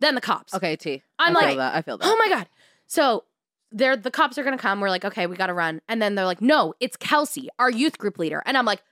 than 0.00 0.14
the 0.14 0.20
cops. 0.20 0.54
Okay, 0.54 0.76
T. 0.76 1.02
I'm 1.18 1.36
I 1.36 1.40
like, 1.40 1.48
feel 1.48 1.56
that. 1.58 1.74
I 1.74 1.82
feel 1.82 1.98
that. 1.98 2.06
Oh 2.08 2.16
my 2.16 2.28
god. 2.28 2.48
So 2.86 3.24
they're 3.72 3.96
the 3.96 4.10
cops 4.10 4.38
are 4.38 4.44
gonna 4.44 4.56
come. 4.56 4.80
We're 4.80 4.88
like, 4.88 5.04
okay, 5.04 5.26
we 5.26 5.36
gotta 5.36 5.52
run. 5.54 5.80
And 5.88 6.00
then 6.00 6.14
they're 6.14 6.24
like, 6.24 6.40
no, 6.40 6.74
it's 6.80 6.96
Kelsey, 6.96 7.48
our 7.58 7.70
youth 7.70 7.98
group 7.98 8.18
leader. 8.18 8.42
And 8.46 8.56
I'm 8.56 8.64
like, 8.64 8.82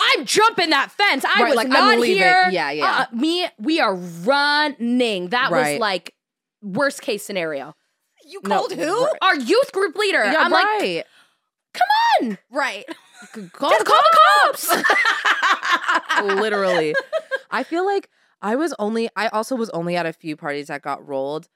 I'm 0.00 0.24
jumping 0.24 0.70
that 0.70 0.90
fence. 0.92 1.24
I 1.24 1.42
Right, 1.42 1.48
was 1.48 1.56
like, 1.56 1.66
I'm 1.66 1.72
not 1.72 1.98
leaving. 1.98 2.16
here. 2.18 2.48
Yeah, 2.50 2.70
yeah. 2.70 3.06
Uh, 3.12 3.16
me, 3.16 3.46
we 3.58 3.80
are 3.80 3.94
running. 3.94 5.28
That 5.30 5.50
was 5.50 5.78
like 5.78 6.14
worst 6.62 7.02
case 7.02 7.24
scenario. 7.24 7.74
You 8.26 8.40
No, 8.44 8.56
called 8.58 8.72
who? 8.72 9.04
right. 9.04 9.14
Our 9.22 9.36
youth 9.36 9.72
group 9.72 9.96
leader. 9.96 10.24
Yeah, 10.24 10.36
I'm 10.38 10.50
like, 10.52 10.64
right. 10.64 11.04
on. 12.22 12.38
Right. 12.50 12.84
call, 13.52 13.70
Just 13.70 13.86
call 13.86 13.98
the 13.98 14.18
cops. 14.44 14.84
Literally. 16.22 16.94
I 17.50 17.62
feel 17.62 17.84
like 17.84 18.08
I 18.42 18.56
was 18.56 18.74
only 18.78 19.08
I 19.16 19.28
also 19.28 19.56
was 19.56 19.70
only 19.70 19.96
at 19.96 20.06
a 20.06 20.12
few 20.12 20.36
parties 20.36 20.66
that 20.68 20.82
got 20.82 21.06
rolled, 21.06 21.48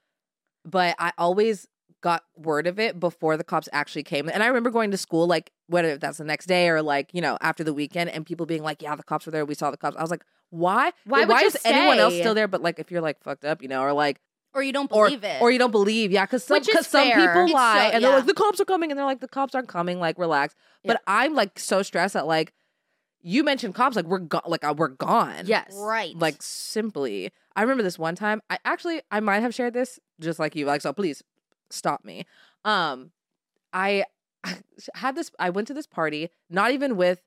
but 0.65 0.95
I 0.99 1.13
always 1.19 1.67
got 2.03 2.25
word 2.37 2.67
of 2.67 2.79
it 2.79 3.01
before 3.01 3.37
the 3.39 3.45
cops 3.45 3.69
actually 3.73 4.03
came. 4.03 4.29
And 4.29 4.43
I 4.43 4.47
remember 4.49 4.69
going 4.71 4.91
to 4.91 4.97
school 4.99 5.27
like 5.27 5.51
whether 5.69 5.97
that's 5.97 6.19
the 6.19 6.25
next 6.25 6.47
day 6.47 6.69
or 6.69 6.83
like, 6.83 7.09
you 7.15 7.23
know, 7.23 7.39
after 7.41 7.65
the 7.65 7.73
weekend 7.73 8.11
and 8.11 8.27
people 8.27 8.45
being 8.45 8.63
like, 8.63 8.83
"Yeah, 8.83 8.95
the 8.97 9.03
cops 9.05 9.25
were 9.25 9.33
there. 9.33 9.45
We 9.47 9.55
saw 9.55 9.71
the 9.71 9.77
cops." 9.79 9.97
I 9.97 10.03
was 10.03 10.11
like, 10.11 10.25
"Why? 10.51 10.93
Why 11.07 11.21
would 11.21 11.29
why 11.31 11.41
you 11.41 11.47
is 11.47 11.57
anyone 11.65 11.99
else 11.99 12.15
still 12.15 12.35
there 12.35 12.49
but 12.49 12.61
like 12.61 12.79
if 12.79 12.91
you're 12.91 13.01
like 13.01 13.23
fucked 13.23 13.45
up, 13.47 13.63
you 13.63 13.69
know, 13.69 13.81
or 13.83 13.93
like 13.95 14.21
Or 14.55 14.63
you 14.63 14.73
don't 14.73 14.91
or, 14.93 15.07
believe 15.07 15.25
it. 15.25 15.41
or 15.41 15.51
you 15.51 15.59
don't 15.59 15.71
believe, 15.71 16.13
yeah, 16.13 16.27
because 16.27 16.45
some, 16.45 16.57
Which 16.57 16.69
is 16.69 16.75
'cause 16.75 16.87
some 16.89 17.07
people 17.09 17.45
It's 17.45 17.53
lie 17.55 17.89
so- 17.89 17.95
and 17.95 18.05
they're 18.05 18.17
like 18.17 18.27
the 18.27 18.35
cops 18.35 18.61
are 18.61 18.67
coming, 18.67 18.91
and 18.91 18.99
they're 18.99 19.07
like 19.07 19.21
the 19.21 19.29
cops 19.29 19.55
aren't 19.55 19.69
coming, 19.69 19.99
like 19.99 20.19
relax. 20.19 20.55
But 20.85 21.01
I'm 21.07 21.35
like 21.35 21.59
so 21.59 21.83
stressed 21.83 22.13
that 22.15 22.27
like 22.27 22.53
you 23.25 23.45
mentioned 23.45 23.75
cops, 23.77 23.95
like 23.95 24.07
we're 24.07 24.19
go- 24.19 24.43
like 24.47 24.65
uh, 24.65 24.75
we're 24.77 24.89
gone, 24.89 25.45
yes. 25.47 25.73
right. 25.77 26.17
Like 26.19 26.43
simply, 26.43 27.31
I 27.55 27.63
remember 27.63 27.85
this 27.85 27.97
one 27.99 28.17
time. 28.17 28.43
I 28.51 28.59
actually 28.65 29.01
I 29.13 29.21
might 29.21 29.41
have 29.41 29.55
shared 29.55 29.75
this 29.75 30.01
just 30.21 30.39
like 30.41 30.57
you, 30.57 30.67
like 30.67 30.81
so. 30.83 30.93
Please 30.93 31.23
stop 31.73 32.05
me. 32.05 32.27
Um, 32.65 33.11
I 33.73 34.05
I 34.45 34.59
had 34.95 35.15
this 35.15 35.31
I 35.39 35.51
went 35.51 35.69
to 35.69 35.75
this 35.75 35.87
party, 35.87 36.31
not 36.51 36.71
even 36.73 36.97
with 36.97 37.21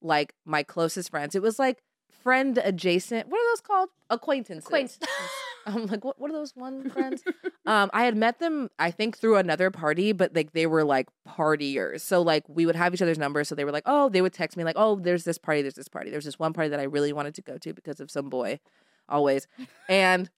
like 0.00 0.34
my 0.44 0.62
closest 0.62 1.10
friends. 1.10 1.34
It 1.34 1.42
was 1.42 1.58
like 1.58 1.82
friend 2.22 2.58
adjacent. 2.62 3.28
What 3.28 3.38
are 3.38 3.50
those 3.52 3.60
called? 3.60 3.88
Acquaintances. 4.10 4.66
Acquaintance. 4.66 4.98
I'm 5.66 5.86
like, 5.86 6.04
what 6.04 6.18
what 6.18 6.30
are 6.30 6.34
those 6.34 6.54
one 6.54 6.88
friends? 6.88 7.22
um, 7.66 7.90
I 7.92 8.04
had 8.04 8.16
met 8.16 8.38
them, 8.38 8.70
I 8.78 8.90
think, 8.90 9.18
through 9.18 9.36
another 9.36 9.70
party, 9.70 10.12
but 10.12 10.34
like 10.34 10.52
they 10.52 10.66
were 10.66 10.84
like 10.84 11.08
partiers. 11.28 12.00
So 12.00 12.22
like 12.22 12.44
we 12.48 12.64
would 12.64 12.76
have 12.76 12.94
each 12.94 13.02
other's 13.02 13.18
numbers. 13.18 13.48
So 13.48 13.54
they 13.54 13.64
were 13.64 13.72
like, 13.72 13.82
oh, 13.86 14.08
they 14.08 14.22
would 14.22 14.32
text 14.32 14.56
me 14.56 14.64
like, 14.64 14.76
oh, 14.78 14.96
there's 14.96 15.24
this 15.24 15.36
party, 15.38 15.62
there's 15.62 15.74
this 15.74 15.88
party. 15.88 16.10
There's 16.10 16.24
this 16.24 16.38
one 16.38 16.52
party 16.52 16.70
that 16.70 16.80
I 16.80 16.84
really 16.84 17.12
wanted 17.12 17.34
to 17.34 17.42
go 17.42 17.58
to 17.58 17.74
because 17.74 18.00
of 18.00 18.10
some 18.10 18.30
boy, 18.30 18.60
always. 19.08 19.46
And 19.88 20.30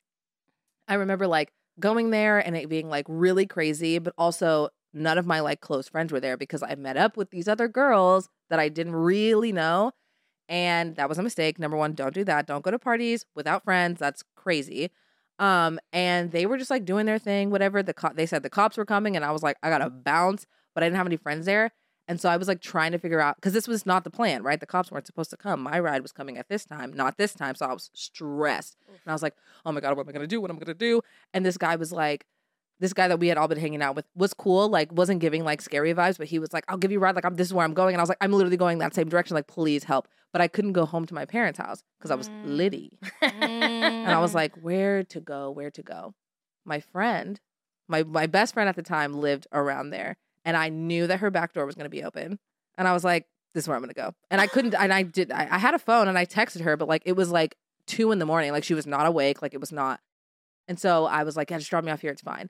I 0.89 0.95
remember 0.95 1.29
like 1.29 1.53
going 1.79 2.11
there 2.11 2.39
and 2.39 2.57
it 2.57 2.69
being 2.69 2.89
like 2.89 3.07
really 3.09 3.47
crazy, 3.47 3.99
but 3.99 4.15
also 4.19 4.71
none 4.93 5.19
of 5.19 5.27
my 5.27 5.41
like 5.41 5.61
close 5.61 5.89
friends 5.89 6.13
were 6.13 6.21
there 6.21 6.37
because 6.37 6.63
I 6.63 6.75
met 6.75 6.97
up 6.97 7.17
with 7.17 7.31
these 7.31 7.49
other 7.49 7.69
girls 7.69 8.29
that 8.49 8.59
I 8.59 8.69
didn't 8.69 8.97
really 8.97 9.53
know. 9.53 9.93
And 10.49 10.97
that 10.97 11.09
was 11.09 11.19
a 11.19 11.23
mistake. 11.23 11.59
Number 11.59 11.77
one, 11.77 11.95
don't 11.95 12.15
do 12.15 12.25
that. 12.25 12.47
Don't 12.47 12.65
go 12.65 12.73
to 12.73 12.79
parties 12.79 13.25
without 13.37 13.63
friends. 13.63 14.01
That's 14.01 14.25
crazy. 14.35 14.91
Um, 15.39 15.79
and 15.93 16.33
they 16.33 16.45
were 16.45 16.59
just 16.59 16.71
like 16.71 16.85
doing 16.85 17.07
their 17.07 17.19
thing, 17.19 17.51
whatever. 17.51 17.83
The 17.83 17.95
co- 17.95 18.13
they 18.15 18.27
said 18.27 18.43
the 18.43 18.51
cops 18.51 18.77
were 18.77 18.85
coming, 18.85 19.17
and 19.17 19.25
I 19.25 19.31
was 19.31 19.43
like, 19.43 19.57
I 19.63 19.71
gotta 19.71 19.89
bounce, 19.89 20.47
but 20.75 20.83
I 20.83 20.87
didn't 20.87 20.99
have 20.99 21.07
any 21.07 21.17
friends 21.17 21.47
there. 21.47 21.71
And 22.11 22.21
so 22.21 22.29
I 22.29 22.37
was 22.37 22.49
like 22.49 22.61
trying 22.61 22.91
to 22.91 22.99
figure 22.99 23.21
out 23.21 23.37
because 23.37 23.53
this 23.53 23.69
was 23.69 23.87
not 23.87 24.03
the 24.03 24.11
plan, 24.11 24.43
right? 24.43 24.59
The 24.59 24.67
cops 24.67 24.91
weren't 24.91 25.07
supposed 25.07 25.31
to 25.31 25.37
come. 25.37 25.61
My 25.63 25.79
ride 25.79 26.03
was 26.03 26.11
coming 26.11 26.37
at 26.39 26.49
this 26.49 26.65
time, 26.65 26.93
not 26.93 27.17
this 27.19 27.33
time. 27.35 27.55
So 27.55 27.67
I 27.67 27.73
was 27.73 27.89
stressed. 27.95 28.77
And 28.89 28.99
I 29.07 29.13
was 29.13 29.23
like, 29.23 29.35
oh 29.65 29.71
my 29.71 29.81
God, 29.81 29.97
what 29.97 30.03
am 30.03 30.09
I 30.09 30.13
gonna 30.13 30.27
do? 30.27 30.41
What 30.41 30.51
am 30.51 30.57
I 30.57 30.61
gonna 30.61 30.75
do? 30.75 31.03
And 31.33 31.47
this 31.47 31.57
guy 31.57 31.77
was 31.77 31.93
like, 31.93 32.27
this 32.81 32.93
guy 32.93 33.07
that 33.09 33.21
we 33.21 33.29
had 33.29 33.39
all 33.39 33.47
been 33.47 33.59
hanging 33.61 33.81
out 33.81 33.95
with 33.95 34.07
was 34.17 34.35
cool, 34.35 34.69
like 34.69 34.91
wasn't 34.91 35.21
giving 35.21 35.45
like 35.45 35.63
scary 35.63 35.95
vibes, 35.95 36.19
but 36.19 36.27
he 36.27 36.39
was 36.41 36.53
like, 36.53 36.65
I'll 36.67 36.79
give 36.79 36.91
you 36.91 36.99
a 36.99 37.01
ride, 37.01 37.15
like 37.15 37.25
I'm 37.25 37.37
this 37.37 37.47
is 37.47 37.55
where 37.55 37.65
I'm 37.65 37.75
going. 37.75 37.95
And 37.95 38.01
I 38.01 38.03
was 38.03 38.09
like, 38.09 38.19
I'm 38.21 38.33
literally 38.33 38.57
going 38.57 38.79
that 38.79 38.95
same 38.95 39.09
direction, 39.09 39.35
like 39.37 39.47
please 39.47 39.85
help. 39.85 40.09
But 40.33 40.43
I 40.43 40.49
couldn't 40.49 40.73
go 40.73 40.87
home 40.87 41.07
to 41.07 41.15
my 41.15 41.27
parents' 41.27 41.59
house 41.59 41.83
because 41.99 42.11
I 42.11 42.17
was 42.17 42.29
Mm. 42.29 42.57
litty. 42.57 42.99
And 43.23 44.13
I 44.15 44.19
was 44.19 44.35
like, 44.35 44.57
where 44.57 45.05
to 45.05 45.21
go, 45.21 45.51
where 45.51 45.71
to 45.71 45.83
go. 45.83 46.15
My 46.65 46.81
friend, 46.81 47.39
my 47.87 48.03
my 48.03 48.27
best 48.27 48.55
friend 48.55 48.69
at 48.69 48.77
the 48.77 48.83
time 48.83 49.21
lived 49.21 49.47
around 49.53 49.91
there. 49.91 50.17
And 50.45 50.57
I 50.57 50.69
knew 50.69 51.07
that 51.07 51.21
her 51.21 51.31
back 51.31 51.53
door 51.53 51.67
was 51.67 51.75
gonna 51.75 51.89
be 51.89 52.03
open. 52.03 52.39
And 52.79 52.89
I 52.89 52.93
was 52.93 53.05
like, 53.05 53.27
this 53.55 53.65
is 53.65 53.69
where 53.69 53.77
I'm 53.77 53.83
gonna 53.83 53.93
go. 53.95 54.15
And 54.31 54.41
I 54.41 54.47
couldn't 54.47 54.75
and 54.75 54.93
I 54.93 55.03
did 55.03 55.31
I, 55.33 55.49
I 55.51 55.59
had 55.59 55.75
a 55.75 55.79
phone 55.79 56.09
and 56.09 56.17
I 56.19 56.27
texted 56.27 56.63
her, 56.63 56.77
but 56.77 56.89
like 56.89 57.03
it 57.05 57.15
was 57.17 57.31
like 57.31 57.57
two 57.87 58.13
in 58.13 58.19
the 58.19 58.27
morning. 58.27 58.53
Like 58.53 58.65
she 58.65 58.75
was 58.75 58.87
not 58.87 59.07
awake, 59.07 59.43
like 59.43 59.55
it 59.55 59.61
was 59.61 59.73
not. 59.73 60.01
And 60.69 60.79
so 60.79 61.05
I 61.07 61.25
was 61.25 61.37
like, 61.37 61.51
yeah, 61.51 61.59
just 61.59 61.71
drop 61.71 61.85
me 61.85 61.91
off 61.91 62.01
here, 62.01 62.13
it's 62.13 62.23
fine. 62.23 62.49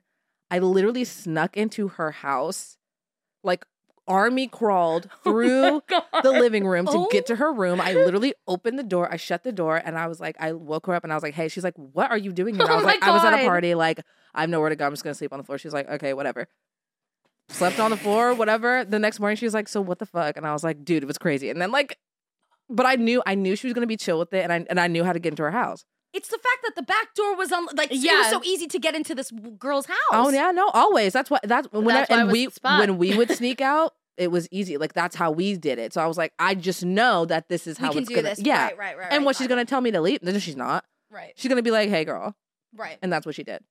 I 0.51 0.59
literally 0.59 1.05
snuck 1.05 1.57
into 1.57 1.87
her 1.89 2.11
house, 2.11 2.77
like 3.43 3.65
army 4.07 4.47
crawled 4.47 5.09
through 5.23 5.81
the 5.89 6.31
living 6.31 6.65
room 6.67 6.85
to 6.85 7.07
get 7.11 7.25
to 7.27 7.37
her 7.37 7.51
room. 7.53 7.79
I 7.81 7.93
literally 7.93 8.33
opened 8.47 8.77
the 8.77 8.83
door, 8.83 9.11
I 9.11 9.15
shut 9.17 9.43
the 9.43 9.51
door, 9.51 9.81
and 9.83 9.97
I 9.97 10.07
was 10.07 10.19
like, 10.19 10.35
I 10.39 10.51
woke 10.53 10.85
her 10.87 10.93
up 10.93 11.03
and 11.03 11.11
I 11.11 11.15
was 11.15 11.23
like, 11.23 11.33
hey, 11.33 11.47
she's 11.47 11.63
like, 11.63 11.75
what 11.75 12.11
are 12.11 12.17
you 12.17 12.31
doing 12.31 12.55
here? 12.55 12.63
And 12.63 12.71
I 12.71 12.73
Oh 12.73 12.77
was 12.77 12.85
my 12.85 12.91
like, 12.91 13.03
I 13.03 13.11
was 13.11 13.23
at 13.23 13.33
a 13.33 13.45
party, 13.45 13.73
like, 13.75 14.01
I 14.35 14.41
have 14.41 14.49
nowhere 14.49 14.69
to 14.69 14.75
go. 14.75 14.85
I'm 14.85 14.91
just 14.91 15.03
gonna 15.03 15.13
sleep 15.15 15.31
on 15.33 15.39
the 15.39 15.43
floor. 15.45 15.57
She's 15.57 15.73
like, 15.73 15.89
okay, 15.89 16.13
whatever. 16.13 16.47
Slept 17.51 17.79
on 17.79 17.91
the 17.91 17.97
floor, 17.97 18.33
whatever. 18.33 18.83
The 18.85 18.99
next 18.99 19.19
morning 19.19 19.35
she 19.37 19.45
was 19.45 19.53
like, 19.53 19.67
so 19.67 19.81
what 19.81 19.99
the 19.99 20.05
fuck? 20.05 20.37
And 20.37 20.47
I 20.47 20.53
was 20.53 20.63
like, 20.63 20.83
dude, 20.83 21.03
it 21.03 21.05
was 21.05 21.17
crazy. 21.17 21.49
And 21.49 21.61
then 21.61 21.71
like, 21.71 21.97
but 22.69 22.85
I 22.85 22.95
knew 22.95 23.21
I 23.25 23.35
knew 23.35 23.55
she 23.55 23.67
was 23.67 23.73
gonna 23.73 23.87
be 23.87 23.97
chill 23.97 24.17
with 24.19 24.33
it, 24.33 24.43
and 24.43 24.51
I 24.53 24.65
and 24.69 24.79
I 24.79 24.87
knew 24.87 25.03
how 25.03 25.13
to 25.13 25.19
get 25.19 25.29
into 25.33 25.43
her 25.43 25.51
house. 25.51 25.85
It's 26.13 26.27
the 26.29 26.37
fact 26.37 26.57
that 26.63 26.75
the 26.75 26.81
back 26.83 27.13
door 27.15 27.35
was 27.37 27.53
on, 27.53 27.67
like, 27.73 27.89
it 27.89 27.99
Yeah. 27.99 28.17
was 28.19 28.29
so 28.29 28.41
easy 28.43 28.67
to 28.67 28.79
get 28.79 28.95
into 28.95 29.15
this 29.15 29.31
girl's 29.57 29.85
house. 29.85 29.97
Oh 30.11 30.29
yeah, 30.29 30.51
no, 30.51 30.67
always. 30.73 31.13
That's 31.13 31.29
what 31.29 31.41
that's 31.43 31.67
when 31.71 31.85
That's 31.85 32.09
it 32.09 32.13
and 32.17 32.31
we 32.31 32.47
when 32.63 32.97
we 32.97 33.15
would 33.15 33.31
sneak 33.37 33.61
out, 33.61 33.93
it 34.17 34.29
was 34.31 34.47
easy. 34.51 34.77
Like 34.77 34.93
that's 34.93 35.15
how 35.15 35.31
we 35.31 35.55
did 35.57 35.79
it. 35.79 35.93
So 35.93 36.01
I 36.01 36.07
was 36.07 36.17
like, 36.17 36.33
I 36.39 36.55
just 36.55 36.83
know 36.83 37.25
that 37.25 37.47
this 37.49 37.67
is 37.67 37.79
we 37.79 37.85
how 37.85 37.91
can 37.91 37.99
it's 37.99 38.09
do 38.09 38.15
gonna. 38.15 38.29
this. 38.29 38.39
Yeah. 38.39 38.65
Right, 38.65 38.77
right, 38.77 38.97
right. 38.97 39.07
and 39.11 39.19
right, 39.19 39.25
what 39.25 39.35
she's 39.35 39.41
right, 39.41 39.49
gonna 39.49 39.65
tell 39.65 39.81
me 39.81 39.91
to 39.91 40.01
leave? 40.01 40.21
No, 40.23 40.37
she's 40.39 40.55
not. 40.57 40.83
Right, 41.09 41.33
She's 41.35 41.49
gonna 41.49 41.61
be 41.61 41.71
like, 41.71 41.89
"Hey, 41.89 42.05
girl," 42.05 42.35
right. 42.73 42.97
and 43.01 43.11
that's 43.11 43.25
what 43.25 43.35
she 43.35 43.43
did. 43.43 43.61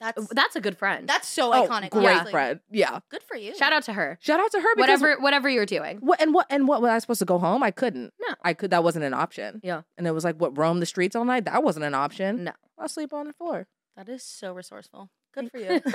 That's 0.00 0.26
That's 0.28 0.56
a 0.56 0.60
good 0.60 0.76
friend. 0.76 1.08
that's 1.08 1.28
so 1.28 1.52
Oh, 1.52 1.66
iconic. 1.68 1.90
great 1.90 2.06
honestly. 2.08 2.30
friend. 2.32 2.60
Yeah. 2.70 3.00
Good 3.10 3.22
for 3.22 3.36
you. 3.36 3.56
Shout 3.56 3.72
out 3.72 3.82
to 3.84 3.92
her. 3.92 4.18
Shout 4.20 4.40
out 4.40 4.50
to 4.52 4.60
her. 4.60 4.68
Because 4.76 5.00
Whatever 5.00 5.20
whatever 5.22 5.48
you're 5.48 5.66
doing. 5.66 5.98
What 5.98 6.20
and 6.20 6.32
what 6.34 6.46
and 6.50 6.66
what 6.68 6.82
was 6.82 6.90
I 6.90 6.98
supposed 6.98 7.20
to 7.20 7.24
go 7.24 7.38
home? 7.38 7.62
I 7.62 7.70
couldn't. 7.70 8.12
No. 8.20 8.34
I 8.42 8.54
could. 8.54 8.70
That 8.70 8.82
wasn't 8.84 9.04
an 9.04 9.14
option. 9.14 9.60
Yeah. 9.62 9.82
And 9.98 10.06
it 10.06 10.12
was 10.12 10.24
like, 10.24 10.36
what 10.36 10.56
roam 10.56 10.80
the 10.80 10.86
streets 10.86 11.14
all 11.16 11.24
night? 11.24 11.44
That 11.44 11.62
wasn't 11.62 11.84
an 11.84 11.94
option. 11.94 12.44
No. 12.44 12.52
I'll 12.78 12.88
sleep 12.88 13.12
on 13.12 13.26
the 13.26 13.32
floor. 13.32 13.66
That 13.96 14.08
is 14.08 14.22
so 14.24 14.52
resourceful. 14.52 15.10
Good 15.34 15.50
for 15.50 15.58
you. 15.58 15.80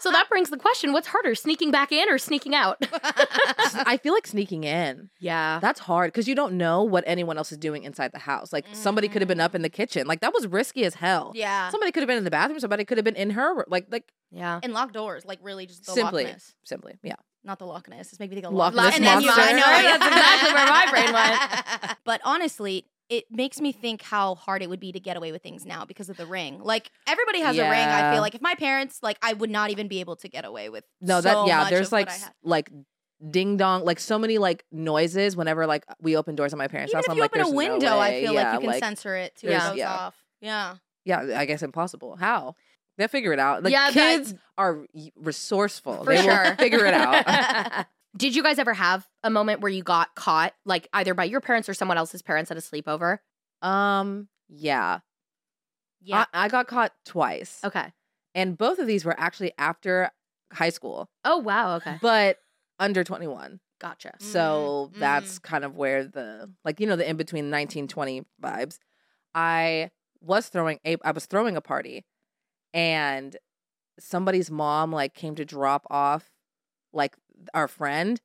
so 0.00 0.10
that 0.10 0.26
brings 0.28 0.50
the 0.50 0.56
question, 0.56 0.92
what's 0.92 1.08
harder, 1.08 1.34
sneaking 1.34 1.70
back 1.70 1.92
in 1.92 2.08
or 2.08 2.18
sneaking 2.18 2.54
out? 2.54 2.78
I 2.92 3.98
feel 4.02 4.14
like 4.14 4.26
sneaking 4.26 4.64
in. 4.64 5.10
yeah. 5.20 5.58
That's 5.60 5.80
hard 5.80 6.12
because 6.12 6.28
you 6.28 6.34
don't 6.34 6.54
know 6.54 6.82
what 6.82 7.04
anyone 7.06 7.36
else 7.36 7.52
is 7.52 7.58
doing 7.58 7.84
inside 7.84 8.12
the 8.12 8.18
house. 8.18 8.52
Like 8.52 8.66
somebody 8.72 9.08
could 9.08 9.22
have 9.22 9.28
been 9.28 9.40
up 9.40 9.52
mm. 9.52 9.56
in 9.56 9.62
the 9.62 9.68
kitchen. 9.68 10.06
Like 10.06 10.20
that 10.20 10.32
was 10.32 10.46
risky 10.46 10.84
as 10.84 10.94
hell. 10.94 11.32
yeah. 11.34 11.70
Somebody 11.70 11.92
could 11.92 12.02
have 12.02 12.08
been 12.08 12.18
in 12.18 12.24
the 12.24 12.30
bathroom. 12.30 12.60
Somebody 12.60 12.84
could 12.84 12.98
have 12.98 13.04
been 13.04 13.16
in 13.16 13.30
her. 13.30 13.64
Like 13.68 13.86
like 13.90 14.12
Yeah. 14.30 14.60
And 14.62 14.72
locked 14.72 14.94
doors, 14.94 15.24
like 15.24 15.38
really 15.42 15.66
just 15.66 15.86
the 15.86 15.92
simply, 15.92 16.24
Loch 16.24 16.36
simply, 16.64 16.94
yeah. 17.02 17.16
Not 17.44 17.58
the 17.58 17.66
Loch 17.66 17.88
Ness. 17.88 18.10
It's 18.10 18.18
making 18.18 18.36
me 18.36 18.42
think 18.42 18.46
of 18.46 18.52
Loch 18.52 18.74
Loch, 18.74 18.86
Ness 18.86 18.96
and 18.96 19.06
then 19.06 19.20
you- 19.20 19.26
Monster. 19.28 19.44
I 19.44 19.52
know. 19.52 19.60
That's 19.60 20.06
exactly 20.06 20.52
where 20.52 20.66
my 20.66 20.86
brain 20.90 21.12
went. 21.12 21.98
But 22.04 22.20
honestly, 22.24 22.86
it 23.08 23.24
makes 23.30 23.60
me 23.60 23.72
think 23.72 24.02
how 24.02 24.34
hard 24.34 24.62
it 24.62 24.68
would 24.68 24.80
be 24.80 24.92
to 24.92 25.00
get 25.00 25.16
away 25.16 25.32
with 25.32 25.42
things 25.42 25.64
now 25.64 25.84
because 25.84 26.08
of 26.08 26.16
the 26.16 26.26
ring. 26.26 26.60
Like 26.62 26.90
everybody 27.06 27.40
has 27.40 27.56
a 27.56 27.62
ring. 27.62 27.72
I 27.72 28.12
feel 28.12 28.20
like 28.20 28.34
if 28.34 28.42
my 28.42 28.54
parents, 28.54 28.98
like, 29.02 29.18
I 29.22 29.32
would 29.32 29.50
not 29.50 29.70
even 29.70 29.88
be 29.88 30.00
able 30.00 30.16
to 30.16 30.28
get 30.28 30.44
away 30.44 30.68
with. 30.68 30.84
No, 31.00 31.20
so 31.20 31.22
that 31.22 31.46
yeah. 31.46 31.70
There's 31.70 31.92
like 31.92 32.08
I 32.08 32.12
s- 32.12 32.22
had. 32.24 32.32
like 32.42 32.70
ding 33.30 33.56
dong, 33.56 33.84
like 33.84 33.98
so 33.98 34.18
many 34.18 34.38
like 34.38 34.64
noises 34.70 35.36
whenever 35.36 35.66
like 35.66 35.84
we 36.00 36.16
open 36.16 36.36
doors 36.36 36.52
at 36.52 36.58
my 36.58 36.68
parents' 36.68 36.90
Even 36.92 36.98
house. 36.98 37.04
if 37.06 37.10
I'm 37.10 37.16
you 37.16 37.22
like, 37.22 37.30
open 37.30 37.40
a 37.40 37.44
"There's 37.44 37.52
no 37.52 37.56
window, 37.56 37.98
I 37.98 38.20
feel 38.20 38.32
yeah, 38.34 38.52
like 38.52 38.62
you 38.62 38.70
can 38.70 38.78
censor 38.78 39.16
it 39.16 39.34
too. 39.36 39.48
goes 39.48 39.76
yeah. 39.76 39.92
off. 39.94 40.14
Yeah. 40.40 40.74
Yeah, 41.04 41.34
I 41.36 41.46
guess 41.46 41.62
impossible. 41.62 42.16
How? 42.16 42.54
They'll 42.98 43.08
figure 43.08 43.32
it 43.32 43.38
out. 43.38 43.62
Like 43.62 43.72
Yeah, 43.72 43.90
kids 43.90 44.34
are 44.58 44.84
resourceful. 45.16 46.04
For 46.04 46.12
they 46.14 46.22
sure. 46.22 46.42
will 46.44 46.54
figure 46.56 46.84
it 46.84 46.94
out. 46.94 47.86
Did 48.18 48.34
you 48.34 48.42
guys 48.42 48.58
ever 48.58 48.74
have 48.74 49.06
a 49.22 49.30
moment 49.30 49.60
where 49.60 49.70
you 49.70 49.84
got 49.84 50.14
caught, 50.16 50.52
like 50.66 50.88
either 50.92 51.14
by 51.14 51.22
your 51.24 51.40
parents 51.40 51.68
or 51.68 51.74
someone 51.74 51.96
else's 51.96 52.20
parents 52.20 52.50
at 52.50 52.56
a 52.56 52.60
sleepover? 52.60 53.18
um, 53.62 54.28
yeah. 54.48 55.00
Yeah. 56.00 56.24
I, 56.32 56.46
I 56.46 56.48
got 56.48 56.66
caught 56.66 56.92
twice. 57.04 57.60
Okay. 57.64 57.92
And 58.34 58.56
both 58.58 58.78
of 58.78 58.86
these 58.86 59.04
were 59.04 59.18
actually 59.18 59.52
after 59.58 60.10
high 60.52 60.70
school, 60.70 61.10
Oh 61.24 61.38
wow. 61.38 61.76
Okay. 61.76 61.98
but 62.00 62.38
under 62.78 63.04
21. 63.04 63.60
Gotcha. 63.80 64.14
So 64.18 64.90
Mm, 64.94 65.00
that's 65.00 65.38
kind 65.38 65.64
of 65.64 65.76
where 65.76 66.04
the 66.04 66.50
like 66.64 66.80
you 66.80 66.86
know 66.86 66.96
the 66.96 67.08
in 67.08 67.16
between 67.16 67.50
19 67.50 67.86
20 67.88 68.24
vibes. 68.42 68.78
I 69.34 69.90
was 70.20 70.48
throwing 70.48 70.80
a 70.84 70.96
I 71.04 71.12
was 71.12 71.26
throwing 71.26 71.56
a 71.56 71.60
party 71.60 72.04
and 72.74 73.36
somebody's 74.00 74.50
mom 74.50 74.92
like 74.92 75.14
came 75.14 75.34
to 75.36 75.44
drop 75.44 75.86
off 75.90 76.30
like 76.92 77.16
our 77.54 77.68
friend 77.68 78.20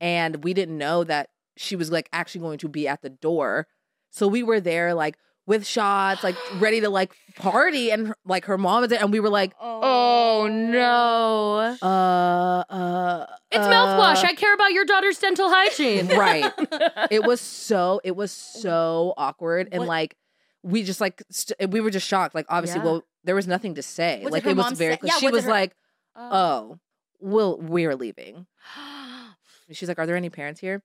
and 0.00 0.42
we 0.44 0.54
didn't 0.54 0.76
know 0.78 1.04
that 1.04 1.28
she 1.56 1.76
was 1.76 1.90
like 1.90 2.08
actually 2.12 2.40
going 2.42 2.58
to 2.58 2.68
be 2.68 2.86
at 2.88 3.02
the 3.02 3.08
door. 3.10 3.66
So 4.10 4.28
we 4.28 4.42
were 4.42 4.60
there 4.60 4.94
like 4.94 5.16
with 5.46 5.66
shots, 5.66 6.22
like 6.24 6.36
ready 6.60 6.80
to 6.80 6.90
like 6.90 7.14
party 7.36 7.90
and 7.90 8.12
like 8.24 8.44
her 8.46 8.58
mom 8.58 8.80
was 8.82 8.90
there 8.90 9.00
and 9.00 9.12
we 9.12 9.20
were 9.20 9.30
like 9.30 9.54
Oh 9.60 10.48
no. 10.50 11.76
uh 11.82 12.64
uh 12.72 13.26
It's 13.50 13.64
uh, 13.64 13.70
mouthwash. 13.70 14.24
I 14.24 14.34
care 14.34 14.54
about 14.54 14.72
your 14.72 14.84
daughter's 14.84 15.18
dental 15.18 15.48
hygiene. 15.50 16.08
Right. 16.16 16.52
it 17.10 17.24
was 17.24 17.40
so 17.40 18.00
it 18.04 18.16
was 18.16 18.32
so 18.32 19.14
awkward 19.16 19.68
and 19.72 19.80
What- 19.80 19.88
like 19.88 20.16
we 20.62 20.82
just 20.82 21.00
like 21.00 21.22
st- 21.30 21.70
we 21.70 21.80
were 21.80 21.90
just 21.90 22.06
shocked 22.08 22.34
like 22.34 22.46
obviously 22.48 22.80
Yeah. 22.80 22.84
well 22.86 23.02
there 23.24 23.34
was 23.36 23.46
nothing 23.46 23.74
to 23.76 23.82
say 23.82 24.20
What 24.22 24.32
like 24.32 24.42
her 24.44 24.50
it 24.50 24.56
was 24.56 24.72
very 24.72 24.94
say? 24.94 24.98
clear. 24.98 25.12
Yeah, 25.12 25.18
she 25.18 25.26
what 25.26 25.32
was 25.34 25.44
her- 25.44 25.50
like 25.50 25.76
oh 26.16 26.78
well 27.26 27.58
we're 27.58 27.94
leaving 27.96 28.46
she's 29.72 29.88
like 29.88 29.98
are 29.98 30.06
there 30.06 30.16
any 30.16 30.30
parents 30.30 30.60
here 30.60 30.82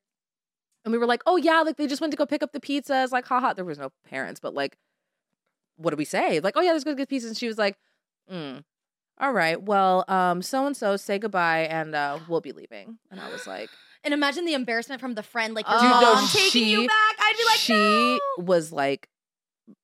and 0.84 0.92
we 0.92 0.98
were 0.98 1.06
like 1.06 1.22
oh 1.26 1.38
yeah 1.38 1.62
like 1.62 1.78
they 1.78 1.88
just 1.88 2.02
went 2.02 2.12
to 2.12 2.18
go 2.18 2.26
pick 2.26 2.42
up 2.44 2.52
the 2.52 2.60
pizzas 2.60 3.12
like 3.12 3.26
haha 3.28 3.54
there 3.54 3.66
was 3.66 3.78
no 3.80 3.92
parents 4.08 4.40
but 4.40 4.54
like 4.54 4.78
what 5.78 5.92
do 5.92 5.96
we 5.98 6.06
say 6.06 6.40
like 6.40 6.56
oh 6.58 6.62
yeah 6.62 6.72
there's 6.72 6.84
good 6.84 6.98
good 6.98 7.10
pizzas 7.10 7.28
and 7.28 7.38
she 7.38 7.48
was 7.48 7.58
like 7.58 7.78
mm, 8.32 8.64
all 9.20 9.32
right 9.32 9.62
well 9.62 10.04
um 10.08 10.42
so 10.42 10.66
and 10.66 10.76
so 10.76 10.98
say 10.98 11.20
goodbye 11.20 11.62
and 11.62 11.94
uh 11.96 12.18
we'll 12.28 12.42
be 12.42 12.52
leaving 12.52 12.98
and 13.12 13.20
i 13.20 13.30
was 13.32 13.46
like 13.48 13.70
And 14.04 14.16
imagine 14.16 14.46
the 14.46 14.56
embarrassment 14.56 15.00
from 15.00 15.14
the 15.14 15.22
friend, 15.22 15.54
like 15.54 15.70
your 15.70 15.80
Dude, 15.80 15.88
no, 15.92 16.02
mom 16.16 16.28
taking 16.30 16.68
you 16.68 16.82
she- 16.82 16.88
back. 16.88 17.16
I'd 17.20 17.34
be 17.38 17.44
like, 17.46 17.58
she 17.60 17.74
no. 18.40 18.44
was 18.44 18.72
like 18.72 19.08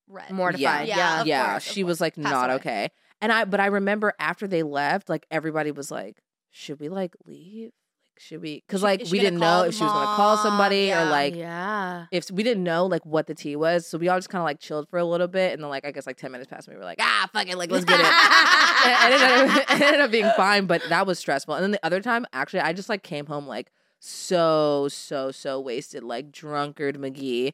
Red. 0.07 0.31
Mortified. 0.31 0.87
Yeah, 0.87 0.97
Yeah. 0.97 1.21
of 1.21 1.27
yeah, 1.27 1.49
course, 1.51 1.67
of 1.67 1.73
she 1.73 1.81
course. 1.83 1.87
was 1.89 2.01
like 2.01 2.17
not 2.17 2.49
away. 2.49 2.55
okay. 2.55 2.89
And 3.21 3.31
I 3.31 3.45
but 3.45 3.59
I 3.59 3.67
remember 3.67 4.13
after 4.17 4.47
they 4.47 4.63
left, 4.63 5.07
like 5.07 5.27
everybody 5.29 5.69
was 5.69 5.91
like, 5.91 6.17
"Should 6.57 6.79
we 6.79 6.89
like 6.89 7.15
leave? 7.25 7.71
Like, 8.17 8.19
should 8.19 8.41
we? 8.41 8.63
Because 8.67 8.81
like 8.81 9.03
we 9.11 9.19
didn't 9.19 9.39
know 9.39 9.63
if 9.63 9.75
she 9.75 9.83
was 9.83 9.91
gonna 9.91 10.15
call 10.15 10.37
somebody 10.37 10.91
or 10.91 11.05
like 11.05 11.35
yeah. 11.35 12.07
if 12.11 12.31
we 12.31 12.41
didn't 12.41 12.63
know 12.63 12.87
like 12.87 13.05
what 13.05 13.27
the 13.27 13.35
tea 13.35 13.55
was, 13.55 13.85
so 13.85 13.99
we 13.99 14.09
all 14.09 14.17
just 14.17 14.29
kind 14.29 14.41
of 14.41 14.45
like 14.45 14.59
chilled 14.59 14.89
for 14.89 14.97
a 14.97 15.05
little 15.05 15.27
bit, 15.27 15.53
and 15.53 15.61
then 15.61 15.69
like 15.69 15.85
I 15.85 15.91
guess 15.91 16.07
like 16.07 16.17
ten 16.17 16.31
minutes 16.31 16.49
passed, 16.49 16.67
and 16.67 16.75
we 16.75 16.79
were 16.79 16.85
like, 16.85 16.97
ah, 16.99 17.29
fuck 17.31 17.47
it, 17.47 17.55
like 17.59 17.69
let's 17.69 17.85
get 17.85 17.99
it. 17.99 18.05
and 18.05 19.13
it 19.13 19.21
ended, 19.21 19.49
up, 19.51 19.57
it 19.69 19.81
ended 19.81 20.01
up 20.01 20.09
being 20.09 20.31
fine, 20.35 20.65
but 20.65 20.81
that 20.89 21.05
was 21.05 21.19
stressful. 21.19 21.53
And 21.53 21.63
then 21.63 21.71
the 21.71 21.85
other 21.85 22.01
time, 22.01 22.25
actually, 22.33 22.61
I 22.61 22.73
just 22.73 22.89
like 22.89 23.03
came 23.03 23.27
home 23.27 23.45
like 23.45 23.71
so 23.99 24.87
so 24.89 25.29
so 25.29 25.59
wasted, 25.59 26.03
like 26.03 26.31
drunkard 26.31 26.97
McGee, 26.97 27.53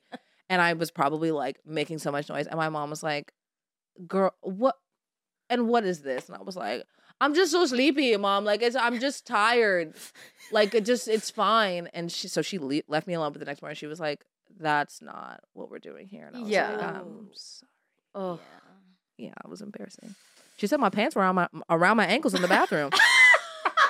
and 0.49 0.61
I 0.61 0.73
was 0.73 0.91
probably 0.91 1.31
like 1.31 1.59
making 1.65 1.97
so 1.97 2.09
much 2.09 2.29
noise, 2.29 2.47
and 2.47 2.55
my 2.55 2.69
mom 2.69 2.89
was 2.89 3.03
like, 3.03 3.33
"Girl, 4.07 4.33
what? 4.39 4.77
And 5.49 5.67
what 5.67 5.83
is 5.83 6.03
this?" 6.03 6.29
And 6.29 6.37
I 6.37 6.41
was 6.41 6.55
like. 6.55 6.83
I'm 7.23 7.33
just 7.33 7.51
so 7.51 7.65
sleepy, 7.65 8.15
mom. 8.17 8.43
Like 8.45 8.61
it's, 8.61 8.75
I'm 8.75 8.99
just 8.99 9.25
tired. 9.25 9.93
Like 10.51 10.75
it 10.75 10.85
just, 10.85 11.07
it's 11.07 11.29
fine. 11.31 11.87
And 11.93 12.11
she, 12.11 12.27
so 12.27 12.41
she 12.41 12.59
le- 12.59 12.81
left 12.87 13.07
me 13.07 13.13
alone. 13.13 13.31
But 13.31 13.39
the 13.39 13.45
next 13.45 13.61
morning, 13.61 13.75
she 13.75 13.87
was 13.87 13.99
like, 13.99 14.25
"That's 14.59 15.01
not 15.01 15.39
what 15.53 15.71
we're 15.71 15.79
doing 15.79 16.07
here." 16.07 16.25
And 16.27 16.35
I 16.35 16.39
was 16.41 16.49
Yeah. 16.49 16.71
like, 16.71 16.83
"I'm 16.83 17.29
sorry." 17.33 17.69
Oh. 18.13 18.39
Yeah, 19.17 19.33
it 19.43 19.49
was 19.49 19.61
embarrassing. 19.61 20.15
She 20.57 20.67
said 20.67 20.79
my 20.79 20.89
pants 20.89 21.15
were 21.15 21.21
around 21.21 21.35
my 21.35 21.47
around 21.69 21.97
my 21.97 22.05
ankles 22.05 22.33
in 22.33 22.41
the 22.41 22.47
bathroom. 22.47 22.89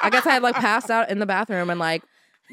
I 0.02 0.10
guess 0.10 0.26
I 0.28 0.32
had 0.34 0.44
like 0.44 0.56
passed 0.56 0.92
out 0.92 1.10
in 1.10 1.20
the 1.20 1.26
bathroom 1.26 1.70
and 1.70 1.80
like 1.80 2.04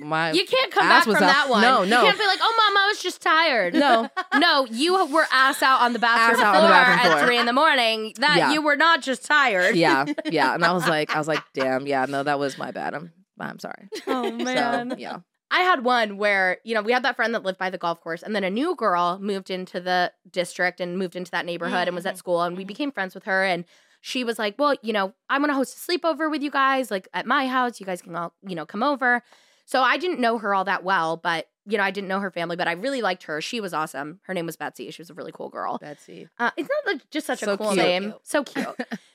my 0.00 0.32
You 0.32 0.44
can't 0.44 0.72
come 0.72 0.84
ass 0.84 1.04
back 1.06 1.16
from 1.16 1.24
out. 1.24 1.32
that 1.32 1.48
one. 1.48 1.62
No, 1.62 1.84
no. 1.84 2.00
You 2.00 2.06
can't 2.06 2.18
be 2.18 2.26
like, 2.26 2.40
oh, 2.42 2.54
mom, 2.56 2.76
I 2.76 2.86
was 2.88 3.02
just 3.02 3.20
tired. 3.20 3.74
no. 3.74 4.08
no, 4.38 4.66
you 4.66 5.06
were 5.06 5.26
ass 5.32 5.62
out 5.62 5.80
on 5.80 5.92
the 5.92 5.98
bathroom 5.98 6.40
Ass 6.40 6.46
on 6.46 6.54
floor 6.54 6.68
the 6.68 6.74
bathroom 6.74 7.12
at 7.12 7.24
three 7.24 7.38
in 7.38 7.46
the 7.46 7.52
morning. 7.52 8.14
That 8.18 8.36
Yeah. 8.36 8.52
you 8.52 8.62
were 8.62 8.76
not 8.76 9.02
just 9.02 9.24
tired. 9.24 9.76
Yeah, 9.76 10.06
yeah. 10.30 10.54
And 10.54 10.64
I 10.64 10.72
was 10.72 10.86
like, 10.88 11.14
I 11.14 11.18
was 11.18 11.28
like, 11.28 11.42
damn, 11.54 11.86
yeah, 11.86 12.06
no, 12.06 12.22
that 12.22 12.38
was 12.38 12.58
my 12.58 12.70
bad. 12.70 12.94
I'm 12.94 13.12
I'm 13.38 13.58
sorry. 13.58 13.88
Oh 14.06 14.38
So 14.38 14.96
yeah. 14.96 15.18
I 15.52 15.60
had 15.62 15.82
one 15.82 16.16
where, 16.16 16.58
you 16.62 16.74
know, 16.74 16.82
we 16.82 16.92
had 16.92 17.02
that 17.02 17.16
friend 17.16 17.34
that 17.34 17.42
lived 17.42 17.58
by 17.58 17.70
the 17.70 17.78
golf 17.78 18.00
course, 18.00 18.22
and 18.22 18.36
then 18.36 18.44
a 18.44 18.50
new 18.50 18.76
girl 18.76 19.18
moved 19.20 19.50
into 19.50 19.80
the 19.80 20.12
district 20.30 20.80
and 20.80 20.96
moved 20.96 21.16
into 21.16 21.32
that 21.32 21.44
neighborhood 21.44 21.88
and 21.88 21.94
was 21.94 22.06
at 22.06 22.14
mm. 22.14 22.18
school, 22.18 22.42
and 22.42 22.56
we 22.56 22.62
mm-hmm. 22.62 22.68
became 22.68 22.92
friends 22.92 23.14
with 23.14 23.24
her. 23.24 23.44
And 23.44 23.64
she 24.00 24.24
was 24.24 24.38
like, 24.38 24.54
Well, 24.58 24.76
you 24.82 24.92
know, 24.92 25.12
I'm 25.28 25.40
gonna 25.40 25.54
host 25.54 25.76
a 25.76 25.80
sleepover 25.92 26.30
with 26.30 26.42
you 26.42 26.50
guys, 26.50 26.90
like 26.90 27.08
at 27.12 27.26
my 27.26 27.46
house. 27.46 27.80
You 27.80 27.86
guys 27.86 28.02
can 28.02 28.14
all, 28.14 28.32
you 28.46 28.54
know, 28.54 28.66
come 28.66 28.82
over. 28.82 29.22
So 29.70 29.82
I 29.82 29.98
didn't 29.98 30.18
know 30.18 30.36
her 30.38 30.52
all 30.52 30.64
that 30.64 30.82
well, 30.82 31.16
but 31.16 31.46
you 31.64 31.78
know, 31.78 31.84
I 31.84 31.92
didn't 31.92 32.08
know 32.08 32.18
her 32.18 32.32
family, 32.32 32.56
but 32.56 32.66
I 32.66 32.72
really 32.72 33.02
liked 33.02 33.22
her. 33.22 33.40
She 33.40 33.60
was 33.60 33.72
awesome. 33.72 34.18
Her 34.24 34.34
name 34.34 34.44
was 34.44 34.56
Betsy. 34.56 34.90
She 34.90 35.00
was 35.00 35.10
a 35.10 35.14
really 35.14 35.30
cool 35.30 35.48
girl. 35.48 35.78
Betsy. 35.78 36.26
Uh, 36.40 36.50
isn't 36.56 36.70
like, 36.86 37.08
just 37.10 37.24
such 37.24 37.44
a 37.44 37.56
cool 37.56 37.74
cute. 37.74 37.76
name? 37.76 38.14
So 38.24 38.42
cute. 38.42 38.66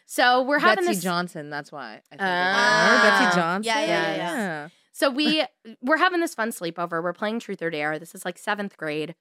So 0.06 0.44
we're 0.44 0.60
having 0.60 0.86
Betsy 0.86 0.96
this. 0.96 1.04
Johnson. 1.04 1.50
That's 1.50 1.74
why. 1.74 1.96
I 1.96 2.02
think 2.10 2.22
of 2.22 2.28
her. 2.28 2.54
Ah. 2.56 2.86
Remember 2.86 3.26
Betsey 3.26 3.36
Johnson. 3.36 3.64
Yeah, 3.66 3.82
yeah, 3.82 4.16
yeah. 4.16 4.16
yeah. 4.16 4.68
So 4.94 5.10
we 5.10 5.44
we're 5.82 5.98
having 5.98 6.22
this 6.22 6.34
fun 6.34 6.52
sleepover. 6.52 7.04
We're 7.04 7.12
playing 7.12 7.42
Truth 7.42 7.62
or 7.62 7.70
Dare. 7.70 8.00
This 8.00 8.16
is 8.16 8.24
like 8.24 8.38
seventh 8.38 8.78
grade. 8.78 9.14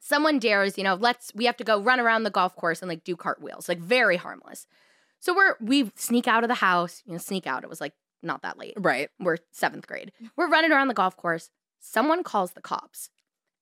Someone 0.00 0.40
dares, 0.40 0.76
you 0.76 0.82
know, 0.82 0.94
let's 0.94 1.30
we 1.36 1.44
have 1.44 1.56
to 1.58 1.64
go 1.64 1.80
run 1.80 2.00
around 2.00 2.24
the 2.24 2.30
golf 2.30 2.56
course 2.56 2.82
and 2.82 2.88
like 2.88 3.04
do 3.04 3.14
cartwheels, 3.14 3.68
like 3.68 3.78
very 3.78 4.16
harmless. 4.16 4.66
So 5.20 5.32
we're 5.32 5.54
we 5.60 5.92
sneak 5.94 6.26
out 6.26 6.42
of 6.42 6.48
the 6.48 6.56
house, 6.56 7.04
you 7.06 7.12
know, 7.12 7.18
sneak 7.18 7.46
out. 7.46 7.62
It 7.62 7.70
was 7.70 7.80
like 7.80 7.92
not 8.22 8.42
that 8.42 8.58
late. 8.58 8.74
Right. 8.76 9.08
We're 9.20 9.38
seventh 9.52 9.86
grade. 9.86 10.12
We're 10.36 10.48
running 10.48 10.72
around 10.72 10.88
the 10.88 10.94
golf 10.94 11.16
course. 11.16 11.50
Someone 11.78 12.22
calls 12.22 12.52
the 12.52 12.60
cops, 12.60 13.10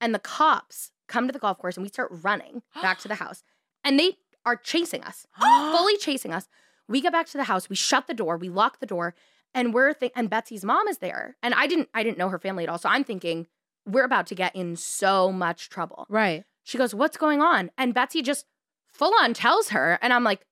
and 0.01 0.15
the 0.15 0.19
cops 0.19 0.91
come 1.09 1.27
to 1.27 1.33
the 1.33 1.39
golf 1.39 1.59
course, 1.59 1.77
and 1.77 1.83
we 1.85 1.89
start 1.89 2.09
running 2.23 2.63
back 2.81 2.99
to 3.01 3.09
the 3.09 3.15
house, 3.25 3.43
and 3.83 3.99
they 3.99 4.17
are 4.47 4.57
chasing 4.57 5.03
us, 5.03 5.27
fully 5.41 5.97
chasing 5.97 6.33
us. 6.33 6.49
We 6.89 7.01
get 7.01 7.13
back 7.13 7.27
to 7.29 7.37
the 7.39 7.45
house. 7.45 7.69
We 7.69 7.77
shut 7.77 8.07
the 8.07 8.15
door. 8.15 8.37
We 8.37 8.49
lock 8.49 8.79
the 8.81 8.87
door, 8.87 9.15
and 9.55 9.73
we're 9.75 9.93
think 9.93 10.13
and 10.17 10.29
Betsy's 10.31 10.65
mom 10.65 10.87
is 10.89 10.99
there, 10.99 11.37
and 11.43 11.55
I 11.55 11.67
didn't 11.67 11.89
I 11.95 12.03
didn't 12.03 12.19
know 12.19 12.29
her 12.29 12.39
family 12.39 12.65
at 12.65 12.71
all, 12.71 12.79
so 12.79 12.89
I'm 12.89 13.05
thinking 13.05 13.47
we're 13.87 14.05
about 14.05 14.27
to 14.29 14.35
get 14.35 14.55
in 14.57 14.77
so 14.77 15.31
much 15.31 15.69
trouble. 15.69 16.07
Right. 16.09 16.45
She 16.63 16.79
goes, 16.79 16.95
"What's 16.95 17.17
going 17.19 17.41
on?" 17.43 17.71
And 17.77 17.93
Betsy 17.93 18.23
just 18.23 18.47
full 18.87 19.13
on 19.21 19.35
tells 19.35 19.71
her, 19.71 19.99
and 20.01 20.13
I'm 20.13 20.25
like, 20.25 20.47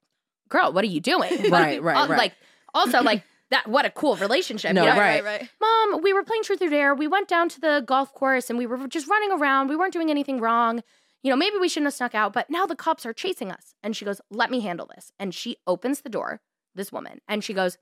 "Girl, 0.48 0.72
what 0.72 0.84
are 0.84 0.88
you 0.88 1.00
doing?" 1.00 1.30
Right, 1.50 1.82
right, 1.82 1.96
Uh, 1.96 2.08
right. 2.08 2.18
Like 2.18 2.32
also 2.74 3.02
like 3.02 3.24
that. 3.52 3.68
What 3.68 3.84
a 3.84 3.90
cool 3.90 4.16
relationship. 4.16 4.72
No, 4.72 4.84
you 4.84 4.90
know? 4.90 4.98
right. 4.98 5.24
right. 5.24 5.48
Mom, 5.60 6.02
we 6.02 6.12
were 6.12 6.24
playing 6.24 6.42
Truth 6.42 6.62
or 6.62 6.68
Dare. 6.68 6.94
We 6.94 7.06
went 7.06 7.28
down 7.28 7.48
to 7.50 7.60
the 7.60 7.82
golf 7.86 8.12
course 8.14 8.50
and 8.50 8.58
we 8.58 8.66
were 8.66 8.86
just 8.88 9.08
running 9.08 9.32
around. 9.32 9.68
We 9.68 9.76
weren't 9.76 9.92
doing 9.92 10.10
anything 10.10 10.40
wrong. 10.40 10.82
You 11.22 11.30
know, 11.30 11.36
maybe 11.36 11.56
we 11.58 11.68
shouldn't 11.68 11.86
have 11.86 11.94
snuck 11.94 12.14
out, 12.14 12.32
but 12.32 12.50
now 12.50 12.66
the 12.66 12.74
cops 12.74 13.06
are 13.06 13.12
chasing 13.12 13.52
us. 13.52 13.74
And 13.82 13.96
she 13.96 14.04
goes, 14.04 14.20
Let 14.30 14.50
me 14.50 14.60
handle 14.60 14.88
this. 14.94 15.12
And 15.18 15.34
she 15.34 15.56
opens 15.66 16.00
the 16.00 16.08
door, 16.08 16.40
this 16.74 16.90
woman, 16.92 17.20
and 17.28 17.44
she 17.44 17.54
goes, 17.54 17.78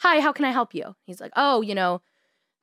Hi, 0.00 0.20
how 0.20 0.32
can 0.32 0.44
I 0.44 0.50
help 0.50 0.74
you? 0.74 0.94
He's 1.04 1.20
like, 1.20 1.32
Oh, 1.36 1.62
you 1.62 1.74
know, 1.74 2.02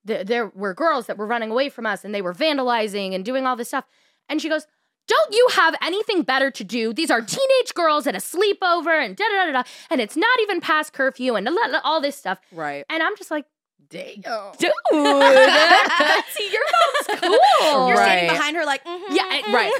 there, 0.06 0.24
there 0.24 0.52
were 0.54 0.74
girls 0.74 1.08
that 1.08 1.18
were 1.18 1.26
running 1.26 1.52
away 1.52 1.70
from 1.70 1.86
us 1.86 2.06
and 2.06 2.14
they 2.14 2.22
were 2.22 2.34
vandalizing 2.34 3.16
and 3.16 3.26
doing 3.26 3.46
all 3.46 3.56
this 3.56 3.70
stuff. 3.70 3.86
And 4.30 4.42
she 4.42 4.50
goes, 4.50 4.68
don't 5.08 5.34
you 5.34 5.48
have 5.54 5.76
anything 5.82 6.22
better 6.24 6.50
to 6.52 6.64
do? 6.64 6.94
These 6.94 7.12
are 7.12 7.22
teenage 7.22 7.74
girls 7.76 8.08
at 8.08 8.16
a 8.16 8.20
sleepover 8.20 9.04
and 9.04 9.16
da 9.16 9.24
da 9.26 9.46
da 9.46 9.52
da. 9.52 9.64
And 9.90 10.00
it's 10.02 10.16
not 10.16 10.40
even 10.42 10.62
past 10.62 10.94
curfew 10.94 11.36
and 11.36 11.46
la- 11.46 11.68
la- 11.70 11.82
all 11.84 12.00
this 12.02 12.16
stuff. 12.16 12.40
Right. 12.52 12.86
And 12.90 13.04
I'm 13.04 13.16
just 13.18 13.30
like, 13.32 13.46
Damn. 13.90 14.14
dude, 14.16 14.72
Betsy, 14.92 16.44
your 16.52 16.64
mom's 16.74 17.22
cool. 17.22 17.88
You're 17.88 17.98
Right. 17.98 18.06
standing 18.06 18.28
behind 18.30 18.56
her 18.56 18.66
like, 18.66 18.84
mm-hmm, 18.86 19.14
Yeah, 19.16 19.42
mhm. 19.42 19.54
Right. 19.54 19.72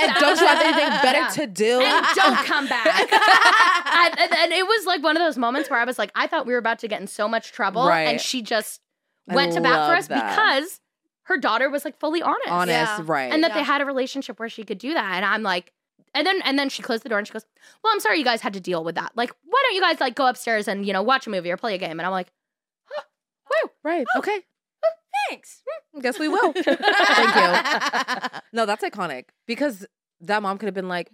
And 0.00 0.14
don't 0.20 0.38
you 0.40 0.46
have 0.46 0.60
anything 0.60 0.88
better 1.02 1.18
Yeah. 1.18 1.28
to 1.28 1.46
do? 1.46 1.80
And 1.80 2.06
don't 2.14 2.36
come 2.44 2.68
back. 2.68 2.86
and, 3.12 4.20
and- 4.20 4.32
and 4.38 4.52
it 4.52 4.66
was 4.66 4.86
like 4.86 5.02
one 5.02 5.16
of 5.16 5.22
those 5.22 5.36
moments 5.38 5.68
where 5.70 5.80
I 5.80 5.84
was 5.84 5.98
like, 5.98 6.12
I 6.14 6.26
thought 6.26 6.46
we 6.46 6.52
were 6.52 6.58
about 6.58 6.78
to 6.80 6.88
get 6.88 7.00
in 7.00 7.06
so 7.06 7.26
much 7.26 7.52
trouble. 7.52 7.86
Right. 7.88 8.02
And 8.08 8.20
she 8.20 8.42
just 8.42 8.80
I 9.28 9.34
went 9.34 9.52
to 9.54 9.60
bat 9.60 9.88
for 9.90 9.96
us 9.96 10.06
that. 10.08 10.36
because 10.36 10.80
her 11.26 11.36
daughter 11.38 11.68
was 11.70 11.84
like 11.84 11.98
fully 12.00 12.22
honest. 12.22 12.48
Honest, 12.48 12.70
Yeah. 12.98 13.02
right. 13.04 13.32
And 13.32 13.42
that 13.44 13.50
Yeah. 13.50 13.58
they 13.58 13.62
had 13.62 13.80
a 13.80 13.84
relationship 13.84 14.38
where 14.40 14.48
she 14.48 14.64
could 14.64 14.78
do 14.78 14.94
that. 14.94 15.12
And 15.16 15.24
I'm 15.24 15.42
like, 15.42 15.72
and 16.14 16.26
then 16.26 16.40
and 16.42 16.58
then 16.58 16.68
she 16.68 16.82
closed 16.82 17.02
the 17.02 17.08
door 17.08 17.18
and 17.18 17.26
she 17.26 17.32
goes, 17.32 17.44
Well, 17.84 17.92
I'm 17.92 18.00
sorry 18.00 18.18
you 18.18 18.24
guys 18.24 18.40
had 18.40 18.52
to 18.54 18.60
deal 18.60 18.82
with 18.84 18.94
that. 18.94 19.12
Like, 19.16 19.30
why 19.44 19.62
don't 19.66 19.74
you 19.74 19.80
guys 19.80 20.00
like 20.00 20.14
go 20.14 20.26
upstairs 20.26 20.66
and, 20.68 20.86
you 20.86 20.92
know, 20.92 21.02
watch 21.02 21.26
a 21.26 21.30
movie 21.30 21.50
or 21.50 21.56
play 21.56 21.74
a 21.74 21.78
game? 21.78 21.98
And 22.00 22.02
I'm 22.06 22.12
like, 22.12 22.28
huh, 22.90 23.02
woo. 23.64 23.70
right. 23.82 24.06
Oh. 24.14 24.18
Okay. 24.20 24.38
Oh, 24.84 24.88
thanks. 25.28 25.62
Hmm. 25.92 26.00
Guess 26.00 26.18
we 26.18 26.28
will. 26.28 26.52
Thank 26.64 26.66
you. 27.36 28.40
No, 28.52 28.64
that's 28.64 28.82
iconic 28.84 29.24
because 29.46 29.84
that 30.22 30.42
mom 30.42 30.56
could 30.58 30.66
have 30.66 30.74
been 30.74 30.88
like, 30.88 31.10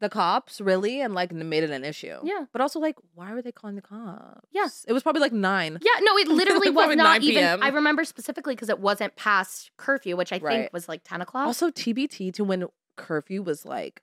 the 0.00 0.08
cops, 0.08 0.60
really? 0.60 1.00
And 1.00 1.14
like 1.14 1.32
made 1.32 1.64
it 1.64 1.70
an 1.70 1.84
issue. 1.84 2.18
Yeah. 2.24 2.44
But 2.52 2.60
also, 2.60 2.80
like, 2.80 2.96
why 3.14 3.32
were 3.32 3.42
they 3.42 3.52
calling 3.52 3.76
the 3.76 3.82
cops? 3.82 4.40
Yeah. 4.50 4.66
It 4.88 4.92
was 4.92 5.02
probably 5.02 5.20
like 5.20 5.32
nine. 5.32 5.78
Yeah, 5.82 6.00
no, 6.00 6.16
it 6.18 6.28
literally 6.40 6.70
was 6.70 6.82
Probably 6.84 6.96
not 6.96 7.22
even. 7.22 7.62
I 7.62 7.68
remember 7.68 8.04
specifically 8.04 8.54
because 8.54 8.68
it 8.68 8.80
wasn't 8.80 9.16
past 9.16 9.70
curfew, 9.76 10.16
which 10.16 10.32
I 10.32 10.38
Right. 10.38 10.60
think 10.62 10.72
was 10.72 10.88
like 10.88 11.02
10 11.04 11.20
o'clock. 11.22 11.46
Also, 11.46 11.70
TBT 11.70 12.32
to 12.34 12.44
when 12.44 12.66
curfew 12.96 13.42
was 13.42 13.64
like, 13.64 14.02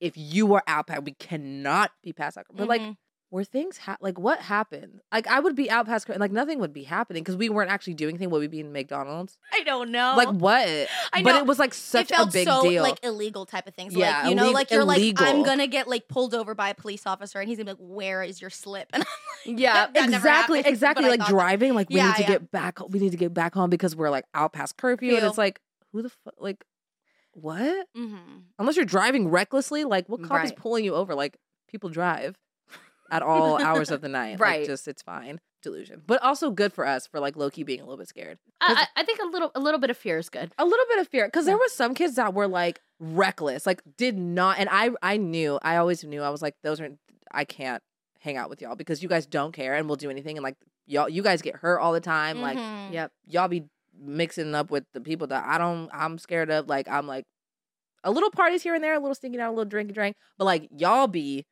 if 0.00 0.12
you 0.16 0.46
were 0.46 0.62
out 0.66 0.86
we 1.04 1.12
cannot 1.12 1.90
be 2.02 2.12
past 2.12 2.36
that. 2.36 2.46
But 2.54 2.68
like, 2.68 2.80
Mhm. 2.82 2.96
Were 3.30 3.42
things 3.44 3.76
ha- 3.78 3.96
like 4.00 4.18
what 4.18 4.38
happened? 4.40 5.00
Like, 5.12 5.26
I 5.26 5.40
would 5.40 5.56
be 5.56 5.68
out 5.68 5.86
past, 5.86 6.08
like 6.08 6.30
nothing 6.30 6.60
would 6.60 6.72
be 6.72 6.84
happening 6.84 7.22
because 7.24 7.36
we 7.36 7.48
weren't 7.48 7.70
actually 7.70 7.94
doing 7.94 8.14
anything. 8.14 8.30
Would 8.30 8.38
we 8.40 8.46
be 8.46 8.60
in 8.60 8.72
McDonald's? 8.72 9.36
I 9.52 9.62
don't 9.64 9.90
know. 9.90 10.14
Like 10.16 10.28
what? 10.28 10.68
I 11.12 11.22
But 11.22 11.34
it 11.36 11.46
was 11.46 11.58
like 11.58 11.74
such 11.74 12.10
it 12.10 12.14
felt 12.14 12.28
a 12.28 12.32
big 12.32 12.46
so 12.46 12.62
deal. 12.62 12.82
like 12.82 13.04
illegal 13.04 13.44
type 13.44 13.66
of 13.66 13.74
things. 13.74 13.94
Yeah, 13.94 14.20
like 14.22 14.28
you 14.30 14.34
know, 14.36 14.50
like 14.50 14.70
you're 14.70 14.84
like. 14.84 15.02
I'm 15.18 15.42
gonna 15.42 15.66
get 15.66 15.88
like 15.88 16.08
pulled 16.08 16.34
over 16.34 16.54
by 16.54 16.68
a 16.70 16.74
police 16.74 17.06
officer, 17.06 17.40
and 17.40 17.48
he's 17.48 17.58
gonna 17.58 17.74
be 17.74 17.82
like, 17.82 17.90
"Where 17.96 18.22
is 18.22 18.40
your 18.40 18.50
slip?" 18.50 18.88
And 18.94 19.02
I'm 19.02 19.52
like, 19.54 19.60
Yeah, 19.60 19.86
exactly, 19.94 20.60
exactly. 20.64 21.08
Like 21.08 21.26
driving, 21.26 21.74
like 21.74 21.90
we 21.90 21.96
Yeah, 21.96 22.06
need 22.08 22.16
to 22.16 22.22
yeah. 22.22 22.28
get 22.28 22.50
back. 22.50 22.78
We 22.88 23.00
need 23.00 23.10
to 23.10 23.16
get 23.16 23.34
back 23.34 23.54
home 23.54 23.70
because 23.70 23.94
we're 23.96 24.10
like 24.10 24.24
out 24.34 24.52
past 24.52 24.76
curfew, 24.76 25.16
and 25.16 25.24
it's 25.26 25.38
like, 25.38 25.60
who 25.92 26.02
the 26.02 26.10
fuck? 26.10 26.34
Like, 26.38 26.64
what? 27.32 27.86
Mm-hmm. 27.96 28.38
Unless 28.58 28.76
you're 28.76 28.84
driving 28.84 29.28
recklessly, 29.28 29.84
like 29.84 30.08
what 30.08 30.22
cop 30.22 30.44
is 30.44 30.52
pulling 30.52 30.84
you 30.84 30.94
over? 30.94 31.14
Like 31.14 31.36
people 31.68 31.90
drive 31.90 32.36
at 33.10 33.22
all 33.22 33.62
hours 33.62 33.90
of 33.90 34.00
the 34.00 34.08
night. 34.08 34.38
Right. 34.40 34.60
Like, 34.60 34.66
just 34.68 34.88
it's 34.88 35.02
fine. 35.02 35.40
Delusion, 35.62 36.02
but 36.06 36.22
also 36.22 36.50
good 36.52 36.72
for 36.72 36.86
us 36.86 37.08
for 37.08 37.18
like 37.18 37.34
Loki 37.36 37.64
being 37.64 37.80
a 37.80 37.84
little 37.84 37.96
bit 37.96 38.06
scared. 38.08 38.38
I, 38.60 38.86
I 38.94 39.02
think 39.02 39.18
a 39.20 39.26
little 39.26 39.50
a 39.56 39.58
little 39.60 39.80
bit 39.80 39.90
of 39.90 39.96
fear 39.96 40.16
is 40.18 40.28
good. 40.28 40.52
A 40.58 40.64
little 40.64 40.86
bit 40.90 41.00
of 41.00 41.08
fear 41.08 41.26
because 41.26 41.44
there 41.46 41.56
were 41.56 41.68
some 41.68 41.92
kids 41.92 42.14
that 42.16 42.34
were 42.34 42.46
like 42.46 42.80
reckless, 43.00 43.66
like 43.66 43.82
did 43.96 44.16
not. 44.16 44.58
And 44.58 44.68
I 44.70 44.90
I 45.02 45.16
knew 45.16 45.58
I 45.62 45.76
always 45.76 46.04
knew 46.04 46.22
I 46.22 46.30
was 46.30 46.40
like 46.40 46.54
those 46.62 46.80
aren't 46.80 46.98
I 47.32 47.44
can't 47.44 47.82
hang 48.20 48.36
out 48.36 48.48
with 48.48 48.60
y'all 48.62 48.76
because 48.76 49.02
you 49.02 49.08
guys 49.08 49.26
don't 49.26 49.52
care 49.52 49.74
and 49.74 49.88
will 49.88 49.96
do 49.96 50.08
anything 50.10 50.36
and 50.36 50.44
like 50.44 50.56
y'all 50.86 51.08
you 51.08 51.22
guys 51.22 51.42
get 51.42 51.56
hurt 51.56 51.80
all 51.80 51.92
the 51.92 52.00
time. 52.00 52.40
Like 52.40 52.58
Mhm. 52.58 52.92
Yep. 52.92 53.12
y'all 53.26 53.48
be 53.48 53.64
mixing 53.98 54.54
up 54.54 54.70
with 54.70 54.84
the 54.94 55.00
people 55.00 55.26
that 55.28 55.44
I 55.46 55.58
don't 55.58 55.90
I'm 55.92 56.18
scared 56.18 56.50
of. 56.50 56.68
Like 56.68 56.86
I'm 56.86 57.08
like 57.08 57.24
a 58.04 58.10
little 58.12 58.30
parties 58.30 58.62
here 58.62 58.74
and 58.74 58.84
there, 58.84 58.94
a 58.94 59.00
little 59.00 59.16
stinking 59.16 59.40
out, 59.40 59.52
a 59.52 59.56
little 59.56 59.68
drinky 59.70 59.92
drink, 59.92 60.14
but 60.38 60.44
like 60.44 60.68
y'all 60.70 61.08
be 61.08 61.44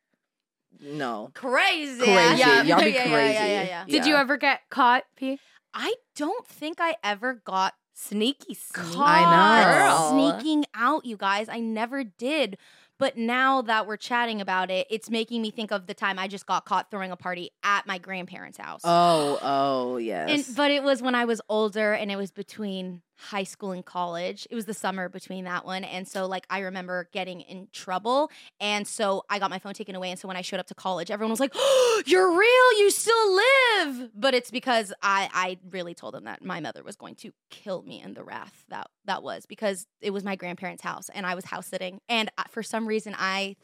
no. 0.81 1.31
crazy, 1.35 1.99
Crazy. 2.03 2.39
Yeah. 2.39 2.63
Y'all 2.63 2.83
be 2.83 2.91
yeah, 2.91 3.03
crazy. 3.03 3.35
Yeah, 3.35 3.47
yeah, 3.47 3.47
yeah, 3.47 3.63
yeah. 3.63 3.85
Did 3.87 4.07
you 4.07 4.17
ever 4.17 4.37
get 4.37 4.61
caught, 4.71 5.05
P? 5.17 5.39
I 5.73 5.95
don't 6.15 6.47
think 6.47 6.79
I 6.81 6.97
ever 7.03 7.35
got 7.35 7.75
Sneaky, 7.97 8.55
sneaky. 8.55 8.97
caught 8.97 9.09
I 9.09 9.89
know. 9.89 10.11
Sneaking 10.41 10.65
out, 10.75 11.05
you 11.05 11.17
guys. 11.17 11.49
I 11.49 11.61
never 11.61 12.03
did. 12.03 12.59
But 12.99 13.17
now 13.17 13.63
that 13.63 13.87
we're 13.87 13.97
chatting 13.97 14.41
about 14.41 14.71
it, 14.71 14.87
it's 14.91 15.11
making 15.11 15.43
me 15.43 15.51
think 15.51 15.73
of 15.73 15.87
the 15.87 15.95
time 15.95 16.19
I 16.19 16.29
just 16.29 16.47
got 16.47 16.65
caught 16.65 16.91
throwing 16.91 17.11
a 17.11 17.17
party 17.17 17.51
at 17.63 17.87
my 17.87 17.99
grandparents' 17.99 18.59
house. 18.59 18.83
Oh, 18.85 19.39
oh, 19.43 19.97
yes. 19.97 20.49
And, 20.49 20.57
but 20.57 20.71
it 20.71 20.83
was 20.83 21.03
when 21.03 21.15
I 21.15 21.25
was 21.25 21.41
older 21.49 21.93
and 21.93 22.11
it 22.11 22.17
was 22.17 22.31
between 22.31 23.03
high 23.17 23.45
school 23.45 23.73
and 23.73 23.85
college. 23.85 24.47
It 24.51 24.55
was 24.55 24.67
the 24.67 24.75
summer 24.75 25.09
between 25.09 25.45
that 25.45 25.65
one. 25.65 25.85
And 25.85 26.07
so 26.07 26.27
like 26.27 26.47
I 26.51 26.61
remember 26.61 27.09
getting 27.13 27.41
in 27.43 27.69
trouble. 27.73 28.31
And 28.61 28.87
so 28.87 29.25
I 29.31 29.39
got 29.39 29.51
my 29.51 29.59
phone 29.59 29.75
taken 29.75 29.95
away. 29.95 30.11
And 30.11 30.19
so 30.19 30.29
when 30.29 30.37
I 30.37 30.43
showed 30.43 30.61
up 30.61 30.67
to 30.69 30.75
college, 30.75 31.11
everyone 31.11 31.31
was 31.31 31.41
like, 31.41 31.53
oh, 31.55 32.03
You're 32.07 32.31
real, 32.31 32.79
you 32.79 32.91
still 32.91 33.35
live. 33.35 34.11
But 34.15 34.35
it's 34.35 34.51
because 34.51 34.93
I 35.03 35.29
I 35.33 35.59
really 35.71 35.95
told 35.95 36.15
them 36.15 36.25
that 36.25 36.45
my 36.45 36.61
mother 36.61 36.83
was 36.83 36.97
going 36.97 37.15
to 37.17 37.33
kill 37.51 37.83
me 37.83 38.03
in 38.03 38.15
the 38.15 38.25
wrath 38.25 38.65
that 38.69 38.89
that 39.05 39.23
was 39.23 39.47
because 39.47 39.87
it 40.01 40.11
was 40.11 40.25
my 40.25 40.37
grandparents' 40.37 40.83
house 40.83 41.09
and 41.09 41.27
I 41.27 41.35
was 41.35 41.45
house 41.45 41.67
sitting. 41.67 42.01
And 42.09 42.31
uh, 42.39 42.45
for 42.51 42.63
some 42.63 42.87
reason 42.87 43.15
I 43.19 43.57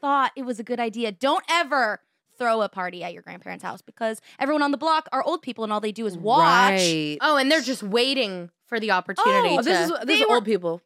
thought 0.00 0.32
it 0.36 0.44
was 0.44 0.60
a 0.60 0.64
good 0.64 0.80
idea. 0.80 1.12
Don't 1.12 1.44
ever 1.50 2.00
throw 2.38 2.62
a 2.62 2.68
party 2.68 3.02
at 3.04 3.12
your 3.12 3.22
grandparents' 3.22 3.64
house 3.64 3.82
because 3.82 4.20
everyone 4.38 4.62
on 4.62 4.70
the 4.70 4.78
block 4.78 5.08
are 5.12 5.22
old 5.22 5.42
people 5.42 5.64
and 5.64 5.72
all 5.72 5.80
they 5.80 5.92
do 5.92 6.06
is 6.06 6.16
watch. 6.16 6.72
Right. 6.72 7.18
Oh, 7.20 7.36
and 7.36 7.50
they're 7.50 7.60
just 7.60 7.82
waiting 7.82 8.50
for 8.66 8.78
the 8.80 8.90
opportunity 8.92 9.54
Oh, 9.54 9.58
to. 9.58 9.62
this 9.64 9.90
is 9.90 9.96
this 10.06 10.20
is 10.20 10.26
were- 10.28 10.34
old 10.36 10.44
people 10.44 10.80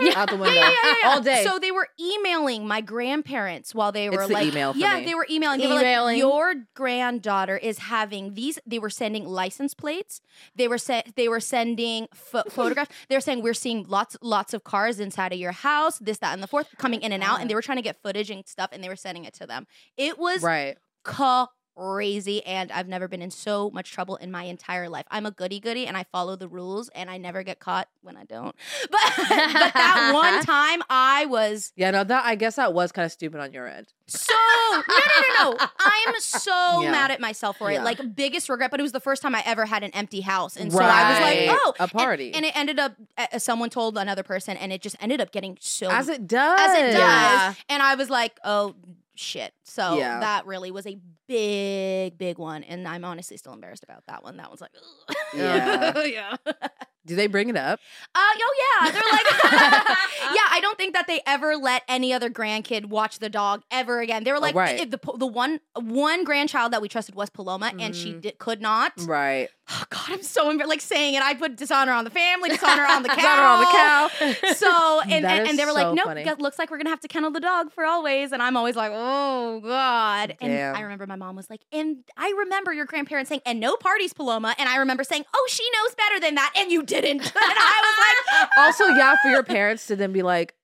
Mhm. 0.00 0.14
out 0.14 0.30
the 0.30 0.36
window 0.36 0.54
Yeah, 0.60 0.68
yeah, 0.68 0.76
yeah, 0.84 0.94
yeah. 1.02 1.08
all 1.10 1.20
day. 1.20 1.42
So 1.44 1.58
they 1.58 1.72
were 1.72 1.88
emailing 2.00 2.68
my 2.68 2.80
grandparents 2.80 3.74
while 3.74 3.90
they 3.90 4.06
It's 4.06 4.16
were 4.16 4.28
the 4.28 4.32
like, 4.34 4.46
email 4.46 4.72
for 4.74 4.78
yeah, 4.78 4.98
me. 4.98 5.04
they 5.06 5.14
were 5.16 5.26
emailing. 5.28 5.58
They 5.58 5.66
were 5.66 5.80
Emailing. 5.80 6.14
like, 6.14 6.18
your 6.18 6.54
granddaughter 6.76 7.56
is 7.56 7.78
having 7.78 8.34
these. 8.34 8.60
They 8.64 8.78
were 8.78 8.90
sending 8.90 9.24
license 9.26 9.74
plates. 9.74 10.20
They 10.54 10.68
were 10.68 10.78
sent. 10.78 11.16
They 11.16 11.28
were 11.28 11.40
sending 11.40 12.06
pho- 12.14 12.44
photographs. 12.48 12.94
They 13.08 13.16
were 13.16 13.20
saying 13.20 13.42
we're 13.42 13.54
seeing 13.54 13.84
lots, 13.88 14.16
lots 14.22 14.54
of 14.54 14.62
cars 14.62 15.00
inside 15.00 15.32
of 15.32 15.40
your 15.40 15.50
house. 15.52 15.98
This, 15.98 16.18
that, 16.18 16.32
and 16.32 16.42
the 16.42 16.46
fourth, 16.46 16.68
coming 16.78 17.02
in 17.02 17.10
and 17.10 17.22
out. 17.22 17.40
And 17.40 17.50
they 17.50 17.54
were 17.56 17.62
trying 17.62 17.78
to 17.78 17.82
get 17.82 18.00
footage 18.02 18.30
and 18.30 18.46
stuff, 18.46 18.70
and 18.72 18.84
they 18.84 18.88
were 18.88 18.94
sending 18.94 19.24
it 19.24 19.34
to 19.34 19.46
them. 19.48 19.66
It 19.96 20.16
was 20.16 20.42
right. 20.42 20.76
Crazy 21.04 22.44
and 22.44 22.70
I've 22.70 22.86
never 22.88 23.08
been 23.08 23.22
in 23.22 23.30
so 23.30 23.70
much 23.70 23.92
trouble 23.92 24.16
in 24.16 24.30
my 24.30 24.44
entire 24.44 24.88
life. 24.90 25.06
I'm 25.10 25.24
a 25.24 25.30
goody 25.30 25.58
goody 25.58 25.86
and 25.86 25.96
I 25.96 26.04
follow 26.12 26.36
the 26.36 26.48
rules 26.48 26.90
and 26.94 27.08
I 27.10 27.16
never 27.16 27.42
get 27.42 27.60
caught 27.60 27.88
when 28.02 28.16
I 28.16 28.24
don't. 28.24 28.54
But 28.90 29.00
but 29.16 29.28
that 29.74 30.10
one 30.14 30.42
time 30.44 30.82
I 30.90 31.26
was 31.26 31.72
Yeah, 31.76 31.90
no, 31.92 32.04
that 32.04 32.24
I 32.26 32.34
guess 32.34 32.56
that 32.56 32.74
was 32.74 32.92
kind 32.92 33.06
of 33.06 33.12
stupid 33.12 33.40
on 33.40 33.52
your 33.52 33.66
end. 33.66 33.88
so 34.06 34.34
no 34.72 34.82
no 34.88 35.44
no 35.44 35.52
no. 35.52 35.66
I'm 35.80 36.14
so 36.20 36.50
Yeah. 36.82 36.90
mad 36.90 37.10
at 37.10 37.20
myself 37.20 37.56
for 37.58 37.70
Yeah. 37.72 37.80
it. 37.80 37.84
Like 37.84 38.14
biggest 38.14 38.48
regret, 38.48 38.70
but 38.70 38.78
it 38.80 38.82
was 38.82 38.92
the 38.92 39.00
first 39.00 39.22
time 39.22 39.34
I 39.34 39.42
ever 39.46 39.64
had 39.64 39.82
an 39.82 39.90
empty 39.92 40.20
house. 40.20 40.56
And 40.56 40.70
so 40.72 40.78
I 40.80 41.10
was 41.10 41.20
like, 41.20 41.58
oh 41.62 41.74
A 41.78 41.82
and- 41.84 41.92
party. 41.92 42.34
And, 42.34 42.44
it 42.44 42.54
ended 42.56 42.78
up 42.78 42.94
uh, 43.16 43.38
someone 43.38 43.70
told 43.70 43.96
another 43.96 44.22
person 44.22 44.56
and 44.58 44.72
it 44.72 44.82
just 44.82 44.96
ended 45.00 45.20
up 45.20 45.32
getting 45.32 45.56
so 45.60 45.88
As 45.90 46.08
it 46.08 46.26
does. 46.26 46.60
as 46.60 46.76
it 46.78 46.82
does. 46.92 46.98
Yeah. 46.98 47.54
And 47.70 47.82
I 47.82 47.94
was 47.94 48.10
like, 48.10 48.38
oh 48.44 48.74
shit. 49.14 49.52
So 49.64 49.96
Yeah. 49.96 50.20
that 50.20 50.46
really 50.46 50.70
was 50.70 50.86
a 50.86 50.98
big, 51.28 52.18
big 52.18 52.38
one. 52.38 52.62
And 52.64 52.86
I'm 52.86 53.04
honestly 53.04 53.36
still 53.36 53.52
embarrassed 53.52 53.84
about 53.84 54.04
that 54.06 54.22
one. 54.22 54.36
That 54.36 54.48
one's 54.48 54.60
like, 54.60 54.72
ugh. 55.08 55.16
Yeah. 55.34 56.02
yeah. 56.04 56.36
Do 57.04 57.16
they 57.16 57.26
bring 57.26 57.48
it 57.48 57.56
up? 57.56 57.80
Uh, 58.14 58.18
oh 58.20 58.78
yeah, 58.84 58.90
they're 58.92 59.02
like, 59.10 59.26
yeah. 60.34 60.46
I 60.52 60.60
don't 60.62 60.78
think 60.78 60.94
that 60.94 61.08
they 61.08 61.20
ever 61.26 61.56
let 61.56 61.82
any 61.88 62.12
other 62.12 62.30
grandkid 62.30 62.86
watch 62.86 63.18
the 63.18 63.28
dog 63.28 63.64
ever 63.72 63.98
again. 64.00 64.22
They 64.22 64.30
were 64.30 64.36
Oh, 64.36 64.40
like, 64.40 64.54
right. 64.54 64.78
if 64.78 64.90
the 64.92 65.00
the 65.16 65.26
one 65.26 65.58
one 65.74 66.22
grandchild 66.22 66.72
that 66.72 66.80
we 66.80 66.88
trusted 66.88 67.16
was 67.16 67.28
Paloma, 67.28 67.72
and 67.76 67.96
she 67.96 68.12
did, 68.12 68.38
could 68.38 68.62
not. 68.62 68.92
Right. 69.00 69.48
Oh, 69.68 69.82
God, 69.90 70.10
I'm 70.10 70.22
so 70.22 70.48
embarrassed. 70.48 70.68
Like 70.70 70.80
saying 70.80 71.14
it, 71.14 71.22
I 71.24 71.34
put 71.34 71.56
dishonor 71.56 71.90
on 71.90 72.04
the 72.04 72.10
family, 72.10 72.50
dishonor 72.50 72.84
on 72.86 73.02
the 73.02 73.08
cow, 73.08 73.16
Dishonor 73.16 73.42
on 73.42 73.58
the 73.58 74.34
cow. 74.46 74.52
So 74.54 75.00
and 75.00 75.26
and, 75.26 75.48
and 75.48 75.58
they 75.58 75.64
were 75.64 75.72
so 75.72 75.74
like, 75.74 75.94
nope, 75.96 76.04
funny. 76.06 76.24
looks 76.38 76.56
like 76.56 76.70
we're 76.70 76.78
gonna 76.78 76.90
have 76.90 77.00
to 77.00 77.08
kennel 77.08 77.32
the 77.32 77.40
dog 77.40 77.72
for 77.72 77.84
always. 77.84 78.30
And 78.30 78.40
I'm 78.40 78.56
always 78.56 78.76
like, 78.76 78.92
oh 78.94 79.60
God. 79.62 80.36
And 80.40 80.52
Damn. 80.52 80.76
I 80.76 80.80
remember 80.80 81.06
my 81.06 81.16
mom 81.16 81.36
was 81.36 81.48
like, 81.48 81.62
and 81.72 81.98
I 82.16 82.30
remember 82.38 82.72
your 82.72 82.86
grandparents 82.86 83.28
saying, 83.28 83.42
and 83.46 83.60
no 83.60 83.76
parties, 83.76 84.12
Paloma. 84.12 84.54
And 84.58 84.68
I 84.68 84.76
remember 84.76 85.04
saying, 85.04 85.24
oh, 85.34 85.46
she 85.50 85.62
knows 85.74 85.94
better 85.94 86.20
than 86.20 86.34
that, 86.34 86.52
and 86.56 86.70
you 86.70 86.82
didn't. 86.82 87.20
and 87.20 87.32
I 87.36 87.82
was 87.84 88.38
like, 88.38 88.48
Also, 88.58 88.86
yeah, 88.88 89.16
for 89.22 89.28
your 89.30 89.42
parents 89.42 89.86
to 89.86 89.96
then 89.96 90.12
be 90.12 90.22
like, 90.22 90.54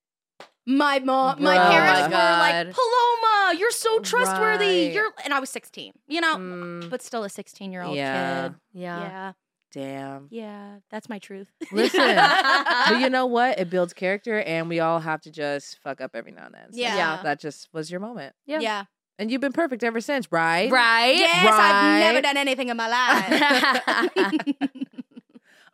my 0.67 0.99
mom, 0.99 1.43
my 1.43 1.57
Bruh. 1.57 1.71
parents 1.71 2.01
Oh 2.03 2.11
were 2.11 2.39
like, 2.39 2.75
Paloma, 2.75 3.59
you're 3.59 3.71
so 3.71 3.99
trustworthy. 4.01 4.65
Right. 4.87 4.93
You're, 4.93 5.11
and 5.25 5.33
I 5.33 5.41
was 5.41 5.49
16, 5.51 5.93
you 6.09 6.21
know, 6.21 6.37
Mm, 6.37 6.91
but 6.91 7.01
still 7.01 7.25
a 7.25 7.31
16 7.31 7.73
year 7.73 7.83
old 7.83 7.97
Yeah. 7.97 8.49
kid. 8.49 8.55
yeah. 8.75 9.01
Yeah, 9.01 9.33
damn. 9.73 10.29
yeah, 10.31 10.79
that's 10.91 11.09
my 11.09 11.19
truth. 11.19 11.49
Listen, 11.73 12.17
but 12.17 13.01
you 13.01 13.09
know 13.11 13.27
what? 13.27 13.59
It 13.59 13.71
builds 13.71 13.93
character, 13.93 14.41
and 14.41 14.69
we 14.69 14.81
all 14.81 15.01
have 15.01 15.21
to 15.23 15.31
just 15.31 15.79
fuck 15.81 16.01
up 16.01 16.13
every 16.15 16.33
now 16.33 16.47
and 16.47 16.55
then. 16.55 16.73
So 16.73 16.79
Yeah. 16.81 16.97
Yeah. 16.97 17.23
that 17.23 17.41
just 17.41 17.69
was 17.73 17.91
your 17.91 18.01
moment, 18.01 18.35
Yeah. 18.47 18.61
yeah. 18.61 18.85
and 19.19 19.31
you've 19.31 19.41
been 19.41 19.53
perfect 19.53 19.83
ever 19.85 20.01
since, 20.01 20.31
right? 20.33 20.71
Right? 20.71 21.17
Yes, 21.19 21.47
I've 21.51 22.01
never 22.01 22.21
done 22.21 22.37
anything 22.37 22.69
in 22.69 22.77
my 22.77 22.89
life. 22.89 24.59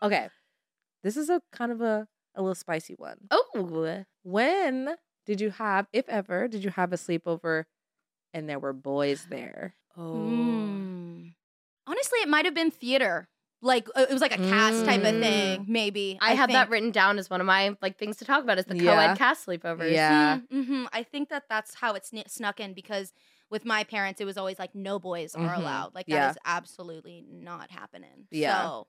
Okay, 0.03 0.29
this 1.03 1.17
is 1.17 1.31
a 1.31 1.41
kind 1.51 1.73
of 1.73 1.81
a 1.81 2.07
a 2.35 2.43
little 2.43 2.55
spicy 2.55 2.95
one. 2.95 3.17
Oh. 3.31 4.05
When 4.23 4.97
did 5.25 5.41
you 5.41 5.51
have, 5.51 5.87
if 5.93 6.07
ever, 6.11 6.47
did 6.49 6.63
you 6.65 6.71
have 6.71 6.93
a 6.93 6.97
sleepover, 6.97 7.65
and 8.35 8.49
there 8.49 8.59
were 8.59 8.73
boys 8.75 9.27
there? 9.31 9.77
Oh. 9.97 10.03
Mm. 10.15 11.33
Honestly, 11.87 12.19
it 12.19 12.29
might 12.29 12.45
have 12.45 12.55
been 12.55 12.71
theater. 12.71 13.29
Like 13.65 13.89
it 13.97 14.11
was 14.11 14.21
like 14.21 14.35
a 14.35 14.37
cast 14.37 14.85
type 14.85 15.01
of 15.01 15.15
Mm. 15.15 15.21
thing, 15.23 15.65
maybe. 15.67 16.19
I, 16.21 16.35
had 16.35 16.51
that 16.51 16.65
think. 16.65 16.71
written 16.71 16.91
down 16.91 17.19
as 17.19 17.31
one 17.31 17.41
of 17.41 17.47
my 17.47 17.75
like 17.81 17.97
things 17.99 18.19
to 18.19 18.25
talk 18.27 18.45
about 18.45 18.59
is 18.59 18.67
the 18.67 18.77
Yeah. 18.77 18.95
co-ed 18.95 19.17
cast 19.19 19.47
sleepovers. 19.47 19.91
Yeah. 19.93 20.39
hmm 20.51 20.85
I 20.93 21.03
think 21.03 21.31
that 21.31 21.45
that's 21.49 21.75
how 21.75 21.95
it 21.95 22.05
sn- 22.05 22.29
snuck 22.29 22.61
in 22.61 22.75
because 22.75 23.13
with 23.51 23.65
my 23.65 23.83
parents, 23.85 24.21
it 24.21 24.27
was 24.27 24.37
always 24.37 24.59
like 24.59 24.75
no 24.75 24.99
boys 24.99 25.35
are 25.35 25.49
Mhm. 25.49 25.57
allowed. 25.59 25.95
Like 25.95 26.07
Yeah. 26.09 26.27
that 26.27 26.31
is 26.33 26.39
absolutely 26.45 27.25
not 27.27 27.71
happening. 27.71 28.27
Yeah. 28.31 28.63
So 28.63 28.87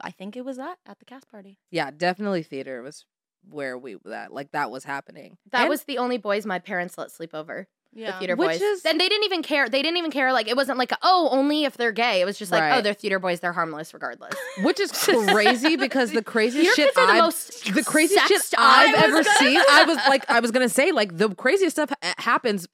I 0.00 0.10
think 0.10 0.36
it 0.36 0.44
was 0.44 0.58
that 0.58 0.78
at 0.86 0.98
the 0.98 1.04
cast 1.06 1.30
party. 1.30 1.58
Yeah, 1.70 1.90
definitely 1.90 2.42
theater 2.42 2.82
was 2.82 3.06
where 3.48 3.78
we 3.78 3.96
that 4.04 4.30
like 4.32 4.50
that 4.52 4.70
was 4.70 4.84
happening. 4.84 5.38
That 5.52 5.62
And- 5.62 5.68
was 5.70 5.84
the 5.84 5.96
only 5.98 6.18
boys 6.18 6.44
my 6.44 6.58
parents 6.58 6.98
let 6.98 7.10
sleep 7.10 7.34
over. 7.34 7.66
Yeah. 7.94 8.12
The 8.12 8.18
theater 8.18 8.36
Which 8.36 8.50
boys. 8.50 8.60
is- 8.60 8.84
and 8.84 9.00
they 9.00 9.08
didn't 9.08 9.24
even 9.24 9.42
care. 9.42 9.68
They 9.68 9.82
didn't 9.82 9.96
even 9.96 10.10
care. 10.10 10.32
Like 10.32 10.46
it 10.46 10.56
wasn't 10.56 10.78
like, 10.78 10.92
oh, 11.02 11.28
only 11.32 11.64
if 11.64 11.76
they're 11.76 11.90
gay. 11.92 12.20
It 12.20 12.24
was 12.26 12.38
just 12.38 12.52
like, 12.52 12.72
oh, 12.74 12.80
they're 12.82 12.94
theater 12.94 13.18
boys. 13.18 13.40
They're 13.40 13.52
harmless 13.52 13.92
regardless. 13.94 14.34
which 14.62 14.78
is 14.78 14.92
crazy 15.28 15.76
because 15.76 16.12
the 16.12 16.22
craziest 16.22 16.64
Your 16.66 16.74
shit 16.74 16.86
kids 16.94 16.98
are 16.98 17.06
the 17.06 17.12
I've 17.14 17.22
most 17.22 17.74
the 17.74 17.82
craziest 17.84 18.28
shit 18.28 18.42
I've 18.56 18.94
I 18.94 18.94
was 18.94 19.02
ever 19.04 19.24
gonna 19.24 19.38
seen. 19.38 19.60
I 19.70 19.84
was 19.84 19.96
like, 20.08 20.30
I 20.30 20.40
was 20.40 20.50
gonna 20.50 20.68
say, 20.68 20.92
like 20.92 21.16
the 21.16 21.34
craziest 21.34 21.76
stuff 21.76 21.90
happens 22.18 22.68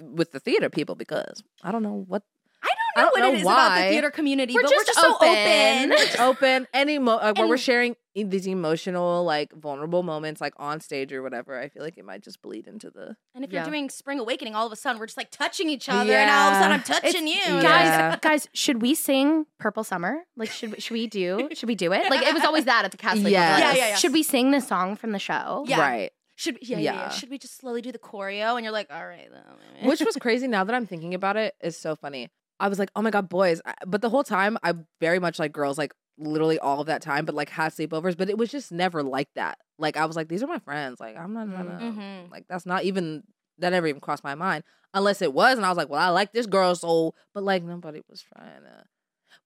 with 0.00 0.32
the 0.32 0.40
theater 0.40 0.68
people 0.70 0.96
because 0.96 1.42
I 1.62 1.70
don't 1.72 1.82
know 1.82 2.04
what 2.08 2.22
I 2.62 2.68
I 2.96 3.00
don't 3.02 3.14
don't 3.14 3.20
know 3.20 3.26
what 3.26 3.32
know 3.32 3.34
it 3.34 3.40
is 3.40 3.42
about 3.42 3.76
the 3.76 3.82
theater 3.90 4.10
community, 4.10 4.54
We're 4.54 4.62
but 4.62 4.70
just 4.70 4.80
we're 4.80 4.84
just 4.86 5.00
so 5.00 5.14
open. 5.16 5.28
open. 5.28 5.92
it's 5.92 6.18
open 6.20 6.66
any 6.74 6.98
mo- 6.98 7.16
uh, 7.18 7.32
where 7.36 7.46
we're 7.46 7.56
sharing 7.58 7.96
these 8.14 8.46
emotional, 8.46 9.24
like 9.24 9.52
vulnerable 9.54 10.02
moments, 10.02 10.40
like 10.40 10.52
on 10.58 10.80
stage 10.80 11.12
or 11.12 11.22
whatever. 11.22 11.58
I 11.58 11.68
feel 11.68 11.82
like 11.82 11.96
it 11.96 12.04
might 12.04 12.22
just 12.22 12.42
bleed 12.42 12.66
into 12.66 12.90
the 12.90 13.16
And 13.34 13.44
if 13.44 13.50
you're 13.52 13.62
Yeah. 13.62 13.68
doing 13.68 13.88
spring 13.90 14.18
awakening, 14.18 14.54
all 14.54 14.66
of 14.66 14.72
a 14.72 14.76
sudden 14.76 14.98
we're 15.00 15.06
just 15.06 15.16
like 15.16 15.30
touching 15.30 15.68
each 15.70 15.88
other, 15.88 16.12
and 16.12 16.30
all 16.30 16.48
of 16.50 16.54
a 16.54 16.56
sudden 16.56 16.72
I'm 16.72 16.84
Yeah. 16.86 17.00
touching 17.00 17.26
you. 17.26 17.34
Yeah. 17.34 17.62
Guys, 17.62 18.18
guys, 18.20 18.48
should 18.52 18.82
we 18.82 18.94
sing 18.94 19.46
Purple 19.58 19.84
Summer? 19.84 20.20
Like, 20.36 20.50
should 20.50 20.72
we, 20.72 20.80
should 20.80 20.92
we 20.94 21.06
do? 21.06 21.48
Should 21.54 21.68
we 21.68 21.74
do 21.74 21.92
it? 21.92 22.10
Like, 22.10 22.22
it 22.26 22.34
was 22.34 22.44
always 22.44 22.66
that 22.66 22.84
at 22.84 22.90
the 22.90 22.96
cast. 22.98 23.18
sleepover. 23.20 23.30
Yes. 23.30 23.60
Like, 23.60 23.76
Yeah, 23.76 23.82
yeah, 23.84 23.88
yeah. 23.90 23.96
Should 23.96 24.12
we 24.12 24.22
sing 24.22 24.50
the 24.50 24.60
song 24.60 24.96
from 24.96 25.12
the 25.12 25.18
show? 25.18 25.64
Yeah. 25.66 25.80
right. 25.80 26.10
Should 26.36 26.58
yeah, 26.62 26.78
yeah. 26.78 26.92
yeah. 26.94 27.00
Yeah. 27.02 27.08
Should 27.10 27.30
we 27.30 27.38
just 27.38 27.56
slowly 27.58 27.82
do 27.82 27.92
the 27.92 27.98
choreo? 27.98 28.56
And 28.56 28.64
you're 28.64 28.72
like, 28.72 28.88
all 28.92 29.06
right, 29.06 29.28
then. 29.30 29.88
Which 29.88 30.00
was 30.00 30.16
crazy. 30.16 30.48
Now 30.48 30.64
that 30.64 30.74
I'm 30.74 30.86
thinking 30.86 31.14
about 31.14 31.36
it, 31.36 31.54
is 31.62 31.76
so 31.78 31.94
funny. 31.94 32.30
I 32.58 32.68
was 32.68 32.78
like, 32.78 32.90
oh 32.94 33.02
my 33.02 33.10
god, 33.10 33.28
boys! 33.28 33.60
I- 33.64 33.74
But 33.86 34.02
the 34.02 34.10
whole 34.10 34.22
time, 34.22 34.56
I 34.62 34.74
very 35.00 35.18
much 35.18 35.38
like 35.40 35.52
girls, 35.52 35.78
like 35.78 35.92
literally 36.26 36.58
all 36.58 36.80
of 36.80 36.86
that 36.86 37.02
time. 37.02 37.24
But 37.24 37.34
like 37.34 37.50
had 37.50 37.72
sleepovers, 37.72 38.16
but 38.16 38.28
it 38.30 38.38
was 38.38 38.50
just 38.50 38.72
never 38.72 39.02
like 39.02 39.28
that. 39.34 39.58
Like 39.78 39.96
I 39.96 40.04
was 40.06 40.16
like, 40.16 40.28
these 40.28 40.42
are 40.42 40.46
my 40.46 40.58
friends. 40.58 41.00
Like 41.00 41.16
I'm 41.16 41.34
not 41.34 41.50
gonna 41.50 41.78
Mhm. 41.80 42.30
like 42.30 42.46
that's 42.48 42.66
not 42.66 42.84
even 42.84 43.24
that 43.58 43.70
never 43.70 43.86
even 43.86 44.00
crossed 44.00 44.24
my 44.24 44.34
mind 44.34 44.64
unless 44.94 45.22
it 45.22 45.32
was, 45.32 45.56
and 45.56 45.64
I 45.64 45.68
was 45.68 45.78
like, 45.78 45.88
well, 45.88 46.00
I 46.00 46.08
like 46.08 46.32
this 46.32 46.46
girl 46.46 46.74
so, 46.74 47.14
but 47.34 47.42
like 47.42 47.62
nobody 47.62 48.00
was 48.08 48.22
trying 48.22 48.62
to, 48.62 48.84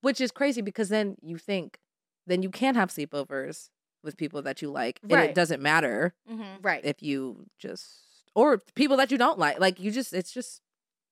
which 0.00 0.20
is 0.20 0.30
crazy 0.32 0.60
because 0.62 0.88
then 0.88 1.16
you 1.22 1.38
think, 1.38 1.78
then 2.26 2.42
you 2.42 2.50
can 2.50 2.74
have 2.74 2.90
sleepovers 2.90 3.68
with 4.04 4.16
people 4.16 4.42
that 4.42 4.62
you 4.62 4.70
like, 4.70 5.00
and 5.02 5.12
it 5.30 5.34
doesn't 5.34 5.60
matter 5.62 6.14
Mhm. 6.30 6.58
Right. 6.62 6.84
if 6.84 7.02
you 7.02 7.46
just 7.58 8.02
or 8.34 8.58
people 8.74 8.96
that 8.98 9.10
you 9.10 9.18
don't 9.18 9.38
like. 9.38 9.58
Like 9.58 9.80
you 9.80 9.90
just, 9.90 10.12
it's 10.12 10.30
just 10.30 10.60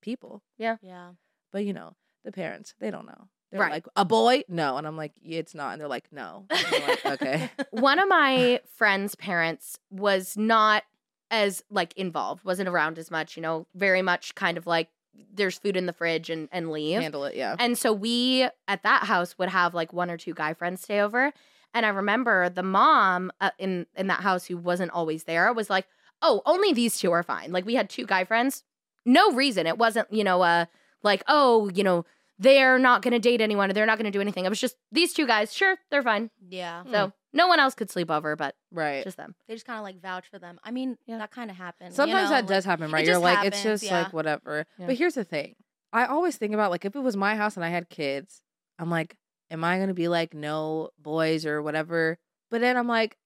people. 0.01 0.43
Yeah, 0.57 0.77
yeah. 0.81 1.13
But 1.51 1.65
you 1.65 1.73
know, 1.73 1.95
the 2.23 2.31
parents, 2.31 2.73
they 2.79 2.91
don't 2.91 3.05
know. 3.07 3.29
They're 3.51 3.61
Right. 3.61 3.71
like, 3.71 3.85
a 3.95 4.03
boy? 4.05 4.43
No. 4.49 4.77
And 4.77 4.85
I'm 4.87 4.97
like, 4.97 5.13
yeah, 5.21 5.39
it's 5.39 5.55
not. 5.55 5.73
And 5.73 5.81
they're 5.81 5.87
like, 5.87 6.11
no. 6.11 6.45
Like, 6.49 7.05
okay. 7.05 7.49
One 7.71 7.99
of 7.99 8.07
my 8.09 8.59
friends' 8.75 9.15
parents 9.15 9.79
was 9.89 10.35
not 10.35 10.83
as 11.31 11.63
like 11.69 11.93
involved, 11.97 12.43
wasn't 12.43 12.69
around 12.69 12.97
as 12.99 13.09
much, 13.11 13.35
you 13.35 13.41
know, 13.41 13.65
very 13.75 14.01
much 14.01 14.35
kind 14.35 14.57
of 14.57 14.67
like 14.67 14.89
there's 15.33 15.57
food 15.57 15.77
in 15.77 15.85
the 15.85 15.93
fridge 15.93 16.29
and, 16.29 16.49
and 16.51 16.69
leave. 16.71 17.01
Handle 17.01 17.23
it. 17.25 17.35
Yeah. 17.35 17.55
And 17.57 17.77
so 17.77 17.93
we 17.93 18.47
at 18.67 18.83
that 18.83 19.03
house 19.03 19.37
would 19.37 19.49
have 19.49 19.73
like 19.73 19.93
one 19.93 20.11
or 20.11 20.17
two 20.17 20.33
guy 20.33 20.53
friends 20.53 20.81
stay 20.81 20.99
over. 20.99 21.31
And 21.73 21.85
I 21.85 21.89
remember 21.89 22.49
the 22.49 22.63
mom 22.63 23.31
uh, 23.41 23.51
in 23.57 23.85
in 23.95 24.07
that 24.07 24.21
house 24.21 24.45
who 24.45 24.57
wasn't 24.57 24.91
always 24.91 25.23
there 25.23 25.51
was 25.53 25.69
like, 25.69 25.87
oh, 26.21 26.41
only 26.45 26.73
these 26.73 26.97
two 26.97 27.11
are 27.11 27.23
fine. 27.23 27.51
Like 27.51 27.65
we 27.65 27.75
had 27.75 27.89
two 27.89 28.05
guy 28.05 28.23
friends. 28.25 28.63
No 29.05 29.31
reason. 29.31 29.67
It 29.67 29.77
wasn't, 29.77 30.11
you 30.11 30.23
know, 30.23 30.41
uh 30.41 30.65
like, 31.03 31.23
oh, 31.27 31.69
you 31.73 31.83
know, 31.83 32.05
they're 32.37 32.77
not 32.79 33.01
gonna 33.01 33.19
date 33.19 33.41
anyone 33.41 33.69
or 33.69 33.73
they're 33.73 33.85
not 33.85 33.97
gonna 33.97 34.11
do 34.11 34.21
anything. 34.21 34.45
It 34.45 34.49
was 34.49 34.59
just 34.59 34.75
these 34.91 35.13
two 35.13 35.25
guys, 35.27 35.53
sure, 35.53 35.77
they're 35.91 36.03
fine. 36.03 36.29
Yeah. 36.49 36.83
So 36.91 37.05
hmm. 37.07 37.11
no 37.33 37.47
one 37.47 37.59
else 37.59 37.75
could 37.75 37.89
sleep 37.89 38.11
over, 38.11 38.35
but 38.35 38.55
Right. 38.71 39.03
just 39.03 39.17
them. 39.17 39.35
They 39.47 39.53
just 39.55 39.65
kind 39.65 39.77
of 39.77 39.83
like 39.83 40.01
vouch 40.01 40.25
for 40.29 40.39
them. 40.39 40.59
I 40.63 40.71
mean, 40.71 40.97
Yeah. 41.05 41.17
that 41.19 41.31
kind 41.31 41.49
of 41.49 41.57
happened. 41.57 41.91
you 41.91 41.95
Sometimes 41.95 42.29
know, 42.29 42.35
that 42.35 42.47
does 42.47 42.65
happen, 42.65 42.91
right? 42.91 43.05
You're 43.05 43.15
just 43.15 43.23
like, 43.23 43.45
it's 43.45 43.63
just 43.63 43.83
yeah. 43.83 44.03
like 44.03 44.13
whatever. 44.13 44.65
Yeah. 44.77 44.87
But 44.87 44.95
here's 44.95 45.15
the 45.15 45.23
thing. 45.23 45.55
I 45.93 46.05
always 46.05 46.35
think 46.35 46.53
about 46.53 46.71
like 46.71 46.83
if 46.83 46.95
it 46.95 46.99
was 46.99 47.15
my 47.15 47.35
house 47.35 47.55
and 47.55 47.63
I 47.63 47.69
had 47.69 47.89
kids, 47.89 48.41
I'm 48.77 48.89
like, 48.89 49.15
am 49.49 49.63
I 49.63 49.79
gonna 49.79 49.93
be 49.93 50.09
like 50.09 50.33
no 50.33 50.89
boys 50.99 51.45
or 51.45 51.61
whatever? 51.61 52.17
But 52.51 52.61
then 52.61 52.75
I'm 52.75 52.87
like, 52.87 53.17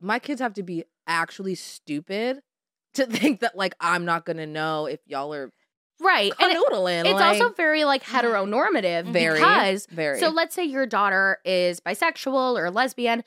my 0.00 0.18
kids 0.18 0.40
have 0.40 0.54
to 0.54 0.62
be 0.62 0.84
actually 1.06 1.54
stupid 1.54 2.40
to 2.94 3.06
think 3.06 3.40
that 3.40 3.56
like 3.56 3.74
I'm 3.80 4.04
not 4.04 4.24
gonna 4.24 4.46
know 4.46 4.86
if 4.86 5.00
y'all 5.06 5.32
are 5.34 5.52
Right. 6.00 6.32
And 6.38 6.52
it- 6.52 6.56
it's 6.58 7.14
like, 7.14 7.40
also 7.40 7.50
very 7.54 7.84
like 7.84 8.02
heteronormative 8.04 9.10
very 9.12 9.38
because 9.38 9.86
very. 9.86 10.18
so 10.20 10.28
let's 10.28 10.54
say 10.54 10.64
your 10.64 10.86
daughter 10.86 11.38
is 11.44 11.80
bisexual 11.80 12.58
or 12.58 12.70
lesbian. 12.70 13.24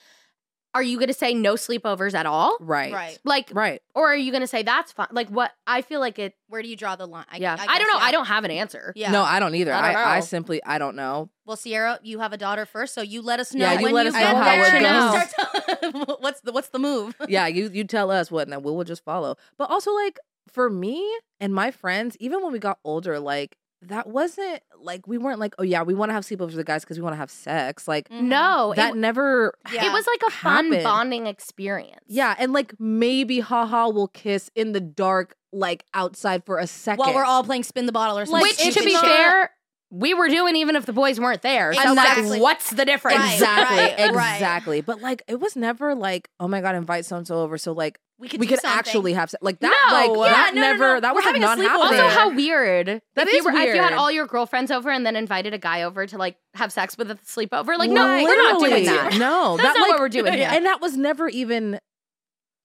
Are 0.76 0.84
you 0.84 1.00
gonna 1.00 1.14
say 1.14 1.34
no 1.34 1.56
sleepovers 1.56 2.14
at 2.14 2.28
all? 2.28 2.56
right, 2.60 2.94
Right. 2.94 3.18
Like 3.24 3.50
right. 3.54 3.82
or 3.96 4.06
are 4.12 4.16
you 4.16 4.32
gonna 4.32 4.46
say 4.46 4.62
that's 4.62 4.92
fine? 4.92 5.08
Like 5.12 5.28
what 5.30 5.52
I 5.66 5.82
feel 5.82 6.00
like 6.00 6.20
it 6.20 6.36
Where 6.48 6.62
do 6.62 6.68
you 6.70 6.76
draw 6.76 6.96
the 6.96 7.08
line? 7.08 7.26
yeah. 7.38 7.54
I, 7.54 7.66
guess, 7.66 7.80
don't 7.80 7.88
know. 7.92 7.98
yeah. 8.00 8.06
I 8.06 8.12
don't 8.12 8.26
have 8.28 8.44
an 8.44 8.52
answer. 8.52 8.94
Yeah. 8.96 9.10
No, 9.12 9.24
I 9.24 9.40
don't 9.40 9.56
either. 9.56 9.74
I 9.74 9.80
I, 9.90 9.94
don't 9.94 10.02
I, 10.08 10.20
know. 10.20 10.26
simply 10.26 10.64
I 10.64 10.78
don't 10.78 10.96
know. 10.96 11.32
Well, 11.48 11.58
Sierra, 11.58 11.98
you 12.04 12.20
have 12.20 12.34
a 12.34 12.38
daughter 12.38 12.68
first, 12.68 12.94
so 12.94 13.02
you 13.02 13.24
let 13.24 13.40
us 13.40 13.52
know. 13.56 13.66
Yeah, 13.66 13.80
you 13.80 13.86
when 13.86 13.94
let 13.96 14.04
you 14.06 14.10
us 14.10 14.16
know 14.16 14.36
how 14.36 14.54
it 14.54 15.24
goes. 15.24 15.32
start 15.32 15.82
to- 15.82 16.16
what's 16.20 16.42
the 16.42 16.52
what's 16.52 16.70
the 16.70 16.78
move? 16.80 17.16
yeah, 17.28 17.48
you 17.48 17.72
you 17.74 17.84
tell 17.86 18.12
us 18.12 18.30
what, 18.30 18.44
and 18.44 18.54
then 18.54 18.62
we 18.62 18.72
will 18.72 18.84
just 18.84 19.04
follow. 19.04 19.38
But 19.58 19.72
also, 19.72 19.92
like 19.96 20.20
for 20.50 20.70
me 20.70 21.08
and 21.40 21.54
my 21.54 21.72
friends, 21.72 22.18
even 22.20 22.42
when 22.44 22.52
we 22.52 22.60
got 22.60 22.80
older, 22.84 23.20
like 23.20 23.58
that 23.84 24.08
wasn't 24.08 24.62
like 24.82 25.08
we 25.08 25.18
weren't 25.18 25.40
like, 25.40 25.56
oh 25.58 25.64
yeah, 25.64 25.84
we 25.84 25.94
want 25.94 26.10
to 26.10 26.14
have 26.14 26.26
sleepovers 26.26 26.48
with 26.48 26.56
the 26.56 26.64
guys 26.66 26.84
because 26.84 26.98
we 26.98 27.04
want 27.04 27.14
to 27.14 27.18
have 27.18 27.32
sex. 27.32 27.88
Like 27.88 28.12
No, 28.12 28.74
that 28.76 28.92
it, 28.92 28.98
never. 28.98 29.54
Yeah. 29.72 29.86
it 29.90 29.94
was 29.94 30.06
like 30.06 30.22
a 30.28 30.32
fun 30.32 30.84
bonding 30.84 31.28
experience. 31.28 32.04
Yeah, 32.08 32.36
and 32.38 32.52
like 32.52 32.74
maybe 32.80 33.40
haha 33.40 33.88
will 33.90 34.10
kiss 34.10 34.52
in 34.56 34.74
the 34.74 34.82
dark, 34.82 35.36
like 35.54 35.86
outside 35.94 36.46
for 36.46 36.58
a 36.60 36.68
second. 36.68 37.00
While 37.00 37.14
we're 37.16 37.24
all 37.24 37.44
playing 37.44 37.64
spin 37.64 37.86
the 37.86 37.92
bottle 37.94 38.20
or 38.20 38.26
something. 38.26 38.42
Which, 38.42 38.60
Like, 38.64 38.74
to 38.74 38.84
be 38.84 38.94
not- 38.94 39.06
fair, 39.06 39.52
we 39.92 40.14
were 40.14 40.28
doing 40.28 40.56
even 40.58 40.76
if 40.76 40.86
the 40.86 40.94
boys 40.94 41.20
weren't 41.20 41.42
there. 41.42 41.74
So 41.74 41.82
Exactly. 41.82 42.30
like, 42.32 42.42
what's 42.42 42.70
the 42.72 42.86
difference? 42.86 43.18
Right, 43.20 43.34
Exactly, 43.34 43.78
right, 43.78 44.14
right. 44.16 44.34
exactly. 44.36 44.82
But 44.82 45.02
like, 45.02 45.24
it 45.28 45.40
was 45.40 45.56
never 45.56 45.96
like, 45.96 46.30
oh 46.40 46.48
my 46.50 46.60
god, 46.62 46.76
invite 46.76 47.06
so 47.06 47.16
and 47.18 47.26
so 47.26 47.38
over, 47.38 47.58
so 47.58 47.72
like 47.72 48.00
we 48.20 48.28
could 48.28 48.40
we 48.40 48.48
do 48.48 48.56
could 48.56 48.62
something. 48.62 48.78
actually 48.78 49.14
have 49.14 49.30
sex. 49.30 49.42
Like 49.42 49.60
that. 49.62 49.88
No. 50.08 50.14
like 50.20 50.30
Yeah, 50.30 50.34
that 50.36 50.52
no, 50.54 50.62
no, 50.62 50.68
never. 50.68 50.94
no. 50.96 51.00
That 51.00 51.14
We're 51.16 51.22
was 51.22 51.26
like 51.26 51.42
not 51.42 51.58
sleepover. 51.58 51.76
Also, 51.76 51.96
happening. 51.96 52.10
how 52.12 52.36
weird 52.36 52.88
That 53.16 53.28
if 53.28 53.34
you 53.34 53.40
is 53.40 53.46
were, 53.46 53.52
If 53.52 53.76
you 53.76 53.82
had 53.82 53.94
all 53.94 54.12
your 54.12 54.28
girlfriends 54.28 54.72
over 54.72 54.90
and 54.90 55.06
then 55.06 55.16
invited 55.16 55.54
a 55.54 55.58
guy 55.58 55.84
over 55.84 56.06
to 56.06 56.18
like 56.18 56.36
have 56.56 56.72
sex 56.72 56.98
with 56.98 57.10
at 57.10 57.18
the 57.20 57.26
sleepover, 57.26 57.78
like 57.78 57.90
no, 57.90 58.04
we're 58.24 58.52
not 58.52 58.60
doing 58.60 58.86
that. 58.86 59.14
No, 59.18 59.58
That's 59.58 59.64
that, 59.70 59.80
not 59.80 59.82
like, 59.82 59.92
what 59.92 60.00
we're 60.02 60.10
doing 60.10 60.34
here. 60.40 60.50
And 60.52 60.66
that 60.66 60.82
was 60.82 60.98
never 60.98 61.28
even 61.30 61.80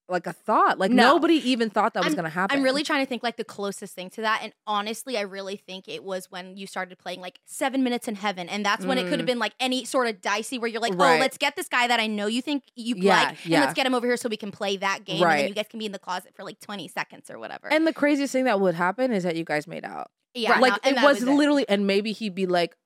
like 0.09 0.27
a 0.27 0.33
thought. 0.33 0.79
Like 0.79 0.91
No. 0.91 1.15
nobody 1.15 1.35
even 1.49 1.71
thought 1.71 1.95
that 1.95 2.01
was 2.01 2.09
I'm- 2.13 2.15
going 2.17 2.25
to 2.25 2.31
happen. 2.31 2.57
I'm 2.59 2.63
really 2.63 2.83
trying 2.83 3.01
to 3.05 3.07
think 3.09 3.23
like 3.23 3.37
the 3.37 3.45
closest 3.45 3.95
thing 3.95 4.11
to 4.11 4.21
that, 4.21 4.41
and 4.43 4.53
honestly, 4.67 5.17
I 5.17 5.23
really 5.23 5.57
think 5.57 5.89
it 5.89 6.05
was 6.05 6.31
when 6.31 6.57
you 6.57 6.67
started 6.67 6.99
playing 6.99 7.21
like 7.21 7.41
Seven 7.47 7.83
Minutes 7.83 8.07
in 8.09 8.15
Heaven, 8.17 8.49
and 8.49 8.65
that's 8.65 8.85
when 8.85 8.99
it 8.99 9.03
could 9.09 9.19
have 9.19 9.23
Mm. 9.23 9.27
been 9.27 9.39
like 9.39 9.55
any 9.61 9.85
sort 9.85 10.09
of 10.09 10.21
dicey 10.21 10.59
where 10.59 10.69
you're 10.69 10.81
like, 10.83 10.95
Right. 10.95 11.17
oh, 11.17 11.21
let's 11.21 11.39
get 11.39 11.57
this 11.57 11.69
guy 11.69 11.87
that 11.89 12.01
I 12.01 12.07
know 12.07 12.27
you 12.27 12.43
think 12.43 12.65
you 12.75 12.95
Yeah, 12.99 13.17
like, 13.17 13.29
and 13.29 13.39
yeah. 13.47 13.61
let's 13.61 13.75
get 13.75 13.87
him 13.87 13.95
over 13.95 14.07
here 14.07 14.17
so 14.17 14.29
we 14.29 14.37
can 14.37 14.51
play 14.51 14.77
that 14.77 15.05
game, 15.05 15.17
and 15.17 15.25
Right. 15.25 15.37
then 15.39 15.49
you 15.49 15.55
guys 15.55 15.67
can 15.71 15.79
be 15.79 15.87
in 15.87 15.93
the 15.93 15.99
closet 15.99 16.35
for 16.35 16.45
like 16.45 16.61
20 16.61 16.87
seconds 16.89 17.31
or 17.31 17.39
whatever. 17.39 17.73
And 17.73 17.87
the 17.87 17.93
craziest 17.95 18.33
thing 18.33 18.45
that 18.45 18.61
would 18.61 18.75
happen 18.75 19.13
is 19.13 19.23
that 19.25 19.37
you 19.37 19.45
guys 19.45 19.67
made 19.67 19.85
out. 19.85 20.11
yeah, 20.35 20.59
like 20.59 20.85
no, 20.85 20.91
it 20.91 20.95
that 20.97 21.05
was, 21.05 21.23
it. 21.23 21.27
literally, 21.29 21.65
and 21.69 21.87
maybe 21.87 22.11
he'd 22.13 22.35
be 22.35 22.47
like, 22.47 22.77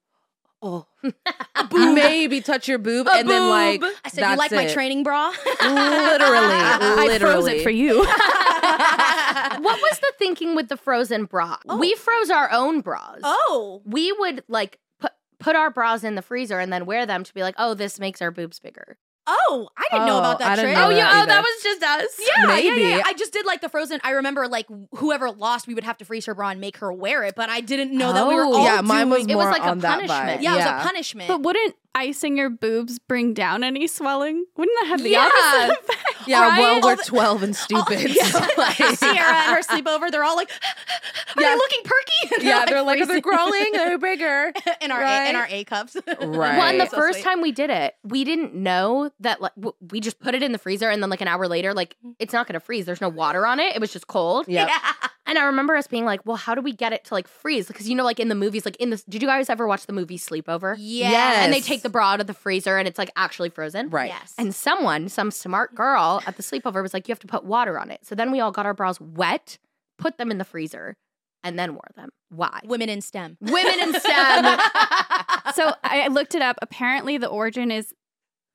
"Oh, 0.63 0.87
maybe 1.73 2.41
touch 2.41 2.69
your 2.69 2.79
boob," 2.79 3.09
and 3.09 3.29
then 3.29 3.49
like, 3.49 3.83
I 4.05 4.09
said, 4.09 4.23
you 4.23 4.27
that's 4.27 4.39
like 4.39 4.53
my 4.53 4.67
training 4.67 5.03
bra? 5.03 5.29
Literally, 5.63 6.55
I 6.55 7.19
froze 7.21 7.47
it 7.47 7.63
for 7.63 7.71
you. 7.71 7.99
what 9.63 9.81
was 9.81 9.99
the 10.01 10.13
thinking 10.19 10.55
with 10.55 10.69
the 10.69 10.77
frozen 10.77 11.25
bra? 11.25 11.57
Oh. 11.69 11.79
We 11.79 11.95
froze 11.95 12.31
our 12.31 12.51
own 12.53 12.81
bras. 12.81 13.21
oh, 13.23 13.83
We 13.85 14.13
would 14.13 14.45
like 14.49 14.79
put 15.01 15.13
put 15.39 15.57
our 15.57 15.71
bras 15.71 16.05
in 16.05 16.15
the 16.15 16.23
freezer 16.23 16.59
and 16.59 16.73
then 16.73 16.87
wear 16.87 17.07
them 17.07 17.25
to 17.25 17.35
be 17.35 17.43
like, 17.43 17.55
oh, 17.59 17.75
this 17.75 17.99
makes 18.01 18.21
our 18.23 18.31
boobs 18.31 18.59
bigger. 18.59 18.99
Oh, 19.29 19.69
I 19.77 19.85
didn't 19.93 20.07
know 20.07 20.17
Oh, 20.17 20.19
about 20.21 20.39
that 20.41 20.49
I 20.53 20.57
didn't 20.57 20.71
trick. 20.71 20.79
know 20.79 20.87
oh 20.87 20.89
that 20.89 20.97
yeah, 20.97 21.23
oh 21.23 21.27
that 21.27 21.41
was 21.43 21.63
just 21.63 21.83
us. 21.83 22.21
Yeah, 22.37 22.47
Maybe. 22.47 22.81
yeah, 22.83 22.97
yeah. 22.99 23.03
I 23.07 23.13
just 23.13 23.33
did 23.33 23.45
like 23.47 23.61
the 23.61 23.69
frozen. 23.69 24.01
I 24.03 24.13
remember 24.13 24.49
like 24.49 24.67
whoever 24.97 25.31
lost, 25.31 25.67
we 25.67 25.75
would 25.75 25.85
have 25.85 25.99
to 25.99 26.05
freeze 26.05 26.27
her 26.27 26.35
bra 26.35 26.49
and 26.51 26.61
make 26.61 26.79
her 26.79 26.93
wear 26.93 27.23
it. 27.25 27.35
But 27.37 27.51
I 27.51 27.61
didn't 27.61 27.93
know 27.97 28.13
that 28.13 28.27
we 28.27 28.35
were 28.35 28.45
Oh, 28.45 28.55
all 28.57 28.65
yeah, 28.65 28.81
mine 28.81 29.11
was 29.11 29.21
doing- 29.27 29.31
It 29.31 29.37
was 29.37 29.47
like 29.47 29.63
a 29.63 29.69
on 29.71 29.79
that 29.81 30.01
vibe. 30.01 30.07
punishment. 30.09 30.43
Yeah, 30.43 30.55
it 30.55 30.57
was 30.57 30.67
a 30.67 30.87
punishment. 30.89 31.29
But 31.29 31.43
wouldn't 31.43 31.75
icing 31.99 32.37
your 32.37 32.51
boobs 32.51 32.99
bring 32.99 33.35
down 33.35 33.63
any 33.65 33.87
swelling? 33.87 34.45
Wouldn't 34.57 34.77
that 34.81 34.87
have 34.89 35.03
the 35.03 35.11
Yeah. 35.11 35.29
opposite 35.33 35.79
effect? 35.81 36.05
Yeah, 36.27 36.47
Right? 36.47 36.59
well, 36.59 36.81
we're 36.83 36.97
the- 36.97 37.05
twelve 37.05 37.43
and 37.43 37.57
stupid. 37.67 38.01
Yeah. 38.15 38.25
so, 38.25 38.41
like- 38.59 38.75
Sierra 38.77 39.17
at 39.35 39.55
her 39.55 39.63
sleepover, 39.63 40.11
they're 40.11 40.25
all 40.25 40.37
like, 40.37 40.51
"Are 41.37 41.43
Yeah. 41.43 41.53
you 41.53 41.57
looking 41.57 41.81
perky?" 41.85 42.35
And 42.35 42.43
yeah, 42.45 42.65
they're 42.67 42.83
like, 42.83 42.99
they're 42.99 43.07
freezing. 43.07 43.23
growing, 43.23 43.73
they're 43.73 43.99
bigger. 43.99 44.53
in 44.83 44.91
our 44.91 45.01
Right. 45.01 45.27
A, 45.27 45.31
in 45.31 45.37
our 45.37 45.47
A 45.49 45.65
cups. 45.65 45.97
Right. 46.07 46.19
Well, 46.21 46.63
and 46.63 46.81
the 46.81 46.87
So 46.87 46.97
first 46.99 47.21
sweet. 47.21 47.25
time 47.25 47.41
we 47.41 47.51
did 47.53 47.71
it, 47.71 47.95
we 48.05 48.25
didn't 48.25 48.55
know 48.55 49.11
that 49.21 49.41
like 49.41 49.53
we 49.91 50.01
just 50.01 50.21
put 50.21 50.35
it 50.35 50.43
in 50.43 50.53
the 50.53 50.59
freezer 50.59 50.91
and 50.91 51.03
then 51.03 51.09
like 51.09 51.21
an 51.23 51.29
hour 51.29 51.49
later, 51.49 51.73
like 51.73 51.97
it's 52.19 52.33
not 52.35 52.47
gonna 52.47 52.61
freeze. 52.61 52.85
There's 52.85 53.01
no 53.01 53.09
water 53.09 53.47
on 53.47 53.59
it. 53.61 53.75
It 53.75 53.81
was 53.81 53.93
just 53.93 54.07
cold. 54.09 54.47
Yep. 54.49 54.69
And 55.27 55.37
I 55.39 55.45
remember 55.45 55.77
us 55.77 55.87
being 55.87 56.07
like, 56.07 56.25
well, 56.25 56.37
how 56.39 56.55
do 56.55 56.63
we 56.63 56.73
get 56.73 56.95
it 56.95 57.05
to 57.07 57.15
like 57.15 57.29
freeze? 57.29 57.67
Because 57.69 57.87
you 57.89 57.95
know, 57.95 58.05
like 58.05 58.19
in 58.19 58.29
the 58.29 58.35
movies, 58.35 58.65
like 58.65 58.77
in 58.77 58.89
this, 58.91 59.03
did 59.05 59.21
you 59.23 59.29
guys 59.29 59.51
ever 59.51 59.67
watch 59.67 59.85
the 59.87 59.93
movie 59.93 60.17
Sleepover? 60.19 60.75
Yes. 60.79 61.45
And 61.45 61.53
they 61.53 61.61
take 61.61 61.83
the 61.83 61.88
bra 61.91 62.13
out 62.13 62.21
of 62.21 62.27
the 62.27 62.35
freezer 62.35 62.79
and 62.79 62.87
it's 62.89 62.99
like 62.99 63.11
actually 63.17 63.51
frozen. 63.51 63.91
Right. 63.91 64.11
Yes. 64.11 64.35
And 64.39 64.55
someone, 64.55 65.09
some 65.09 65.31
smart 65.31 65.75
girl 65.75 66.23
at 66.27 66.37
the 66.37 66.43
sleepover 66.43 66.83
was 66.83 66.95
like, 66.95 67.09
you 67.09 67.13
have 67.13 67.21
to 67.21 67.27
put 67.27 67.45
water 67.45 67.79
on 67.79 67.91
it. 67.91 68.05
So 68.05 68.15
then 68.15 68.31
we 68.31 68.41
all 68.41 68.53
got 68.53 68.67
our 68.67 68.75
bras 68.75 69.01
wet, 69.01 69.59
put 69.99 70.19
them 70.19 70.31
in 70.31 70.39
the 70.39 70.45
freezer, 70.45 70.97
and 71.43 71.59
then 71.59 71.73
wore 71.73 71.91
them. 71.97 72.11
Why? 72.31 72.61
women 72.65 72.89
in 72.89 73.01
STEM. 73.01 73.39
Women 73.41 73.81
in 73.81 74.01
STEM. 74.01 74.59
So 75.55 75.73
I 75.83 76.07
looked 76.09 76.35
it 76.35 76.43
up. 76.43 76.57
Apparently, 76.63 77.19
the 77.19 77.27
origin 77.27 77.71
is 77.71 77.95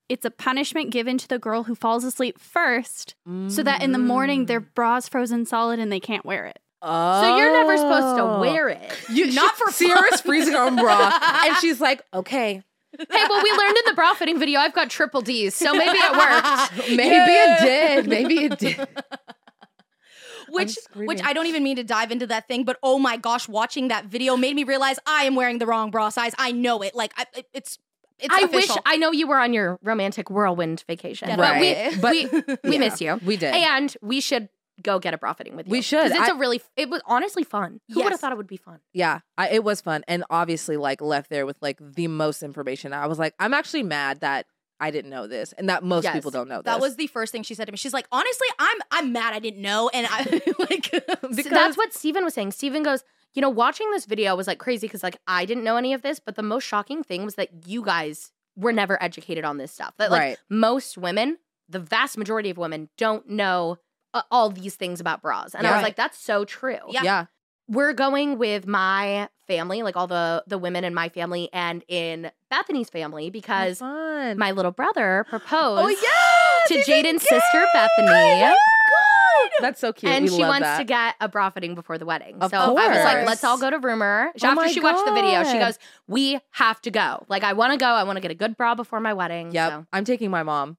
it's 0.08 0.24
a 0.24 0.30
punishment 0.30 0.90
given 0.90 1.18
to 1.18 1.28
the 1.28 1.38
girl 1.38 1.64
who 1.64 1.74
falls 1.74 2.04
asleep 2.04 2.38
first, 2.38 3.14
so 3.48 3.62
that 3.62 3.82
in 3.82 3.92
the 3.92 3.98
morning 3.98 4.46
their 4.46 4.60
mm. 4.60 4.74
bra's 4.74 5.08
frozen 5.08 5.44
solid 5.44 5.80
and 5.80 5.90
they 5.90 6.00
can't 6.00 6.24
wear 6.24 6.46
it. 6.46 6.58
Oh. 6.82 7.22
So 7.22 7.36
you're 7.36 7.52
never 7.52 7.76
supposed 7.76 8.16
to 8.18 8.40
wear 8.40 8.68
it. 8.68 8.92
You, 9.10 9.32
Not 9.32 9.56
for 9.56 9.70
Sierra's 9.72 10.20
freezing 10.20 10.54
her 10.54 10.64
own 10.64 10.76
bra, 10.76 11.18
and 11.44 11.56
she's 11.56 11.80
like, 11.80 12.02
"Okay, 12.12 12.62
Hey, 12.98 13.24
well, 13.28 13.42
we 13.42 13.50
learned 13.50 13.76
in 13.78 13.84
the 13.86 13.92
bra 13.94 14.14
fitting 14.14 14.38
video 14.38 14.60
I've 14.60 14.72
got 14.74 14.90
triple 14.90 15.20
D's, 15.20 15.54
so 15.54 15.72
maybe 15.74 15.96
it 15.98 16.12
worked. 16.12 16.88
maybe 16.96 17.32
it 17.32 17.60
did, 17.60 18.06
maybe 18.08 18.44
it 18.44 18.58
did." 18.58 18.88
which 20.50 20.76
which 20.94 21.20
I 21.22 21.32
don't 21.32 21.46
even 21.46 21.62
mean 21.64 21.76
to 21.76 21.84
dive 21.84 22.10
into 22.10 22.26
that 22.28 22.46
thing, 22.48 22.64
but 22.64 22.78
oh 22.82 22.98
my 22.98 23.16
gosh, 23.16 23.48
watching 23.48 23.88
that 23.88 24.06
video 24.06 24.36
made 24.36 24.54
me 24.54 24.64
realize 24.64 24.98
I 25.06 25.24
am 25.24 25.34
wearing 25.34 25.58
the 25.58 25.66
wrong 25.66 25.90
bra 25.90 26.10
size. 26.10 26.32
I 26.38 26.52
know 26.52 26.82
it. 26.82 26.94
Like 26.94 27.12
I, 27.16 27.26
it- 27.36 27.48
it's 27.52 27.78
it's 28.20 28.32
I 28.32 28.42
official. 28.42 28.76
wish 28.76 28.82
I 28.86 28.96
know 28.96 29.10
you 29.10 29.26
were 29.26 29.38
on 29.40 29.52
your 29.52 29.78
romantic 29.82 30.30
whirlwind 30.30 30.84
vacation, 30.86 31.28
Yeah, 31.30 31.36
but 31.36 31.58
we 31.60 32.00
But- 32.00 32.12
we, 32.12 32.54
we 32.70 32.72
Yeah, 32.74 32.78
miss 32.78 33.00
you. 33.00 33.18
We 33.24 33.36
did. 33.36 33.52
And 33.54 33.94
we 34.02 34.20
should 34.20 34.48
go 34.82 34.98
get 34.98 35.14
a 35.14 35.18
bra 35.18 35.32
fitting 35.32 35.56
with 35.56 35.66
you. 35.66 35.70
We 35.70 35.82
should. 35.82 36.06
It's 36.10 36.18
I- 36.18 36.30
a 36.32 36.34
really 36.34 36.60
it 36.76 36.88
was 36.90 37.00
honestly 37.06 37.44
fun. 37.44 37.80
Who 37.92 38.02
would 38.02 38.10
have 38.12 38.20
thought 38.20 38.32
it 38.32 38.38
would 38.38 38.46
be 38.46 38.56
fun? 38.56 38.80
yeah, 38.92 39.20
I, 39.38 39.48
it 39.50 39.64
was 39.64 39.80
fun, 39.80 40.04
and 40.08 40.24
obviously, 40.30 40.76
like 40.76 41.00
left 41.00 41.30
there 41.30 41.46
with 41.46 41.56
like 41.60 41.78
the 41.80 42.08
most 42.08 42.42
information. 42.42 42.92
I 42.92 43.06
was 43.06 43.18
like, 43.18 43.34
I'm 43.38 43.54
actually 43.54 43.82
mad 43.84 44.20
that 44.20 44.46
I 44.80 44.90
didn't 44.90 45.10
know 45.10 45.26
this, 45.26 45.52
and 45.52 45.68
that 45.68 45.84
most 45.84 46.04
Yes. 46.04 46.14
people 46.14 46.30
don't 46.30 46.48
know 46.48 46.56
this. 46.56 46.64
that 46.64 46.80
was 46.80 46.96
the 46.96 47.06
first 47.06 47.30
thing 47.32 47.42
she 47.44 47.54
said 47.54 47.66
to 47.66 47.72
me. 47.72 47.76
She's 47.78 47.92
like, 47.94 48.06
honestly, 48.10 48.48
I'm 48.58 48.78
I'm 48.90 49.12
mad 49.12 49.32
I 49.34 49.38
didn't 49.38 49.62
know, 49.62 49.88
and 49.94 50.06
I 50.10 50.42
like 50.58 50.90
So 51.42 51.48
that's 51.50 51.76
what 51.76 51.92
Steven 51.94 52.24
was 52.24 52.34
saying. 52.34 52.50
Steven 52.52 52.82
goes, 52.82 53.04
you 53.34 53.42
know, 53.42 53.50
watching 53.50 53.90
this 53.92 54.04
video 54.06 54.34
was 54.36 54.46
like 54.46 54.58
crazy 54.58 54.86
because 54.86 55.02
like 55.02 55.16
I 55.26 55.44
didn't 55.44 55.64
know 55.64 55.76
any 55.76 55.92
of 55.92 56.02
this, 56.02 56.18
but 56.20 56.34
the 56.36 56.42
most 56.42 56.64
shocking 56.64 57.02
thing 57.02 57.24
was 57.24 57.36
that 57.36 57.66
you 57.66 57.82
guys 57.84 58.32
were 58.56 58.72
never 58.72 59.00
educated 59.02 59.44
on 59.44 59.58
this 59.58 59.72
stuff. 59.72 59.94
That 59.98 60.10
like 60.10 60.20
Right. 60.20 60.38
most 60.50 60.96
women, 60.98 61.38
the 61.68 61.80
vast 61.80 62.16
majority 62.18 62.50
of 62.50 62.56
women, 62.58 62.88
don't 62.96 63.28
know 63.28 63.78
uh, 64.14 64.22
all 64.30 64.48
these 64.48 64.76
things 64.76 65.00
about 65.00 65.20
bras. 65.20 65.54
And 65.54 65.66
I 65.66 65.74
was 65.74 65.82
like, 65.82 65.96
that's 65.96 66.18
so 66.18 66.44
true. 66.44 66.78
Yeah. 66.88 67.02
yeah. 67.02 67.26
We're 67.68 67.92
going 67.94 68.38
with 68.38 68.66
my 68.66 69.28
family, 69.48 69.82
like 69.82 69.96
all 69.96 70.06
the 70.06 70.44
the 70.46 70.58
women 70.58 70.84
in 70.84 70.94
my 70.94 71.08
family 71.08 71.48
and 71.52 71.82
in 71.88 72.30
Bethany's 72.50 72.90
family 72.90 73.30
because 73.30 73.78
fun. 73.78 74.38
my 74.38 74.50
little 74.52 74.70
brother 74.70 75.24
proposed 75.30 75.82
oh 75.82 75.88
yeah, 75.88 76.76
to 76.76 76.90
Jaden's 76.90 77.22
sister 77.22 77.66
Bethany. 77.72 78.08
Oh 78.08 78.50
my 78.50 79.48
That's 79.60 79.80
so 79.80 79.92
cute. 79.92 80.12
and 80.12 80.24
We 80.24 80.30
she 80.30 80.42
love 80.42 80.48
wants 80.48 80.66
that. 80.66 80.78
to 80.78 80.84
get 80.84 81.14
a 81.20 81.28
bra 81.28 81.50
fitting 81.50 81.74
before 81.74 81.96
the 81.98 82.06
wedding. 82.06 82.36
Of 82.40 82.50
so 82.50 82.56
I 82.58 82.68
was 82.88 83.04
like, 83.04 83.26
let's 83.26 83.44
all 83.44 83.58
go 83.58 83.70
to 83.70 83.78
rumor. 83.78 84.28
Oh 84.28 84.46
After 84.46 84.54
my 84.54 84.68
she 84.68 84.80
watched 84.80 85.04
the 85.04 85.12
video, 85.12 85.42
she 85.44 85.58
goes, 85.58 85.78
We 86.06 86.38
have 86.52 86.80
to 86.82 86.90
go. 86.90 87.24
Like, 87.28 87.44
I 87.44 87.52
want 87.54 87.72
to 87.72 87.78
go. 87.78 87.86
I 87.86 88.04
want 88.04 88.16
to 88.16 88.20
get 88.20 88.30
a 88.30 88.34
good 88.34 88.56
bra 88.56 88.74
before 88.74 89.00
my 89.00 89.14
wedding. 89.14 89.52
Yep, 89.52 89.70
So. 89.70 89.86
I'm 89.92 90.04
taking 90.04 90.30
my 90.30 90.42
mom. 90.42 90.76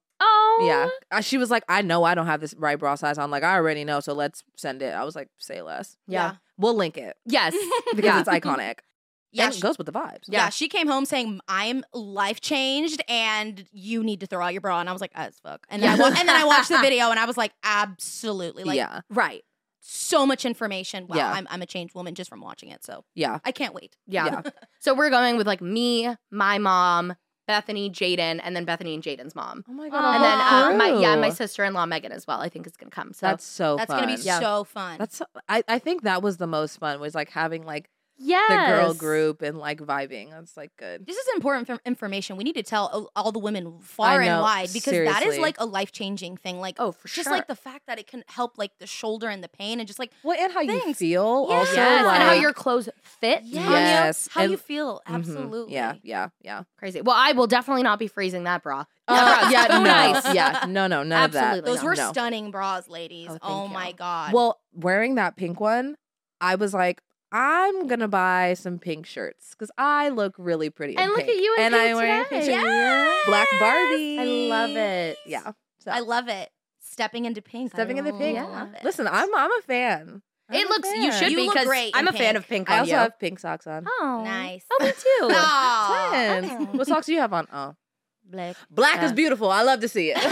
Yeah. 0.62 0.90
She 1.22 1.38
was 1.38 1.50
like, 1.52 1.64
I 1.70 1.82
know 1.82 2.04
I 2.04 2.16
don't 2.16 2.28
have 2.28 2.42
this 2.42 2.54
right 2.58 2.78
bra 2.80 2.96
size. 2.96 3.18
I'm 3.18 3.32
like, 3.32 3.44
I 3.44 3.56
already 3.56 3.84
know, 3.84 4.00
so 4.00 4.14
let's 4.14 4.44
send 4.56 4.82
it. 4.82 4.94
I 4.94 5.04
was 5.04 5.16
like, 5.16 5.30
say 5.38 5.62
less. 5.62 5.98
yeah. 6.08 6.36
We'll 6.58 6.76
link 6.76 6.98
it 6.98 7.18
Yes. 7.26 7.54
because 7.96 8.04
Yeah. 8.06 8.20
it's 8.22 8.30
iconic. 8.30 8.76
Yeah, 9.32 9.46
and 9.48 9.54
she- 9.54 9.60
it 9.60 9.64
goes 9.64 9.78
with 9.78 9.86
the 9.86 9.92
vibes. 9.92 10.24
Yeah. 10.30 10.48
she 10.48 10.70
came 10.70 10.88
home 10.88 11.04
saying 11.04 11.42
I'm 11.50 11.84
life 11.94 12.40
changed 12.40 13.04
and 13.10 13.66
you 13.74 14.02
need 14.02 14.22
to 14.22 14.28
throw 14.28 14.42
out 14.46 14.54
your 14.54 14.62
bra, 14.62 14.80
and 14.80 14.88
I 14.88 14.94
was 14.94 15.02
like, 15.02 15.12
as 15.14 15.38
fuck. 15.44 15.68
And 15.70 15.84
then, 15.84 15.90
I, 15.90 15.96
Yeah. 15.96 16.00
wa- 16.04 16.16
and 16.18 16.30
then 16.30 16.38
I 16.38 16.46
watched 16.46 16.70
the 16.70 16.78
video, 16.82 17.10
and 17.12 17.20
I 17.20 17.26
was 17.26 17.36
like, 17.36 17.52
absolutely, 17.62 18.64
like 18.64 18.78
yeah. 18.78 19.02
Right. 19.10 19.44
so 19.82 20.26
much 20.26 20.46
information. 20.46 21.08
Wow, 21.08 21.18
Yeah. 21.18 21.32
I'm 21.34 21.48
I'm 21.50 21.62
a 21.62 21.66
changed 21.66 21.94
woman 21.96 22.16
just 22.16 22.30
from 22.30 22.40
watching 22.40 22.70
it. 22.70 22.86
So 22.86 23.04
Yeah. 23.14 23.40
I 23.44 23.52
can't 23.52 23.74
wait. 23.74 23.98
Yeah. 24.08 24.26
Yeah. 24.46 24.52
So 24.80 24.94
we're 24.96 25.10
going 25.10 25.36
with 25.36 25.48
like 25.48 25.62
me, 25.62 26.16
my 26.32 26.58
mom, 26.58 27.16
Bethany, 27.48 27.90
Jaden, 27.90 28.40
and 28.44 28.56
then 28.56 28.66
Bethany 28.66 28.94
and 28.96 29.04
Jaden's 29.04 29.36
mom. 29.36 29.64
Oh 29.70 29.74
my 29.74 29.90
God, 29.90 30.16
And 30.16 30.24
then 30.24 30.40
uh, 30.40 30.78
my 30.78 31.00
yeah, 31.00 31.16
my 31.16 31.30
sister-in-law 31.30 31.86
Megan 31.86 32.12
as 32.12 32.26
well. 32.28 32.40
I 32.42 32.50
think 32.50 32.66
is 32.68 32.76
gonna 32.76 32.90
come. 32.92 33.14
So 33.14 33.28
That's 33.28 33.46
so 33.46 33.76
That's 33.78 33.92
fun. 33.92 34.04
gonna 34.04 34.18
be 34.18 34.22
Yeah. 34.24 34.40
so 34.40 34.64
fun. 34.64 34.98
That's 34.98 35.22
I, 35.48 35.64
I 35.68 35.80
think 35.80 36.04
that 36.04 36.22
was 36.22 36.38
the 36.38 36.48
most 36.48 36.78
fun 36.80 37.00
was 37.00 37.14
like 37.16 37.30
having 37.30 37.64
like 37.66 37.90
yes. 38.18 38.50
the 38.50 38.76
girl 38.76 38.94
group 38.94 39.42
and 39.42 39.58
like 39.58 39.80
vibing. 39.80 40.32
That's 40.32 40.56
like 40.58 40.72
good. 40.78 41.06
this 41.06 41.16
is 41.18 41.28
important 41.36 41.70
f- 41.70 41.80
information. 41.86 42.38
We 42.38 42.44
need 42.44 42.56
to 42.56 42.64
tell 42.64 42.88
all- 42.88 43.12
all 43.16 43.32
the 43.32 43.40
women 43.40 43.80
far 43.82 44.22
know, 44.24 44.28
and 44.34 44.42
wide 44.42 44.70
because 44.74 44.94
that 44.94 45.24
is 45.24 45.38
like 45.38 45.56
a 45.60 45.66
life 45.66 45.92
changing 45.92 46.38
thing. 46.38 46.60
Like 46.60 46.76
Oh, 46.80 46.92
for 46.92 47.08
just 47.08 47.24
sure. 47.28 47.34
like 47.34 47.48
the 47.48 47.56
fact 47.56 47.88
that 47.88 48.00
it 48.00 48.08
can 48.08 48.24
help 48.28 48.58
like 48.58 48.72
the 48.80 48.88
shoulder 48.88 49.28
and 49.30 49.44
the 49.44 49.50
pain 49.50 49.80
and 49.80 49.88
just 49.88 50.00
like 50.00 50.12
Well, 50.24 50.38
and 50.40 50.52
how 50.54 50.62
you 50.62 50.94
feel 50.94 51.48
Yes. 51.50 51.60
also 51.60 51.74
yes, 51.76 52.06
like 52.06 52.20
and 52.20 52.24
how 52.30 52.34
your 52.34 52.54
clothes 52.54 52.90
fit. 53.02 53.42
yes, 53.44 53.66
on 53.66 53.72
you. 53.72 53.78
Yes, 53.78 54.28
how 54.32 54.42
you 54.44 54.52
and- 54.52 54.62
feel. 54.62 55.02
Mhm. 55.08 55.16
Absolutely. 55.16 55.74
Yeah, 55.74 55.94
yeah, 56.04 56.30
yeah. 56.42 56.64
Crazy. 56.78 57.02
Well, 57.02 57.16
I 57.18 57.32
will 57.34 57.48
definitely 57.48 57.84
not 57.84 58.00
be 58.00 58.08
freezing 58.08 58.44
that 58.46 58.64
bra. 58.64 58.86
Uh, 59.08 59.50
yeah, 59.52 59.68
so 59.68 59.78
no, 59.78 59.84
nice. 59.84 60.34
yeah, 60.34 60.66
no, 60.68 60.88
no, 60.88 61.04
none 61.04 61.12
Absolutely 61.14 61.60
of 61.60 61.66
that. 61.66 61.70
Those 61.72 61.78
not. 61.78 61.86
were 61.86 61.96
No. 61.96 62.10
stunning 62.12 62.52
bras, 62.52 62.90
ladies. 62.90 63.30
Oh, 63.30 63.40
Oh, 63.44 63.68
my 63.68 63.90
you. 63.90 63.94
god. 63.94 64.34
Well, 64.34 64.60
wearing 64.74 65.16
that 65.16 65.36
pink 65.36 65.60
one, 65.60 65.96
I 66.42 66.56
was 66.56 66.74
like, 66.74 67.02
I'm 67.38 67.88
gonna 67.88 68.08
buy 68.08 68.54
some 68.54 68.80
pink 68.80 69.06
shirts 69.06 69.50
because 69.52 69.70
I 69.78 70.08
look 70.08 70.36
really 70.38 70.70
pretty. 70.70 70.94
in 70.94 71.00
And 71.00 71.12
look 71.12 71.20
at 71.20 71.28
you 71.28 71.56
in 71.58 71.64
and 71.66 71.74
pink 71.74 71.90
I'm 71.90 71.96
wearing 71.98 72.24
pink 72.26 72.44
shirt. 72.44 72.52
Yes. 72.52 73.26
black 73.28 73.48
Barbie. 73.60 74.20
I 74.20 74.24
love 74.50 74.70
it. 74.70 75.18
Yeah, 75.26 75.52
so 75.80 75.92
I 75.92 76.00
love 76.00 76.30
it. 76.30 76.50
Stepping 76.80 77.26
into 77.26 77.42
pink. 77.42 77.72
Stepping 77.72 77.98
into 77.98 78.14
pink. 78.14 78.38
love 78.40 78.74
it. 78.74 78.86
Listen, 78.86 79.06
I'm 79.08 79.36
I'm 79.36 79.52
a 79.52 79.62
fan. 79.64 80.22
I'm 80.48 80.56
It 80.56 80.66
a 80.66 80.70
looks. 80.70 80.90
You 80.94 81.12
should 81.12 81.32
You 81.32 81.38
be 81.38 81.50
because 81.50 81.68
I'm 81.94 82.08
in 82.08 82.16
a 82.16 82.18
fan 82.18 82.38
of 82.38 82.48
pink 82.48 82.70
I 82.70 82.80
also 82.80 82.92
you. 82.92 82.98
have 82.98 83.20
pink 83.20 83.40
socks 83.40 83.68
on. 83.68 83.86
oh, 84.00 84.22
Nice. 84.24 84.64
Oh, 84.72 84.86
me 84.86 84.92
too. 84.92 85.08
Aw. 85.36 86.38
Twins. 86.40 86.52
Okay. 86.70 86.78
What 86.78 86.88
socks 86.88 87.08
do 87.08 87.14
you 87.14 87.20
have 87.20 87.34
on? 87.34 87.48
Oh, 87.52 87.76
Black. 88.24 88.56
black 88.72 89.04
is 89.04 89.12
beautiful. 89.12 89.52
I 89.52 89.64
love 89.64 89.82
to 89.82 89.90
see 89.90 90.14
it. 90.16 90.18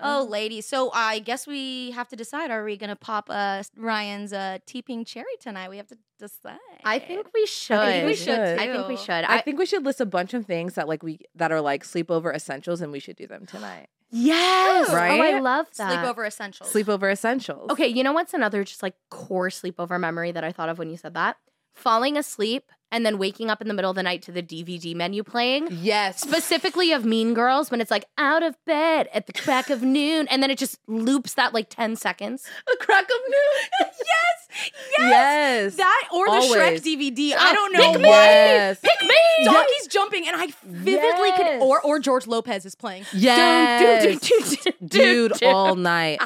oh, 0.00 0.26
ladies. 0.28 0.66
So 0.66 0.90
I 0.92 1.18
guess 1.18 1.46
we 1.46 1.90
have 1.92 2.08
to 2.08 2.16
decide: 2.16 2.50
Are 2.50 2.64
we 2.64 2.76
gonna 2.76 2.96
pop 2.96 3.28
uh, 3.30 3.62
Riayn's 3.78 4.32
uh, 4.32 4.58
TPing 4.66 5.06
cherry 5.06 5.26
tonight? 5.40 5.70
We 5.70 5.76
have 5.76 5.86
to 5.88 5.98
decide. 6.18 6.58
I 6.84 6.98
think 6.98 7.28
we 7.34 7.46
should. 7.46 7.78
I 7.78 7.92
think 7.92 8.06
we 8.06 8.14
should, 8.14 8.38
I 8.38 8.72
think 8.72 8.88
we 8.88 8.96
should. 8.96 9.10
I 9.10 9.36
I, 9.36 9.40
think 9.40 9.58
we 9.58 9.66
should 9.66 9.84
list 9.84 10.00
a 10.00 10.06
bunch 10.06 10.34
of 10.34 10.46
things 10.46 10.74
that 10.74 10.88
like 10.88 11.02
we 11.02 11.20
that 11.34 11.52
are 11.52 11.60
like 11.60 11.84
sleepover 11.84 12.34
essentials, 12.34 12.80
and 12.80 12.92
we 12.92 13.00
should 13.00 13.16
do 13.16 13.26
them 13.26 13.46
tonight. 13.46 13.88
yes. 14.10 14.92
Right? 14.92 15.20
Oh, 15.20 15.36
I 15.36 15.40
love 15.40 15.66
that. 15.76 16.04
sleepover 16.04 16.26
essentials. 16.26 16.72
Sleepover 16.72 17.10
essentials. 17.10 17.70
Okay, 17.70 17.88
you 17.88 18.02
know 18.02 18.12
what's 18.12 18.34
another 18.34 18.64
just 18.64 18.82
like 18.82 18.94
core 19.10 19.48
sleepover 19.48 19.98
memory 19.98 20.32
that 20.32 20.44
I 20.44 20.52
thought 20.52 20.68
of 20.68 20.78
when 20.78 20.90
you 20.90 20.96
said 20.96 21.14
that? 21.14 21.36
Falling 21.74 22.16
asleep 22.16 22.70
and 22.92 23.04
then 23.04 23.18
waking 23.18 23.50
up 23.50 23.60
in 23.60 23.68
the 23.68 23.74
middle 23.74 23.90
of 23.90 23.96
the 23.96 24.02
night 24.02 24.22
to 24.22 24.32
the 24.32 24.42
DVD 24.42 24.94
menu 24.94 25.22
playing. 25.22 25.68
Yes. 25.70 26.20
Specifically 26.20 26.92
of 26.92 27.04
Mean 27.04 27.34
Girls 27.34 27.70
when 27.70 27.80
it's 27.80 27.90
like 27.90 28.04
out 28.18 28.42
of 28.42 28.56
bed 28.64 29.08
at 29.12 29.26
the 29.26 29.32
crack 29.32 29.70
of 29.70 29.82
noon 29.82 30.28
and 30.28 30.42
then 30.42 30.50
it 30.50 30.58
just 30.58 30.78
loops 30.86 31.34
that 31.34 31.52
like 31.52 31.68
10 31.68 31.96
seconds. 31.96 32.44
the 32.66 32.76
crack 32.80 33.04
of 33.04 33.20
noon. 33.28 33.68
yes, 33.80 33.98
yes. 33.98 34.76
Yes. 34.98 35.76
That 35.76 36.08
or 36.14 36.26
the 36.26 36.32
Always. 36.32 36.52
Shrek 36.54 36.82
DVD. 36.82 37.34
I 37.38 37.52
don't 37.52 37.72
know 37.72 37.92
pick 37.92 38.00
why. 38.02 38.06
Yes. 38.06 38.80
Pick 38.80 39.02
me! 39.02 39.44
Donkey's 39.44 39.86
jumping, 39.88 40.26
and 40.26 40.34
I 40.40 40.46
vividly 40.64 41.32
could. 41.36 41.60
Or 41.60 41.80
or 41.82 41.98
George 41.98 42.26
Lopez 42.26 42.64
is 42.64 42.74
playing. 42.74 43.04
Yes. 43.12 44.18
Dude, 44.18 44.74
Dude, 44.86 45.42
all 45.42 45.74
night 45.76 46.20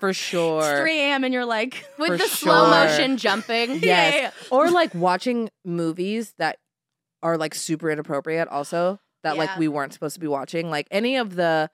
for 0.00 0.12
sure. 0.12 0.60
It's 0.62 0.80
3 0.80 0.98
a.m. 0.98 1.24
and 1.24 1.34
you're 1.34 1.44
like, 1.44 1.86
With 1.98 2.18
the 2.20 2.26
slow 2.26 2.70
motion 2.70 3.16
jumping. 3.18 3.70
Yeah, 3.74 3.78
Yes. 3.82 4.14
yeah, 4.14 4.20
yeah. 4.22 4.30
Or 4.50 4.70
like 4.70 4.94
watching 4.94 5.50
movies 5.64 6.03
that 6.38 6.58
are 7.22 7.36
like 7.38 7.54
super 7.54 7.90
inappropriate 7.90 8.48
also 8.48 9.00
that 9.22 9.36
like 9.38 9.56
we 9.58 9.68
weren't 9.68 9.92
supposed 9.94 10.14
to 10.14 10.20
be 10.20 10.26
watching. 10.26 10.68
Like 10.70 10.86
any 10.90 11.16
of 11.16 11.34
the 11.34 11.70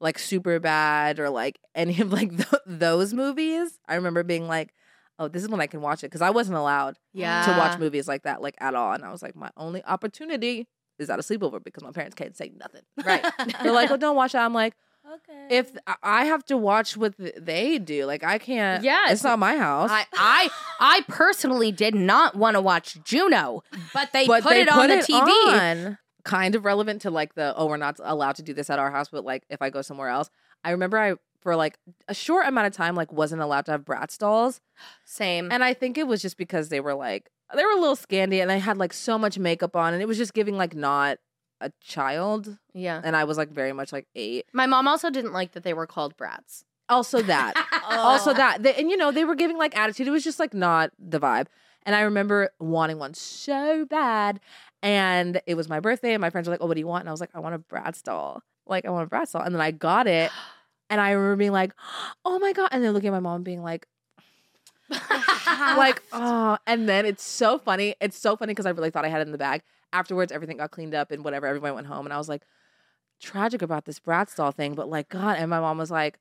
like 0.00 0.18
super 0.18 0.58
bad 0.60 1.18
or 1.18 1.30
like 1.30 1.58
any 1.74 2.00
of 2.00 2.12
like 2.12 2.30
th- 2.36 2.62
those 2.66 3.14
movies. 3.14 3.78
I 3.88 3.94
remember 3.94 4.22
being 4.22 4.46
like, 4.48 4.74
oh, 5.18 5.28
this 5.28 5.42
is 5.42 5.48
when 5.48 5.60
I 5.60 5.66
can 5.66 5.80
watch 5.80 6.02
it 6.04 6.08
because 6.08 6.20
I 6.22 6.30
wasn't 6.30 6.58
allowed 6.58 6.98
Yeah. 7.14 7.44
to 7.46 7.52
watch 7.58 7.78
movies 7.78 8.08
like 8.08 8.24
that 8.24 8.42
like 8.42 8.56
at 8.60 8.74
all. 8.74 8.92
And 8.92 9.04
I 9.04 9.10
was 9.12 9.22
like, 9.22 9.34
my 9.36 9.50
only 9.56 9.82
opportunity 9.84 10.66
is 10.98 11.08
at 11.08 11.18
a 11.18 11.22
sleepover 11.22 11.62
because 11.64 11.82
my 11.82 11.92
parents 11.92 12.14
can't 12.14 12.36
say 12.36 12.52
nothing. 12.56 12.82
Right. 13.04 13.24
They're 13.62 13.72
like, 13.72 13.90
oh, 13.90 13.96
don't 13.96 14.16
watch 14.16 14.32
that. 14.32 14.44
I'm 14.44 14.52
like, 14.54 14.74
okay. 15.14 15.46
if 15.50 15.70
I- 15.86 15.96
I 16.02 16.24
have 16.26 16.44
to 16.46 16.56
watch 16.56 16.96
what 16.96 17.14
they 17.18 17.78
do, 17.78 18.06
like 18.06 18.22
I 18.24 18.38
can't. 18.38 18.82
Yeah, 18.84 19.10
it's 19.10 19.24
not 19.24 19.38
my 19.38 19.56
house. 19.56 19.90
I, 19.90 20.06
I 20.14 20.50
I 20.80 21.00
personally 21.08 21.72
did 21.72 21.94
not 21.94 22.34
want 22.36 22.54
to 22.56 22.60
watch 22.60 23.02
Juno, 23.04 23.62
but 23.94 24.12
they 24.12 24.26
but 24.26 24.42
put 24.42 24.50
they 24.50 24.62
it 24.62 24.68
on 24.68 24.78
put 24.80 24.88
the 24.88 24.98
it 24.98 25.06
TV. 25.06 25.86
on. 25.86 25.98
Kind 26.24 26.54
of 26.54 26.64
relevant 26.64 27.02
to 27.02 27.10
like 27.10 27.34
the 27.34 27.52
oh 27.56 27.66
we're 27.66 27.76
not 27.76 27.98
allowed 28.02 28.36
to 28.36 28.42
do 28.42 28.54
this 28.54 28.70
at 28.70 28.78
our 28.78 28.90
house, 28.90 29.08
but 29.08 29.24
like 29.24 29.44
if 29.50 29.60
I 29.60 29.70
go 29.70 29.82
somewhere 29.82 30.08
else, 30.08 30.30
I 30.62 30.70
remember 30.70 30.96
I 30.98 31.14
for 31.40 31.56
like 31.56 31.76
a 32.06 32.14
short 32.14 32.46
amount 32.46 32.68
of 32.68 32.72
time 32.72 32.94
like 32.94 33.12
wasn't 33.12 33.42
allowed 33.42 33.64
to 33.66 33.72
have 33.72 33.84
Bratz 33.84 34.18
dolls, 34.18 34.60
Same. 35.04 35.50
and 35.50 35.64
I 35.64 35.74
think 35.74 35.98
it 35.98 36.06
was 36.06 36.22
just 36.22 36.36
because 36.36 36.68
they 36.68 36.78
were 36.78 36.94
like 36.94 37.28
they 37.54 37.64
were 37.64 37.72
a 37.72 37.80
little 37.80 37.96
scandy 37.96 38.40
and 38.40 38.48
they 38.48 38.60
had 38.60 38.78
like 38.78 38.92
so 38.92 39.18
much 39.18 39.36
makeup 39.38 39.74
on, 39.74 39.94
and 39.94 40.00
it 40.00 40.06
was 40.06 40.16
just 40.16 40.32
giving 40.32 40.56
like 40.56 40.76
not 40.76 41.18
a 41.62 41.72
child, 41.80 42.58
yeah. 42.74 43.00
and 43.02 43.16
I 43.16 43.24
was 43.24 43.38
like 43.38 43.50
very 43.50 43.72
much 43.72 43.92
like 43.92 44.06
eight. 44.14 44.46
My 44.52 44.66
mom 44.66 44.88
also 44.88 45.08
didn't 45.10 45.32
like 45.32 45.52
that 45.52 45.62
they 45.62 45.72
were 45.74 45.86
called 45.86 46.16
brats. 46.16 46.64
Also 46.88 47.22
that. 47.22 47.54
Oh. 47.84 47.98
also 47.98 48.32
that 48.32 48.62
they, 48.62 48.74
and 48.74 48.90
you 48.90 48.96
know 48.96 49.10
they 49.10 49.24
were 49.24 49.34
giving 49.34 49.58
like 49.58 49.76
attitude 49.76 50.06
it 50.06 50.12
was 50.12 50.22
just 50.22 50.38
like 50.38 50.54
not 50.54 50.92
the 51.00 51.18
vibe 51.18 51.46
and 51.82 51.96
i 51.96 52.02
remember 52.02 52.50
wanting 52.60 52.98
one 52.98 53.12
so 53.12 53.84
bad 53.86 54.38
and 54.82 55.42
it 55.46 55.56
was 55.56 55.68
my 55.68 55.80
birthday 55.80 56.14
and 56.14 56.20
my 56.20 56.30
friends 56.30 56.46
were 56.46 56.54
like 56.54 56.62
oh 56.62 56.66
what 56.66 56.74
do 56.74 56.80
you 56.80 56.86
want 56.86 57.02
and 57.02 57.08
i 57.08 57.12
was 57.12 57.20
like 57.20 57.30
i 57.34 57.40
want 57.40 57.56
a 57.56 57.58
bratz 57.58 58.02
doll 58.02 58.40
like 58.66 58.86
i 58.86 58.90
want 58.90 59.10
a 59.10 59.14
bratz 59.14 59.32
doll 59.32 59.42
and 59.42 59.52
then 59.52 59.60
i 59.60 59.72
got 59.72 60.06
it 60.06 60.30
and 60.90 61.00
i 61.00 61.10
remember 61.10 61.36
being 61.36 61.52
like 61.52 61.74
oh 62.24 62.38
my 62.38 62.52
god 62.52 62.68
and 62.70 62.84
then 62.84 62.92
looking 62.92 63.08
at 63.08 63.12
my 63.12 63.20
mom 63.20 63.42
being 63.42 63.62
like 63.62 63.86
like 65.76 66.02
oh 66.12 66.58
and 66.66 66.88
then 66.88 67.06
it's 67.06 67.22
so 67.22 67.58
funny 67.58 67.94
it's 68.00 68.16
so 68.16 68.36
funny 68.36 68.52
because 68.52 68.66
i 68.66 68.70
really 68.70 68.90
thought 68.90 69.04
i 69.04 69.08
had 69.08 69.20
it 69.20 69.26
in 69.26 69.32
the 69.32 69.38
bag 69.38 69.62
afterwards 69.92 70.32
everything 70.32 70.56
got 70.56 70.70
cleaned 70.70 70.94
up 70.94 71.10
and 71.10 71.24
whatever 71.24 71.46
everybody 71.46 71.74
went 71.74 71.86
home 71.86 72.06
and 72.06 72.12
i 72.12 72.18
was 72.18 72.28
like 72.28 72.42
tragic 73.20 73.62
about 73.62 73.84
this 73.84 73.98
bratz 74.00 74.34
doll 74.36 74.50
thing 74.50 74.74
but 74.74 74.88
like 74.88 75.08
god 75.08 75.36
and 75.38 75.50
my 75.50 75.60
mom 75.60 75.78
was 75.78 75.90
like 75.90 76.18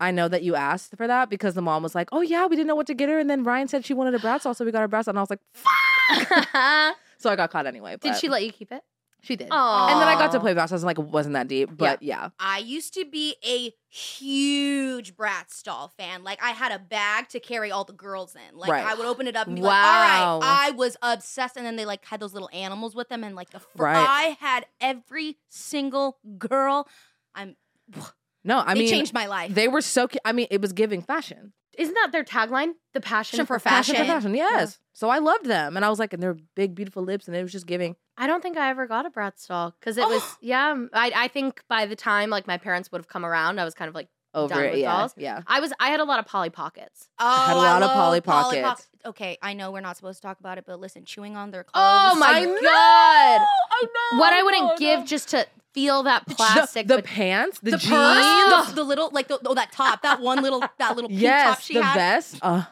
I 0.00 0.10
know 0.12 0.28
that 0.28 0.42
you 0.42 0.54
asked 0.54 0.96
for 0.96 1.06
that 1.06 1.28
because 1.28 1.54
the 1.54 1.62
mom 1.62 1.82
was 1.82 1.94
like, 1.94 2.08
"Oh 2.12 2.20
yeah, 2.20 2.46
we 2.46 2.54
didn't 2.54 2.68
know 2.68 2.76
what 2.76 2.86
to 2.86 2.94
get 2.94 3.08
her," 3.08 3.18
and 3.18 3.28
then 3.28 3.44
Riayn 3.44 3.68
said 3.68 3.84
she 3.84 3.94
wanted 3.94 4.14
a 4.14 4.18
Bratz 4.18 4.44
doll, 4.44 4.54
so 4.54 4.64
we 4.64 4.70
got 4.70 4.80
her 4.80 4.88
Bratz 4.88 5.06
doll, 5.06 5.12
and 5.12 5.18
I 5.18 5.22
was 5.22 5.30
like, 5.30 5.40
"Fuck!" 5.52 6.96
so 7.18 7.30
I 7.30 7.36
got 7.36 7.50
caught 7.50 7.66
anyway. 7.66 7.96
Did 8.00 8.16
she 8.16 8.28
let 8.28 8.44
you 8.44 8.52
keep 8.52 8.70
it? 8.70 8.82
She 9.22 9.34
did. 9.36 9.48
Oh. 9.50 9.88
And 9.90 10.00
then 10.00 10.06
I 10.08 10.14
got 10.14 10.30
to 10.32 10.40
play 10.40 10.54
Bratz. 10.54 10.70
I 10.70 10.74
was 10.76 10.84
like, 10.84 10.98
it 10.98 11.04
wasn't 11.04 11.32
that 11.34 11.48
deep, 11.48 11.70
but 11.76 12.02
yeah. 12.02 12.28
I 12.38 12.58
used 12.58 12.94
to 12.94 13.04
be 13.04 13.34
a 13.44 13.74
huge 13.88 15.16
Bratz 15.16 15.62
doll 15.62 15.88
fan. 15.96 16.22
Like 16.22 16.42
I 16.42 16.50
had 16.50 16.72
a 16.72 16.78
bag 16.78 17.28
to 17.30 17.40
carry 17.40 17.70
all 17.70 17.84
the 17.84 17.92
girls 17.92 18.36
in. 18.36 18.56
Like 18.56 18.70
Right. 18.70 18.84
I 18.86 18.94
would 18.94 19.06
open 19.06 19.26
it 19.26 19.34
up 19.36 19.46
and 19.46 19.56
be 19.56 19.62
Wow. 19.62 19.68
like, 19.68 20.20
"All 20.22 20.40
right." 20.40 20.68
I 20.68 20.70
was 20.72 20.96
obsessed, 21.02 21.56
and 21.56 21.66
then 21.66 21.76
they 21.76 21.84
like 21.84 22.04
had 22.04 22.20
those 22.20 22.32
little 22.32 22.50
animals 22.52 22.94
with 22.94 23.08
them, 23.08 23.24
and 23.24 23.34
like 23.34 23.50
the 23.50 23.60
fr- 23.60 23.66
Right. 23.82 23.96
I 23.96 24.36
had 24.40 24.66
every 24.80 25.38
single 25.48 26.18
girl. 26.38 26.88
I'm. 27.34 27.56
No, 28.44 28.62
I 28.64 28.72
they 28.72 28.80
mean, 28.80 28.88
changed 28.88 29.12
my 29.12 29.26
life. 29.26 29.52
they 29.52 29.66
were 29.68 29.80
so. 29.82 30.08
I 30.24 30.32
mean, 30.32 30.46
it 30.50 30.62
was 30.62 30.72
giving 30.72 31.02
fashion. 31.02 31.52
Isn't 31.78 31.94
that 31.94 32.10
their 32.12 32.24
tagline? 32.24 32.72
The 32.92 33.00
passion, 33.00 33.36
Passion 33.38 33.46
for 33.46 33.58
Fashion 33.58 33.94
Passion 33.94 33.94
for 33.94 34.12
Fashion. 34.12 34.32
fashion, 34.32 34.34
yes. 34.34 34.78
So 34.92 35.08
I 35.08 35.18
loved 35.18 35.46
them, 35.46 35.76
and 35.76 35.84
I 35.84 35.88
was 35.90 35.98
like, 35.98 36.12
and 36.12 36.22
they're 36.22 36.36
big, 36.56 36.74
beautiful 36.74 37.02
lips, 37.04 37.28
and 37.28 37.36
it 37.36 37.42
was 37.42 37.52
just 37.52 37.66
giving. 37.66 37.94
I 38.16 38.26
don't 38.26 38.42
think 38.42 38.56
I 38.58 38.68
ever 38.70 38.86
got 38.88 39.06
a 39.06 39.10
Bratz 39.10 39.46
doll 39.46 39.74
because 39.78 39.96
it 39.96 40.04
was 40.06 40.22
yeah. 40.42 40.72
Um, 40.72 40.90
I 40.92 41.12
I 41.14 41.28
think 41.28 41.62
by 41.68 41.86
the 41.86 41.96
time 41.96 42.30
like 42.30 42.46
my 42.46 42.58
parents 42.58 42.90
would 42.92 42.98
have 42.98 43.08
come 43.08 43.24
around, 43.24 43.60
I 43.60 43.64
was 43.64 43.74
kind 43.74 43.88
of 43.88 43.94
like 43.94 44.08
Over 44.34 44.64
it, 44.64 44.70
with 44.72 44.80
yeah, 44.80 44.98
dolls? 44.98 45.14
yeah. 45.16 45.42
I 45.46 45.60
was 45.60 45.72
I 45.78 45.90
had 45.90 46.00
a 46.00 46.04
lot 46.04 46.18
of 46.18 46.26
Polly 46.26 46.50
Pockets. 46.50 47.08
Oh, 47.20 47.24
I 47.26 47.46
had 47.46 47.56
a 47.56 47.60
I 47.60 47.62
lot 47.62 47.82
of 47.82 47.88
love 47.88 47.94
Polly 47.96 48.20
Polly 48.20 48.60
Pockets. 48.62 48.88
Okay, 49.06 49.38
I 49.40 49.54
know 49.54 49.70
we're 49.70 49.80
not 49.80 49.96
supposed 49.96 50.20
to 50.20 50.26
talk 50.26 50.40
about 50.40 50.58
it, 50.58 50.64
but 50.66 50.80
listen, 50.80 51.04
chewing 51.04 51.36
on 51.36 51.52
their 51.52 51.64
oh 51.68 51.70
clothes. 51.72 52.16
Oh 52.16 52.18
my 52.18 52.40
I 52.40 52.44
know! 52.44 52.60
god! 52.60 53.40
I 53.70 53.84
know. 54.12 54.18
What 54.18 54.32
I 54.32 54.42
wouldn't 54.42 54.78
give 54.80 55.04
just 55.06 55.28
to 55.28 55.46
feel 55.74 56.02
that 56.04 56.26
plastic. 56.26 56.86
the, 56.88 56.96
the 56.96 57.02
but- 57.02 57.10
pants, 57.10 57.60
the, 57.60 57.72
the 57.72 57.76
jeans, 57.78 57.90
purse, 57.92 58.68
the, 58.68 58.74
the 58.76 58.84
little 58.84 59.10
like 59.12 59.28
the, 59.28 59.38
oh 59.46 59.54
that 59.54 59.70
top, 59.72 60.02
that 60.02 60.20
one 60.20 60.42
little 60.42 60.60
that 60.78 60.94
little 60.96 61.08
pink 61.08 61.20
top 61.20 61.22
yes, 61.22 61.62
she 61.62 61.74
the 61.74 61.82
had. 61.82 61.94
vest. 61.94 62.38
Uh, 62.48 62.64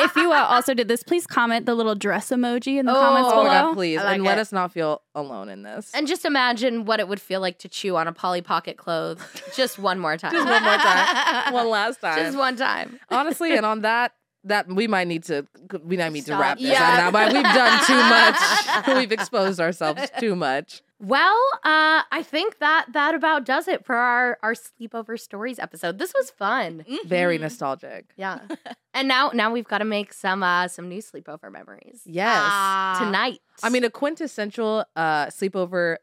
if 0.00 0.14
you 0.16 0.30
uh, 0.32 0.36
also 0.36 0.74
did 0.74 0.86
this, 0.86 1.02
please 1.02 1.26
comment 1.26 1.64
the 1.66 1.74
little 1.74 1.94
dress 1.94 2.28
emoji 2.30 2.78
in 2.78 2.84
the 2.86 2.92
Oh, 2.92 3.00
comments 3.00 3.30
Oh 3.32 3.36
my 3.36 3.42
below. 3.42 3.50
god, 3.68 3.74
please. 3.74 3.96
Like 3.98 4.14
and 4.16 4.22
let 4.24 4.38
us 4.38 4.52
not 4.52 4.70
feel 4.70 5.00
alone 5.14 5.48
in 5.48 5.62
this. 5.62 5.90
And 5.94 6.06
just 6.06 6.24
imagine 6.24 6.84
what 6.84 7.00
it 7.00 7.08
would 7.08 7.20
feel 7.20 7.40
like 7.40 7.58
to 7.60 7.68
chew 7.68 7.96
on 7.96 8.06
a 8.06 8.12
Polly 8.12 8.42
Pocket 8.42 8.76
clothes 8.76 9.18
just 9.56 9.78
one 9.78 9.98
more 9.98 10.16
time. 10.18 10.32
Just 10.32 10.46
one 10.46 10.62
more 10.62 10.76
time. 10.76 11.52
one 11.54 11.68
last 11.70 12.00
time. 12.00 12.18
Just 12.18 12.36
one 12.36 12.54
time. 12.56 13.00
Honestly, 13.10 13.56
and 13.56 13.64
on 13.64 13.80
that, 13.80 14.12
that 14.44 14.68
we 14.68 14.86
might 14.86 15.08
need 15.08 15.24
to 15.24 15.46
we 15.84 15.96
might 15.96 16.12
need 16.12 16.24
Stop. 16.24 16.36
to 16.36 16.40
wrap 16.42 16.58
this 16.58 16.68
Yeah. 16.68 16.82
up 16.84 16.94
now. 16.98 17.10
But 17.10 17.32
we've 17.32 17.42
done 17.42 17.84
too 17.86 17.94
much. 17.96 18.96
we've 18.98 19.12
exposed 19.12 19.58
ourselves 19.60 20.02
too 20.20 20.36
much. 20.36 20.82
Well, 21.02 21.36
uh, 21.64 22.06
I 22.12 22.22
think 22.22 22.60
that 22.60 22.86
that 22.92 23.16
about 23.16 23.44
does 23.44 23.66
it 23.66 23.84
for 23.84 23.96
our 23.96 24.38
our 24.40 24.54
sleepover 24.54 25.18
stories 25.18 25.58
episode. 25.58 25.98
This 25.98 26.14
was 26.14 26.30
fun. 26.30 26.84
Very 27.06 27.38
nostalgic. 27.38 28.12
Yeah. 28.16 28.38
and 28.94 29.08
now 29.08 29.32
now 29.34 29.52
we've 29.52 29.66
got 29.66 29.78
to 29.78 29.84
make 29.84 30.12
some 30.12 30.44
uh 30.44 30.68
some 30.68 30.88
new 30.88 31.02
sleepover 31.02 31.50
memories. 31.50 32.02
Yes. 32.06 32.38
Ah. 32.40 33.00
Tonight. 33.04 33.40
I 33.64 33.68
mean, 33.68 33.82
a 33.82 33.90
quintessential 33.90 34.84
uh, 34.94 35.26
sleepover, 35.26 35.96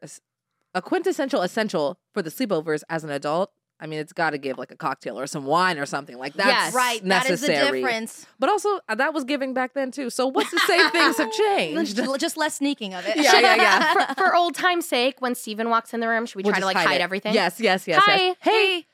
a 0.74 0.82
quintessential 0.82 1.40
essential 1.40 1.98
for 2.12 2.20
the 2.20 2.30
sleepovers 2.30 2.82
as 2.90 3.02
an 3.02 3.08
adult. 3.10 3.52
I 3.82 3.86
mean, 3.86 3.98
it's 3.98 4.12
got 4.12 4.30
to 4.30 4.38
give 4.38 4.58
like 4.58 4.70
a 4.70 4.76
cocktail 4.76 5.18
or 5.18 5.26
some 5.26 5.46
wine 5.46 5.78
or 5.78 5.86
something 5.86 6.18
like 6.18 6.34
that. 6.34 6.46
Yes. 6.46 6.74
right. 6.74 7.02
That 7.04 7.30
is 7.30 7.40
the 7.40 7.48
necessary. 7.48 7.80
difference. 7.80 8.26
But 8.38 8.50
also, 8.50 8.80
uh, 8.90 8.94
that 8.96 9.14
was 9.14 9.24
giving 9.24 9.54
back 9.54 9.72
then 9.72 9.90
too. 9.90 10.10
So 10.10 10.26
what's 10.26 10.50
to 10.50 10.58
say 10.60 10.88
things 10.90 11.16
have 11.16 11.32
changed? 11.56 11.96
Just, 11.96 12.20
just 12.20 12.36
less 12.36 12.56
sneaking 12.56 12.92
of 12.92 13.06
it. 13.06 13.16
Yeah, 13.16 13.40
yeah, 13.40 13.54
yeah. 13.56 13.92
for, 14.14 14.14
for 14.16 14.34
old 14.36 14.54
time's 14.54 14.86
sake, 14.86 15.20
when 15.22 15.34
Steven 15.34 15.70
walks 15.70 15.94
in 15.94 16.00
the 16.00 16.08
room, 16.08 16.26
should 16.26 16.36
we 16.36 16.42
We'll 16.42 16.52
try 16.52 16.60
to 16.60 16.66
like 16.66 16.76
hide, 16.76 16.96
it. 16.96 17.00
everything? 17.00 17.32
Yes, 17.32 17.58
yes, 17.58 17.88
yes, 17.88 18.02
Hi. 18.04 18.16
yes. 18.16 18.36
Hey, 18.40 18.86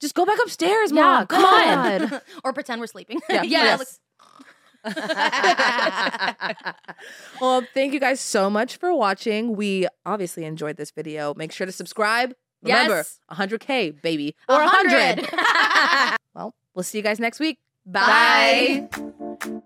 just 0.00 0.14
go 0.14 0.24
back 0.24 0.38
upstairs, 0.42 0.90
Yeah, 0.90 1.02
mom. 1.02 1.26
come 1.26 1.44
on. 1.44 2.02
on. 2.14 2.20
or 2.44 2.54
pretend 2.54 2.80
we're 2.80 2.86
sleeping. 2.86 3.20
Yeah, 3.28 3.42
Yes. 3.42 4.00
well, 7.40 7.62
thank 7.74 7.92
you 7.92 8.00
guys 8.00 8.20
so 8.20 8.48
much 8.48 8.76
for 8.78 8.94
watching. 8.94 9.54
We 9.56 9.86
obviously 10.06 10.44
enjoyed 10.44 10.76
this 10.78 10.90
video. 10.90 11.34
Make 11.34 11.52
sure 11.52 11.66
to 11.66 11.72
subscribe. 11.72 12.34
Remember, 12.62 12.96
Yes. 12.96 13.18
100K, 13.32 14.02
baby. 14.02 14.34
Or 14.48 14.56
100. 14.58 15.28
well, 16.34 16.54
we'll 16.74 16.82
see 16.82 16.98
you 16.98 17.04
guys 17.04 17.18
next 17.20 17.40
week. 17.40 17.58
Bye. 17.86 18.88
Bye. 18.92 19.60